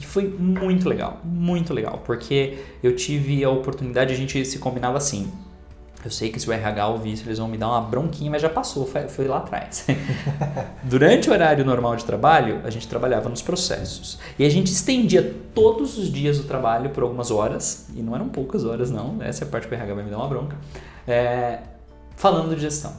E 0.00 0.04
foi 0.04 0.26
muito 0.28 0.88
legal, 0.88 1.20
muito 1.24 1.72
legal, 1.72 2.02
porque 2.04 2.58
eu 2.82 2.96
tive 2.96 3.44
a 3.44 3.50
oportunidade, 3.50 4.12
a 4.12 4.16
gente 4.16 4.44
se 4.44 4.58
combinava 4.58 4.98
assim. 4.98 5.30
Eu 6.04 6.10
sei 6.10 6.30
que 6.30 6.40
se 6.40 6.50
o 6.50 6.52
RH 6.52 6.88
ouvir 6.88 7.12
isso, 7.12 7.22
eles 7.28 7.38
vão 7.38 7.46
me 7.46 7.56
dar 7.56 7.68
uma 7.68 7.80
bronquinha, 7.80 8.28
mas 8.28 8.42
já 8.42 8.48
passou, 8.48 8.84
foi, 8.84 9.02
foi 9.02 9.28
lá 9.28 9.38
atrás. 9.38 9.86
Durante 10.82 11.30
o 11.30 11.32
horário 11.32 11.64
normal 11.64 11.94
de 11.94 12.04
trabalho, 12.04 12.60
a 12.64 12.70
gente 12.70 12.88
trabalhava 12.88 13.28
nos 13.28 13.40
processos. 13.40 14.18
E 14.36 14.44
a 14.44 14.48
gente 14.48 14.72
estendia 14.72 15.36
todos 15.54 15.96
os 15.96 16.12
dias 16.12 16.40
o 16.40 16.44
trabalho 16.44 16.90
por 16.90 17.04
algumas 17.04 17.30
horas, 17.30 17.86
e 17.94 18.02
não 18.02 18.16
eram 18.16 18.28
poucas 18.28 18.64
horas, 18.64 18.90
não, 18.90 19.22
essa 19.22 19.44
é 19.44 19.46
a 19.46 19.50
parte 19.50 19.68
que 19.68 19.74
o 19.74 19.76
RH 19.76 19.94
vai 19.94 20.02
me 20.02 20.10
dar 20.10 20.18
uma 20.18 20.28
bronca, 20.28 20.56
é, 21.06 21.60
falando 22.22 22.54
de 22.54 22.62
gestão. 22.62 22.92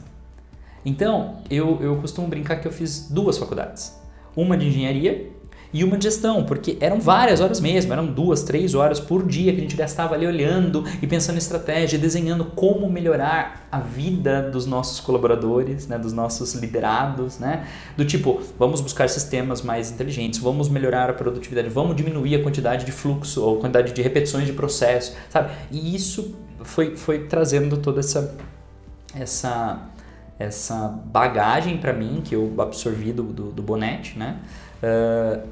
Então, 0.86 1.38
eu, 1.49 1.80
eu 1.82 1.95
costumo 1.95 2.28
brincar 2.28 2.57
que 2.57 2.67
eu 2.67 2.74
fiz 2.74 3.07
duas 3.09 3.38
faculdades. 3.38 3.97
Uma 4.36 4.57
de 4.57 4.67
engenharia 4.67 5.32
e 5.71 5.82
uma 5.82 5.97
de 5.97 6.03
gestão, 6.03 6.43
porque 6.43 6.78
eram 6.82 6.99
várias 6.99 7.39
horas 7.39 7.61
mesmo, 7.61 7.93
eram 7.93 8.05
duas, 8.05 8.43
três 8.43 8.76
horas 8.76 8.99
por 8.99 9.26
dia 9.26 9.53
que 9.53 9.59
a 9.59 9.61
gente 9.61 9.78
gastava 9.78 10.13
ali 10.13 10.28
olhando 10.28 10.84
e 11.01 11.07
pensando 11.07 11.36
em 11.36 11.38
estratégia, 11.38 11.97
desenhando 11.97 12.43
como 12.43 12.89
melhorar 12.89 13.65
a 13.71 13.80
vida 13.80 14.41
dos 14.51 14.65
nossos 14.65 14.99
colaboradores, 14.99 15.88
né, 15.88 15.97
dos 15.97 16.11
nossos 16.11 16.53
liderados, 16.55 17.39
né, 17.39 17.65
do 17.95 18.03
tipo, 18.03 18.41
vamos 18.59 18.82
buscar 18.82 19.07
sistemas 19.07 19.61
mais 19.61 19.89
inteligentes, 19.89 20.38
vamos 20.38 20.67
melhorar 20.67 21.09
a 21.09 21.13
produtividade, 21.13 21.69
vamos 21.69 21.95
diminuir 21.95 22.36
a 22.36 22.43
quantidade 22.43 22.84
de 22.84 22.91
fluxo 22.91 23.41
ou 23.41 23.55
quantidade 23.55 23.93
de 23.93 24.01
repetições 24.01 24.45
de 24.45 24.51
processo, 24.51 25.15
sabe? 25.30 25.53
E 25.71 25.95
isso 25.95 26.36
foi, 26.61 26.97
foi 26.97 27.19
trazendo 27.19 27.78
toda 27.78 28.01
essa 28.01 28.36
essa 29.16 29.89
essa 30.39 30.88
bagagem 31.05 31.78
para 31.78 31.93
mim 31.93 32.22
que 32.24 32.36
eu 32.36 32.53
absorvi 32.57 33.14
do, 33.14 33.24
do, 33.24 33.51
do 33.51 33.61
Bonete, 33.61 34.18
né? 34.18 34.39
Uh, 34.82 35.47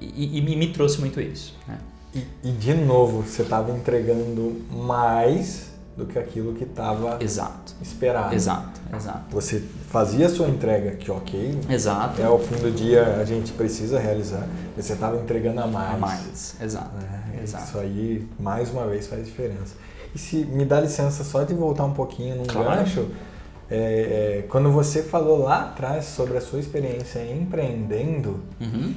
e, 0.00 0.38
e, 0.38 0.56
me 0.56 0.72
trouxe 0.72 1.00
muito 1.00 1.20
isso. 1.20 1.56
Né? 1.66 1.78
E, 2.14 2.26
e, 2.44 2.52
de 2.52 2.74
novo, 2.74 3.22
você 3.22 3.42
estava 3.42 3.70
entregando 3.72 4.60
mais 4.70 5.72
do 5.96 6.04
que 6.04 6.18
aquilo 6.18 6.54
que 6.54 6.64
estava 6.64 7.18
esperado. 7.80 8.34
Exato, 8.34 8.80
exato. 8.94 9.24
Você 9.30 9.62
fazia 9.88 10.26
a 10.26 10.28
sua 10.28 10.48
entrega, 10.48 10.92
que 10.92 11.10
ok. 11.10 11.60
Exato. 11.68 12.20
É 12.20 12.28
o 12.28 12.38
fim 12.38 12.56
do 12.56 12.70
dia 12.70 13.16
a 13.16 13.24
gente 13.24 13.52
precisa 13.52 13.98
realizar. 13.98 14.46
Você 14.76 14.92
estava 14.92 15.16
entregando 15.16 15.60
a 15.60 15.66
mais. 15.66 15.94
A 15.94 15.96
mais, 15.96 16.56
exato, 16.60 16.90
é, 17.32 17.42
exato. 17.42 17.64
Isso 17.64 17.78
aí, 17.78 18.28
mais 18.38 18.70
uma 18.70 18.86
vez, 18.86 19.06
faz 19.06 19.24
diferença. 19.24 19.76
E 20.14 20.18
se 20.18 20.36
me 20.44 20.64
dá 20.64 20.80
licença 20.80 21.24
só 21.24 21.42
de 21.42 21.54
voltar 21.54 21.84
um 21.84 21.92
pouquinho 21.92 22.36
num 22.36 22.44
claro. 22.44 22.78
gancho, 22.80 23.08
é, 23.70 23.76
é, 23.76 24.44
quando 24.48 24.70
você 24.70 25.02
falou 25.02 25.42
lá 25.42 25.62
atrás 25.62 26.04
sobre 26.04 26.36
a 26.36 26.40
sua 26.40 26.60
experiência 26.60 27.20
empreendendo, 27.20 28.40
uhum 28.60 28.94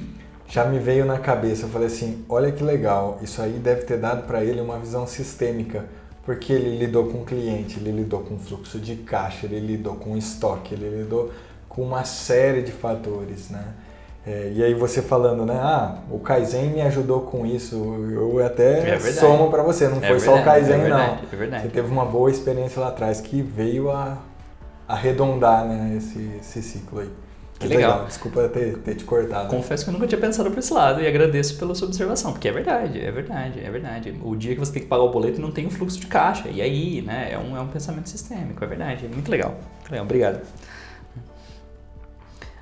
já 0.48 0.64
me 0.64 0.78
veio 0.78 1.04
na 1.04 1.18
cabeça, 1.18 1.66
eu 1.66 1.68
falei 1.68 1.88
assim, 1.88 2.24
olha 2.28 2.50
que 2.50 2.64
legal, 2.64 3.18
isso 3.20 3.42
aí 3.42 3.52
deve 3.52 3.82
ter 3.82 3.98
dado 3.98 4.26
para 4.26 4.42
ele 4.42 4.60
uma 4.60 4.78
visão 4.78 5.06
sistêmica, 5.06 5.84
porque 6.24 6.52
ele 6.52 6.78
lidou 6.78 7.06
com 7.08 7.18
o 7.18 7.24
cliente, 7.24 7.78
ele 7.78 7.92
lidou 7.92 8.20
com 8.20 8.38
fluxo 8.38 8.78
de 8.78 8.96
caixa, 8.96 9.44
ele 9.44 9.60
lidou 9.60 9.96
com 9.96 10.16
estoque, 10.16 10.74
ele 10.74 11.02
lidou 11.02 11.30
com 11.68 11.82
uma 11.82 12.04
série 12.04 12.62
de 12.62 12.72
fatores, 12.72 13.50
né? 13.50 13.74
É, 14.28 14.52
e 14.54 14.62
aí 14.62 14.74
você 14.74 15.00
falando, 15.00 15.46
né? 15.46 15.54
Ah, 15.54 15.96
o 16.10 16.18
Kaizen 16.18 16.68
me 16.68 16.82
ajudou 16.82 17.22
com 17.22 17.46
isso, 17.46 17.76
eu 18.12 18.44
até 18.44 18.96
é 18.96 18.98
somo 18.98 19.50
para 19.50 19.62
você, 19.62 19.88
não 19.88 19.96
é 19.96 20.00
foi 20.00 20.18
verdade, 20.18 20.24
só 20.24 20.36
o 20.36 20.44
Kaizen 20.44 20.74
é 20.74 20.78
verdade, 20.78 21.22
não. 21.22 21.32
É 21.32 21.36
verdade. 21.36 21.62
Você 21.62 21.68
teve 21.70 21.90
uma 21.90 22.04
boa 22.04 22.30
experiência 22.30 22.78
lá 22.78 22.88
atrás 22.88 23.22
que 23.22 23.40
veio 23.40 23.90
a 23.90 24.18
arredondar 24.86 25.64
né, 25.64 25.94
esse, 25.96 26.30
esse 26.38 26.60
ciclo 26.60 27.00
aí. 27.00 27.10
Que 27.58 27.68
legal. 27.68 27.90
legal. 27.92 28.06
Desculpa 28.06 28.48
ter, 28.50 28.76
ter 28.78 28.96
te 28.96 29.04
cortado. 29.04 29.48
Confesso 29.48 29.84
que 29.84 29.90
eu 29.90 29.94
nunca 29.94 30.06
tinha 30.06 30.20
pensado 30.20 30.50
por 30.50 30.58
esse 30.58 30.74
lado 30.74 31.00
e 31.00 31.06
agradeço 31.06 31.58
pela 31.58 31.74
sua 31.74 31.88
observação, 31.88 32.32
porque 32.32 32.48
é 32.48 32.52
verdade, 32.52 33.00
é 33.00 33.10
verdade, 33.10 33.60
é 33.64 33.70
verdade. 33.70 34.14
O 34.22 34.36
dia 34.36 34.52
que 34.52 34.60
você 34.60 34.74
tem 34.74 34.82
que 34.82 34.88
pagar 34.88 35.04
o 35.04 35.10
boleto 35.10 35.40
não 35.40 35.50
tem 35.50 35.64
o 35.64 35.68
um 35.68 35.70
fluxo 35.70 35.98
de 35.98 36.06
caixa, 36.06 36.50
e 36.50 36.60
aí, 36.60 37.00
né, 37.00 37.30
é 37.32 37.38
um, 37.38 37.56
é 37.56 37.60
um 37.62 37.68
pensamento 37.68 38.10
sistêmico, 38.10 38.62
é 38.62 38.66
verdade, 38.66 39.06
é 39.06 39.08
muito 39.08 39.30
legal. 39.30 39.56
Legal, 39.90 40.04
obrigado. 40.04 40.42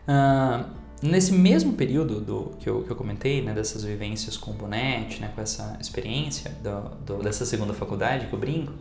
Uh, 0.08 0.75
nesse 1.02 1.32
mesmo 1.32 1.74
período 1.74 2.20
do, 2.20 2.52
que, 2.58 2.68
eu, 2.68 2.82
que 2.82 2.90
eu 2.90 2.96
comentei, 2.96 3.42
né, 3.42 3.52
dessas 3.52 3.84
vivências 3.84 4.36
com 4.36 4.50
o 4.50 4.54
Bonete, 4.54 5.20
né, 5.20 5.30
com 5.34 5.40
essa 5.40 5.76
experiência 5.80 6.50
do, 6.62 7.16
do, 7.16 7.22
dessa 7.22 7.44
segunda 7.44 7.74
faculdade 7.74 8.26
que 8.26 8.32
eu 8.32 8.38
brinco, 8.38 8.72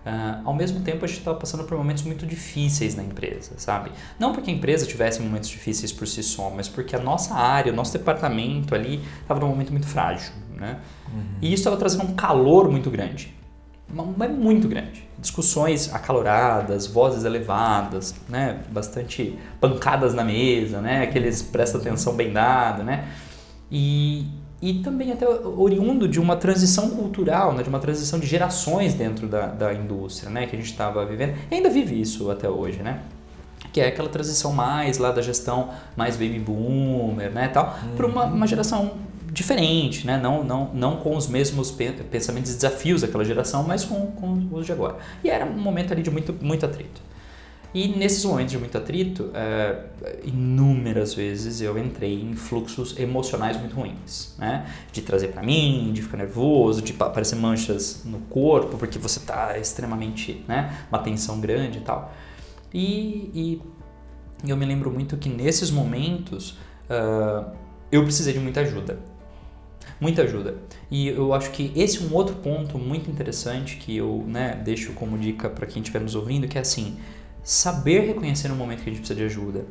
Uh, 0.00 0.40
ao 0.46 0.54
mesmo 0.54 0.80
tempo, 0.80 1.04
a 1.04 1.08
gente 1.08 1.18
estava 1.18 1.36
passando 1.36 1.64
por 1.64 1.76
momentos 1.76 2.04
muito 2.04 2.24
difíceis 2.24 2.94
na 2.94 3.02
empresa, 3.02 3.52
sabe? 3.58 3.92
Não 4.18 4.32
porque 4.32 4.50
a 4.50 4.54
empresa 4.54 4.86
tivesse 4.86 5.20
momentos 5.20 5.50
difíceis 5.50 5.92
por 5.92 6.08
si 6.08 6.22
só, 6.22 6.48
mas 6.48 6.68
porque 6.68 6.96
a 6.96 6.98
nossa 6.98 7.34
área, 7.34 7.70
o 7.70 7.76
nosso 7.76 7.92
departamento 7.92 8.74
ali 8.74 9.02
estava 9.20 9.40
num 9.40 9.48
momento 9.48 9.70
muito 9.72 9.86
frágil, 9.86 10.32
né? 10.56 10.80
Uhum. 11.12 11.22
E 11.42 11.48
isso 11.48 11.60
estava 11.60 11.76
trazendo 11.76 12.04
um 12.04 12.14
calor 12.14 12.70
muito 12.70 12.90
grande, 12.90 13.34
mas 13.92 14.30
muito 14.30 14.68
grande. 14.68 15.08
Discussões 15.18 15.92
acaloradas, 15.92 16.86
vozes 16.86 17.24
elevadas, 17.24 18.14
né? 18.28 18.60
Bastante 18.70 19.38
pancadas 19.60 20.14
na 20.14 20.24
mesa, 20.24 20.80
né? 20.80 21.02
Aqueles 21.02 21.42
presta 21.42 21.78
atenção 21.78 22.14
bem 22.14 22.32
dado, 22.32 22.82
né? 22.82 23.08
E, 23.70 24.26
e 24.60 24.74
também 24.82 25.12
até 25.12 25.28
oriundo 25.28 26.08
de 26.08 26.18
uma 26.18 26.36
transição 26.36 26.90
cultural, 26.90 27.54
né, 27.54 27.62
de 27.62 27.68
uma 27.68 27.78
transição 27.78 28.18
de 28.18 28.26
gerações 28.26 28.94
dentro 28.94 29.28
da, 29.28 29.46
da 29.46 29.72
indústria, 29.72 30.28
né, 30.28 30.46
que 30.46 30.56
a 30.56 30.58
gente 30.58 30.70
estava 30.70 31.06
vivendo, 31.06 31.36
e 31.50 31.54
ainda 31.54 31.70
vive 31.70 32.00
isso 32.00 32.30
até 32.30 32.48
hoje, 32.48 32.82
né, 32.82 33.00
que 33.72 33.80
é 33.80 33.86
aquela 33.86 34.08
transição 34.08 34.52
mais 34.52 34.98
lá 34.98 35.12
da 35.12 35.22
gestão 35.22 35.70
mais 35.96 36.16
baby 36.16 36.40
boomer, 36.40 37.30
né, 37.30 37.46
tal, 37.46 37.78
uhum. 37.84 37.96
para 37.96 38.06
uma, 38.06 38.24
uma 38.24 38.46
geração 38.46 38.94
diferente, 39.30 40.06
né, 40.06 40.18
não, 40.18 40.42
não, 40.42 40.74
não 40.74 40.96
com 40.96 41.16
os 41.16 41.28
mesmos 41.28 41.70
pensamentos 42.10 42.52
e 42.52 42.54
desafios 42.54 43.02
daquela 43.02 43.24
geração, 43.24 43.62
mas 43.62 43.84
com, 43.84 44.06
com 44.12 44.48
os 44.52 44.66
de 44.66 44.72
agora. 44.72 44.96
E 45.22 45.30
era 45.30 45.44
um 45.44 45.58
momento 45.58 45.92
ali 45.92 46.02
de 46.02 46.10
muito, 46.10 46.34
muito 46.40 46.66
atrito. 46.66 47.00
E 47.72 47.86
nesses 47.86 48.24
momentos 48.24 48.50
de 48.50 48.58
muito 48.58 48.76
atrito, 48.76 49.30
é, 49.32 49.84
inúmeras 50.24 51.14
vezes 51.14 51.60
eu 51.60 51.78
entrei 51.78 52.20
em 52.20 52.34
fluxos 52.34 52.98
emocionais 52.98 53.56
muito 53.56 53.76
ruins, 53.76 54.34
né? 54.36 54.66
De 54.90 55.02
trazer 55.02 55.28
para 55.28 55.40
mim, 55.40 55.92
de 55.92 56.02
ficar 56.02 56.16
nervoso, 56.16 56.82
de 56.82 56.92
aparecer 56.98 57.36
manchas 57.36 58.02
no 58.04 58.18
corpo, 58.22 58.76
porque 58.76 58.98
você 58.98 59.20
tá 59.20 59.56
extremamente, 59.56 60.44
né? 60.48 60.84
Uma 60.90 60.98
tensão 60.98 61.40
grande 61.40 61.78
e 61.78 61.82
tal. 61.82 62.12
E, 62.74 63.30
e 63.32 63.62
eu 64.48 64.56
me 64.56 64.66
lembro 64.66 64.90
muito 64.90 65.16
que 65.16 65.28
nesses 65.28 65.70
momentos 65.70 66.58
uh, 66.88 67.54
eu 67.92 68.02
precisei 68.02 68.32
de 68.32 68.40
muita 68.40 68.62
ajuda. 68.62 68.98
Muita 70.00 70.22
ajuda. 70.22 70.56
E 70.90 71.08
eu 71.08 71.34
acho 71.34 71.50
que 71.50 71.70
esse 71.76 71.98
é 71.98 72.00
um 72.00 72.14
outro 72.14 72.36
ponto 72.36 72.78
muito 72.78 73.10
interessante 73.10 73.76
que 73.76 73.96
eu 73.96 74.24
né, 74.26 74.58
deixo 74.64 74.92
como 74.94 75.18
dica 75.18 75.50
para 75.50 75.66
quem 75.66 75.82
estiver 75.82 76.00
nos 76.00 76.14
ouvindo, 76.14 76.48
que 76.48 76.56
é 76.56 76.62
assim, 76.62 76.96
saber 77.44 78.06
reconhecer 78.06 78.48
no 78.48 78.54
momento 78.54 78.82
que 78.82 78.88
a 78.88 78.92
gente 78.92 79.00
precisa 79.00 79.18
de 79.18 79.24
ajuda, 79.26 79.66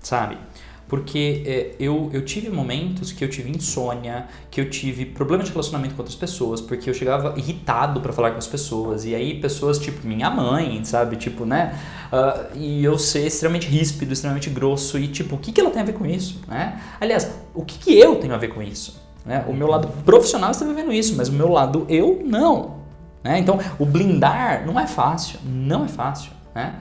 sabe? 0.00 0.38
Porque 0.86 1.42
é, 1.46 1.74
eu, 1.80 2.10
eu 2.12 2.24
tive 2.24 2.50
momentos 2.50 3.10
que 3.10 3.24
eu 3.24 3.28
tive 3.28 3.50
insônia, 3.50 4.28
que 4.50 4.60
eu 4.60 4.68
tive 4.70 5.06
problemas 5.06 5.46
de 5.46 5.52
relacionamento 5.52 5.94
com 5.94 6.02
outras 6.02 6.16
pessoas, 6.16 6.60
porque 6.60 6.88
eu 6.88 6.94
chegava 6.94 7.34
irritado 7.36 8.00
para 8.00 8.12
falar 8.12 8.30
com 8.32 8.38
as 8.38 8.46
pessoas, 8.46 9.04
e 9.04 9.14
aí 9.14 9.40
pessoas 9.40 9.78
tipo 9.78 10.06
minha 10.06 10.30
mãe, 10.30 10.84
sabe? 10.84 11.16
Tipo, 11.16 11.44
né? 11.44 11.76
Uh, 12.12 12.56
e 12.56 12.84
eu 12.84 12.98
ser 12.98 13.26
extremamente 13.26 13.66
ríspido, 13.66 14.12
extremamente 14.12 14.50
grosso, 14.50 14.98
e 14.98 15.08
tipo, 15.08 15.36
o 15.36 15.38
que, 15.38 15.50
que 15.50 15.60
ela 15.60 15.70
tem 15.70 15.82
a 15.82 15.84
ver 15.84 15.94
com 15.94 16.06
isso, 16.06 16.40
né? 16.46 16.80
Aliás, 17.00 17.34
o 17.54 17.64
que, 17.64 17.78
que 17.78 17.98
eu 17.98 18.16
tenho 18.16 18.34
a 18.34 18.38
ver 18.38 18.48
com 18.48 18.62
isso? 18.62 19.03
Né? 19.24 19.44
O 19.48 19.52
meu 19.52 19.66
lado 19.66 19.88
profissional 20.04 20.50
está 20.50 20.64
vivendo 20.64 20.92
isso, 20.92 21.16
mas 21.16 21.28
o 21.28 21.32
meu 21.32 21.48
lado 21.48 21.86
eu 21.88 22.22
não. 22.24 22.76
Né? 23.22 23.38
Então, 23.38 23.58
o 23.78 23.86
blindar 23.86 24.66
não 24.66 24.78
é 24.78 24.86
fácil, 24.86 25.38
não 25.44 25.84
é 25.84 25.88
fácil, 25.88 26.30
né? 26.54 26.74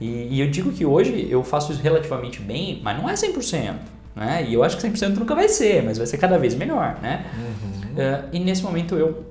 E, 0.00 0.34
e, 0.36 0.40
eu 0.40 0.50
digo 0.50 0.72
que 0.72 0.84
hoje 0.84 1.28
eu 1.30 1.44
faço 1.44 1.72
isso 1.72 1.80
relativamente 1.80 2.40
bem, 2.40 2.80
mas 2.82 3.00
não 3.00 3.08
é 3.08 3.14
100%. 3.14 3.74
Né? 4.16 4.44
E 4.48 4.54
eu 4.54 4.62
acho 4.64 4.76
que 4.76 4.86
100% 4.86 5.16
nunca 5.16 5.36
vai 5.36 5.48
ser, 5.48 5.84
mas 5.84 5.96
vai 5.96 6.06
ser 6.06 6.18
cada 6.18 6.36
vez 6.36 6.54
melhor. 6.54 6.98
Né? 7.00 7.24
Uhum. 7.36 7.92
Uh, 7.92 8.28
e 8.32 8.40
nesse 8.40 8.62
momento 8.62 8.96
eu, 8.96 9.24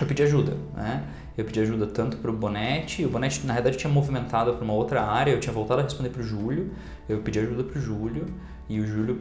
eu 0.00 0.06
pedi 0.06 0.22
ajuda. 0.24 0.56
Né? 0.76 1.02
Eu 1.38 1.44
pedi 1.44 1.60
ajuda 1.60 1.86
tanto 1.86 2.16
para 2.16 2.30
o 2.30 2.34
Bonete, 2.34 3.04
o 3.04 3.08
Bonete 3.08 3.46
na 3.46 3.54
verdade 3.54 3.78
tinha 3.78 3.90
movimentado 3.90 4.52
para 4.54 4.64
uma 4.64 4.74
outra 4.74 5.02
área, 5.02 5.30
eu 5.30 5.40
tinha 5.40 5.52
voltado 5.52 5.80
a 5.80 5.84
responder 5.84 6.10
para 6.10 6.20
o 6.20 6.24
Júlio, 6.24 6.70
eu 7.08 7.18
pedi 7.18 7.38
ajuda 7.38 7.64
para 7.64 7.78
o 7.78 7.80
Júlio 7.80 8.26
e 8.68 8.80
o 8.80 8.86
Júlio 8.86 9.20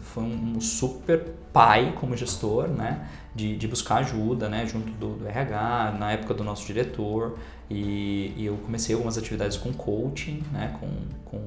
foi 0.00 0.22
um, 0.22 0.60
super 0.60 1.24
pai 1.52 1.94
como 1.98 2.16
gestor, 2.16 2.68
né? 2.68 3.08
De, 3.34 3.56
de 3.56 3.68
buscar 3.68 3.96
ajuda, 3.96 4.48
né? 4.48 4.66
Junto 4.66 4.90
do, 4.92 5.16
do 5.16 5.28
RH, 5.28 5.96
na 5.98 6.12
época 6.12 6.34
do 6.34 6.44
nosso 6.44 6.66
diretor. 6.66 7.38
E, 7.70 8.32
e 8.36 8.46
eu 8.46 8.56
comecei 8.58 8.94
algumas 8.94 9.18
atividades 9.18 9.56
com 9.56 9.72
coaching, 9.72 10.42
né? 10.52 10.76
Com, 10.80 10.88
com, 11.24 11.40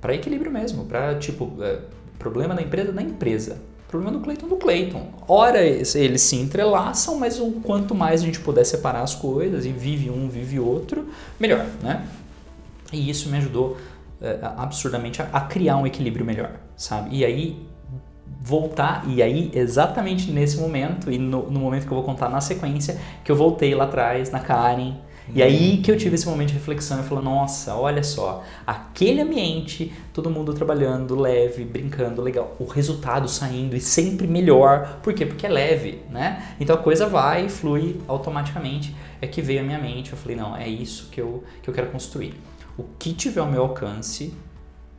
para 0.00 0.14
equilíbrio 0.14 0.50
mesmo, 0.50 0.84
para 0.84 1.18
tipo, 1.18 1.56
é, 1.60 1.80
problema 2.18 2.54
da 2.54 2.62
empresa 2.62 2.92
na 2.92 3.02
empresa. 3.02 3.58
Problema 3.88 4.18
do 4.18 4.24
Cleiton 4.24 4.48
do 4.48 4.56
Cleiton. 4.56 5.08
Ora, 5.28 5.62
eles 5.62 6.22
se 6.22 6.36
entrelaçam, 6.36 7.16
mas 7.16 7.38
o 7.38 7.52
quanto 7.62 7.94
mais 7.94 8.22
a 8.22 8.24
gente 8.24 8.40
puder 8.40 8.64
separar 8.64 9.02
as 9.02 9.14
coisas 9.14 9.64
e 9.64 9.70
vive 9.70 10.10
um, 10.10 10.28
vive 10.28 10.58
outro, 10.58 11.08
melhor, 11.38 11.64
né? 11.80 12.04
E 12.92 13.08
isso 13.08 13.28
me 13.28 13.36
ajudou 13.38 13.76
é, 14.20 14.38
absurdamente 14.56 15.20
a, 15.20 15.26
a, 15.32 15.40
criar 15.42 15.76
um 15.76 15.86
equilíbrio 15.86 16.24
melhor, 16.24 16.52
sabe? 16.76 17.16
E 17.16 17.24
aí 17.24 17.66
voltar, 18.40 19.04
e 19.08 19.22
aí 19.22 19.50
exatamente 19.54 20.30
nesse 20.30 20.58
momento, 20.58 21.10
e 21.10 21.18
no, 21.18 21.50
no, 21.50 21.60
momento 21.60 21.86
que 21.86 21.92
eu 21.92 21.96
vou 21.96 22.04
contar 22.04 22.28
na 22.28 22.40
sequência, 22.40 23.00
que 23.24 23.32
eu 23.32 23.36
voltei 23.36 23.74
lá 23.74 23.84
atrás 23.84 24.30
na 24.30 24.38
Karen 24.38 24.96
E 25.34 25.42
aí 25.42 25.78
que 25.78 25.90
eu 25.90 25.96
tive 25.96 26.16
esse 26.16 26.26
momento 26.26 26.48
de 26.48 26.54
reflexão 26.54 27.00
e 27.00 27.02
falei, 27.02 27.24
nossa, 27.24 27.74
olha 27.74 28.02
só, 28.02 28.44
aquele 28.66 29.22
ambiente, 29.22 29.90
todo 30.12 30.28
mundo 30.28 30.52
trabalhando 30.52 31.18
leve, 31.18 31.64
brincando, 31.64 32.20
legal, 32.20 32.54
o 32.58 32.66
resultado 32.66 33.26
saindo 33.28 33.74
e 33.74 33.80
sempre 33.80 34.26
melhor. 34.26 34.98
Por 35.02 35.14
quê? 35.14 35.24
Porque 35.24 35.46
é 35.46 35.50
leve, 35.50 36.02
né? 36.10 36.54
Então 36.60 36.76
a 36.76 36.78
coisa 36.78 37.06
vai 37.06 37.46
e 37.46 37.48
flui 37.48 37.98
automaticamente. 38.06 38.94
É 39.22 39.26
que 39.26 39.40
veio 39.40 39.60
à 39.60 39.62
minha 39.62 39.78
mente, 39.78 40.12
eu 40.12 40.18
falei, 40.18 40.36
não, 40.36 40.54
é 40.54 40.68
isso 40.68 41.08
que 41.10 41.18
eu, 41.18 41.42
que 41.62 41.70
eu 41.70 41.72
quero 41.72 41.90
construir. 41.90 42.34
O 42.76 42.84
que 42.98 43.14
tiver 43.14 43.40
ao 43.40 43.50
meu 43.50 43.62
alcance, 43.62 44.34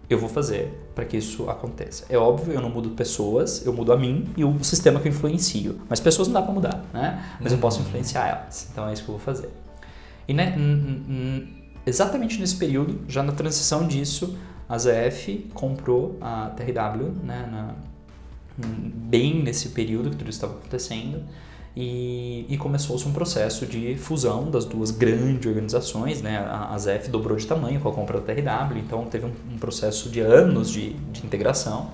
eu 0.10 0.20
vou 0.20 0.30
fazer 0.30 0.72
para 0.94 1.06
que 1.06 1.18
isso 1.18 1.50
aconteça. 1.50 2.06
É 2.10 2.18
óbvio, 2.18 2.54
eu 2.54 2.62
não 2.62 2.70
mudo 2.70 2.92
pessoas, 2.92 3.66
eu 3.66 3.74
mudo 3.74 3.92
a 3.92 3.98
mim 3.98 4.28
e 4.38 4.44
o 4.44 4.64
sistema 4.64 5.00
que 5.00 5.08
eu 5.08 5.12
influencio. 5.12 5.82
Mas 5.90 6.00
pessoas 6.00 6.28
não 6.28 6.36
dá 6.36 6.42
para 6.42 6.54
mudar, 6.54 6.86
né? 6.94 7.38
Mas 7.40 7.52
eu 7.52 7.58
posso 7.58 7.80
uhum. 7.80 7.88
influenciar 7.88 8.28
elas. 8.28 8.68
Então 8.72 8.88
é 8.88 8.94
isso 8.94 9.04
que 9.04 9.10
eu 9.10 9.16
vou 9.16 9.24
fazer. 9.24 9.50
E 10.28 10.34
né, 10.34 10.56
exatamente 11.86 12.40
nesse 12.40 12.56
período, 12.56 13.02
já 13.08 13.24
na 13.24 13.32
transição 13.32 13.88
disso, 13.88 14.38
a 14.68 14.78
ZF 14.78 15.50
comprou 15.54 16.18
a 16.22 16.50
TRW, 16.50 17.12
né, 17.24 17.48
na, 17.52 17.76
bem 18.58 19.44
nesse 19.44 19.70
período 19.70 20.10
que 20.10 20.18
tudo 20.18 20.30
estava 20.30 20.54
acontecendo. 20.54 21.24
E, 21.76 22.46
e 22.48 22.58
começou-se 22.58 23.06
um 23.06 23.12
processo 23.12 23.66
de 23.66 23.98
fusão 23.98 24.50
das 24.50 24.64
duas 24.64 24.92
grandes 24.92 25.46
organizações, 25.46 26.22
né? 26.22 26.38
A, 26.38 26.74
a 26.74 26.78
ZF 26.78 27.10
dobrou 27.10 27.36
de 27.36 27.46
tamanho 27.46 27.82
com 27.82 27.90
a 27.90 27.92
compra 27.92 28.22
da 28.22 28.34
TRW, 28.34 28.78
então 28.80 29.06
teve 29.06 29.26
um, 29.26 29.34
um 29.54 29.58
processo 29.58 30.10
de 30.10 30.22
anos 30.22 30.72
de, 30.72 30.94
de 30.94 31.26
integração. 31.26 31.92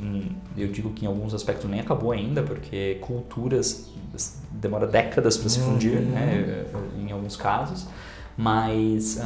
Hum, 0.00 0.30
eu 0.56 0.68
digo 0.68 0.90
que 0.90 1.04
em 1.04 1.08
alguns 1.08 1.34
aspectos 1.34 1.68
nem 1.68 1.80
acabou 1.80 2.10
ainda, 2.10 2.42
porque 2.42 2.96
culturas 3.02 3.90
demora 4.50 4.86
décadas 4.86 5.36
para 5.36 5.48
se 5.50 5.60
fundir, 5.60 5.98
uhum. 5.98 6.10
né? 6.10 6.64
Em 6.98 7.12
alguns 7.12 7.36
casos, 7.36 7.86
mas 8.34 9.20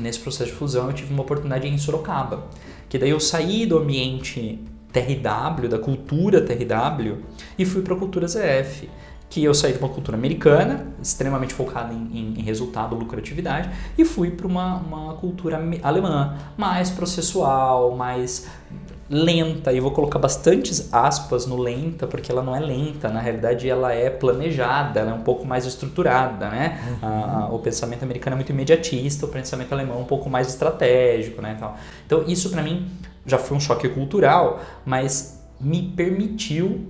nesse 0.00 0.18
processo 0.20 0.50
de 0.50 0.56
fusão 0.56 0.86
eu 0.86 0.92
tive 0.94 1.12
uma 1.12 1.22
oportunidade 1.22 1.68
em 1.68 1.78
Sorocaba, 1.78 2.46
que 2.88 2.98
daí 2.98 3.10
eu 3.10 3.20
saí 3.20 3.66
do 3.66 3.78
ambiente 3.78 4.58
TRW, 5.00 5.68
da 5.68 5.78
cultura 5.78 6.40
TRW, 6.40 7.18
e 7.58 7.64
fui 7.64 7.82
para 7.82 7.94
a 7.94 7.98
cultura 7.98 8.26
ZF. 8.26 8.88
Que 9.28 9.42
eu 9.42 9.52
saí 9.52 9.72
de 9.72 9.78
uma 9.80 9.88
cultura 9.88 10.16
americana, 10.16 10.86
extremamente 11.02 11.52
focada 11.52 11.92
em, 11.92 11.96
em, 11.96 12.34
em 12.38 12.42
resultado, 12.42 12.94
lucratividade, 12.94 13.68
e 13.98 14.04
fui 14.04 14.30
para 14.30 14.46
uma, 14.46 14.76
uma 14.76 15.14
cultura 15.14 15.60
alemã, 15.82 16.36
mais 16.56 16.90
processual, 16.90 17.96
mais 17.96 18.46
lenta, 19.08 19.72
e 19.72 19.80
vou 19.80 19.90
colocar 19.90 20.18
bastantes 20.18 20.92
aspas 20.92 21.46
no 21.46 21.56
lenta, 21.56 22.06
porque 22.06 22.30
ela 22.30 22.42
não 22.42 22.54
é 22.54 22.60
lenta, 22.60 23.08
na 23.08 23.20
realidade 23.20 23.68
ela 23.68 23.92
é 23.92 24.10
planejada, 24.10 25.00
ela 25.00 25.10
é 25.10 25.14
um 25.14 25.22
pouco 25.22 25.44
mais 25.44 25.64
estruturada, 25.64 26.48
né? 26.48 26.80
Uhum. 27.02 27.54
O 27.54 27.58
pensamento 27.58 28.02
americano 28.02 28.34
é 28.34 28.36
muito 28.36 28.50
imediatista, 28.50 29.26
o 29.26 29.28
pensamento 29.28 29.72
alemão 29.72 29.98
é 29.98 30.00
um 30.00 30.04
pouco 30.04 30.28
mais 30.28 30.48
estratégico, 30.48 31.40
né? 31.42 31.56
Então 32.04 32.24
isso 32.26 32.50
para 32.50 32.62
mim 32.62 32.88
já 33.26 33.38
foi 33.38 33.56
um 33.56 33.60
choque 33.60 33.88
cultural, 33.88 34.60
mas 34.84 35.42
me 35.60 35.92
permitiu 35.96 36.86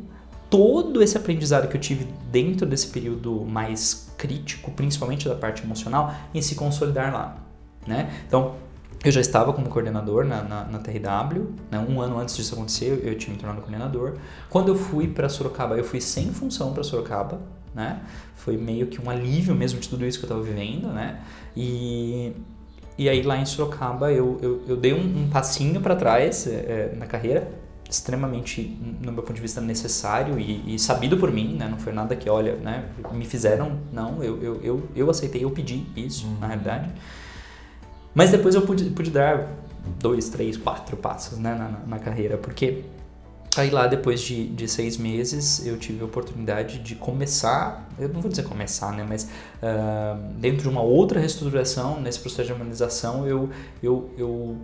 todo 0.51 1.03
esse 1.03 1.17
aprendizado 1.17 1.69
que 1.69 1.77
eu 1.77 1.81
tive 1.81 2.07
dentro 2.31 2.67
desse 2.67 2.89
período 2.89 3.45
mais 3.45 4.13
crítico, 4.17 4.71
principalmente 4.71 5.29
da 5.29 5.35
parte 5.35 5.63
emocional, 5.63 6.15
em 6.35 6.41
se 6.41 6.55
consolidar 6.55 7.13
lá. 7.13 7.37
Né? 7.87 8.11
Então, 8.27 8.55
eu 9.05 9.13
já 9.13 9.21
estava 9.21 9.53
como 9.53 9.69
coordenador 9.69 10.25
na, 10.25 10.43
na, 10.43 10.65
na 10.65 10.79
TRW, 10.79 11.55
né? 11.71 11.85
um 11.89 12.01
ano 12.01 12.19
antes 12.19 12.37
disso 12.37 12.55
acontecer, 12.55 13.01
eu 13.05 13.17
tinha 13.17 13.33
me 13.33 13.39
tornado 13.39 13.61
coordenador. 13.61 14.15
Quando 14.51 14.69
eu 14.69 14.77
fui 14.77 15.09
para 15.09 15.29
Sorocaba, 15.29 15.77
eu 15.77 15.85
fui 15.85 16.01
sem 16.01 16.33
função 16.33 16.73
para 16.73 16.83
Sorocaba, 16.83 17.41
né? 17.75 18.01
Foi 18.35 18.57
meio 18.57 18.87
que 18.87 19.01
um 19.01 19.11
alívio 19.11 19.55
mesmo 19.55 19.79
de 19.79 19.89
tudo 19.89 20.07
isso 20.07 20.19
que 20.19 20.25
eu 20.25 20.29
estava 20.29 20.43
vivendo, 20.43 20.89
né? 20.89 21.21
E 21.55 22.33
e 22.99 23.09
aí 23.09 23.23
lá 23.23 23.37
em 23.37 23.45
Sorocaba 23.45 24.11
eu, 24.11 24.39
eu, 24.43 24.63
eu 24.69 24.77
dei 24.77 24.95
um, 24.95 25.25
um 25.25 25.29
passinho 25.31 25.81
para 25.81 25.95
trás 25.95 26.47
é, 26.47 26.95
na 26.97 27.07
carreira, 27.07 27.51
extremamente, 27.89 28.79
no 29.01 29.13
meu 29.13 29.23
ponto 29.23 29.35
de 29.35 29.41
vista, 29.41 29.61
necessário 29.61 30.39
e, 30.39 30.75
e, 30.75 30.79
sabido 30.79 31.17
por 31.17 31.31
mim, 31.31 31.57
né? 31.57 31.69
Não 31.69 31.79
foi 31.79 31.93
nada 31.93 32.17
que, 32.17 32.29
olha, 32.29 32.57
né, 32.57 32.87
me 33.13 33.25
fizeram, 33.25 33.79
não, 33.93 34.23
eu, 34.23 34.43
eu, 34.43 34.61
eu, 34.63 34.89
eu 34.97 35.11
aceitei, 35.11 35.45
eu 35.45 35.51
pedi 35.51 35.87
isso, 35.97 36.27
uhum. 36.27 36.39
na 36.41 36.49
realidade. 36.49 36.91
Mas 38.15 38.31
depois 38.31 38.55
eu 38.55 38.63
pude, 38.63 38.85
pude 38.91 39.11
dar 39.11 39.47
dois, 40.01 40.29
três, 40.29 40.57
quatro 40.57 40.97
passos 40.97 41.39
né, 41.39 41.55
na, 41.55 41.97
na 41.97 41.99
carreira, 41.99 42.37
porque 42.37 42.83
Aí 43.57 43.71
lá, 43.71 43.87
depois 43.87 44.21
de, 44.21 44.47
de 44.49 44.69
seis 44.69 44.97
meses, 44.97 45.67
eu 45.67 45.79
tive 45.79 46.03
a 46.03 46.05
oportunidade 46.05 46.79
de 46.79 46.95
começar, 46.95 47.89
eu 47.99 48.09
não 48.09 48.21
vou 48.21 48.31
dizer 48.31 48.43
começar, 48.43 48.93
né, 48.93 49.05
mas 49.09 49.25
uh, 49.25 50.21
dentro 50.39 50.63
de 50.63 50.69
uma 50.69 50.83
outra 50.83 51.19
reestruturação, 51.19 52.01
nesse 52.01 52.21
processo 52.21 52.49
de 52.49 52.53
humanização, 52.53 53.27
eu, 53.27 53.49
eu, 53.83 54.11
eu 54.19 54.57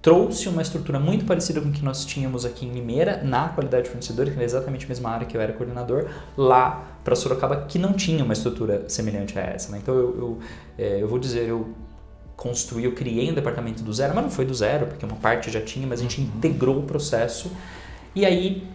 trouxe 0.00 0.48
uma 0.48 0.62
estrutura 0.62 0.98
muito 0.98 1.24
parecida 1.24 1.60
com 1.60 1.68
o 1.68 1.72
que 1.72 1.84
nós 1.84 2.04
tínhamos 2.04 2.44
aqui 2.44 2.66
em 2.66 2.72
Limeira, 2.72 3.22
na 3.22 3.48
qualidade 3.48 3.84
de 3.84 3.90
fornecedor, 3.90 4.30
que 4.30 4.38
é 4.38 4.44
exatamente 4.44 4.86
a 4.86 4.88
mesma 4.88 5.10
área 5.10 5.26
que 5.26 5.36
eu 5.36 5.40
era 5.40 5.52
coordenador, 5.52 6.08
lá 6.36 6.98
para 7.02 7.14
Sorocaba, 7.14 7.66
que 7.66 7.78
não 7.78 7.92
tinha 7.92 8.24
uma 8.24 8.32
estrutura 8.32 8.88
semelhante 8.88 9.38
a 9.38 9.42
essa. 9.42 9.70
Né? 9.72 9.78
Então, 9.82 9.94
eu, 9.94 10.16
eu, 10.16 10.38
é, 10.78 11.02
eu 11.02 11.08
vou 11.08 11.18
dizer, 11.18 11.48
eu 11.48 11.74
construí, 12.36 12.84
eu 12.84 12.92
criei 12.92 13.30
um 13.30 13.34
departamento 13.34 13.82
do 13.82 13.92
zero, 13.92 14.14
mas 14.14 14.24
não 14.24 14.30
foi 14.30 14.44
do 14.44 14.54
zero, 14.54 14.86
porque 14.86 15.04
uma 15.06 15.16
parte 15.16 15.50
já 15.50 15.60
tinha, 15.60 15.86
mas 15.86 16.00
a 16.00 16.02
gente 16.02 16.20
integrou 16.20 16.78
o 16.78 16.82
processo 16.82 17.50
e 18.14 18.24
aí, 18.24 18.66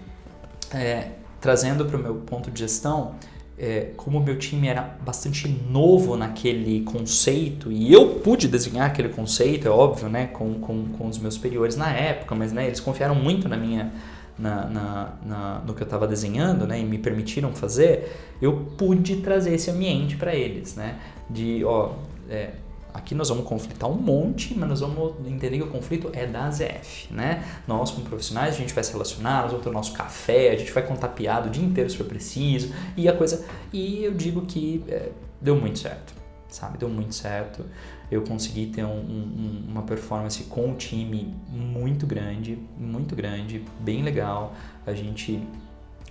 é, 0.74 1.12
trazendo 1.40 1.86
para 1.86 1.98
o 1.98 2.00
meu 2.00 2.16
ponto 2.16 2.52
de 2.52 2.60
gestão, 2.60 3.16
é, 3.58 3.92
como 3.98 4.20
o 4.20 4.24
meu 4.24 4.38
time 4.38 4.68
era 4.68 4.98
bastante 5.06 5.48
novo 5.48 6.16
naquele 6.16 6.82
conceito, 6.82 7.70
e 7.72 7.92
eu 7.92 8.16
pude 8.20 8.48
desenhar 8.48 8.88
aquele 8.88 9.10
conceito, 9.10 9.68
é 9.68 9.72
óbvio, 9.72 10.08
né, 10.08 10.28
com, 10.28 10.56
com, 10.56 10.86
com 10.86 11.08
os 11.08 11.18
meus 11.18 11.34
superiores 11.34 11.76
na 11.76 11.92
época, 11.92 12.34
mas 12.34 12.54
né, 12.54 12.68
eles 12.68 12.80
confiaram 12.80 13.16
muito 13.16 13.50
na 13.50 13.58
minha, 13.58 13.92
na, 14.38 14.66
na, 14.66 15.14
na, 15.26 15.60
no 15.68 15.74
que 15.74 15.84
eu 15.84 15.86
estava 15.86 16.08
desenhando, 16.08 16.66
né, 16.66 16.80
e 16.80 16.86
me 16.86 16.98
permitiram 16.98 17.52
fazer, 17.54 18.16
eu 18.42 18.66
pude 18.78 19.18
trazer 19.18 19.54
esse 19.54 19.70
ambiente 19.70 20.16
para 20.16 20.34
eles, 20.34 20.76
né, 20.76 20.98
de, 21.30 21.62
ó, 21.66 21.96
é, 22.30 22.52
Aqui 23.00 23.16
nós 23.16 23.30
vamos 23.30 23.46
conflitar 23.46 23.90
um 23.90 23.96
monte, 23.96 24.54
mas 24.54 24.68
nós 24.68 24.82
vamos 24.82 25.14
entender 25.26 25.58
que 25.58 25.64
o 25.64 25.70
conflito 25.70 26.10
é 26.12 26.28
da 26.28 26.52
ZF, 26.52 27.12
né? 27.14 27.46
Nós, 27.66 27.92
como 27.92 28.06
profissionais, 28.06 28.56
a 28.56 28.58
gente 28.58 28.74
vai 28.74 28.84
se 28.84 28.92
relacionar, 28.92 29.44
nós 29.44 29.52
vamos 29.52 29.64
ter 29.64 29.70
o 29.70 29.74
nosso 29.74 29.94
café, 29.94 30.52
a 30.52 30.58
gente 30.58 30.72
vai 30.74 30.86
contar 30.86 31.08
piada 31.08 31.48
o 31.48 31.50
dia 31.50 31.64
inteiro 31.64 31.90
se 31.90 31.96
for 31.96 32.06
preciso, 32.06 32.74
e 32.98 33.08
a 33.08 33.14
coisa... 33.14 33.46
E 33.72 34.04
eu 34.04 34.14
digo 34.14 34.46
que 34.46 34.84
é, 34.90 35.12
deu 35.42 35.56
muito 35.56 35.80
certo, 35.80 36.14
sabe? 36.50 36.78
Deu 36.78 36.90
muito 36.90 37.16
certo. 37.16 37.66
Eu 38.12 38.22
consegui 38.24 38.66
ter 38.66 38.84
um, 38.84 38.90
um, 38.90 39.64
uma 39.70 39.84
performance 39.84 40.44
com 40.44 40.72
o 40.72 40.76
time 40.76 41.34
muito 41.50 42.06
grande, 42.06 42.60
muito 42.78 43.16
grande, 43.16 43.64
bem 43.80 44.04
legal. 44.04 44.54
A 44.86 44.94
gente 44.94 45.42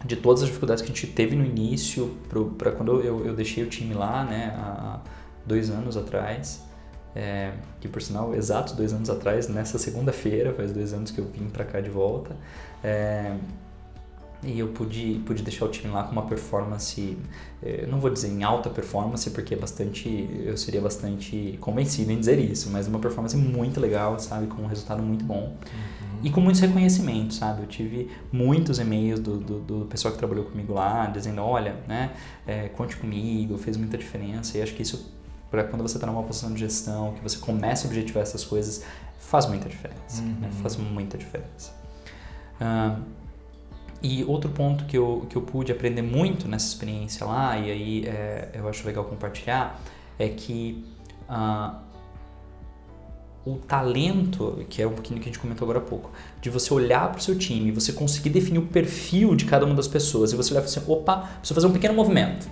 de 0.06 0.16
todas 0.16 0.42
as 0.42 0.46
dificuldades 0.48 0.82
que 0.82 0.90
a 0.90 0.94
gente 0.94 1.08
teve 1.08 1.36
no 1.36 1.44
início, 1.44 2.16
para 2.56 2.72
quando 2.72 3.00
eu, 3.02 3.26
eu 3.26 3.34
deixei 3.34 3.64
o 3.64 3.66
time 3.66 3.92
lá, 3.92 4.24
né, 4.24 4.54
há 4.56 5.00
dois 5.44 5.70
anos 5.70 5.96
atrás, 5.96 6.67
é, 7.18 7.50
que 7.80 7.88
por 7.88 8.00
sinal, 8.00 8.32
exatos 8.32 8.74
dois 8.74 8.92
anos 8.92 9.10
atrás, 9.10 9.48
nessa 9.48 9.76
segunda-feira, 9.76 10.54
faz 10.54 10.70
dois 10.70 10.92
anos 10.92 11.10
que 11.10 11.18
eu 11.18 11.24
vim 11.24 11.48
para 11.48 11.64
cá 11.64 11.80
de 11.80 11.90
volta, 11.90 12.36
é, 12.82 13.34
e 14.44 14.56
eu 14.56 14.68
pude, 14.68 15.20
pude 15.26 15.42
deixar 15.42 15.64
o 15.64 15.68
time 15.68 15.92
lá 15.92 16.04
com 16.04 16.12
uma 16.12 16.22
performance, 16.22 17.18
é, 17.60 17.86
não 17.86 17.98
vou 17.98 18.08
dizer 18.08 18.28
em 18.28 18.44
alta 18.44 18.70
performance, 18.70 19.28
porque 19.30 19.54
é 19.54 19.56
bastante, 19.56 20.30
eu 20.44 20.56
seria 20.56 20.80
bastante 20.80 21.58
convencido 21.60 22.12
em 22.12 22.20
dizer 22.20 22.38
isso, 22.38 22.70
mas 22.70 22.86
uma 22.86 23.00
performance 23.00 23.36
muito 23.36 23.80
legal, 23.80 24.16
sabe, 24.20 24.46
com 24.46 24.62
um 24.62 24.66
resultado 24.66 25.02
muito 25.02 25.24
bom. 25.24 25.56
Uhum. 25.56 26.18
E 26.22 26.30
com 26.30 26.40
muitos 26.40 26.60
reconhecimentos, 26.60 27.38
sabe? 27.38 27.62
Eu 27.62 27.66
tive 27.66 28.10
muitos 28.30 28.78
e-mails 28.78 29.18
do, 29.18 29.38
do, 29.38 29.58
do 29.58 29.86
pessoal 29.86 30.12
que 30.12 30.18
trabalhou 30.18 30.44
comigo 30.44 30.72
lá, 30.72 31.06
dizendo, 31.06 31.42
olha, 31.42 31.74
né, 31.88 32.12
é, 32.46 32.68
conte 32.68 32.96
comigo, 32.96 33.58
fez 33.58 33.76
muita 33.76 33.98
diferença, 33.98 34.56
e 34.56 34.62
acho 34.62 34.72
que 34.72 34.82
isso 34.82 35.17
para 35.50 35.64
quando 35.64 35.82
você 35.82 35.96
está 35.96 36.06
numa 36.06 36.22
posição 36.22 36.52
de 36.52 36.60
gestão, 36.60 37.14
que 37.14 37.22
você 37.22 37.38
começa 37.38 37.86
a 37.86 37.88
objetivar 37.88 38.22
essas 38.22 38.44
coisas, 38.44 38.84
faz 39.18 39.46
muita 39.46 39.68
diferença. 39.68 40.22
Né? 40.22 40.28
Uhum. 40.28 40.40
Né? 40.40 40.50
Faz 40.62 40.76
muita 40.76 41.16
diferença. 41.16 41.72
Uh, 42.60 43.02
e 44.02 44.24
outro 44.24 44.50
ponto 44.50 44.84
que 44.84 44.96
eu, 44.96 45.26
que 45.28 45.36
eu 45.36 45.42
pude 45.42 45.72
aprender 45.72 46.02
muito 46.02 46.46
nessa 46.46 46.66
experiência 46.66 47.26
lá, 47.26 47.58
e 47.58 47.70
aí 47.70 48.06
é, 48.06 48.50
eu 48.54 48.68
acho 48.68 48.86
legal 48.86 49.04
compartilhar, 49.04 49.80
é 50.18 50.28
que 50.28 50.84
uh, 51.28 51.76
o 53.44 53.56
talento, 53.56 54.64
que 54.68 54.80
é 54.82 54.86
um 54.86 54.92
pouquinho 54.92 55.18
que 55.18 55.28
a 55.28 55.32
gente 55.32 55.40
comentou 55.40 55.64
agora 55.64 55.78
há 55.78 55.88
pouco, 55.88 56.12
de 56.40 56.48
você 56.48 56.72
olhar 56.72 57.08
para 57.10 57.18
o 57.18 57.22
seu 57.22 57.36
time, 57.36 57.72
você 57.72 57.92
conseguir 57.92 58.30
definir 58.30 58.58
o 58.58 58.66
perfil 58.66 59.34
de 59.34 59.46
cada 59.46 59.66
uma 59.66 59.74
das 59.74 59.88
pessoas, 59.88 60.32
e 60.32 60.36
você 60.36 60.52
olhar 60.52 60.62
e 60.62 60.64
assim, 60.66 60.82
opa, 60.86 61.16
preciso 61.38 61.54
fazer 61.54 61.66
um 61.66 61.72
pequeno 61.72 61.94
movimento 61.94 62.48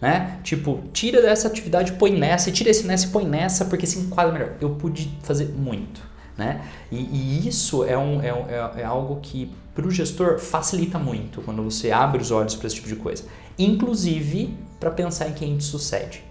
né? 0.00 0.38
Tipo, 0.42 0.82
tira 0.92 1.22
dessa 1.22 1.48
atividade, 1.48 1.92
põe 1.92 2.12
nessa, 2.12 2.50
e 2.50 2.52
tira 2.52 2.70
esse 2.70 2.86
nessa 2.86 3.06
e 3.06 3.10
põe 3.10 3.24
nessa, 3.24 3.64
porque 3.64 3.86
se 3.86 3.98
enquadra 3.98 4.32
melhor. 4.32 4.52
Eu 4.60 4.70
pude 4.70 5.10
fazer 5.22 5.46
muito, 5.46 6.00
né? 6.36 6.62
E, 6.90 6.96
e 6.96 7.48
isso 7.48 7.84
é, 7.84 7.96
um, 7.96 8.20
é, 8.20 8.28
é, 8.28 8.80
é 8.82 8.84
algo 8.84 9.20
que 9.20 9.50
para 9.74 9.86
o 9.86 9.90
gestor 9.90 10.38
facilita 10.38 10.98
muito 10.98 11.42
quando 11.42 11.62
você 11.62 11.90
abre 11.90 12.20
os 12.20 12.30
olhos 12.30 12.54
para 12.54 12.66
esse 12.66 12.76
tipo 12.76 12.88
de 12.88 12.96
coisa. 12.96 13.24
Inclusive 13.58 14.56
para 14.80 14.90
pensar 14.90 15.28
em 15.28 15.32
quem 15.32 15.56
te 15.56 15.64
sucede. 15.64 16.22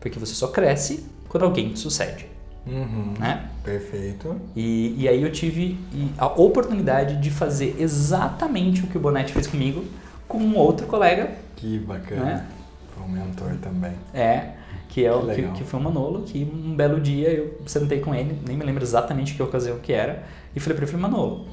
Porque 0.00 0.18
você 0.18 0.34
só 0.34 0.48
cresce 0.48 1.06
quando 1.28 1.44
alguém 1.44 1.72
te 1.72 1.78
sucede. 1.78 2.26
Uhum, 2.66 3.14
né? 3.18 3.48
Perfeito. 3.64 4.40
E, 4.54 4.94
e 4.96 5.08
aí 5.08 5.22
eu 5.22 5.32
tive 5.32 5.78
a 6.16 6.26
oportunidade 6.26 7.20
de 7.20 7.30
fazer 7.30 7.76
exatamente 7.78 8.84
o 8.84 8.86
que 8.86 8.96
o 8.96 9.00
Bonetti 9.00 9.32
fez 9.32 9.46
comigo 9.46 9.84
com 10.28 10.38
um 10.38 10.56
outro 10.56 10.86
colega. 10.86 11.32
Que 11.56 11.78
bacana. 11.78 12.24
Né? 12.24 12.46
Foi 12.94 13.04
um 13.04 13.08
mentor 13.08 13.56
também. 13.62 13.92
É, 14.12 14.52
que, 14.88 15.04
é 15.04 15.12
o, 15.12 15.26
que, 15.26 15.42
que, 15.52 15.64
foi 15.64 15.80
o 15.80 15.82
Manolo, 15.82 16.22
que 16.22 16.44
um 16.44 16.74
belo 16.74 17.00
dia 17.00 17.30
eu 17.30 17.60
sentei 17.66 18.00
com 18.00 18.14
ele, 18.14 18.38
nem 18.46 18.56
me 18.56 18.64
lembro 18.64 18.82
exatamente 18.82 19.34
que 19.34 19.42
ocasião 19.42 19.78
que 19.78 19.92
era, 19.92 20.24
e 20.54 20.60
falei 20.60 20.76
para 20.76 20.86
ele, 20.86 20.96
Manolo, 20.96 21.46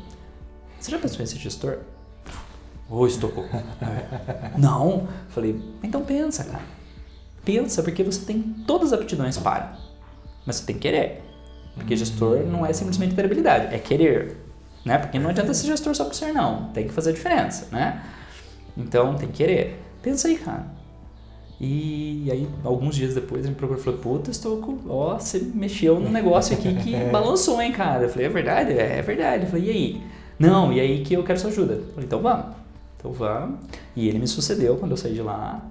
você 0.79 0.91
já 0.91 0.99
pensou 0.99 1.21
em 1.21 1.25
ser 1.25 1.37
gestor? 1.37 1.77
Ô, 2.89 2.97
oh, 2.97 3.07
estocou. 3.07 3.45
Não. 4.57 5.07
Falei, 5.29 5.61
então 5.83 6.03
pensa, 6.03 6.43
cara. 6.43 6.63
Pensa, 7.45 7.81
porque 7.83 8.03
você 8.03 8.25
tem 8.25 8.41
todas 8.65 8.91
as 8.91 8.99
aptidões 8.99 9.37
para 9.37 9.77
mas 10.49 10.57
você 10.57 10.65
tem 10.65 10.75
que 10.75 10.81
querer. 10.81 11.21
Porque 11.75 11.95
gestor 11.95 12.39
não 12.39 12.65
é 12.65 12.73
simplesmente 12.73 13.13
ter 13.13 13.23
habilidade, 13.23 13.73
é 13.73 13.77
querer. 13.77 14.37
Né? 14.83 14.97
Porque 14.97 15.19
não 15.19 15.29
adianta 15.29 15.53
ser 15.53 15.67
gestor 15.67 15.93
só 15.93 16.05
por 16.05 16.15
ser, 16.15 16.33
não. 16.33 16.71
Tem 16.71 16.87
que 16.87 16.93
fazer 16.93 17.11
a 17.11 17.13
diferença, 17.13 17.67
né? 17.71 18.03
Então, 18.75 19.13
tem 19.15 19.27
que 19.27 19.35
querer. 19.35 19.79
Pensa 20.01 20.27
aí, 20.27 20.37
cara. 20.37 20.65
E 21.61 22.29
aí, 22.31 22.47
alguns 22.63 22.95
dias 22.95 23.13
depois, 23.13 23.41
ele 23.41 23.49
me 23.49 23.55
procurou 23.55 23.81
e 23.81 23.83
falou: 23.83 23.99
Puta, 23.99 24.31
estou 24.31 24.79
ó, 24.87 25.19
você 25.19 25.39
mexeu 25.53 25.99
num 25.99 26.09
negócio 26.09 26.55
aqui 26.55 26.73
que 26.75 26.95
balançou, 27.11 27.61
hein, 27.61 27.73
cara? 27.73 28.05
Eu 28.05 28.09
falei: 28.09 28.27
É 28.27 28.29
verdade? 28.29 28.71
É, 28.71 28.99
é 28.99 29.01
verdade. 29.01 29.43
Eu 29.43 29.49
falei: 29.49 29.65
E 29.65 29.69
aí? 29.69 30.03
Não, 30.37 30.71
e 30.71 30.79
aí 30.79 31.03
que 31.03 31.13
eu 31.13 31.23
quero 31.23 31.37
sua 31.37 31.49
ajuda. 31.49 31.73
Eu 31.73 31.93
falei: 31.93 32.05
Então 32.05 32.21
vamos. 32.21 32.45
Então 32.97 33.11
vamos. 33.11 33.59
E 33.93 34.07
ele 34.07 34.19
me 34.19 34.27
sucedeu 34.27 34.77
quando 34.77 34.91
eu 34.91 34.97
saí 34.97 35.13
de 35.13 35.21
lá. 35.21 35.61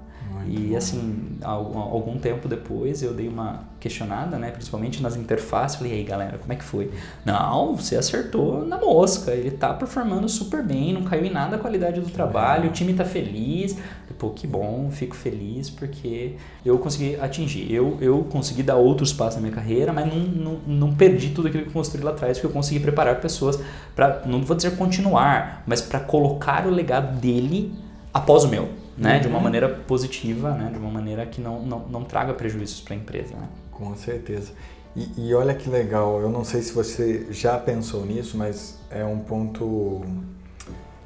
E 0.48 0.74
assim, 0.74 1.36
algum 1.42 2.18
tempo 2.18 2.48
depois 2.48 3.02
eu 3.02 3.12
dei 3.12 3.28
uma 3.28 3.64
questionada, 3.78 4.38
né, 4.38 4.50
principalmente 4.50 5.02
nas 5.02 5.14
interfaces, 5.14 5.76
falei, 5.76 5.92
e 5.92 5.96
aí 5.96 6.02
galera, 6.02 6.38
como 6.38 6.52
é 6.52 6.56
que 6.56 6.64
foi? 6.64 6.90
Não, 7.24 7.76
você 7.76 7.96
acertou 7.96 8.64
na 8.64 8.78
mosca, 8.78 9.32
ele 9.32 9.50
tá 9.50 9.74
performando 9.74 10.26
super 10.28 10.62
bem, 10.62 10.94
não 10.94 11.02
caiu 11.02 11.26
em 11.26 11.30
nada 11.30 11.56
a 11.56 11.58
qualidade 11.58 12.00
do 12.00 12.10
trabalho, 12.10 12.70
o 12.70 12.72
time 12.72 12.94
tá 12.94 13.04
feliz, 13.04 13.76
pô, 14.18 14.30
que 14.30 14.46
bom, 14.46 14.90
fico 14.90 15.14
feliz 15.14 15.68
porque 15.68 16.36
eu 16.64 16.78
consegui 16.78 17.16
atingir, 17.20 17.70
eu, 17.70 17.98
eu 18.00 18.24
consegui 18.24 18.62
dar 18.62 18.76
outros 18.76 19.12
passos 19.12 19.36
na 19.36 19.42
minha 19.42 19.54
carreira, 19.54 19.92
mas 19.92 20.06
não, 20.12 20.18
não, 20.18 20.60
não 20.66 20.94
perdi 20.94 21.28
tudo 21.30 21.48
aquilo 21.48 21.64
que 21.64 21.68
eu 21.68 21.74
construí 21.74 22.02
lá 22.02 22.12
atrás, 22.12 22.38
porque 22.38 22.46
eu 22.46 22.52
consegui 22.52 22.80
preparar 22.80 23.20
pessoas 23.20 23.60
para, 23.94 24.22
não 24.24 24.42
vou 24.42 24.56
dizer 24.56 24.76
continuar, 24.76 25.62
mas 25.66 25.82
para 25.82 26.00
colocar 26.00 26.66
o 26.66 26.70
legado 26.70 27.20
dele 27.20 27.72
após 28.12 28.44
o 28.44 28.48
meu 28.48 28.87
né? 28.98 29.14
Uhum. 29.14 29.20
De 29.20 29.28
uma 29.28 29.38
uhum. 29.38 29.44
maneira 29.44 29.68
positiva, 29.68 30.50
né? 30.52 30.70
De 30.72 30.78
uma 30.78 30.90
maneira 30.90 31.24
que 31.24 31.40
não, 31.40 31.62
não, 31.62 31.78
não 31.88 32.04
traga 32.04 32.34
prejuízos 32.34 32.80
para 32.80 32.94
a 32.94 32.96
empresa, 32.96 33.34
né? 33.34 33.48
Com 33.70 33.96
certeza. 33.96 34.52
E, 34.96 35.28
e, 35.28 35.34
olha 35.34 35.54
que 35.54 35.70
legal, 35.70 36.20
eu 36.20 36.28
não 36.28 36.44
sei 36.44 36.60
se 36.60 36.72
você 36.72 37.28
já 37.30 37.56
pensou 37.56 38.04
nisso, 38.04 38.36
mas 38.36 38.78
é 38.90 39.04
um 39.04 39.18
ponto 39.18 40.02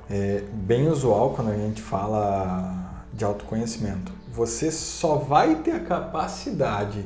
é, 0.09 0.43
bem 0.53 0.89
usual 0.89 1.31
quando 1.31 1.51
a 1.51 1.57
gente 1.57 1.83
fala 1.83 3.05
de 3.13 3.25
autoconhecimento. 3.25 4.13
Você 4.33 4.71
só 4.71 5.17
vai 5.17 5.57
ter 5.57 5.73
a 5.73 5.81
capacidade 5.81 7.05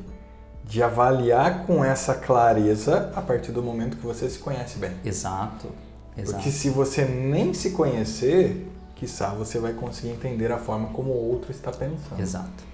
de 0.62 0.82
avaliar 0.82 1.66
com 1.66 1.84
essa 1.84 2.14
clareza 2.14 3.12
a 3.16 3.22
partir 3.22 3.52
do 3.52 3.62
momento 3.62 3.96
que 3.96 4.06
você 4.06 4.28
se 4.28 4.38
conhece 4.38 4.78
bem. 4.78 4.92
Exato. 5.04 5.68
Exato. 6.16 6.34
Porque 6.34 6.50
se 6.50 6.70
você 6.70 7.04
nem 7.04 7.52
se 7.52 7.70
conhecer, 7.70 8.66
quiçá 8.96 9.28
você 9.28 9.58
vai 9.58 9.72
conseguir 9.72 10.08
entender 10.08 10.50
a 10.50 10.58
forma 10.58 10.88
como 10.88 11.10
o 11.10 11.30
outro 11.30 11.52
está 11.52 11.70
pensando. 11.70 12.18
Exato. 12.18 12.64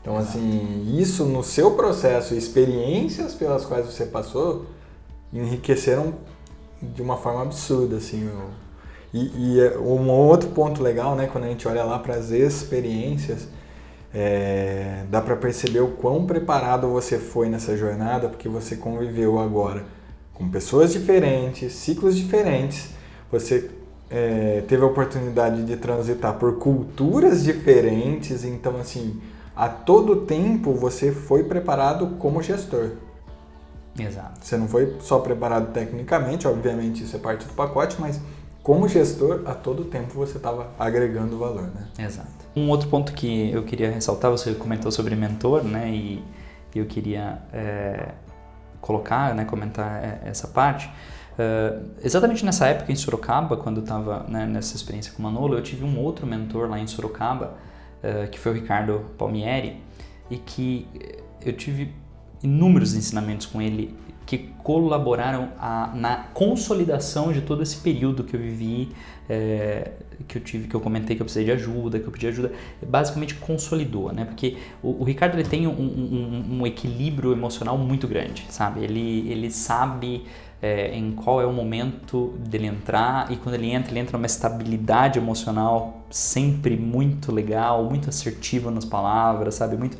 Então, 0.00 0.18
Exato. 0.18 0.38
assim, 0.38 0.96
isso 0.98 1.24
no 1.24 1.42
seu 1.42 1.72
processo, 1.72 2.34
experiências 2.34 3.34
pelas 3.34 3.64
quais 3.64 3.86
você 3.86 4.04
passou, 4.04 4.66
enriqueceram 5.32 6.14
de 6.82 7.00
uma 7.00 7.16
forma 7.16 7.42
absurda, 7.42 7.96
assim. 7.96 8.28
E, 9.12 9.56
e 9.56 9.60
é 9.60 9.78
um 9.78 10.10
outro 10.10 10.50
ponto 10.50 10.82
legal, 10.82 11.14
né, 11.14 11.28
quando 11.30 11.44
a 11.44 11.48
gente 11.48 11.66
olha 11.66 11.84
lá 11.84 11.98
para 11.98 12.14
as 12.14 12.30
experiências, 12.30 13.48
é, 14.12 15.04
dá 15.08 15.20
para 15.20 15.36
perceber 15.36 15.80
o 15.80 15.88
quão 15.88 16.26
preparado 16.26 16.88
você 16.88 17.18
foi 17.18 17.48
nessa 17.48 17.76
jornada, 17.76 18.28
porque 18.28 18.48
você 18.48 18.76
conviveu 18.76 19.38
agora 19.38 19.84
com 20.40 20.48
pessoas 20.48 20.92
diferentes, 20.92 21.74
ciclos 21.74 22.16
diferentes, 22.16 22.90
você 23.30 23.70
é, 24.10 24.62
teve 24.66 24.82
a 24.82 24.86
oportunidade 24.86 25.64
de 25.64 25.76
transitar 25.76 26.34
por 26.34 26.58
culturas 26.58 27.44
diferentes, 27.44 28.44
então 28.44 28.76
assim, 28.76 29.20
a 29.54 29.68
todo 29.68 30.16
tempo 30.26 30.74
você 30.74 31.12
foi 31.12 31.44
preparado 31.44 32.16
como 32.18 32.42
gestor. 32.42 32.90
Exato. 33.98 34.44
Você 34.44 34.56
não 34.56 34.66
foi 34.66 34.96
só 35.00 35.18
preparado 35.18 35.72
tecnicamente, 35.72 36.48
obviamente 36.48 37.04
isso 37.04 37.14
é 37.14 37.18
parte 37.18 37.46
do 37.46 37.54
pacote, 37.54 37.96
mas 38.00 38.20
como 38.62 38.88
gestor, 38.88 39.42
a 39.46 39.54
todo 39.54 39.84
tempo 39.84 40.14
você 40.14 40.36
estava 40.36 40.68
agregando 40.78 41.38
valor, 41.38 41.70
né? 41.74 41.88
Exato. 41.98 42.28
Um 42.54 42.68
outro 42.68 42.88
ponto 42.88 43.12
que 43.12 43.50
eu 43.50 43.62
queria 43.62 43.90
ressaltar, 43.90 44.30
você 44.30 44.54
comentou 44.54 44.90
sobre 44.90 45.14
mentor, 45.14 45.62
né? 45.62 45.88
E 45.90 46.24
eu 46.74 46.86
queria 46.86 47.38
é, 47.52 48.08
colocar, 48.80 49.34
né, 49.34 49.44
comentar 49.44 50.02
é, 50.02 50.20
essa 50.24 50.48
parte. 50.48 50.90
Uh, 51.38 51.90
exatamente 52.02 52.44
nessa 52.44 52.66
época 52.66 52.92
em 52.92 52.96
Sorocaba, 52.96 53.56
quando 53.56 53.78
eu 53.78 53.82
estava 53.82 54.24
né, 54.28 54.46
nessa 54.46 54.76
experiência 54.76 55.12
com 55.12 55.20
o 55.20 55.22
Manolo, 55.22 55.54
eu 55.54 55.62
tive 55.62 55.84
um 55.84 55.98
outro 55.98 56.26
mentor 56.26 56.68
lá 56.68 56.78
em 56.78 56.86
Sorocaba, 56.86 57.54
uh, 58.02 58.28
que 58.30 58.38
foi 58.38 58.52
o 58.52 58.54
Ricardo 58.54 59.06
Palmieri, 59.16 59.82
e 60.30 60.36
que 60.36 60.86
eu 61.44 61.52
tive 61.52 61.94
inúmeros 62.42 62.94
ensinamentos 62.94 63.46
com 63.46 63.60
ele 63.60 63.94
que 64.26 64.38
colaboraram 64.62 65.52
a, 65.58 65.90
na 65.94 66.16
consolidação 66.32 67.32
de 67.32 67.40
todo 67.40 67.62
esse 67.62 67.78
período 67.78 68.22
que 68.22 68.36
eu 68.36 68.40
vivi, 68.40 68.92
que 70.28 70.38
eu 70.38 70.42
tive, 70.42 70.68
que 70.68 70.74
eu 70.74 70.80
comentei 70.80 71.16
que 71.16 71.22
eu 71.22 71.24
precisei 71.24 71.44
de 71.44 71.52
ajuda, 71.52 71.98
que 71.98 72.06
eu 72.06 72.12
pedi 72.12 72.26
ajuda, 72.26 72.52
basicamente 72.86 73.34
consolidou, 73.34 74.12
né? 74.12 74.24
Porque 74.24 74.56
o, 74.82 75.02
o 75.02 75.04
Ricardo 75.04 75.34
ele 75.34 75.48
tem 75.48 75.66
um, 75.66 75.70
um, 75.72 76.58
um, 76.60 76.66
equilíbrio 76.66 77.32
emocional 77.32 77.76
muito 77.76 78.06
grande, 78.06 78.46
sabe? 78.48 78.82
Ele, 78.84 79.30
ele 79.30 79.50
sabe 79.50 80.24
é, 80.62 80.94
em 80.96 81.12
qual 81.12 81.40
é 81.40 81.46
o 81.46 81.52
momento 81.52 82.34
dele 82.48 82.66
entrar 82.66 83.30
e 83.32 83.36
quando 83.36 83.54
ele 83.54 83.70
entra, 83.70 83.92
ele 83.92 84.00
entra 84.00 84.16
numa 84.16 84.26
estabilidade 84.26 85.18
emocional 85.18 86.04
sempre 86.10 86.76
muito 86.76 87.32
legal, 87.32 87.84
muito 87.84 88.08
assertiva 88.08 88.70
nas 88.70 88.84
palavras, 88.84 89.54
sabe? 89.54 89.76
Muito 89.76 89.96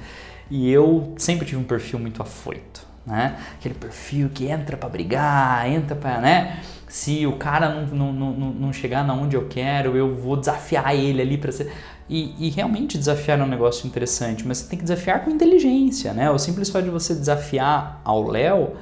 e 0.50 0.68
eu 0.68 1.14
sempre 1.16 1.46
tive 1.46 1.60
um 1.60 1.64
perfil 1.64 2.00
muito 2.00 2.20
afoito, 2.20 2.84
né? 3.06 3.38
Aquele 3.54 3.74
perfil 3.74 4.28
que 4.28 4.46
entra 4.46 4.76
para 4.76 4.88
brigar, 4.88 5.70
entra 5.70 5.94
para, 5.94 6.20
né? 6.20 6.60
Se 6.90 7.24
o 7.24 7.36
cara 7.36 7.68
não, 7.68 8.12
não, 8.12 8.12
não, 8.12 8.50
não 8.50 8.72
chegar 8.72 9.04
na 9.04 9.14
onde 9.14 9.36
eu 9.36 9.46
quero, 9.46 9.96
eu 9.96 10.12
vou 10.16 10.36
desafiar 10.36 10.92
ele 10.92 11.22
ali 11.22 11.38
para 11.38 11.52
ser. 11.52 11.72
E, 12.08 12.34
e, 12.48 12.50
realmente 12.50 12.98
desafiar 12.98 13.38
é 13.38 13.44
um 13.44 13.46
negócio 13.46 13.86
interessante, 13.86 14.44
mas 14.44 14.58
você 14.58 14.70
tem 14.70 14.76
que 14.76 14.84
desafiar 14.84 15.24
com 15.24 15.30
inteligência, 15.30 16.12
né? 16.12 16.28
O 16.28 16.36
simples 16.36 16.68
fato 16.68 16.82
de 16.82 16.90
você 16.90 17.14
desafiar 17.14 18.00
ao 18.04 18.26
Léo 18.26 18.72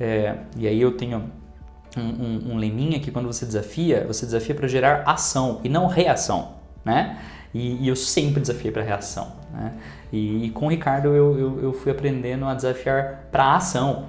é, 0.00 0.38
e 0.56 0.66
aí 0.66 0.80
eu 0.80 0.96
tenho 0.96 1.24
um, 1.94 2.00
um, 2.00 2.52
um 2.52 2.56
leminha 2.56 2.98
que 3.00 3.10
quando 3.10 3.26
você 3.26 3.44
desafia, 3.44 4.06
você 4.06 4.24
desafia 4.24 4.54
para 4.54 4.66
gerar 4.66 5.02
ação 5.06 5.60
e 5.62 5.68
não 5.68 5.86
reação, 5.86 6.54
né? 6.82 7.18
E, 7.52 7.84
e 7.84 7.88
eu 7.88 7.96
sempre 7.96 8.40
desafiei 8.40 8.72
para 8.72 8.82
reação, 8.82 9.32
né? 9.52 9.74
E, 10.10 10.46
e, 10.46 10.50
com 10.50 10.66
o 10.66 10.68
Ricardo 10.70 11.08
eu, 11.08 11.38
eu, 11.38 11.60
eu 11.64 11.72
fui 11.74 11.92
aprendendo 11.92 12.46
a 12.46 12.54
desafiar 12.54 13.28
para 13.30 13.56
ação, 13.56 14.06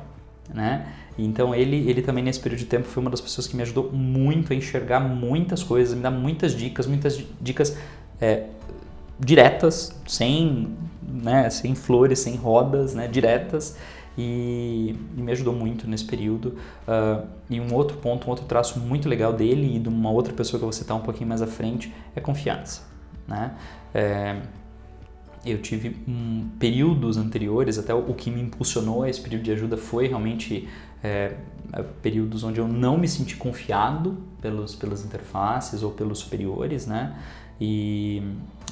né? 0.53 0.85
Então 1.17 1.55
ele, 1.55 1.89
ele 1.89 2.01
também 2.01 2.23
nesse 2.23 2.39
período 2.39 2.59
de 2.59 2.65
tempo 2.65 2.87
foi 2.87 3.01
uma 3.01 3.09
das 3.09 3.21
pessoas 3.21 3.47
que 3.47 3.55
me 3.55 3.63
ajudou 3.63 3.91
muito 3.91 4.53
a 4.53 4.55
enxergar 4.55 4.99
muitas 4.99 5.63
coisas, 5.63 5.95
me 5.95 6.01
dá 6.01 6.11
muitas 6.11 6.55
dicas, 6.55 6.85
muitas 6.85 7.23
dicas 7.41 7.77
é, 8.21 8.45
diretas, 9.19 9.95
sem, 10.05 10.67
né, 11.01 11.49
sem 11.49 11.73
flores, 11.73 12.19
sem 12.19 12.35
rodas, 12.35 12.93
né, 12.93 13.07
diretas 13.07 13.75
e, 14.17 14.95
e, 15.15 15.21
me 15.21 15.31
ajudou 15.31 15.53
muito 15.53 15.87
nesse 15.87 16.05
período. 16.05 16.57
Uh, 16.87 17.25
e 17.49 17.61
um 17.61 17.73
outro 17.73 17.97
ponto, 17.97 18.27
um 18.27 18.29
outro 18.29 18.45
traço 18.45 18.79
muito 18.79 19.07
legal 19.07 19.31
dele 19.31 19.75
e 19.75 19.79
de 19.79 19.87
uma 19.87 20.09
outra 20.09 20.33
pessoa 20.33 20.59
que 20.59 20.63
eu 20.63 20.67
vou 20.67 20.73
citar 20.73 20.97
um 20.97 21.01
pouquinho 21.01 21.29
mais 21.29 21.41
à 21.41 21.47
frente 21.47 21.93
é 22.15 22.19
confiança. 22.19 22.81
Né? 23.27 23.51
É, 23.93 24.37
eu 25.45 25.61
tive 25.61 25.95
um, 26.07 26.49
períodos 26.59 27.17
anteriores, 27.17 27.77
até 27.77 27.93
o, 27.93 27.99
o, 28.09 28.13
que 28.13 28.31
me 28.31 28.41
impulsionou 28.41 29.03
a 29.03 29.09
esse 29.09 29.21
período 29.21 29.43
de 29.43 29.51
ajuda 29.51 29.77
foi 29.77 30.07
realmente 30.07 30.67
é, 31.03 31.35
períodos 32.01 32.43
onde 32.43 32.59
eu 32.59 32.67
não 32.67 32.97
me 32.97 33.07
senti 33.07 33.35
confiado 33.35 34.17
pelos, 34.41 34.75
pelas 34.75 35.03
interfaces 35.03 35.83
ou 35.83 35.91
pelos 35.91 36.19
superiores, 36.19 36.85
né? 36.85 37.15
E 37.59 38.21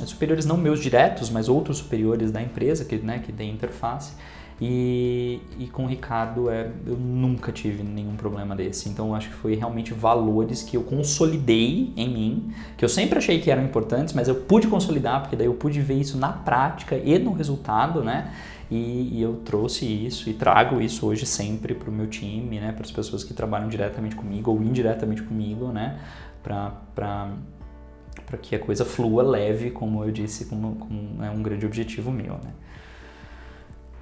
superiores 0.05 0.45
não 0.45 0.57
meus 0.57 0.79
diretos, 0.79 1.29
mas 1.29 1.49
outros 1.49 1.77
superiores 1.77 2.31
da 2.31 2.41
empresa 2.41 2.85
que, 2.85 2.97
né, 2.97 3.19
que 3.19 3.31
tem 3.31 3.51
interface. 3.51 4.13
E, 4.61 5.41
e 5.59 5.67
com 5.67 5.83
o 5.83 5.87
Ricardo 5.87 6.49
é, 6.49 6.71
eu 6.87 6.95
nunca 6.95 7.51
tive 7.51 7.83
nenhum 7.83 8.15
problema 8.15 8.55
desse. 8.55 8.87
Então 8.87 9.13
acho 9.13 9.29
que 9.29 9.35
foi 9.35 9.55
realmente 9.55 9.93
valores 9.93 10.63
que 10.63 10.77
eu 10.77 10.83
consolidei 10.83 11.91
em 11.97 12.09
mim, 12.09 12.53
que 12.77 12.85
eu 12.85 12.89
sempre 12.89 13.17
achei 13.17 13.39
que 13.39 13.51
eram 13.51 13.63
importantes, 13.63 14.13
mas 14.13 14.27
eu 14.27 14.35
pude 14.35 14.67
consolidar, 14.67 15.21
porque 15.21 15.35
daí 15.35 15.47
eu 15.47 15.53
pude 15.55 15.81
ver 15.81 15.95
isso 15.95 16.17
na 16.17 16.31
prática 16.31 16.95
e 16.95 17.19
no 17.19 17.33
resultado, 17.33 18.01
né? 18.01 18.33
E, 18.69 19.17
e 19.17 19.21
eu 19.21 19.35
trouxe 19.45 19.85
isso 19.85 20.29
e 20.29 20.33
trago 20.33 20.81
isso 20.81 21.05
hoje 21.05 21.25
sempre 21.25 21.75
para 21.75 21.89
o 21.89 21.93
meu 21.93 22.07
time, 22.07 22.59
né? 22.59 22.71
Para 22.71 22.83
as 22.83 22.91
pessoas 22.91 23.23
que 23.23 23.33
trabalham 23.33 23.67
diretamente 23.67 24.15
comigo 24.15 24.51
ou 24.51 24.61
indiretamente 24.61 25.21
comigo, 25.21 25.67
né? 25.67 25.99
Para 26.43 26.81
para 28.25 28.37
que 28.37 28.55
a 28.55 28.59
coisa 28.59 28.85
flua 28.85 29.21
leve, 29.21 29.71
como 29.71 30.03
eu 30.03 30.09
disse, 30.09 30.45
como, 30.45 30.75
como 30.77 31.23
é 31.23 31.29
um 31.29 31.43
grande 31.43 31.65
objetivo 31.65 32.11
meu, 32.11 32.33
né? 32.35 32.53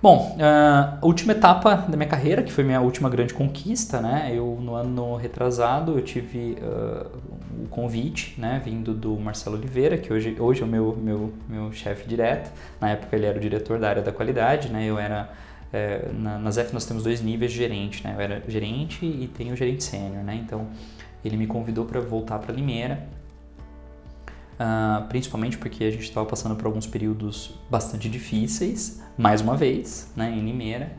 Bom, 0.04 0.36
a 0.38 0.98
última 1.02 1.32
etapa 1.32 1.78
da 1.78 1.96
minha 1.96 2.10
carreira, 2.10 2.44
que 2.44 2.52
foi 2.52 2.62
minha 2.66 2.82
última 2.82 3.10
grande 3.10 3.34
conquista, 3.34 4.02
né? 4.02 4.34
Eu, 4.36 4.60
no 4.62 4.76
ano 4.76 5.16
retrasado, 5.16 5.98
eu 5.98 6.02
tive 6.02 6.58
uh, 6.62 7.08
o 7.64 7.70
convite, 7.70 8.36
né? 8.38 8.62
Vindo 8.66 8.94
do 8.94 9.18
Marcelo 9.18 9.56
Oliveira, 9.56 9.98
que 9.98 10.12
hoje, 10.12 10.36
hoje 10.38 10.62
é 10.62 10.66
o 10.66 10.68
meu, 10.68 10.94
meu, 11.02 11.34
meu 11.48 11.72
chefe 11.72 12.06
direto. 12.06 12.52
Na 12.82 12.90
época 12.90 13.16
ele 13.16 13.26
era 13.26 13.38
o 13.38 13.40
diretor 13.40 13.80
da 13.80 13.88
área 13.88 14.02
da 14.02 14.12
qualidade, 14.12 14.68
né? 14.68 14.84
Eu 14.86 15.00
era... 15.00 15.30
É, 15.72 16.10
na, 16.12 16.38
na 16.38 16.52
ZEF 16.52 16.74
nós 16.74 16.86
temos 16.86 17.02
dois 17.02 17.22
níveis 17.22 17.54
de 17.54 17.58
gerente, 17.60 18.06
né? 18.06 18.14
Eu 18.14 18.20
era 18.20 18.44
gerente 18.46 19.06
e 19.06 19.32
tenho 19.34 19.56
gerente 19.56 19.86
sênior, 19.86 20.22
né? 20.22 20.36
Então, 20.36 20.68
ele 21.24 21.38
me 21.38 21.48
convidou 21.48 21.86
para 21.86 22.02
voltar 22.02 22.40
para 22.40 22.54
Limeira 22.54 23.08
Uh, 24.54 25.08
principalmente 25.08 25.58
porque 25.58 25.84
a 25.84 25.92
gente 25.92 26.04
estava 26.04 26.26
passando 26.28 26.56
por 26.56 26.68
alguns 26.68 26.86
períodos 26.86 27.56
bastante 27.70 28.08
difíceis, 28.08 29.02
mais 29.18 29.42
uma 29.42 29.58
vez, 29.58 30.12
né, 30.16 30.30
em 30.30 30.46
Limeira. 30.46 30.96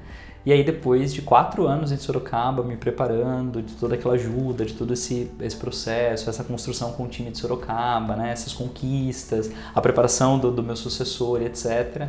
E 0.46 0.52
aí 0.52 0.62
depois 0.62 1.14
de 1.14 1.22
quatro 1.22 1.66
anos 1.66 1.90
em 1.90 1.96
Sorocaba, 1.96 2.62
me 2.62 2.76
preparando, 2.76 3.62
de 3.62 3.74
toda 3.74 3.94
aquela 3.94 4.14
ajuda, 4.14 4.64
de 4.64 4.74
todo 4.74 4.92
esse, 4.92 5.30
esse 5.40 5.56
processo, 5.56 6.28
essa 6.28 6.44
construção 6.44 6.92
com 6.92 7.04
o 7.04 7.08
time 7.08 7.30
de 7.30 7.38
Sorocaba, 7.38 8.14
né, 8.14 8.30
essas 8.30 8.52
conquistas, 8.52 9.50
a 9.74 9.80
preparação 9.80 10.38
do, 10.38 10.50
do 10.50 10.62
meu 10.62 10.76
sucessor 10.76 11.40
etc., 11.40 12.08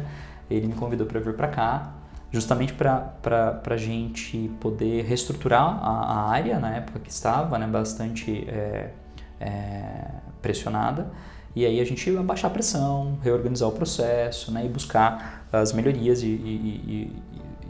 ele 0.50 0.68
me 0.68 0.74
convidou 0.74 1.08
para 1.08 1.20
vir 1.20 1.34
para 1.34 1.48
cá, 1.48 1.94
justamente 2.32 2.74
para 2.74 3.62
a 3.66 3.78
gente 3.78 4.52
poder 4.60 5.06
reestruturar 5.06 5.80
a, 5.82 5.90
a, 5.90 6.30
área 6.30 6.60
na 6.60 6.76
época 6.76 7.00
que 7.00 7.10
estava, 7.10 7.58
né, 7.58 7.66
bastante 7.66 8.46
é, 8.50 8.90
é, 9.40 10.08
pressionada, 10.42 11.10
e 11.56 11.66
aí 11.66 11.80
a 11.80 11.86
gente 11.86 12.10
ia 12.10 12.22
baixar 12.22 12.48
a 12.48 12.52
pressão, 12.52 13.18
reorganizar 13.24 13.70
o 13.70 13.72
processo, 13.72 14.52
né, 14.52 14.66
e 14.66 14.70
buscar 14.70 15.48
as 15.52 15.72
melhorias 15.72 16.22
e, 16.22 16.28
e, 16.28 17.12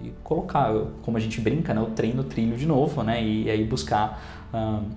e, 0.01 0.07
e 0.07 0.13
colocar, 0.23 0.73
como 1.03 1.17
a 1.17 1.19
gente 1.19 1.39
brinca, 1.39 1.73
né, 1.73 1.81
o 1.81 1.87
trem 1.87 2.13
no 2.13 2.23
trilho 2.23 2.57
de 2.57 2.65
novo, 2.65 3.03
né, 3.03 3.23
e, 3.23 3.49
aí 3.49 3.63
buscar 3.63 4.47
um, 4.51 4.89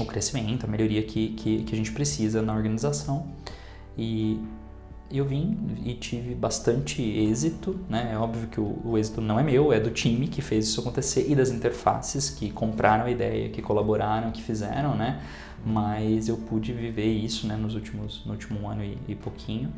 o 0.00 0.06
crescimento, 0.06 0.64
a 0.64 0.68
melhoria 0.68 1.02
que, 1.02 1.28
que, 1.30 1.64
que, 1.64 1.74
a 1.74 1.76
gente 1.76 1.92
precisa 1.92 2.40
na 2.40 2.54
organização. 2.54 3.26
E 3.96 4.40
eu 5.10 5.24
vim 5.24 5.58
e 5.84 5.94
tive 5.94 6.34
bastante 6.34 7.02
êxito, 7.02 7.78
né? 7.88 8.10
É 8.12 8.18
óbvio 8.18 8.46
que 8.46 8.60
o, 8.60 8.78
o, 8.84 8.98
êxito 8.98 9.20
não 9.20 9.40
é 9.40 9.42
meu, 9.42 9.72
é 9.72 9.80
do 9.80 9.90
time 9.90 10.28
que 10.28 10.40
fez 10.40 10.68
isso 10.68 10.80
acontecer 10.80 11.26
e 11.28 11.34
das 11.34 11.50
interfaces 11.50 12.30
que 12.30 12.50
compraram 12.50 13.06
a 13.06 13.10
ideia, 13.10 13.48
que 13.48 13.60
colaboraram, 13.60 14.30
que 14.30 14.42
fizeram, 14.42 14.94
né? 14.94 15.20
Mas 15.64 16.28
eu 16.28 16.36
pude 16.36 16.72
viver 16.72 17.06
isso 17.06 17.46
né, 17.46 17.56
nos 17.56 17.74
últimos, 17.74 18.24
no 18.24 18.32
último 18.32 18.68
ano 18.68 18.82
e, 18.84 18.98
e 19.08 19.14
pouquinho. 19.14 19.72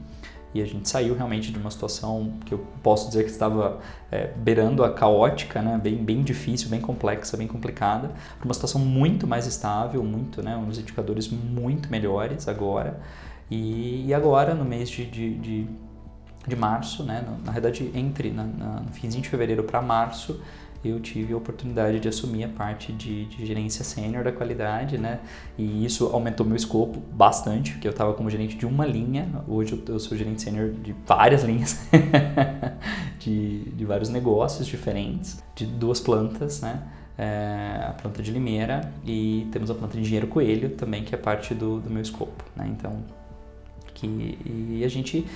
E 0.52 0.60
a 0.60 0.66
gente 0.66 0.88
saiu 0.88 1.14
realmente 1.14 1.52
de 1.52 1.58
uma 1.58 1.70
situação 1.70 2.34
que 2.44 2.52
eu 2.52 2.66
posso 2.82 3.06
dizer 3.08 3.24
que 3.24 3.30
estava 3.30 3.78
é, 4.10 4.32
beirando 4.36 4.82
a 4.82 4.92
caótica, 4.92 5.62
né, 5.62 5.78
bem, 5.82 5.96
bem 5.96 6.22
difícil, 6.22 6.68
bem 6.68 6.80
complexa, 6.80 7.36
bem 7.36 7.46
complicada, 7.46 8.10
para 8.36 8.44
uma 8.44 8.54
situação 8.54 8.80
muito 8.80 9.28
mais 9.28 9.46
estável, 9.46 10.02
muito, 10.02 10.42
né, 10.42 10.56
uns 10.56 10.78
indicadores 10.78 11.28
muito 11.28 11.88
melhores 11.88 12.48
agora. 12.48 13.00
E, 13.48 14.06
e 14.06 14.14
agora, 14.14 14.54
no 14.54 14.64
mês 14.64 14.90
de, 14.90 15.06
de, 15.06 15.34
de, 15.38 15.66
de 16.46 16.56
março, 16.56 17.04
né, 17.04 17.24
na, 17.44 17.52
verdade, 17.52 17.88
entre 17.94 18.30
na, 18.32 18.42
na, 18.42 18.80
no 18.80 18.92
finzinho 18.92 19.22
de 19.22 19.28
fevereiro 19.28 19.62
para 19.62 19.80
março, 19.80 20.40
eu 20.82 20.98
tive 20.98 21.34
a 21.34 21.36
oportunidade 21.36 22.00
de 22.00 22.08
assumir 22.08 22.44
a 22.44 22.48
parte 22.48 22.92
de, 22.92 23.26
de 23.26 23.44
gerência 23.44 23.84
sênior 23.84 24.24
da 24.24 24.32
qualidade, 24.32 24.96
né? 24.96 25.20
E 25.58 25.84
isso 25.84 26.06
aumentou 26.06 26.46
meu 26.46 26.56
escopo 26.56 26.98
bastante, 27.12 27.72
porque 27.72 27.86
eu 27.86 27.90
estava 27.90 28.14
como 28.14 28.30
gerente 28.30 28.56
de 28.56 28.64
uma 28.64 28.86
linha, 28.86 29.28
hoje 29.46 29.82
eu, 29.86 29.98
sou 29.98 30.16
gerente 30.16 30.40
sênior 30.40 30.70
de 30.70 30.94
várias 31.06 31.44
linhas, 31.44 31.78
de, 33.18 33.64
de 33.70 33.84
vários 33.84 34.08
negócios 34.08 34.66
diferentes, 34.66 35.42
de 35.54 35.66
duas 35.66 36.00
plantas, 36.00 36.60
né? 36.62 36.82
É, 37.18 37.84
a 37.86 37.92
planta 37.92 38.22
de 38.22 38.30
Limeira 38.30 38.90
e 39.04 39.46
temos 39.52 39.70
a 39.70 39.74
planta 39.74 39.92
de 39.92 40.00
Engenheiro 40.00 40.26
Coelho 40.26 40.70
também, 40.70 41.04
que 41.04 41.14
é 41.14 41.18
parte 41.18 41.54
do, 41.54 41.78
do 41.78 41.90
meu 41.90 42.00
escopo, 42.00 42.42
né? 42.56 42.66
Então, 42.66 43.04
que, 43.92 44.06
e 44.46 44.82
a 44.82 44.88
gente 44.88 45.26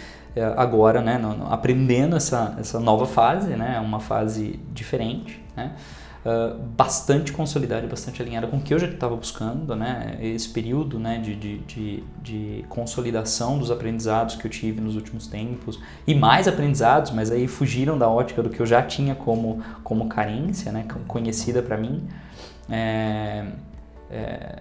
agora, 0.56 1.00
né, 1.00 1.16
no, 1.18 1.52
aprendendo 1.52 2.16
essa, 2.16 2.56
essa 2.58 2.80
nova 2.80 3.06
fase, 3.06 3.50
né, 3.50 3.78
uma 3.78 4.00
fase 4.00 4.58
diferente, 4.72 5.40
né, 5.56 5.72
uh, 6.24 6.58
bastante 6.58 7.32
consolidada 7.32 7.86
bastante 7.86 8.20
alinhada 8.20 8.46
com 8.48 8.56
o 8.56 8.60
que 8.60 8.74
eu 8.74 8.78
já 8.78 8.88
estava 8.88 9.14
buscando, 9.14 9.76
né, 9.76 10.18
esse 10.20 10.48
período, 10.48 10.98
né, 10.98 11.18
de, 11.18 11.36
de, 11.36 11.58
de, 11.58 12.04
de, 12.20 12.64
consolidação 12.68 13.58
dos 13.58 13.70
aprendizados 13.70 14.34
que 14.34 14.44
eu 14.44 14.50
tive 14.50 14.80
nos 14.80 14.96
últimos 14.96 15.28
tempos 15.28 15.78
e 16.06 16.14
mais 16.14 16.48
aprendizados, 16.48 17.12
mas 17.12 17.30
aí 17.30 17.46
fugiram 17.46 17.96
da 17.96 18.08
ótica 18.08 18.42
do 18.42 18.50
que 18.50 18.60
eu 18.60 18.66
já 18.66 18.82
tinha 18.82 19.14
como, 19.14 19.62
como 19.84 20.08
carência, 20.08 20.72
né, 20.72 20.84
conhecida 21.06 21.62
para 21.62 21.76
mim, 21.76 22.08
é, 22.68 23.44
é, 24.10 24.58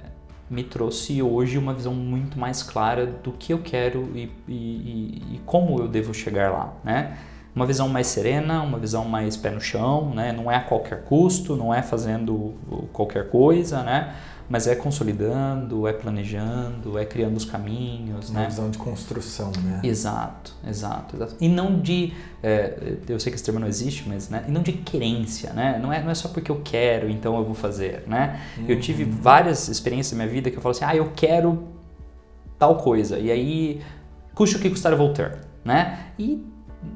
me 0.54 0.64
trouxe 0.64 1.22
hoje 1.22 1.58
uma 1.58 1.74
visão 1.74 1.94
muito 1.94 2.40
mais 2.40 2.62
clara 2.62 3.06
do 3.06 3.32
que 3.32 3.52
eu 3.52 3.60
quero 3.60 4.10
e, 4.14 4.32
e, 4.48 5.36
e, 5.36 5.42
como 5.46 5.80
eu 5.80 5.88
devo 5.88 6.14
chegar 6.14 6.52
lá, 6.52 6.74
né? 6.84 7.18
Uma 7.56 7.66
visão 7.66 7.90
mais 7.90 8.08
serena, 8.08 8.62
uma 8.62 8.80
visão 8.80 9.06
mais 9.06 9.36
pé 9.36 9.50
no 9.50 9.62
chão, 9.62 10.14
né? 10.14 10.32
Não 10.32 10.52
é 10.52 10.56
a 10.56 10.62
qualquer 10.62 11.04
custo, 11.04 11.56
não 11.56 11.74
é 11.74 11.82
fazendo 11.82 12.54
qualquer 12.92 13.30
coisa, 13.30 13.84
né? 13.84 14.16
Mas 14.50 14.68
é 14.68 14.76
consolidando, 14.76 15.88
é 15.88 15.94
planejando, 15.94 16.98
é 16.98 17.06
criando 17.06 17.38
os 17.38 17.46
caminhos, 17.46 18.30
Uma 18.30 18.42
né? 18.42 18.48
visão 18.48 18.70
de 18.70 18.78
construção, 18.78 19.52
né? 19.64 19.80
Exato, 19.84 20.54
exato, 20.68 21.16
exato. 21.16 21.36
E 21.40 21.48
não 21.48 21.80
de, 21.80 22.14
é, 22.42 22.98
eu 23.08 23.20
sei 23.20 23.32
que 23.32 23.36
esse 23.36 23.44
termo 23.44 23.60
não 23.60 23.68
existe, 23.68 24.08
mas, 24.08 24.30
né? 24.30 24.46
E 24.48 24.52
não 24.52 24.62
de 24.62 24.74
querência, 24.74 25.54
né? 25.54 25.80
Não 25.82 25.92
é, 25.92 26.04
não 26.04 26.12
é 26.12 26.16
só 26.16 26.28
porque 26.28 26.52
eu 26.52 26.62
quero, 26.64 27.10
então 27.10 27.38
eu 27.38 27.46
vou 27.46 27.56
fazer, 27.56 28.04
né? 28.08 28.42
Uhum. 28.58 28.66
Eu 28.68 28.80
tive 28.80 29.04
uhum. 29.04 29.12
várias 29.12 29.68
experiências 29.68 30.18
na 30.18 30.24
minha 30.24 30.34
vida 30.34 30.52
que 30.52 30.58
eu 30.58 30.62
falo 30.62 30.72
assim, 30.72 30.86
ah, 30.86 30.96
eu 30.96 31.12
quero 31.16 31.68
tal 32.60 32.78
coisa, 32.78 33.20
e 33.20 33.32
aí, 33.32 33.82
custe 34.34 34.56
o 34.56 34.60
que 34.60 34.70
custar 34.70 34.92
eu 34.92 34.98
vou 34.98 35.14
ter, 35.14 35.40
né? 35.66 36.08
E 36.18 36.46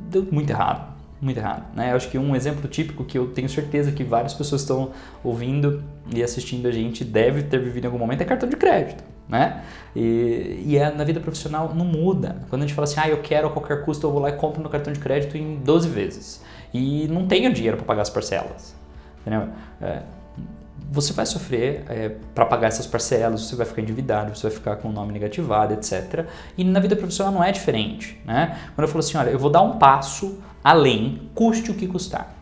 deu 0.09 0.27
muito 0.31 0.49
errado, 0.49 0.93
muito 1.21 1.37
errado. 1.37 1.65
Né? 1.75 1.91
Eu 1.91 1.95
acho 1.95 2.09
que 2.09 2.17
um 2.17 2.35
exemplo 2.35 2.67
típico 2.69 3.03
que 3.03 3.17
eu 3.17 3.27
tenho 3.27 3.49
certeza 3.49 3.91
que 3.91 4.03
várias 4.03 4.33
pessoas 4.33 4.61
estão 4.61 4.91
ouvindo 5.23 5.83
e 6.13 6.23
assistindo 6.23 6.67
a 6.67 6.71
gente 6.71 7.03
deve 7.03 7.43
ter 7.43 7.59
vivido 7.59 7.85
em 7.85 7.87
algum 7.87 7.99
momento 7.99 8.21
é 8.21 8.25
cartão 8.25 8.47
de 8.47 8.55
crédito. 8.55 9.03
Né? 9.27 9.61
E, 9.95 10.63
e 10.65 10.77
é, 10.77 10.89
na 10.91 11.03
vida 11.03 11.19
profissional 11.19 11.73
não 11.75 11.85
muda. 11.85 12.37
Quando 12.49 12.63
a 12.63 12.65
gente 12.65 12.73
fala 12.73 12.85
assim, 12.85 12.99
ah, 12.99 13.09
eu 13.09 13.21
quero 13.21 13.47
a 13.47 13.51
qualquer 13.51 13.83
custo, 13.83 14.07
eu 14.07 14.11
vou 14.11 14.21
lá 14.21 14.29
e 14.29 14.33
compro 14.33 14.61
meu 14.61 14.69
cartão 14.69 14.93
de 14.93 14.99
crédito 14.99 15.37
em 15.37 15.57
12 15.57 15.89
vezes. 15.89 16.43
E 16.73 17.07
não 17.09 17.27
tenho 17.27 17.51
dinheiro 17.53 17.77
para 17.77 17.85
pagar 17.85 18.03
as 18.03 18.09
parcelas. 18.09 18.75
Entendeu? 19.21 19.49
É, 19.81 20.03
você 20.89 21.11
vai 21.11 21.25
sofrer 21.25 21.83
é, 21.89 22.09
para 22.33 22.45
pagar 22.45 22.67
essas 22.67 22.87
parcelas, 22.87 23.41
você 23.41 23.55
vai 23.55 23.65
ficar 23.65 23.81
endividado, 23.81 24.35
você 24.35 24.43
vai 24.43 24.51
ficar 24.51 24.75
com 24.77 24.89
o 24.89 24.91
nome 24.91 25.11
negativado, 25.11 25.73
etc. 25.73 26.25
E 26.57 26.63
na 26.63 26.79
vida 26.79 26.95
profissional 26.95 27.33
não 27.33 27.43
é 27.43 27.51
diferente. 27.51 28.21
Né? 28.25 28.57
Quando 28.73 28.85
eu 28.85 28.87
falo 28.87 28.99
assim, 28.99 29.17
olha, 29.17 29.29
eu 29.29 29.39
vou 29.39 29.49
dar 29.49 29.61
um 29.61 29.77
passo 29.77 30.39
além, 30.63 31.29
custe 31.35 31.71
o 31.71 31.73
que 31.73 31.87
custar, 31.87 32.33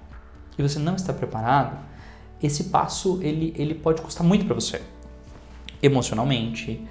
e 0.58 0.62
você 0.62 0.80
não 0.80 0.96
está 0.96 1.14
preparado, 1.14 1.78
esse 2.46 2.66
passo 2.66 3.20
ele, 3.22 3.54
ele 3.58 3.74
pode 3.74 4.02
custar 4.02 4.26
muito 4.26 4.46
para 4.46 4.56
você. 4.56 4.82
Emocionalmente, 5.82 6.82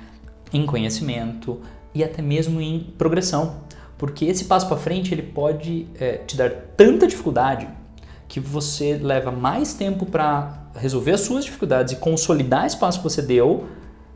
em 0.53 0.67
conhecimento 0.67 1.61
e 1.95 2.03
até 2.03 2.23
mesmo 2.23 2.61
em 2.61 2.81
progressão. 2.99 3.63
Porque 3.97 4.25
esse 4.25 4.45
passo 4.45 4.67
para 4.67 4.77
frente 4.77 5.15
ele 5.15 5.23
pode 5.23 5.87
é, 5.99 6.19
te 6.19 6.37
dar 6.37 6.51
tanta 6.77 7.07
dificuldade 7.07 7.69
que 8.29 8.41
você 8.41 8.97
leva 8.97 9.31
mais 9.31 9.75
tempo 9.75 10.07
para 10.07 10.65
resolver 10.75 11.13
as 11.13 11.21
suas 11.21 11.45
dificuldades 11.45 11.93
e 11.93 11.97
consolidar 11.97 12.67
esse 12.67 12.77
passo 12.77 12.99
que 12.99 13.05
você 13.05 13.23
deu 13.23 13.67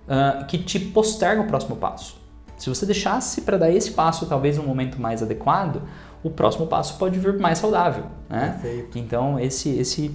uh, 0.09 0.45
que 0.47 0.59
te 0.59 0.81
posterga 0.81 1.43
o 1.43 1.47
próximo 1.47 1.77
passo. 1.77 2.17
Se 2.57 2.69
você 2.69 2.85
deixasse 2.85 3.43
para 3.43 3.57
dar 3.57 3.71
esse 3.71 3.93
passo 3.93 4.27
talvez 4.27 4.57
no 4.57 4.65
momento 4.65 5.01
mais 5.01 5.23
adequado, 5.23 5.83
o 6.23 6.31
próximo 6.31 6.67
passo 6.67 6.99
pode 6.99 7.19
vir 7.19 7.39
mais 7.39 7.59
saudável. 7.59 8.07
Né? 8.29 8.59
Perfeito. 8.61 8.99
Então 8.99 9.39
esse, 9.39 9.71
esse, 9.79 10.13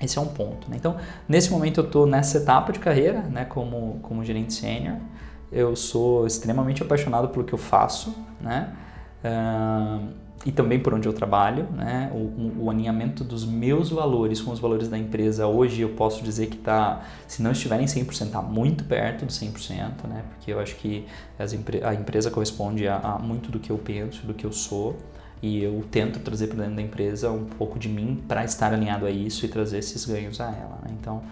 esse 0.00 0.18
é 0.18 0.20
um 0.20 0.26
ponto. 0.26 0.70
Né? 0.70 0.76
Então 0.76 0.96
nesse 1.28 1.50
momento 1.50 1.80
eu 1.80 1.84
estou 1.84 2.06
nessa 2.06 2.38
etapa 2.38 2.72
de 2.72 2.78
carreira 2.78 3.22
né, 3.22 3.44
como, 3.44 3.98
como 4.02 4.24
gerente 4.24 4.52
sênior. 4.52 4.96
Eu 5.50 5.76
sou 5.76 6.26
extremamente 6.26 6.82
apaixonado 6.82 7.28
pelo 7.28 7.44
que 7.44 7.52
eu 7.52 7.58
faço. 7.58 8.14
Né? 8.40 8.72
Uh, 9.24 10.26
e 10.46 10.52
também 10.52 10.78
por 10.78 10.94
onde 10.94 11.08
eu 11.08 11.12
trabalho, 11.12 11.66
né? 11.72 12.08
O, 12.14 12.64
o, 12.64 12.70
alinhamento 12.70 13.24
dos 13.24 13.44
meus 13.44 13.90
valores 13.90 14.40
com 14.40 14.52
os 14.52 14.60
valores 14.60 14.88
da 14.88 14.96
empresa 14.96 15.46
hoje 15.46 15.80
eu 15.80 15.88
posso 15.90 16.22
dizer 16.22 16.46
que 16.46 16.56
está, 16.56 17.02
se 17.26 17.42
não 17.42 17.50
estiverem 17.50 17.86
100%, 17.86 18.26
está 18.26 18.40
muito 18.40 18.84
perto 18.84 19.24
do 19.24 19.32
100%, 19.32 20.06
né? 20.08 20.22
Porque 20.30 20.52
eu 20.52 20.60
acho 20.60 20.76
que 20.76 21.04
as, 21.36 21.52
a 21.82 21.94
empresa 21.94 22.30
corresponde 22.30 22.86
a, 22.86 22.96
a, 22.96 23.18
muito 23.18 23.50
do 23.50 23.58
que 23.58 23.70
eu 23.70 23.78
penso, 23.78 24.24
do 24.24 24.34
que 24.34 24.46
eu 24.46 24.52
sou 24.52 24.96
e 25.42 25.62
eu 25.62 25.84
tento 25.90 26.18
trazer 26.20 26.48
para 26.48 26.58
dentro 26.58 26.76
da 26.76 26.82
empresa 26.82 27.30
um 27.30 27.44
pouco 27.44 27.78
de 27.78 27.88
mim 27.88 28.22
para 28.26 28.44
estar 28.44 28.72
alinhado 28.72 29.06
a 29.06 29.10
isso 29.10 29.44
e 29.44 29.48
trazer 29.48 29.78
esses 29.78 30.04
ganhos 30.04 30.40
a 30.40 30.46
ela. 30.46 30.78
Né? 30.82 30.96
Então, 31.00 31.22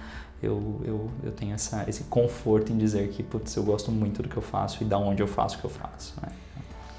eu, 0.43 0.81
eu, 0.85 1.11
eu 1.23 1.33
tenho 1.33 1.55
essa, 1.55 1.85
esse 1.89 2.05
conforto 2.05 2.73
em 2.73 2.77
dizer 2.77 3.09
que, 3.09 3.23
putz, 3.23 3.57
eu 3.57 3.63
gosto 3.63 3.91
muito 3.91 4.23
do 4.23 4.29
que 4.29 4.37
eu 4.37 4.43
faço 4.43 4.83
e 4.83 4.87
da 4.87 4.99
onde 4.99 5.23
eu 5.23 5.27
faço 5.27 5.57
o 5.57 5.61
que 5.61 5.65
eu 5.65 5.71
faço. 5.71 6.15
Né? 6.23 6.29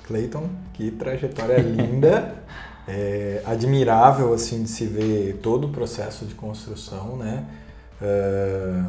Clayton, 0.05 0.49
que 0.73 0.91
trajetória 0.91 1.59
linda, 1.59 2.35
é, 2.87 3.41
admirável 3.45 4.33
assim 4.33 4.63
de 4.63 4.69
se 4.69 4.85
ver 4.85 5.39
todo 5.41 5.67
o 5.67 5.69
processo 5.69 6.25
de 6.25 6.33
construção, 6.33 7.17
né? 7.17 7.45
É, 8.01 8.83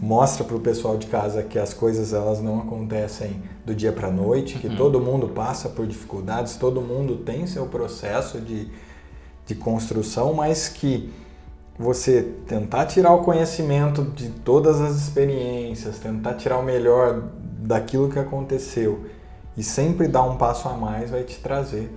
mostra 0.00 0.44
para 0.44 0.56
o 0.56 0.60
pessoal 0.60 0.96
de 0.96 1.06
casa 1.06 1.42
que 1.42 1.58
as 1.58 1.74
coisas 1.74 2.12
elas 2.12 2.40
não 2.40 2.60
acontecem 2.60 3.42
do 3.66 3.74
dia 3.74 3.92
para 3.92 4.08
a 4.08 4.10
noite, 4.10 4.58
que 4.58 4.68
uhum. 4.68 4.76
todo 4.76 5.00
mundo 5.00 5.28
passa 5.28 5.68
por 5.68 5.86
dificuldades, 5.86 6.56
todo 6.56 6.80
mundo 6.80 7.16
tem 7.16 7.46
seu 7.46 7.66
processo 7.66 8.40
de, 8.40 8.68
de 9.44 9.54
construção, 9.54 10.32
mas 10.32 10.68
que 10.68 11.12
você 11.78 12.22
tentar 12.46 12.86
tirar 12.86 13.12
o 13.12 13.22
conhecimento 13.22 14.02
de 14.02 14.30
todas 14.30 14.80
as 14.80 14.96
experiências, 14.96 15.98
tentar 15.98 16.34
tirar 16.34 16.58
o 16.58 16.62
melhor 16.62 17.22
daquilo 17.58 18.08
que 18.08 18.18
aconteceu 18.18 19.04
e 19.56 19.62
sempre 19.62 20.08
dar 20.08 20.22
um 20.22 20.36
passo 20.36 20.68
a 20.68 20.72
mais 20.72 21.10
vai 21.10 21.24
te 21.24 21.38
trazer 21.40 21.90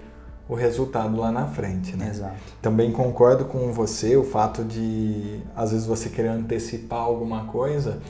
o 0.47 0.55
resultado 0.55 1.17
lá 1.17 1.31
na 1.31 1.47
frente, 1.47 1.95
né? 1.95 2.09
Exato. 2.09 2.35
Também 2.61 2.91
concordo 2.91 3.45
com 3.45 3.71
você 3.71 4.17
o 4.17 4.23
fato 4.23 4.63
de 4.63 5.39
às 5.55 5.71
vezes 5.71 5.85
você 5.85 6.09
querer 6.09 6.29
antecipar 6.29 6.99
alguma 6.99 7.45
coisa, 7.45 8.01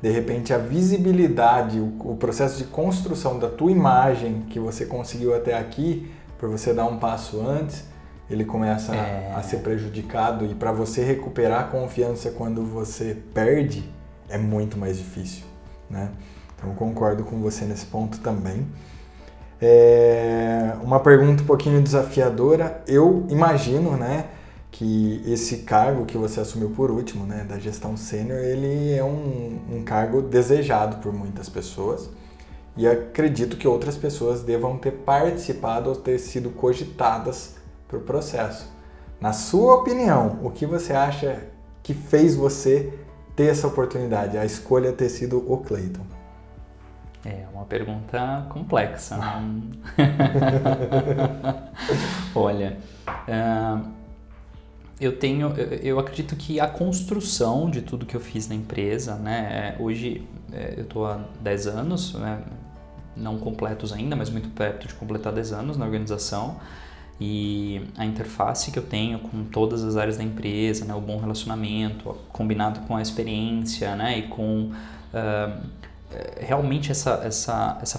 de 0.00 0.10
repente 0.10 0.52
a 0.52 0.58
visibilidade, 0.58 1.80
o, 1.80 2.12
o 2.12 2.16
processo 2.16 2.58
de 2.58 2.64
construção 2.64 3.38
da 3.38 3.48
tua 3.48 3.70
imagem 3.70 4.42
que 4.48 4.58
você 4.58 4.86
conseguiu 4.86 5.34
até 5.34 5.58
aqui, 5.58 6.10
por 6.38 6.48
você 6.48 6.72
dar 6.72 6.86
um 6.86 6.98
passo 6.98 7.40
antes, 7.40 7.84
ele 8.30 8.44
começa 8.44 8.94
é... 8.94 9.32
a, 9.34 9.42
ser 9.42 9.58
prejudicado 9.58 10.44
e 10.44 10.54
para 10.54 10.72
você 10.72 11.04
recuperar 11.04 11.60
a 11.62 11.64
confiança 11.64 12.30
quando 12.30 12.64
você 12.64 13.16
perde 13.34 13.90
é 14.28 14.38
muito 14.38 14.78
mais 14.78 14.96
difícil, 14.96 15.44
né? 15.88 16.10
Então 16.56 16.72
concordo 16.74 17.24
com 17.24 17.40
você 17.40 17.64
nesse 17.64 17.86
ponto 17.86 18.20
também. 18.20 18.66
É 19.62 20.74
uma 20.82 21.00
pergunta 21.00 21.42
um 21.42 21.46
pouquinho 21.46 21.82
desafiadora. 21.82 22.82
Eu 22.86 23.26
imagino, 23.28 23.96
né, 23.96 24.26
que 24.70 25.22
esse 25.26 25.58
cargo 25.58 26.06
que 26.06 26.16
você 26.16 26.40
assumiu 26.40 26.70
por 26.70 26.90
último, 26.90 27.26
né, 27.26 27.44
da 27.48 27.58
gestão 27.58 27.96
sênior, 27.96 28.38
ele 28.38 28.94
é 28.94 29.04
um, 29.04 29.58
um 29.70 29.82
cargo 29.84 30.22
desejado 30.22 30.96
por 30.98 31.12
muitas 31.12 31.48
pessoas. 31.48 32.08
E 32.76 32.86
acredito 32.86 33.56
que 33.56 33.68
outras 33.68 33.96
pessoas 33.96 34.42
devam 34.42 34.78
ter 34.78 34.92
participado 34.92 35.90
ou 35.90 35.96
ter 35.96 36.18
sido 36.18 36.50
cogitadas 36.50 37.56
para 37.86 37.98
o 37.98 38.00
processo. 38.00 38.72
Na 39.20 39.32
sua 39.32 39.74
opinião, 39.74 40.38
o 40.42 40.50
que 40.50 40.64
você 40.64 40.94
acha 40.94 41.42
que 41.82 41.92
fez 41.92 42.34
você 42.34 42.92
ter 43.36 43.46
essa 43.46 43.66
oportunidade, 43.66 44.38
a 44.38 44.46
escolha 44.46 44.92
ter 44.92 45.08
sido 45.10 45.44
o 45.46 45.58
Clayton? 45.58 46.19
É 47.24 47.46
uma 47.52 47.64
pergunta 47.64 48.46
complexa. 48.48 49.18
Olha, 52.34 52.78
uh, 53.06 53.90
eu 55.00 55.18
tenho, 55.18 55.54
eu 55.82 55.98
acredito 55.98 56.36
que 56.36 56.60
a 56.60 56.66
construção 56.66 57.70
de 57.70 57.82
tudo 57.82 58.06
que 58.06 58.14
eu 58.14 58.20
fiz 58.20 58.48
na 58.48 58.54
empresa, 58.54 59.16
né? 59.16 59.74
É, 59.78 59.82
hoje 59.82 60.26
é, 60.52 60.74
eu 60.76 60.82
estou 60.82 61.06
há 61.06 61.20
10 61.40 61.66
anos, 61.68 62.14
né, 62.14 62.42
não 63.16 63.38
completos 63.38 63.92
ainda, 63.92 64.16
mas 64.16 64.30
muito 64.30 64.48
perto 64.50 64.88
de 64.88 64.94
completar 64.94 65.32
10 65.32 65.52
anos 65.52 65.76
na 65.76 65.84
organização. 65.84 66.56
E 67.20 67.82
a 67.98 68.06
interface 68.06 68.70
que 68.70 68.78
eu 68.78 68.82
tenho 68.82 69.18
com 69.18 69.44
todas 69.44 69.84
as 69.84 69.96
áreas 69.96 70.16
da 70.16 70.24
empresa, 70.24 70.86
né, 70.86 70.94
o 70.94 71.00
bom 71.00 71.18
relacionamento, 71.18 72.16
combinado 72.32 72.80
com 72.80 72.96
a 72.96 73.02
experiência 73.02 73.94
né, 73.94 74.18
e 74.18 74.22
com 74.22 74.70
uh, 74.70 75.60
realmente 76.40 76.90
essa, 76.90 77.22
essa, 77.24 77.78
essa 77.80 77.98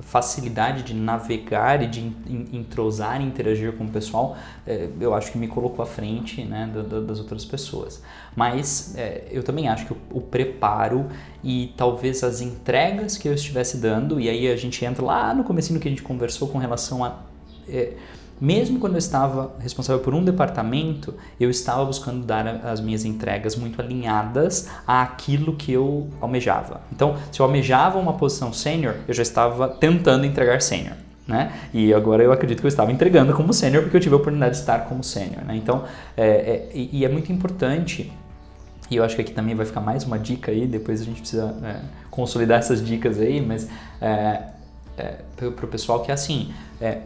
facilidade 0.00 0.82
de 0.82 0.92
navegar 0.92 1.82
e 1.82 1.86
de 1.86 2.12
entrosar 2.52 3.20
e 3.20 3.24
interagir 3.24 3.72
com 3.72 3.84
o 3.84 3.88
pessoal, 3.88 4.36
é, 4.66 4.88
eu 5.00 5.14
acho 5.14 5.30
que 5.30 5.38
me 5.38 5.46
colocou 5.46 5.82
à 5.82 5.86
frente 5.86 6.42
né, 6.44 6.70
das 7.06 7.18
outras 7.20 7.44
pessoas. 7.44 8.02
Mas 8.34 8.94
é, 8.96 9.28
eu 9.30 9.42
também 9.42 9.68
acho 9.68 9.86
que 9.86 9.94
o, 10.10 10.20
preparo 10.20 11.06
e 11.42 11.72
talvez 11.76 12.24
as 12.24 12.40
entregas 12.40 13.16
que 13.16 13.28
eu 13.28 13.34
estivesse 13.34 13.76
dando, 13.76 14.20
e 14.20 14.28
aí 14.28 14.50
a 14.50 14.56
gente 14.56 14.84
entra 14.84 15.04
lá 15.04 15.32
no 15.32 15.44
começo 15.44 15.78
que 15.78 15.88
a 15.88 15.90
gente 15.90 16.02
conversou 16.02 16.48
com 16.48 16.58
relação 16.58 17.04
a... 17.04 17.18
Mesmo 18.40 18.78
quando 18.78 18.94
eu 18.94 18.98
estava 18.98 19.54
responsável 19.60 20.02
por 20.02 20.14
um 20.14 20.24
departamento, 20.24 21.14
eu 21.38 21.48
estava 21.50 21.84
buscando 21.84 22.24
dar 22.24 22.46
as 22.64 22.80
minhas 22.80 23.04
entregas 23.04 23.56
muito 23.56 23.80
alinhadas 23.80 24.68
àquilo 24.86 25.54
que 25.54 25.72
eu 25.72 26.08
almejava. 26.20 26.80
Então, 26.92 27.16
se 27.30 27.40
eu 27.40 27.46
almejava 27.46 27.98
uma 27.98 28.14
posição 28.14 28.52
sênior, 28.52 28.96
eu 29.06 29.14
já 29.14 29.22
estava 29.22 29.68
tentando 29.68 30.26
entregar 30.26 30.60
sênior. 30.60 30.96
Né? 31.26 31.52
E 31.72 31.94
agora 31.94 32.22
eu 32.22 32.32
acredito 32.32 32.60
que 32.60 32.66
eu 32.66 32.68
estava 32.68 32.92
entregando 32.92 33.32
como 33.32 33.50
sênior 33.52 33.82
porque 33.82 33.96
eu 33.96 34.00
tive 34.00 34.14
a 34.14 34.18
oportunidade 34.18 34.56
de 34.56 34.60
estar 34.60 34.80
como 34.80 35.02
sênior. 35.02 35.42
Né? 35.44 35.56
Então, 35.56 35.84
é, 36.16 36.26
é, 36.26 36.70
e 36.74 37.04
é 37.04 37.08
muito 37.08 37.32
importante 37.32 38.12
e 38.90 38.96
eu 38.96 39.04
acho 39.04 39.16
que 39.16 39.22
aqui 39.22 39.32
também 39.32 39.54
vai 39.54 39.64
ficar 39.64 39.80
mais 39.80 40.04
uma 40.04 40.18
dica 40.18 40.52
aí, 40.52 40.66
depois 40.66 41.00
a 41.00 41.04
gente 41.04 41.20
precisa 41.20 41.54
é, 41.62 41.80
consolidar 42.10 42.58
essas 42.58 42.84
dicas 42.84 43.18
aí, 43.18 43.40
mas 43.40 43.68
é, 44.00 44.42
é, 44.96 45.16
para 45.36 45.48
o 45.48 45.68
pessoal 45.68 46.02
que 46.02 46.10
é 46.10 46.14
assim, 46.14 46.52
é, 46.80 47.00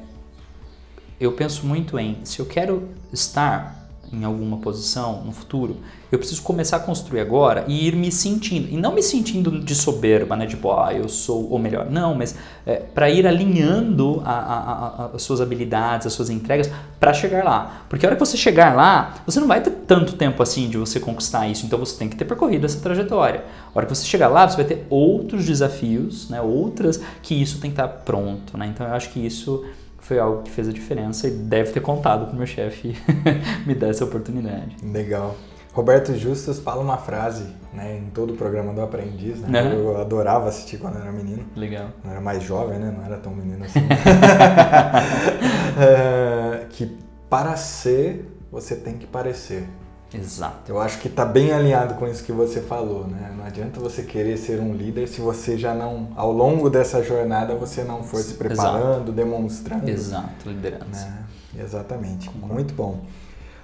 eu 1.20 1.32
penso 1.32 1.66
muito 1.66 1.98
em 1.98 2.18
se 2.24 2.38
eu 2.40 2.46
quero 2.46 2.88
estar 3.12 3.78
em 4.12 4.24
alguma 4.24 4.56
posição 4.58 5.22
no 5.24 5.32
futuro, 5.32 5.76
eu 6.10 6.18
preciso 6.18 6.42
começar 6.42 6.78
a 6.78 6.80
construir 6.80 7.20
agora 7.20 7.64
e 7.68 7.86
ir 7.86 7.94
me 7.94 8.10
sentindo, 8.10 8.68
e 8.72 8.76
não 8.76 8.94
me 8.94 9.02
sentindo 9.02 9.60
de 9.60 9.74
soberba, 9.74 10.34
né? 10.34 10.46
Tipo, 10.46 10.72
ah, 10.72 10.94
eu 10.94 11.08
sou 11.08 11.48
o 11.48 11.58
melhor. 11.58 11.90
Não, 11.90 12.14
mas 12.14 12.34
é, 12.64 12.76
para 12.76 13.10
ir 13.10 13.26
alinhando 13.26 14.22
a, 14.24 14.32
a, 14.32 15.04
a, 15.04 15.10
as 15.14 15.22
suas 15.22 15.40
habilidades, 15.40 16.06
as 16.06 16.14
suas 16.14 16.30
entregas 16.30 16.70
para 16.98 17.12
chegar 17.12 17.44
lá. 17.44 17.84
Porque 17.88 18.06
a 18.06 18.08
hora 18.08 18.16
que 18.16 18.24
você 18.24 18.36
chegar 18.36 18.74
lá, 18.74 19.16
você 19.26 19.38
não 19.38 19.46
vai 19.46 19.60
ter 19.60 19.70
tanto 19.70 20.14
tempo 20.14 20.42
assim 20.42 20.68
de 20.68 20.78
você 20.78 20.98
conquistar 20.98 21.46
isso, 21.46 21.66
então 21.66 21.78
você 21.78 21.98
tem 21.98 22.08
que 22.08 22.16
ter 22.16 22.24
percorrido 22.24 22.64
essa 22.64 22.80
trajetória. 22.80 23.44
A 23.74 23.78
hora 23.78 23.86
que 23.86 23.94
você 23.94 24.06
chegar 24.06 24.28
lá, 24.28 24.48
você 24.48 24.56
vai 24.56 24.64
ter 24.64 24.86
outros 24.88 25.44
desafios, 25.44 26.30
né? 26.30 26.40
Outras 26.40 27.00
que 27.22 27.34
isso 27.34 27.60
tem 27.60 27.70
que 27.70 27.80
estar 27.80 27.88
pronto, 27.88 28.56
né? 28.56 28.66
Então 28.66 28.86
eu 28.86 28.94
acho 28.94 29.10
que 29.10 29.24
isso 29.24 29.64
foi 29.98 30.18
algo 30.18 30.42
que 30.42 30.50
fez 30.50 30.68
a 30.68 30.72
diferença 30.72 31.26
e 31.28 31.30
deve 31.30 31.72
ter 31.72 31.80
contado 31.80 32.26
para 32.26 32.34
o 32.34 32.36
meu 32.36 32.46
chefe 32.46 32.96
me 33.66 33.74
dar 33.74 33.88
essa 33.88 34.04
oportunidade. 34.04 34.76
Legal. 34.82 35.36
Roberto 35.72 36.14
Justus 36.16 36.58
fala 36.58 36.82
uma 36.82 36.96
frase 36.96 37.44
né, 37.72 37.98
em 37.98 38.10
todo 38.10 38.32
o 38.32 38.36
programa 38.36 38.72
do 38.72 38.80
Aprendiz, 38.80 39.40
né? 39.40 39.62
Uhum. 39.62 39.72
Eu 39.72 40.00
adorava 40.00 40.48
assistir 40.48 40.78
quando 40.78 40.98
era 40.98 41.12
menino. 41.12 41.44
Legal. 41.54 41.90
Não 42.02 42.10
era 42.10 42.20
mais 42.20 42.42
jovem, 42.42 42.78
né? 42.78 42.92
Não 42.96 43.04
era 43.04 43.18
tão 43.18 43.32
menino 43.32 43.64
assim. 43.64 43.80
é, 45.78 46.64
que 46.70 46.96
para 47.28 47.54
ser, 47.56 48.28
você 48.50 48.74
tem 48.74 48.94
que 48.94 49.06
parecer. 49.06 49.68
Exato. 50.12 50.70
Eu 50.70 50.80
acho 50.80 50.98
que 51.00 51.08
está 51.08 51.24
bem 51.24 51.52
alinhado 51.52 51.94
com 51.94 52.06
isso 52.06 52.24
que 52.24 52.32
você 52.32 52.60
falou, 52.60 53.06
né? 53.06 53.32
Não 53.36 53.44
adianta 53.44 53.78
você 53.78 54.02
querer 54.02 54.38
ser 54.38 54.58
um 54.58 54.72
líder 54.72 55.06
se 55.06 55.20
você 55.20 55.58
já 55.58 55.74
não, 55.74 56.08
ao 56.16 56.32
longo 56.32 56.70
dessa 56.70 57.02
jornada, 57.02 57.54
você 57.54 57.84
não 57.84 58.02
for 58.02 58.20
se 58.20 58.34
preparando, 58.34 59.02
Exato. 59.02 59.12
demonstrando. 59.12 59.88
Exato, 59.88 60.48
liderança. 60.48 61.06
Né? 61.06 61.24
Exatamente. 61.62 62.30
Muito 62.30 62.72
bom. 62.72 63.00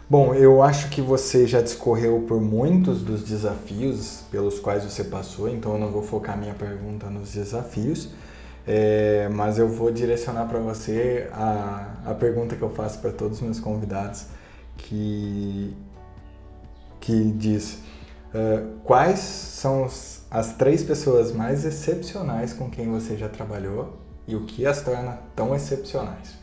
Bom, 0.08 0.34
eu 0.34 0.62
acho 0.62 0.90
que 0.90 1.00
você 1.00 1.46
já 1.46 1.62
discorreu 1.62 2.26
por 2.28 2.38
muitos 2.38 3.00
dos 3.00 3.24
desafios 3.24 4.22
pelos 4.30 4.60
quais 4.60 4.84
você 4.84 5.02
passou, 5.02 5.48
então 5.48 5.72
eu 5.72 5.78
não 5.78 5.90
vou 5.90 6.02
focar 6.02 6.36
minha 6.36 6.52
pergunta 6.52 7.08
nos 7.08 7.32
desafios, 7.32 8.10
é, 8.66 9.30
mas 9.32 9.58
eu 9.58 9.66
vou 9.66 9.90
direcionar 9.90 10.46
para 10.46 10.58
você 10.58 11.26
a, 11.32 11.86
a 12.04 12.14
pergunta 12.14 12.54
que 12.54 12.60
eu 12.60 12.68
faço 12.68 12.98
para 12.98 13.12
todos 13.12 13.38
os 13.38 13.42
meus 13.42 13.58
convidados, 13.58 14.26
que 14.76 15.74
que 17.04 17.32
diz 17.32 17.78
uh, 18.34 18.78
quais 18.82 19.18
são 19.18 19.86
as 20.30 20.54
três 20.54 20.82
pessoas 20.82 21.32
mais 21.32 21.64
excepcionais 21.64 22.52
com 22.54 22.70
quem 22.70 22.90
você 22.90 23.16
já 23.16 23.28
trabalhou 23.28 24.00
e 24.26 24.34
o 24.34 24.46
que 24.46 24.66
as 24.66 24.82
torna 24.82 25.18
tão 25.36 25.54
excepcionais? 25.54 26.42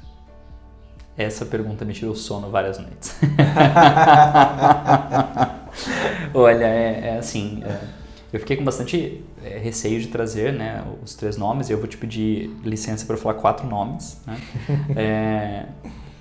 Essa 1.17 1.45
pergunta 1.45 1.83
me 1.83 1.93
tirou 1.93 2.15
sono 2.15 2.51
várias 2.51 2.77
noites. 2.77 3.15
Olha, 6.33 6.65
é, 6.65 7.07
é 7.07 7.17
assim, 7.17 7.61
é, 7.65 7.81
eu 8.31 8.39
fiquei 8.39 8.55
com 8.55 8.63
bastante 8.63 9.25
é, 9.43 9.57
receio 9.57 9.99
de 9.99 10.07
trazer 10.07 10.53
né, 10.53 10.85
os 11.03 11.15
três 11.15 11.35
nomes. 11.37 11.69
Eu 11.69 11.79
vou 11.79 11.87
te 11.87 11.97
pedir 11.97 12.49
licença 12.63 13.05
para 13.05 13.17
falar 13.17 13.33
quatro 13.35 13.67
nomes. 13.67 14.21
Né? 14.27 14.37
É, 14.95 15.65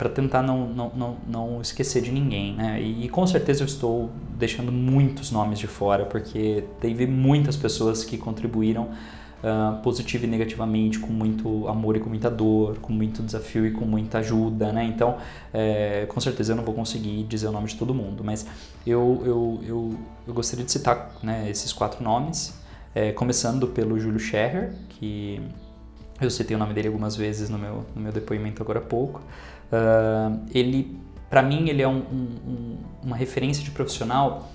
para 0.01 0.09
tentar 0.09 0.43
não, 0.43 0.67
não, 0.67 0.93
não, 0.97 1.17
não 1.29 1.61
esquecer 1.61 2.01
de 2.01 2.11
ninguém, 2.11 2.55
né? 2.55 2.81
E, 2.81 3.05
e, 3.05 3.09
com 3.11 3.27
certeza 3.27 3.61
eu 3.61 3.67
estou 3.67 4.09
deixando 4.39 4.73
muitos 4.73 5.31
nomes 5.31 5.59
de 5.59 5.67
fora, 5.67 6.07
porque 6.07 6.65
teve 6.81 7.07
muitas 7.07 7.55
pessoas 7.55 8.03
que 8.03 8.17
contribuíram 8.17 8.85
uh, 8.85 9.77
positivo 9.83 10.25
e 10.25 10.27
negativamente, 10.27 10.99
com 10.99 11.13
muito 11.13 11.69
amor 11.69 11.97
e 11.97 12.01
com 12.01 12.09
muita 12.09 12.31
dor, 12.31 12.79
com 12.79 12.95
muito 12.95 13.23
desafio 13.23 13.67
e 13.67 13.73
com 13.73 13.85
muita 13.85 14.21
ajuda, 14.21 14.73
né? 14.73 14.85
Então, 14.85 15.19
é, 15.53 16.07
com 16.09 16.19
certeza 16.19 16.53
eu 16.53 16.57
não 16.57 16.65
vou 16.65 16.75
conseguir 16.75 17.23
dizer 17.25 17.49
o 17.49 17.53
nome 17.53 17.67
de 17.67 17.77
todo 17.77 17.93
mundo, 17.93 18.25
mas 18.25 18.47
eu, 18.87 19.23
eu, 19.27 19.61
eu, 19.63 19.99
eu 20.27 20.33
gostaria 20.33 20.65
de 20.65 20.73
citar 20.73 21.11
né, 21.23 21.51
esses 21.51 21.75
quatro 21.75 22.03
nomes, 22.03 22.59
é, 22.95 23.13
começando 23.13 23.67
pelo 23.67 24.01
Júlio 24.01 24.19
Scherrer, 24.19 24.73
que 24.89 25.43
eu 26.23 26.31
citei 26.31 26.57
o 26.57 26.59
nome 26.59 26.73
dele 26.73 26.89
algumas 26.89 27.17
vezes 27.17 27.51
no 27.51 27.59
meu, 27.59 27.85
no 27.95 28.01
meu 28.01 28.13
depoimento 28.13 28.63
agora 28.63 28.79
há 28.79 28.83
pouco. 28.83 29.21
Uh, 29.73 30.41
ele, 30.53 30.99
para 31.29 31.43
mim, 31.43 31.69
ele 31.69 31.83
é 31.83 31.89
um, 31.89 31.99
um, 31.99 32.77
uma 33.05 33.17
referência 33.17 33.63
de 33.63 33.71
profissional 33.71 34.51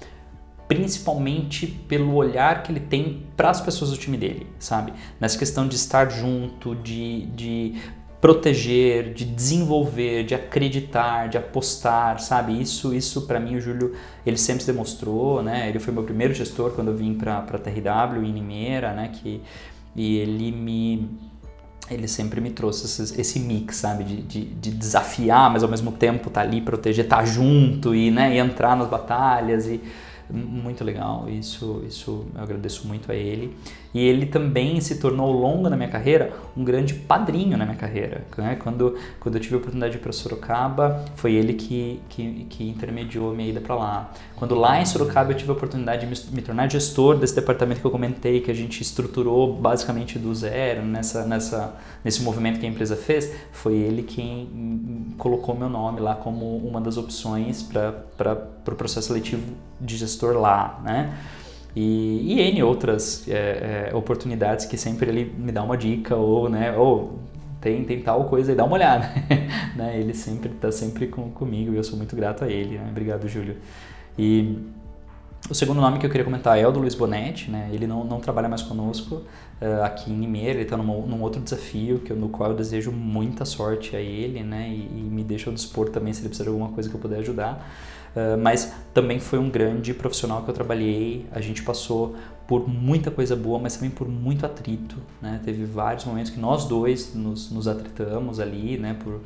principalmente 0.68 1.68
pelo 1.68 2.16
olhar 2.16 2.64
que 2.64 2.72
ele 2.72 2.80
tem 2.80 3.24
para 3.38 3.50
as 3.50 3.62
pessoas 3.62 3.92
do 3.92 3.98
time 3.98 4.18
dele, 4.18 4.48
sabe? 4.58 4.94
Nessa 5.20 5.38
questão 5.38 5.68
de 5.68 5.76
estar 5.76 6.10
junto, 6.10 6.76
de, 6.76 7.28
de 7.28 7.76
proteger, 8.20 9.14
de 9.14 9.26
desenvolver, 9.26 10.24
de 10.24 10.34
acreditar, 10.34 11.30
de 11.30 11.38
apostar, 11.38 12.20
sabe? 12.20 12.60
Isso, 12.60 12.94
isso 12.94 13.28
para 13.28 13.40
mim 13.40 13.56
o 13.56 13.62
Júlio 13.62 13.94
ele 14.26 14.38
sempre 14.38 14.64
se 14.64 14.72
demonstrou, 14.72 15.44
né? 15.44 15.70
Ele 15.70 15.80
foi 15.80 15.94
meu 15.94 16.04
primeiro 16.04 16.34
gestor 16.34 16.72
quando 16.72 16.88
eu 16.88 16.98
vim 16.98 17.14
para 17.14 17.42
para 17.42 17.60
TRW 17.60 18.24
em 18.24 18.32
Limeira, 18.32 18.94
né? 18.94 19.12
Que 19.14 19.42
e 19.96 20.18
ele 20.18 20.52
me 20.52 21.08
ele 21.90 22.08
sempre 22.08 22.42
me 22.42 22.50
trouxe 22.50 22.86
esse, 23.20 23.40
mix, 23.40 23.78
sabe? 23.78 24.04
De, 24.04 24.22
de, 24.22 24.46
de, 24.46 24.72
desafiar, 24.72 25.52
mas 25.52 25.64
ao 25.64 25.70
mesmo 25.70 25.92
tempo 25.92 26.30
tá 26.30 26.42
ali, 26.42 26.62
proteger, 26.62 27.08
tá 27.08 27.24
junto 27.24 27.94
e, 27.94 28.10
né, 28.10 28.36
e 28.36 28.40
entrar 28.40 28.76
nas 28.76 28.88
batalhas 28.88 29.68
e 29.68 29.80
muito 30.30 30.84
legal, 30.84 31.30
isso, 31.30 31.84
isso 31.88 32.26
eu 32.34 32.42
agradeço 32.42 32.88
muito 32.88 33.12
a 33.12 33.16
ele. 33.16 33.56
E 33.96 34.00
ele 34.06 34.26
também 34.26 34.82
se 34.82 34.98
tornou, 34.98 35.28
ao 35.28 35.32
longo 35.32 35.70
da 35.70 35.78
minha 35.78 35.88
carreira, 35.88 36.34
um 36.56 36.66
grande 36.66 36.94
padrinho 36.94 37.58
na 37.58 37.64
minha 37.64 37.78
carreira. 37.78 38.26
Né? 38.38 38.58
Quando, 38.62 38.98
quando 39.22 39.36
eu 39.36 39.42
tive 39.42 39.56
a 39.56 39.58
oportunidade 39.58 39.94
de 39.94 40.00
ir 40.00 40.02
para 40.02 40.12
Sorocaba, 40.12 41.06
foi 41.16 41.34
ele 41.34 41.54
que, 41.54 42.02
que, 42.10 42.46
que 42.50 42.70
intermediou 42.70 43.34
minha 43.34 43.50
ida 43.50 43.62
para 43.62 43.74
lá. 43.74 44.12
Quando 44.36 44.54
lá 44.54 44.82
em 44.82 44.86
Sorocaba 44.86 45.32
eu 45.32 45.38
tive 45.38 45.50
a 45.50 45.54
oportunidade 45.54 46.06
de 46.06 46.08
me, 46.08 46.36
me, 46.36 46.42
tornar 46.42 46.70
gestor 46.70 47.18
desse 47.18 47.34
departamento 47.36 47.80
que 47.80 47.88
eu 47.88 47.92
comentei, 47.92 48.42
que 48.42 48.52
a 48.52 48.54
gente 48.54 48.82
estruturou 48.82 49.54
basicamente 49.54 50.20
do 50.20 50.36
zero, 50.36 50.82
nessa, 50.82 51.26
nessa, 51.26 51.74
nesse 52.04 52.22
movimento 52.22 52.60
que 52.60 52.66
a 52.66 52.70
empresa 52.70 52.98
fez, 52.98 53.34
foi 53.54 53.76
ele 53.76 54.04
quem 54.04 55.16
colocou 55.18 55.56
meu 55.56 55.70
nome 55.70 56.02
lá 56.02 56.16
como 56.16 56.58
uma 56.58 56.82
das 56.82 56.98
opções 56.98 57.64
para 57.64 58.34
o 58.34 58.56
pro 58.66 58.76
processo 58.76 59.08
seletivo 59.08 59.54
de 59.80 59.96
gestor 59.96 60.38
lá, 60.38 60.82
né? 60.84 61.18
E, 61.76 62.36
e 62.36 62.42
N 62.42 62.64
outras 62.64 63.28
é, 63.28 63.90
é, 63.92 63.96
oportunidades 63.96 64.66
que 64.66 64.78
sempre 64.78 65.10
ele 65.10 65.36
me 65.38 65.52
dá 65.52 65.62
uma 65.62 65.76
dica 65.76 66.16
ou, 66.16 66.48
né, 66.50 66.76
ou 66.78 67.20
tem, 67.60 67.84
tem 67.84 68.00
tal 68.00 68.26
coisa 68.26 68.52
e 68.52 68.56
dá 68.56 68.64
uma 68.64 68.76
olhada, 68.76 69.10
né? 69.76 70.00
Ele 70.00 70.14
sempre 70.14 70.52
está 70.52 70.72
sempre 70.72 71.08
com, 71.08 71.32
comigo 71.32 71.74
e 71.74 71.78
eu 71.78 71.84
sou 71.84 71.98
muito 71.98 72.16
grato 72.16 72.44
a 72.44 72.48
ele, 72.48 72.78
né? 72.78 72.88
Obrigado, 72.92 73.28
Júlio. 73.28 73.58
E 74.18 74.60
o 75.50 75.54
segundo 75.54 75.82
nome 75.82 75.98
que 75.98 76.06
eu 76.06 76.10
queria 76.10 76.24
comentar 76.24 76.60
é 76.60 76.68
o 76.68 76.72
do 76.72 76.80
Luiz 76.80 76.94
Bonetti, 76.94 77.50
né? 77.50 77.70
Ele 77.74 77.88
não, 77.88 78.04
não 78.04 78.20
trabalha 78.20 78.48
mais 78.48 78.62
conosco 78.62 79.24
uh, 79.62 79.84
aqui 79.84 80.12
em 80.12 80.20
Limeira, 80.20 80.54
ele 80.54 80.62
está 80.62 80.78
num, 80.78 81.08
num, 81.08 81.22
outro 81.22 81.42
desafio 81.42 82.00
que 82.00 82.14
no 82.14 82.30
qual 82.30 82.52
eu 82.52 82.56
desejo 82.56 82.92
muita 82.92 83.46
sorte 83.46 83.96
a 83.96 84.00
ele, 84.00 84.44
né? 84.44 84.70
E, 84.70 85.00
e 85.00 85.10
me 85.12 85.24
deixa 85.24 85.50
ao 85.50 85.54
dispor 85.54 85.90
também 85.90 86.14
se 86.14 86.22
ele 86.22 86.30
precisar 86.30 86.46
de 86.46 86.50
alguma 86.50 86.70
coisa 86.70 86.88
que 86.88 86.96
eu 86.96 87.02
puder 87.02 87.20
ajudar. 87.20 87.68
Uh, 88.16 88.38
mas 88.42 88.74
também 88.94 89.20
foi 89.20 89.38
um 89.40 89.50
grande 89.50 89.94
profissional 89.94 90.44
que 90.44 90.50
eu 90.50 90.54
trabalhei. 90.54 91.26
A 91.32 91.42
gente 91.42 91.62
passou 91.62 92.16
por 92.48 92.68
muita 92.68 93.12
coisa 93.12 93.36
boa, 93.36 93.60
mas 93.60 93.76
também 93.76 93.90
por 93.90 94.08
muito 94.08 94.46
atrito. 94.46 94.96
Né? 95.22 95.42
Teve 95.44 95.66
vários 95.66 96.06
momentos 96.06 96.32
que 96.32 96.40
nós 96.40 96.66
dois 96.66 97.14
nos, 97.14 97.52
nos 97.52 97.68
atritamos 97.68 98.40
ali, 98.40 98.78
né? 98.78 98.96
Por, 99.04 99.22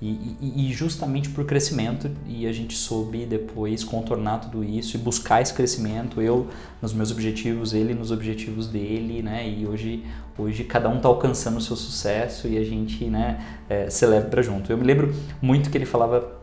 e, 0.00 0.36
e, 0.40 0.68
e, 0.68 0.72
justamente 0.72 1.28
por 1.28 1.44
crescimento, 1.44 2.10
e 2.26 2.44
a 2.48 2.52
gente 2.52 2.76
soube 2.76 3.24
depois 3.24 3.84
contornar 3.84 4.38
tudo 4.38 4.64
isso 4.64 4.96
e 4.96 4.98
buscar 4.98 5.40
esse 5.40 5.54
crescimento, 5.54 6.20
eu 6.20 6.48
nos 6.80 6.92
meus 6.92 7.12
objetivos, 7.12 7.72
ele 7.72 7.94
nos 7.94 8.10
objetivos 8.10 8.66
dele, 8.66 9.22
né? 9.22 9.48
E 9.48 9.64
hoje, 9.64 10.04
hoje 10.36 10.64
cada 10.64 10.88
um 10.88 10.96
está 10.96 11.08
alcançando 11.08 11.58
o 11.58 11.60
seu 11.60 11.76
sucesso 11.76 12.48
e 12.48 12.58
a 12.58 12.64
gente 12.64 13.04
né, 13.04 13.46
é, 13.68 13.88
celebra 13.88 14.42
junto. 14.42 14.72
Eu 14.72 14.76
me 14.76 14.82
lembro 14.82 15.14
muito 15.40 15.70
que 15.70 15.78
ele 15.78 15.86
falava 15.86 16.41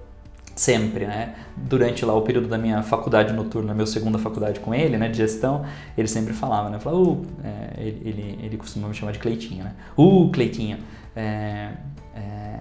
sempre, 0.60 1.06
né? 1.06 1.36
Durante 1.56 2.04
lá 2.04 2.14
o 2.14 2.22
período 2.22 2.50
da 2.50 2.58
minha 2.58 2.84
faculdade 2.84 3.32
noturna, 3.32 3.74
minha 3.74 3.86
segunda 3.86 4.20
faculdade 4.20 4.60
com 4.60 4.76
ele, 4.76 4.98
né, 4.98 5.08
de 5.08 5.16
gestão, 5.16 5.64
ele 5.98 6.08
sempre 6.08 6.34
falava, 6.34 6.70
né? 6.70 6.78
Falava, 6.80 7.02
uh, 7.02 7.26
é, 7.46 7.82
ele, 7.82 8.02
ele, 8.04 8.40
ele 8.44 8.58
costuma 8.58 8.90
me 8.90 8.94
chamar 8.94 9.14
de 9.14 9.20
Cleitinho, 9.20 9.64
né? 9.64 9.74
Uh, 9.98 10.30
Cleitinho, 10.32 10.80
é, 11.16 11.70
é, 12.14 12.60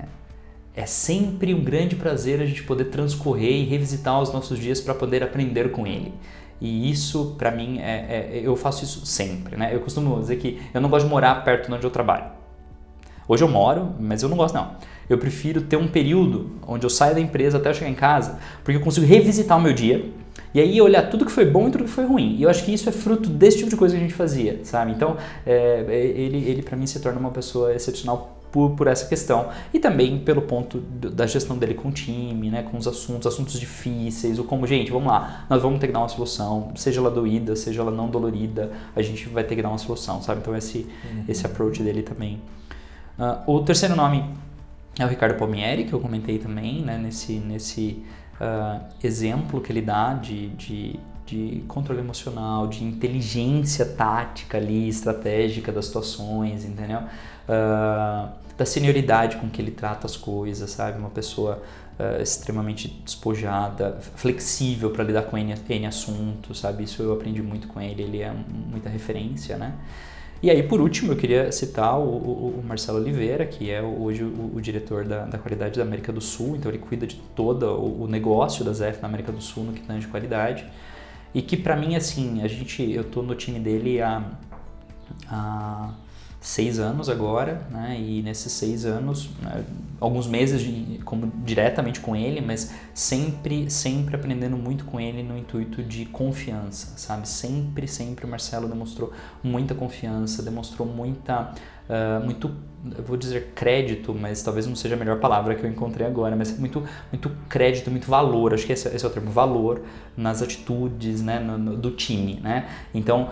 é 0.76 0.86
sempre 0.86 1.52
um 1.52 1.64
grande 1.64 1.96
prazer 1.96 2.40
a 2.40 2.46
gente 2.46 2.62
poder 2.62 2.84
transcorrer 2.84 3.50
e 3.50 3.64
revisitar 3.64 4.20
os 4.22 4.32
nossos 4.32 4.60
dias 4.60 4.80
para 4.80 4.94
poder 4.94 5.24
aprender 5.24 5.72
com 5.72 5.84
ele. 5.84 6.14
E 6.60 6.88
isso, 6.88 7.34
para 7.36 7.50
mim, 7.50 7.80
é, 7.80 8.30
é, 8.32 8.40
eu 8.44 8.54
faço 8.54 8.84
isso 8.84 9.04
sempre, 9.06 9.56
né? 9.56 9.74
Eu 9.74 9.80
costumo 9.80 10.20
dizer 10.20 10.36
que 10.36 10.62
eu 10.72 10.80
não 10.80 10.88
gosto 10.88 11.06
de 11.06 11.10
morar 11.10 11.42
perto 11.42 11.66
de 11.66 11.74
onde 11.74 11.84
eu 11.84 11.90
trabalho. 11.90 12.26
Hoje 13.26 13.42
eu 13.42 13.48
moro, 13.48 13.92
mas 13.98 14.22
eu 14.22 14.28
não 14.28 14.36
gosto 14.36 14.54
não. 14.54 14.76
Eu 15.09 15.18
prefiro 15.18 15.62
ter 15.62 15.76
um 15.76 15.89
período 15.89 16.51
onde 16.66 16.85
eu 16.85 16.90
saio 16.90 17.14
da 17.14 17.20
empresa 17.20 17.59
até 17.59 17.70
eu 17.70 17.74
chegar 17.74 17.90
em 17.90 17.94
casa, 17.94 18.39
porque 18.62 18.76
eu 18.76 18.82
consigo 18.82 19.06
revisitar 19.06 19.56
o 19.59 19.60
meu 19.60 19.72
dia 19.72 20.05
e 20.55 20.60
aí 20.60 20.80
olhar 20.80 21.02
tudo 21.10 21.24
que 21.24 21.32
foi 21.32 21.44
bom 21.44 21.68
e 21.68 21.70
tudo 21.70 21.85
que 21.85 21.90
foi 21.90 22.05
ruim. 22.05 22.36
E 22.36 22.43
eu 22.43 22.51
acho 22.51 22.64
que 22.64 22.72
isso 22.72 22.89
é 22.89 22.93
fruto 22.93 23.28
desse 23.28 23.59
tipo 23.59 23.70
de 23.70 23.76
coisa 23.76 23.94
que 23.94 24.01
a 24.01 24.02
gente 24.02 24.14
fazia, 24.14 24.60
sabe? 24.64 24.93
Então, 24.93 25.16
é, 25.47 25.85
é 25.89 26.06
ele, 26.06 26.39
ele 26.48 26.62
para 26.62 26.76
mim 26.76 26.86
se 26.86 26.98
torna 27.01 27.18
uma 27.18 27.30
pessoa 27.30 27.74
excepcional 27.74 28.39
por, 28.51 28.70
por, 28.70 28.86
essa 28.86 29.06
questão 29.06 29.51
e 29.74 29.78
também 29.78 30.18
pelo 30.20 30.40
ponto 30.40 30.78
da 30.80 31.26
gestão 31.26 31.59
dele 31.59 31.74
com 31.74 31.89
o 31.89 31.93
time, 31.93 32.51
né, 32.51 32.62
com 32.62 32.78
os 32.78 32.89
assuntos, 32.89 33.26
assuntos 33.26 33.60
difíceis, 33.60 34.39
o 34.39 34.44
como, 34.44 34.66
gente, 34.66 34.90
vamos 34.90 35.09
lá, 35.09 35.44
nós 35.51 35.60
vamos 35.60 35.78
ter 35.78 35.89
que 35.89 35.93
dar 35.93 35.98
uma 35.98 36.09
solução, 36.09 36.72
seja 36.74 36.98
ela 36.98 37.10
doída, 37.10 37.55
seja 37.55 37.82
ela 37.82 37.90
não 37.90 38.09
dolorida, 38.09 38.72
a 38.97 39.02
gente 39.02 39.28
vai 39.28 39.44
ter 39.44 39.55
que 39.55 39.60
dar 39.60 39.68
uma 39.68 39.76
solução, 39.76 40.22
sabe? 40.22 40.40
Então 40.40 40.56
esse, 40.56 40.78
uhum. 40.78 41.24
esse 41.28 41.44
approach 41.44 41.82
dele 41.82 42.02
também. 42.02 42.40
Uh, 43.18 43.52
o 43.56 43.62
terceiro 43.62 43.94
nome 43.94 44.24
é 45.02 45.06
o 45.06 45.08
Ricardo 45.08 45.36
Palmieri, 45.36 45.84
que 45.84 45.92
eu 45.92 46.00
comentei 46.00 46.38
também, 46.38 46.82
né, 46.82 46.98
nesse, 46.98 47.34
nesse 47.34 48.04
uh, 48.40 48.84
exemplo 49.02 49.60
que 49.60 49.70
ele 49.70 49.82
dá 49.82 50.14
de, 50.14 50.48
de, 50.50 51.00
de, 51.26 51.64
controle 51.68 52.00
emocional, 52.00 52.66
de 52.66 52.84
inteligência 52.84 53.84
tática 53.84 54.58
ali, 54.58 54.88
estratégica 54.88 55.70
das 55.70 55.86
situações, 55.86 56.64
entendeu? 56.64 57.00
Uh, 57.00 58.28
da 58.56 58.66
senioridade 58.66 59.36
com 59.36 59.48
que 59.48 59.62
ele 59.62 59.70
trata 59.70 60.06
as 60.06 60.16
coisas, 60.16 60.70
sabe? 60.70 60.98
Uma 60.98 61.10
pessoa 61.10 61.62
uh, 61.98 62.20
extremamente 62.20 62.88
despojada, 63.04 63.98
flexível 64.16 64.90
para 64.90 65.04
lidar 65.04 65.22
com 65.22 65.38
N, 65.38 65.54
N 65.68 65.86
assuntos, 65.86 66.58
sabe? 66.58 66.84
Isso 66.84 67.02
eu 67.02 67.12
aprendi 67.12 67.42
muito 67.42 67.68
com 67.68 67.80
ele, 67.80 68.02
ele 68.02 68.20
é 68.20 68.32
muita 68.32 68.88
referência, 68.88 69.56
né? 69.56 69.74
E 70.40 70.51
aí, 70.51 70.62
por 70.62 70.81
último, 70.81 71.12
eu 71.12 71.16
queria 71.16 71.51
citar 71.51 71.98
o, 71.98 72.05
o, 72.05 72.60
o 72.60 72.65
Marcelo 72.65 72.98
Oliveira, 72.98 73.44
que 73.44 73.70
é 73.70 73.82
hoje 73.82 74.23
o, 74.23 74.52
o 74.55 74.60
diretor 74.60 75.05
da, 75.05 75.24
da, 75.24 75.36
qualidade 75.36 75.77
da 75.77 75.82
América 75.82 76.12
do 76.12 76.20
Sul, 76.20 76.55
então 76.56 76.70
ele 76.70 76.78
cuida 76.78 77.06
de 77.09 77.16
todo 77.35 77.66
o, 77.66 78.06
negócio 78.06 78.65
da 78.65 78.73
ZF 78.73 79.02
na 79.02 79.09
América 79.09 79.32
do 79.32 79.40
Sul 79.40 79.65
no 79.65 79.73
que 79.73 79.81
tange 79.81 80.06
qualidade. 80.06 80.65
E 81.35 81.43
que 81.43 81.56
para 81.56 81.74
mim, 81.74 81.97
assim, 81.97 82.40
a 82.43 82.47
gente, 82.47 82.89
eu 82.89 83.02
tô 83.02 83.20
no 83.20 83.35
time 83.35 83.59
dele 83.59 84.01
há, 84.01 84.23
há 85.28 85.90
seis 86.40 86.78
anos 86.78 87.09
agora, 87.09 87.66
né? 87.70 87.97
E 87.98 88.23
nesses 88.23 88.52
seis 88.52 88.85
anos, 88.85 89.28
né, 89.43 89.65
alguns 90.01 90.27
meses 90.27 90.62
de, 90.62 91.01
como 91.05 91.32
diretamente 91.44 92.01
com 92.01 92.15
ele, 92.15 92.40
mas 92.40 92.73
sempre, 92.94 93.69
sempre 93.69 94.15
aprendendo 94.15 94.56
muito 94.56 94.85
com 94.85 95.01
ele 95.01 95.23
no 95.23 95.36
intuito 95.36 95.82
de 95.82 96.05
confiança, 96.06 96.97
sabe? 96.97 97.28
Sempre, 97.28 97.89
sempre 97.89 98.24
o 98.24 98.28
Marcelo 98.28 98.69
demonstrou 98.69 99.12
muita 99.43 99.74
confiança, 99.74 100.40
demonstrou 100.40 100.86
muita, 100.86 101.52
uh, 101.89 102.24
muito, 102.24 102.52
eu 102.97 103.02
vou 103.02 103.16
dizer 103.16 103.52
crédito, 103.56 104.15
mas 104.15 104.40
talvez 104.40 104.65
não 104.65 104.77
seja 104.77 104.94
a 104.94 104.98
melhor 104.98 105.19
palavra 105.19 105.56
que 105.56 105.65
eu 105.65 105.70
encontrei 105.70 106.06
agora, 106.06 106.36
mas 106.36 106.56
muito, 106.56 106.85
muito 107.10 107.32
crédito, 107.48 107.90
muito 107.90 108.09
valor. 108.09 108.55
Acho 108.55 108.65
que 108.65 108.73
esse, 108.73 108.89
esse 108.89 109.05
é 109.05 109.09
o 109.09 109.10
termo, 109.10 109.32
valor 109.32 109.82
nas 110.16 110.40
atitudes, 110.40 111.20
né, 111.20 111.40
no, 111.40 111.59
no, 111.59 111.77
do 111.77 111.90
time, 111.90 112.39
né? 112.40 112.69
Então 112.94 113.31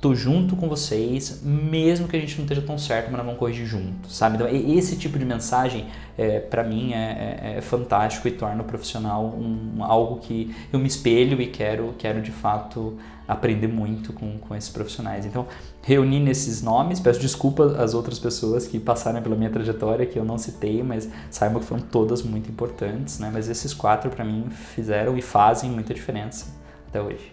tô 0.00 0.14
junto 0.14 0.54
com 0.56 0.68
vocês, 0.68 1.40
mesmo 1.42 2.06
que 2.06 2.16
a 2.16 2.20
gente 2.20 2.36
não 2.36 2.44
esteja 2.44 2.60
tão 2.60 2.78
certo, 2.78 3.06
mas 3.06 3.16
nós 3.16 3.24
vamos 3.24 3.38
corrigir 3.38 3.66
junto, 3.66 4.10
sabe? 4.10 4.36
Então, 4.36 4.48
esse 4.48 4.96
tipo 4.96 5.18
de 5.18 5.24
mensagem, 5.24 5.86
é, 6.18 6.38
para 6.38 6.62
mim, 6.62 6.92
é, 6.92 6.96
é, 6.96 7.58
é, 7.58 7.60
fantástico 7.62 8.28
e 8.28 8.30
torna 8.30 8.62
o 8.62 8.64
profissional 8.64 9.24
um, 9.24 9.82
algo 9.82 10.20
que 10.20 10.54
eu 10.72 10.78
me 10.78 10.86
espelho 10.86 11.40
e 11.40 11.46
quero, 11.46 11.94
quero 11.98 12.20
de 12.20 12.30
fato 12.30 12.96
aprender 13.26 13.66
muito 13.66 14.12
com, 14.12 14.38
com 14.38 14.54
esses 14.54 14.70
profissionais. 14.70 15.24
Então, 15.24 15.46
reuni 15.82 16.20
nesses 16.20 16.62
nomes, 16.62 17.00
peço 17.00 17.18
desculpa 17.18 17.64
às 17.82 17.94
outras 17.94 18.18
pessoas 18.18 18.66
que 18.66 18.78
passaram 18.78 19.22
pela 19.22 19.34
minha 19.34 19.50
trajetória, 19.50 20.04
que 20.04 20.18
eu 20.18 20.24
não 20.24 20.36
citei, 20.36 20.82
mas 20.82 21.08
saibam 21.30 21.60
que 21.60 21.66
foram 21.66 21.82
todas 21.82 22.22
muito 22.22 22.50
importantes, 22.50 23.18
né? 23.18 23.30
Mas 23.32 23.48
esses 23.48 23.72
quatro, 23.72 24.10
para 24.10 24.24
mim, 24.24 24.44
fizeram 24.50 25.16
e 25.16 25.22
fazem 25.22 25.70
muita 25.70 25.94
diferença 25.94 26.54
até 26.88 27.00
hoje. 27.00 27.32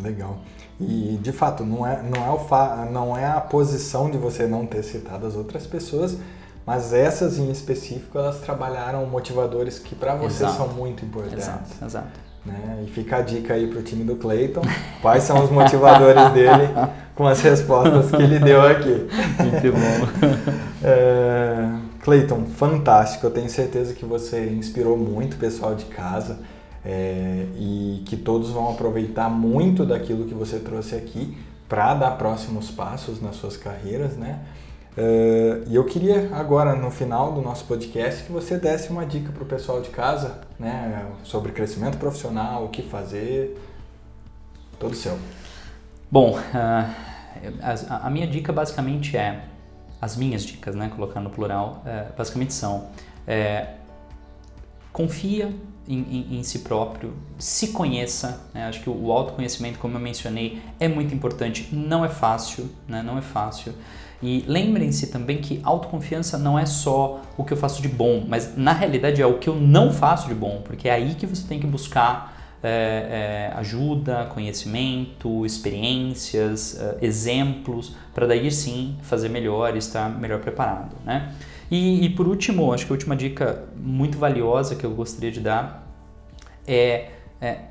Legal. 0.00 0.40
E 0.80 1.18
de 1.22 1.32
fato, 1.32 1.64
não 1.64 1.86
é, 1.86 2.02
não, 2.02 2.26
é 2.26 2.30
o 2.30 2.38
fa 2.38 2.88
não 2.90 3.16
é 3.16 3.26
a 3.26 3.40
posição 3.40 4.10
de 4.10 4.18
você 4.18 4.46
não 4.46 4.66
ter 4.66 4.82
citado 4.82 5.26
as 5.26 5.36
outras 5.36 5.66
pessoas, 5.66 6.18
mas 6.66 6.92
essas 6.92 7.38
em 7.38 7.50
específico 7.50 8.18
elas 8.18 8.40
trabalharam 8.40 9.06
motivadores 9.06 9.78
que 9.78 9.94
para 9.94 10.14
você 10.16 10.44
exato. 10.44 10.56
são 10.56 10.68
muito 10.68 11.04
importantes. 11.04 11.46
Exato, 11.46 11.84
exato. 11.84 12.20
Né? 12.44 12.84
E 12.84 12.90
fica 12.90 13.18
a 13.18 13.20
dica 13.22 13.54
aí 13.54 13.68
para 13.68 13.78
o 13.78 13.82
time 13.82 14.04
do 14.04 14.16
Clayton, 14.16 14.62
quais 15.00 15.22
são 15.22 15.42
os 15.42 15.50
motivadores 15.50 16.30
dele 16.32 16.68
com 17.14 17.26
as 17.26 17.40
respostas 17.40 18.10
que 18.10 18.20
ele 18.20 18.38
deu 18.38 18.60
aqui. 18.60 19.08
Muito 19.38 19.72
bom. 19.72 20.28
é, 20.82 21.68
Clayton, 22.02 22.44
fantástico, 22.46 23.26
eu 23.26 23.30
tenho 23.30 23.48
certeza 23.48 23.94
que 23.94 24.04
você 24.04 24.46
inspirou 24.50 24.96
muito 24.96 25.34
o 25.34 25.38
pessoal 25.38 25.74
de 25.74 25.86
casa 25.86 26.38
é, 26.84 27.46
e 27.56 28.02
que 28.04 28.16
todos 28.16 28.50
vão 28.50 28.70
aproveitar 28.70 29.30
muito 29.30 29.86
daquilo 29.86 30.26
que 30.26 30.34
você 30.34 30.58
trouxe 30.58 30.94
aqui 30.94 31.36
para 31.68 31.94
dar 31.94 32.10
próximos 32.12 32.70
passos 32.70 33.22
nas 33.22 33.36
suas 33.36 33.56
carreiras, 33.56 34.16
né? 34.16 34.40
Uh, 34.96 35.68
e 35.68 35.74
eu 35.74 35.84
queria 35.84 36.30
agora, 36.32 36.76
no 36.76 36.88
final 36.88 37.32
do 37.32 37.42
nosso 37.42 37.64
podcast, 37.64 38.22
que 38.22 38.30
você 38.30 38.58
desse 38.58 38.90
uma 38.90 39.04
dica 39.04 39.32
para 39.32 39.42
o 39.42 39.46
pessoal 39.46 39.80
de 39.80 39.90
casa, 39.90 40.42
né, 40.56 41.06
sobre 41.24 41.50
crescimento 41.50 41.98
profissional, 41.98 42.64
o 42.64 42.68
que 42.68 42.80
fazer, 42.80 43.58
todo 44.78 44.94
seu. 44.94 45.18
Bom, 46.08 46.38
uh, 46.38 46.94
a, 47.60 48.06
a, 48.06 48.10
minha 48.10 48.26
dica 48.26 48.52
basicamente 48.52 49.16
é, 49.16 49.42
as 50.00 50.16
minhas 50.16 50.44
dicas, 50.44 50.76
né, 50.76 50.88
colocando 50.94 51.24
no 51.24 51.30
plural, 51.30 51.82
uh, 51.84 52.16
basicamente 52.16 52.52
são, 52.52 52.86
é, 53.26 53.74
confia 54.92 55.52
em, 55.88 55.98
em, 55.98 56.38
em, 56.38 56.42
si 56.42 56.60
próprio, 56.60 57.14
se 57.38 57.68
conheça, 57.68 58.48
né, 58.54 58.66
acho 58.66 58.80
que 58.80 58.90
o 58.90 59.12
autoconhecimento, 59.12 59.78
como 59.78 59.96
eu 59.96 60.00
mencionei, 60.00 60.62
é 60.80 60.88
muito 60.88 61.14
importante, 61.14 61.68
não 61.72 62.04
é 62.04 62.08
fácil, 62.08 62.70
né, 62.88 63.02
não 63.02 63.18
é 63.18 63.22
fácil, 63.22 63.74
e 64.22 64.44
lembrem-se 64.46 65.08
também 65.08 65.38
que 65.38 65.60
autoconfiança 65.62 66.38
não 66.38 66.58
é 66.58 66.64
só 66.64 67.20
o 67.36 67.44
que 67.44 67.52
eu 67.52 67.56
faço 67.56 67.82
de 67.82 67.88
bom, 67.88 68.24
mas 68.26 68.56
na 68.56 68.72
realidade 68.72 69.20
é 69.20 69.26
o 69.26 69.38
que 69.38 69.48
eu 69.48 69.56
não 69.56 69.92
faço 69.92 70.28
de 70.28 70.34
bom, 70.34 70.62
porque 70.64 70.88
é 70.88 70.92
aí 70.92 71.14
que 71.14 71.26
você 71.26 71.46
tem 71.46 71.60
que 71.60 71.66
buscar 71.66 72.34
é, 72.62 73.50
é, 73.52 73.58
ajuda, 73.58 74.24
conhecimento, 74.32 75.44
experiências, 75.44 76.80
é, 76.80 76.96
exemplos, 77.02 77.94
para 78.14 78.26
daí 78.26 78.50
sim 78.50 78.96
fazer 79.02 79.28
melhor 79.28 79.74
e 79.74 79.78
estar 79.78 80.08
melhor 80.08 80.40
preparado. 80.40 80.96
Né? 81.04 81.30
E, 81.74 82.04
e 82.04 82.10
por 82.10 82.28
último, 82.28 82.72
acho 82.72 82.86
que 82.86 82.92
a 82.92 82.94
última 82.94 83.16
dica 83.16 83.64
muito 83.76 84.16
valiosa 84.16 84.76
que 84.76 84.86
eu 84.86 84.92
gostaria 84.92 85.32
de 85.32 85.40
dar 85.40 85.84
é, 86.64 87.08
é 87.40 87.62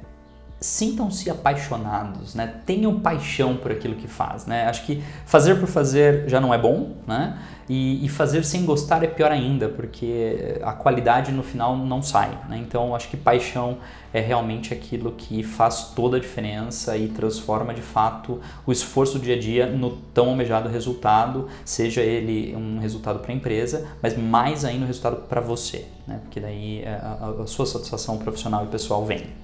sintam-se 0.64 1.30
apaixonados, 1.30 2.34
né? 2.34 2.61
Tenham 2.65 2.98
paixão 2.98 3.57
por 3.57 3.69
aquilo 3.69 3.95
que 3.95 4.07
faz, 4.07 4.45
né? 4.45 4.65
Acho 4.65 4.85
que 4.85 5.03
fazer 5.26 5.60
por 5.60 5.68
fazer 5.68 6.23
já 6.30 6.40
não 6.40 6.53
é 6.53 6.57
bom, 6.57 6.94
né? 7.06 7.38
E, 7.68 8.06
e, 8.06 8.10
fazer 8.10 8.45
sem 8.45 8.65
gostar 8.65 9.03
é 9.03 9.07
pior 9.07 9.31
ainda, 9.31 9.68
porque 9.68 10.57
a 10.61 10.72
qualidade 10.72 11.34
no 11.34 11.44
final 11.44 11.76
não 11.76 12.02
sai, 12.02 12.30
né? 12.48 12.57
Então 12.57 12.95
acho 12.95 13.10
que 13.10 13.18
paixão 13.18 13.77
é 14.14 14.22
realmente 14.22 14.73
aquilo 14.73 15.11
que 15.11 15.44
faz 15.44 15.91
toda 15.94 16.15
a 16.15 16.19
diferença 16.19 16.95
e 16.95 17.10
transforma 17.10 17.73
de 17.73 17.81
fato 17.81 18.40
o 18.65 18.72
esforço 18.72 19.19
do 19.19 19.19
dia 19.19 19.35
a 19.35 19.40
dia 19.40 19.65
no 19.65 19.98
tão 20.14 20.30
almejado 20.30 20.69
resultado, 20.69 21.49
seja 21.65 22.02
ele 22.02 22.56
um 22.56 22.80
resultado 22.80 23.19
para 23.19 23.34
a 23.34 23.35
empresa, 23.35 23.85
mas 24.02 24.18
mais 24.18 24.64
ainda 24.64 24.85
um 24.85 24.88
resultado 24.88 25.27
para 25.27 25.41
você, 25.41 25.85
né? 26.07 26.19
Porque 26.22 26.40
daí 26.40 26.84
é, 26.84 26.90
a, 26.90 27.44
a 27.44 27.48
sua 27.48 27.65
satisfação 27.65 28.18
profissional 28.18 28.64
e 28.64 28.68
pessoal 28.68 29.06
vem 29.06 29.42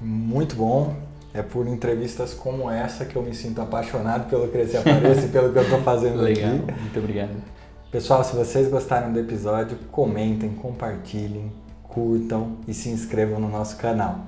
muito 0.00 0.56
bom. 0.56 0.94
É 1.34 1.42
por 1.42 1.68
entrevistas 1.68 2.32
como 2.32 2.70
essa 2.70 3.04
que 3.04 3.14
eu 3.14 3.22
me 3.22 3.34
sinto 3.34 3.60
apaixonado 3.60 4.28
pelo 4.28 4.48
Crescer 4.48 4.78
Apareça 4.78 5.26
e 5.26 5.28
pelo 5.28 5.52
que 5.52 5.58
eu 5.58 5.62
estou 5.62 5.80
fazendo 5.82 6.22
Legal. 6.22 6.54
aqui. 6.54 6.80
Muito 6.80 6.98
obrigado. 6.98 7.30
Pessoal, 7.90 8.24
se 8.24 8.34
vocês 8.34 8.68
gostaram 8.68 9.12
do 9.12 9.18
episódio, 9.18 9.78
comentem, 9.90 10.50
compartilhem, 10.50 11.52
curtam 11.84 12.56
e 12.66 12.74
se 12.74 12.88
inscrevam 12.88 13.38
no 13.38 13.48
nosso 13.48 13.76
canal. 13.76 14.26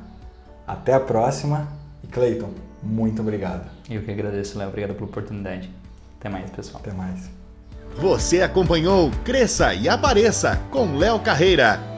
Até 0.67 0.95
a 0.95 1.01
próxima 1.01 1.69
e 2.05 2.07
Cleiton, 2.07 2.51
muito 2.83 3.23
obrigado. 3.23 3.69
Eu 3.89 4.03
que 4.03 4.11
agradeço, 4.11 4.59
Léo. 4.59 4.69
Obrigado 4.69 4.95
pela 4.95 5.07
oportunidade. 5.07 5.71
Até 6.19 6.29
mais, 6.29 6.51
pessoal. 6.51 6.81
Até 6.83 6.93
mais. 6.93 7.31
Você 7.97 8.41
acompanhou 8.41 9.11
Cresça 9.25 9.75
e 9.75 9.89
Apareça 9.89 10.61
com 10.71 10.97
Léo 10.97 11.19
Carreira. 11.21 11.90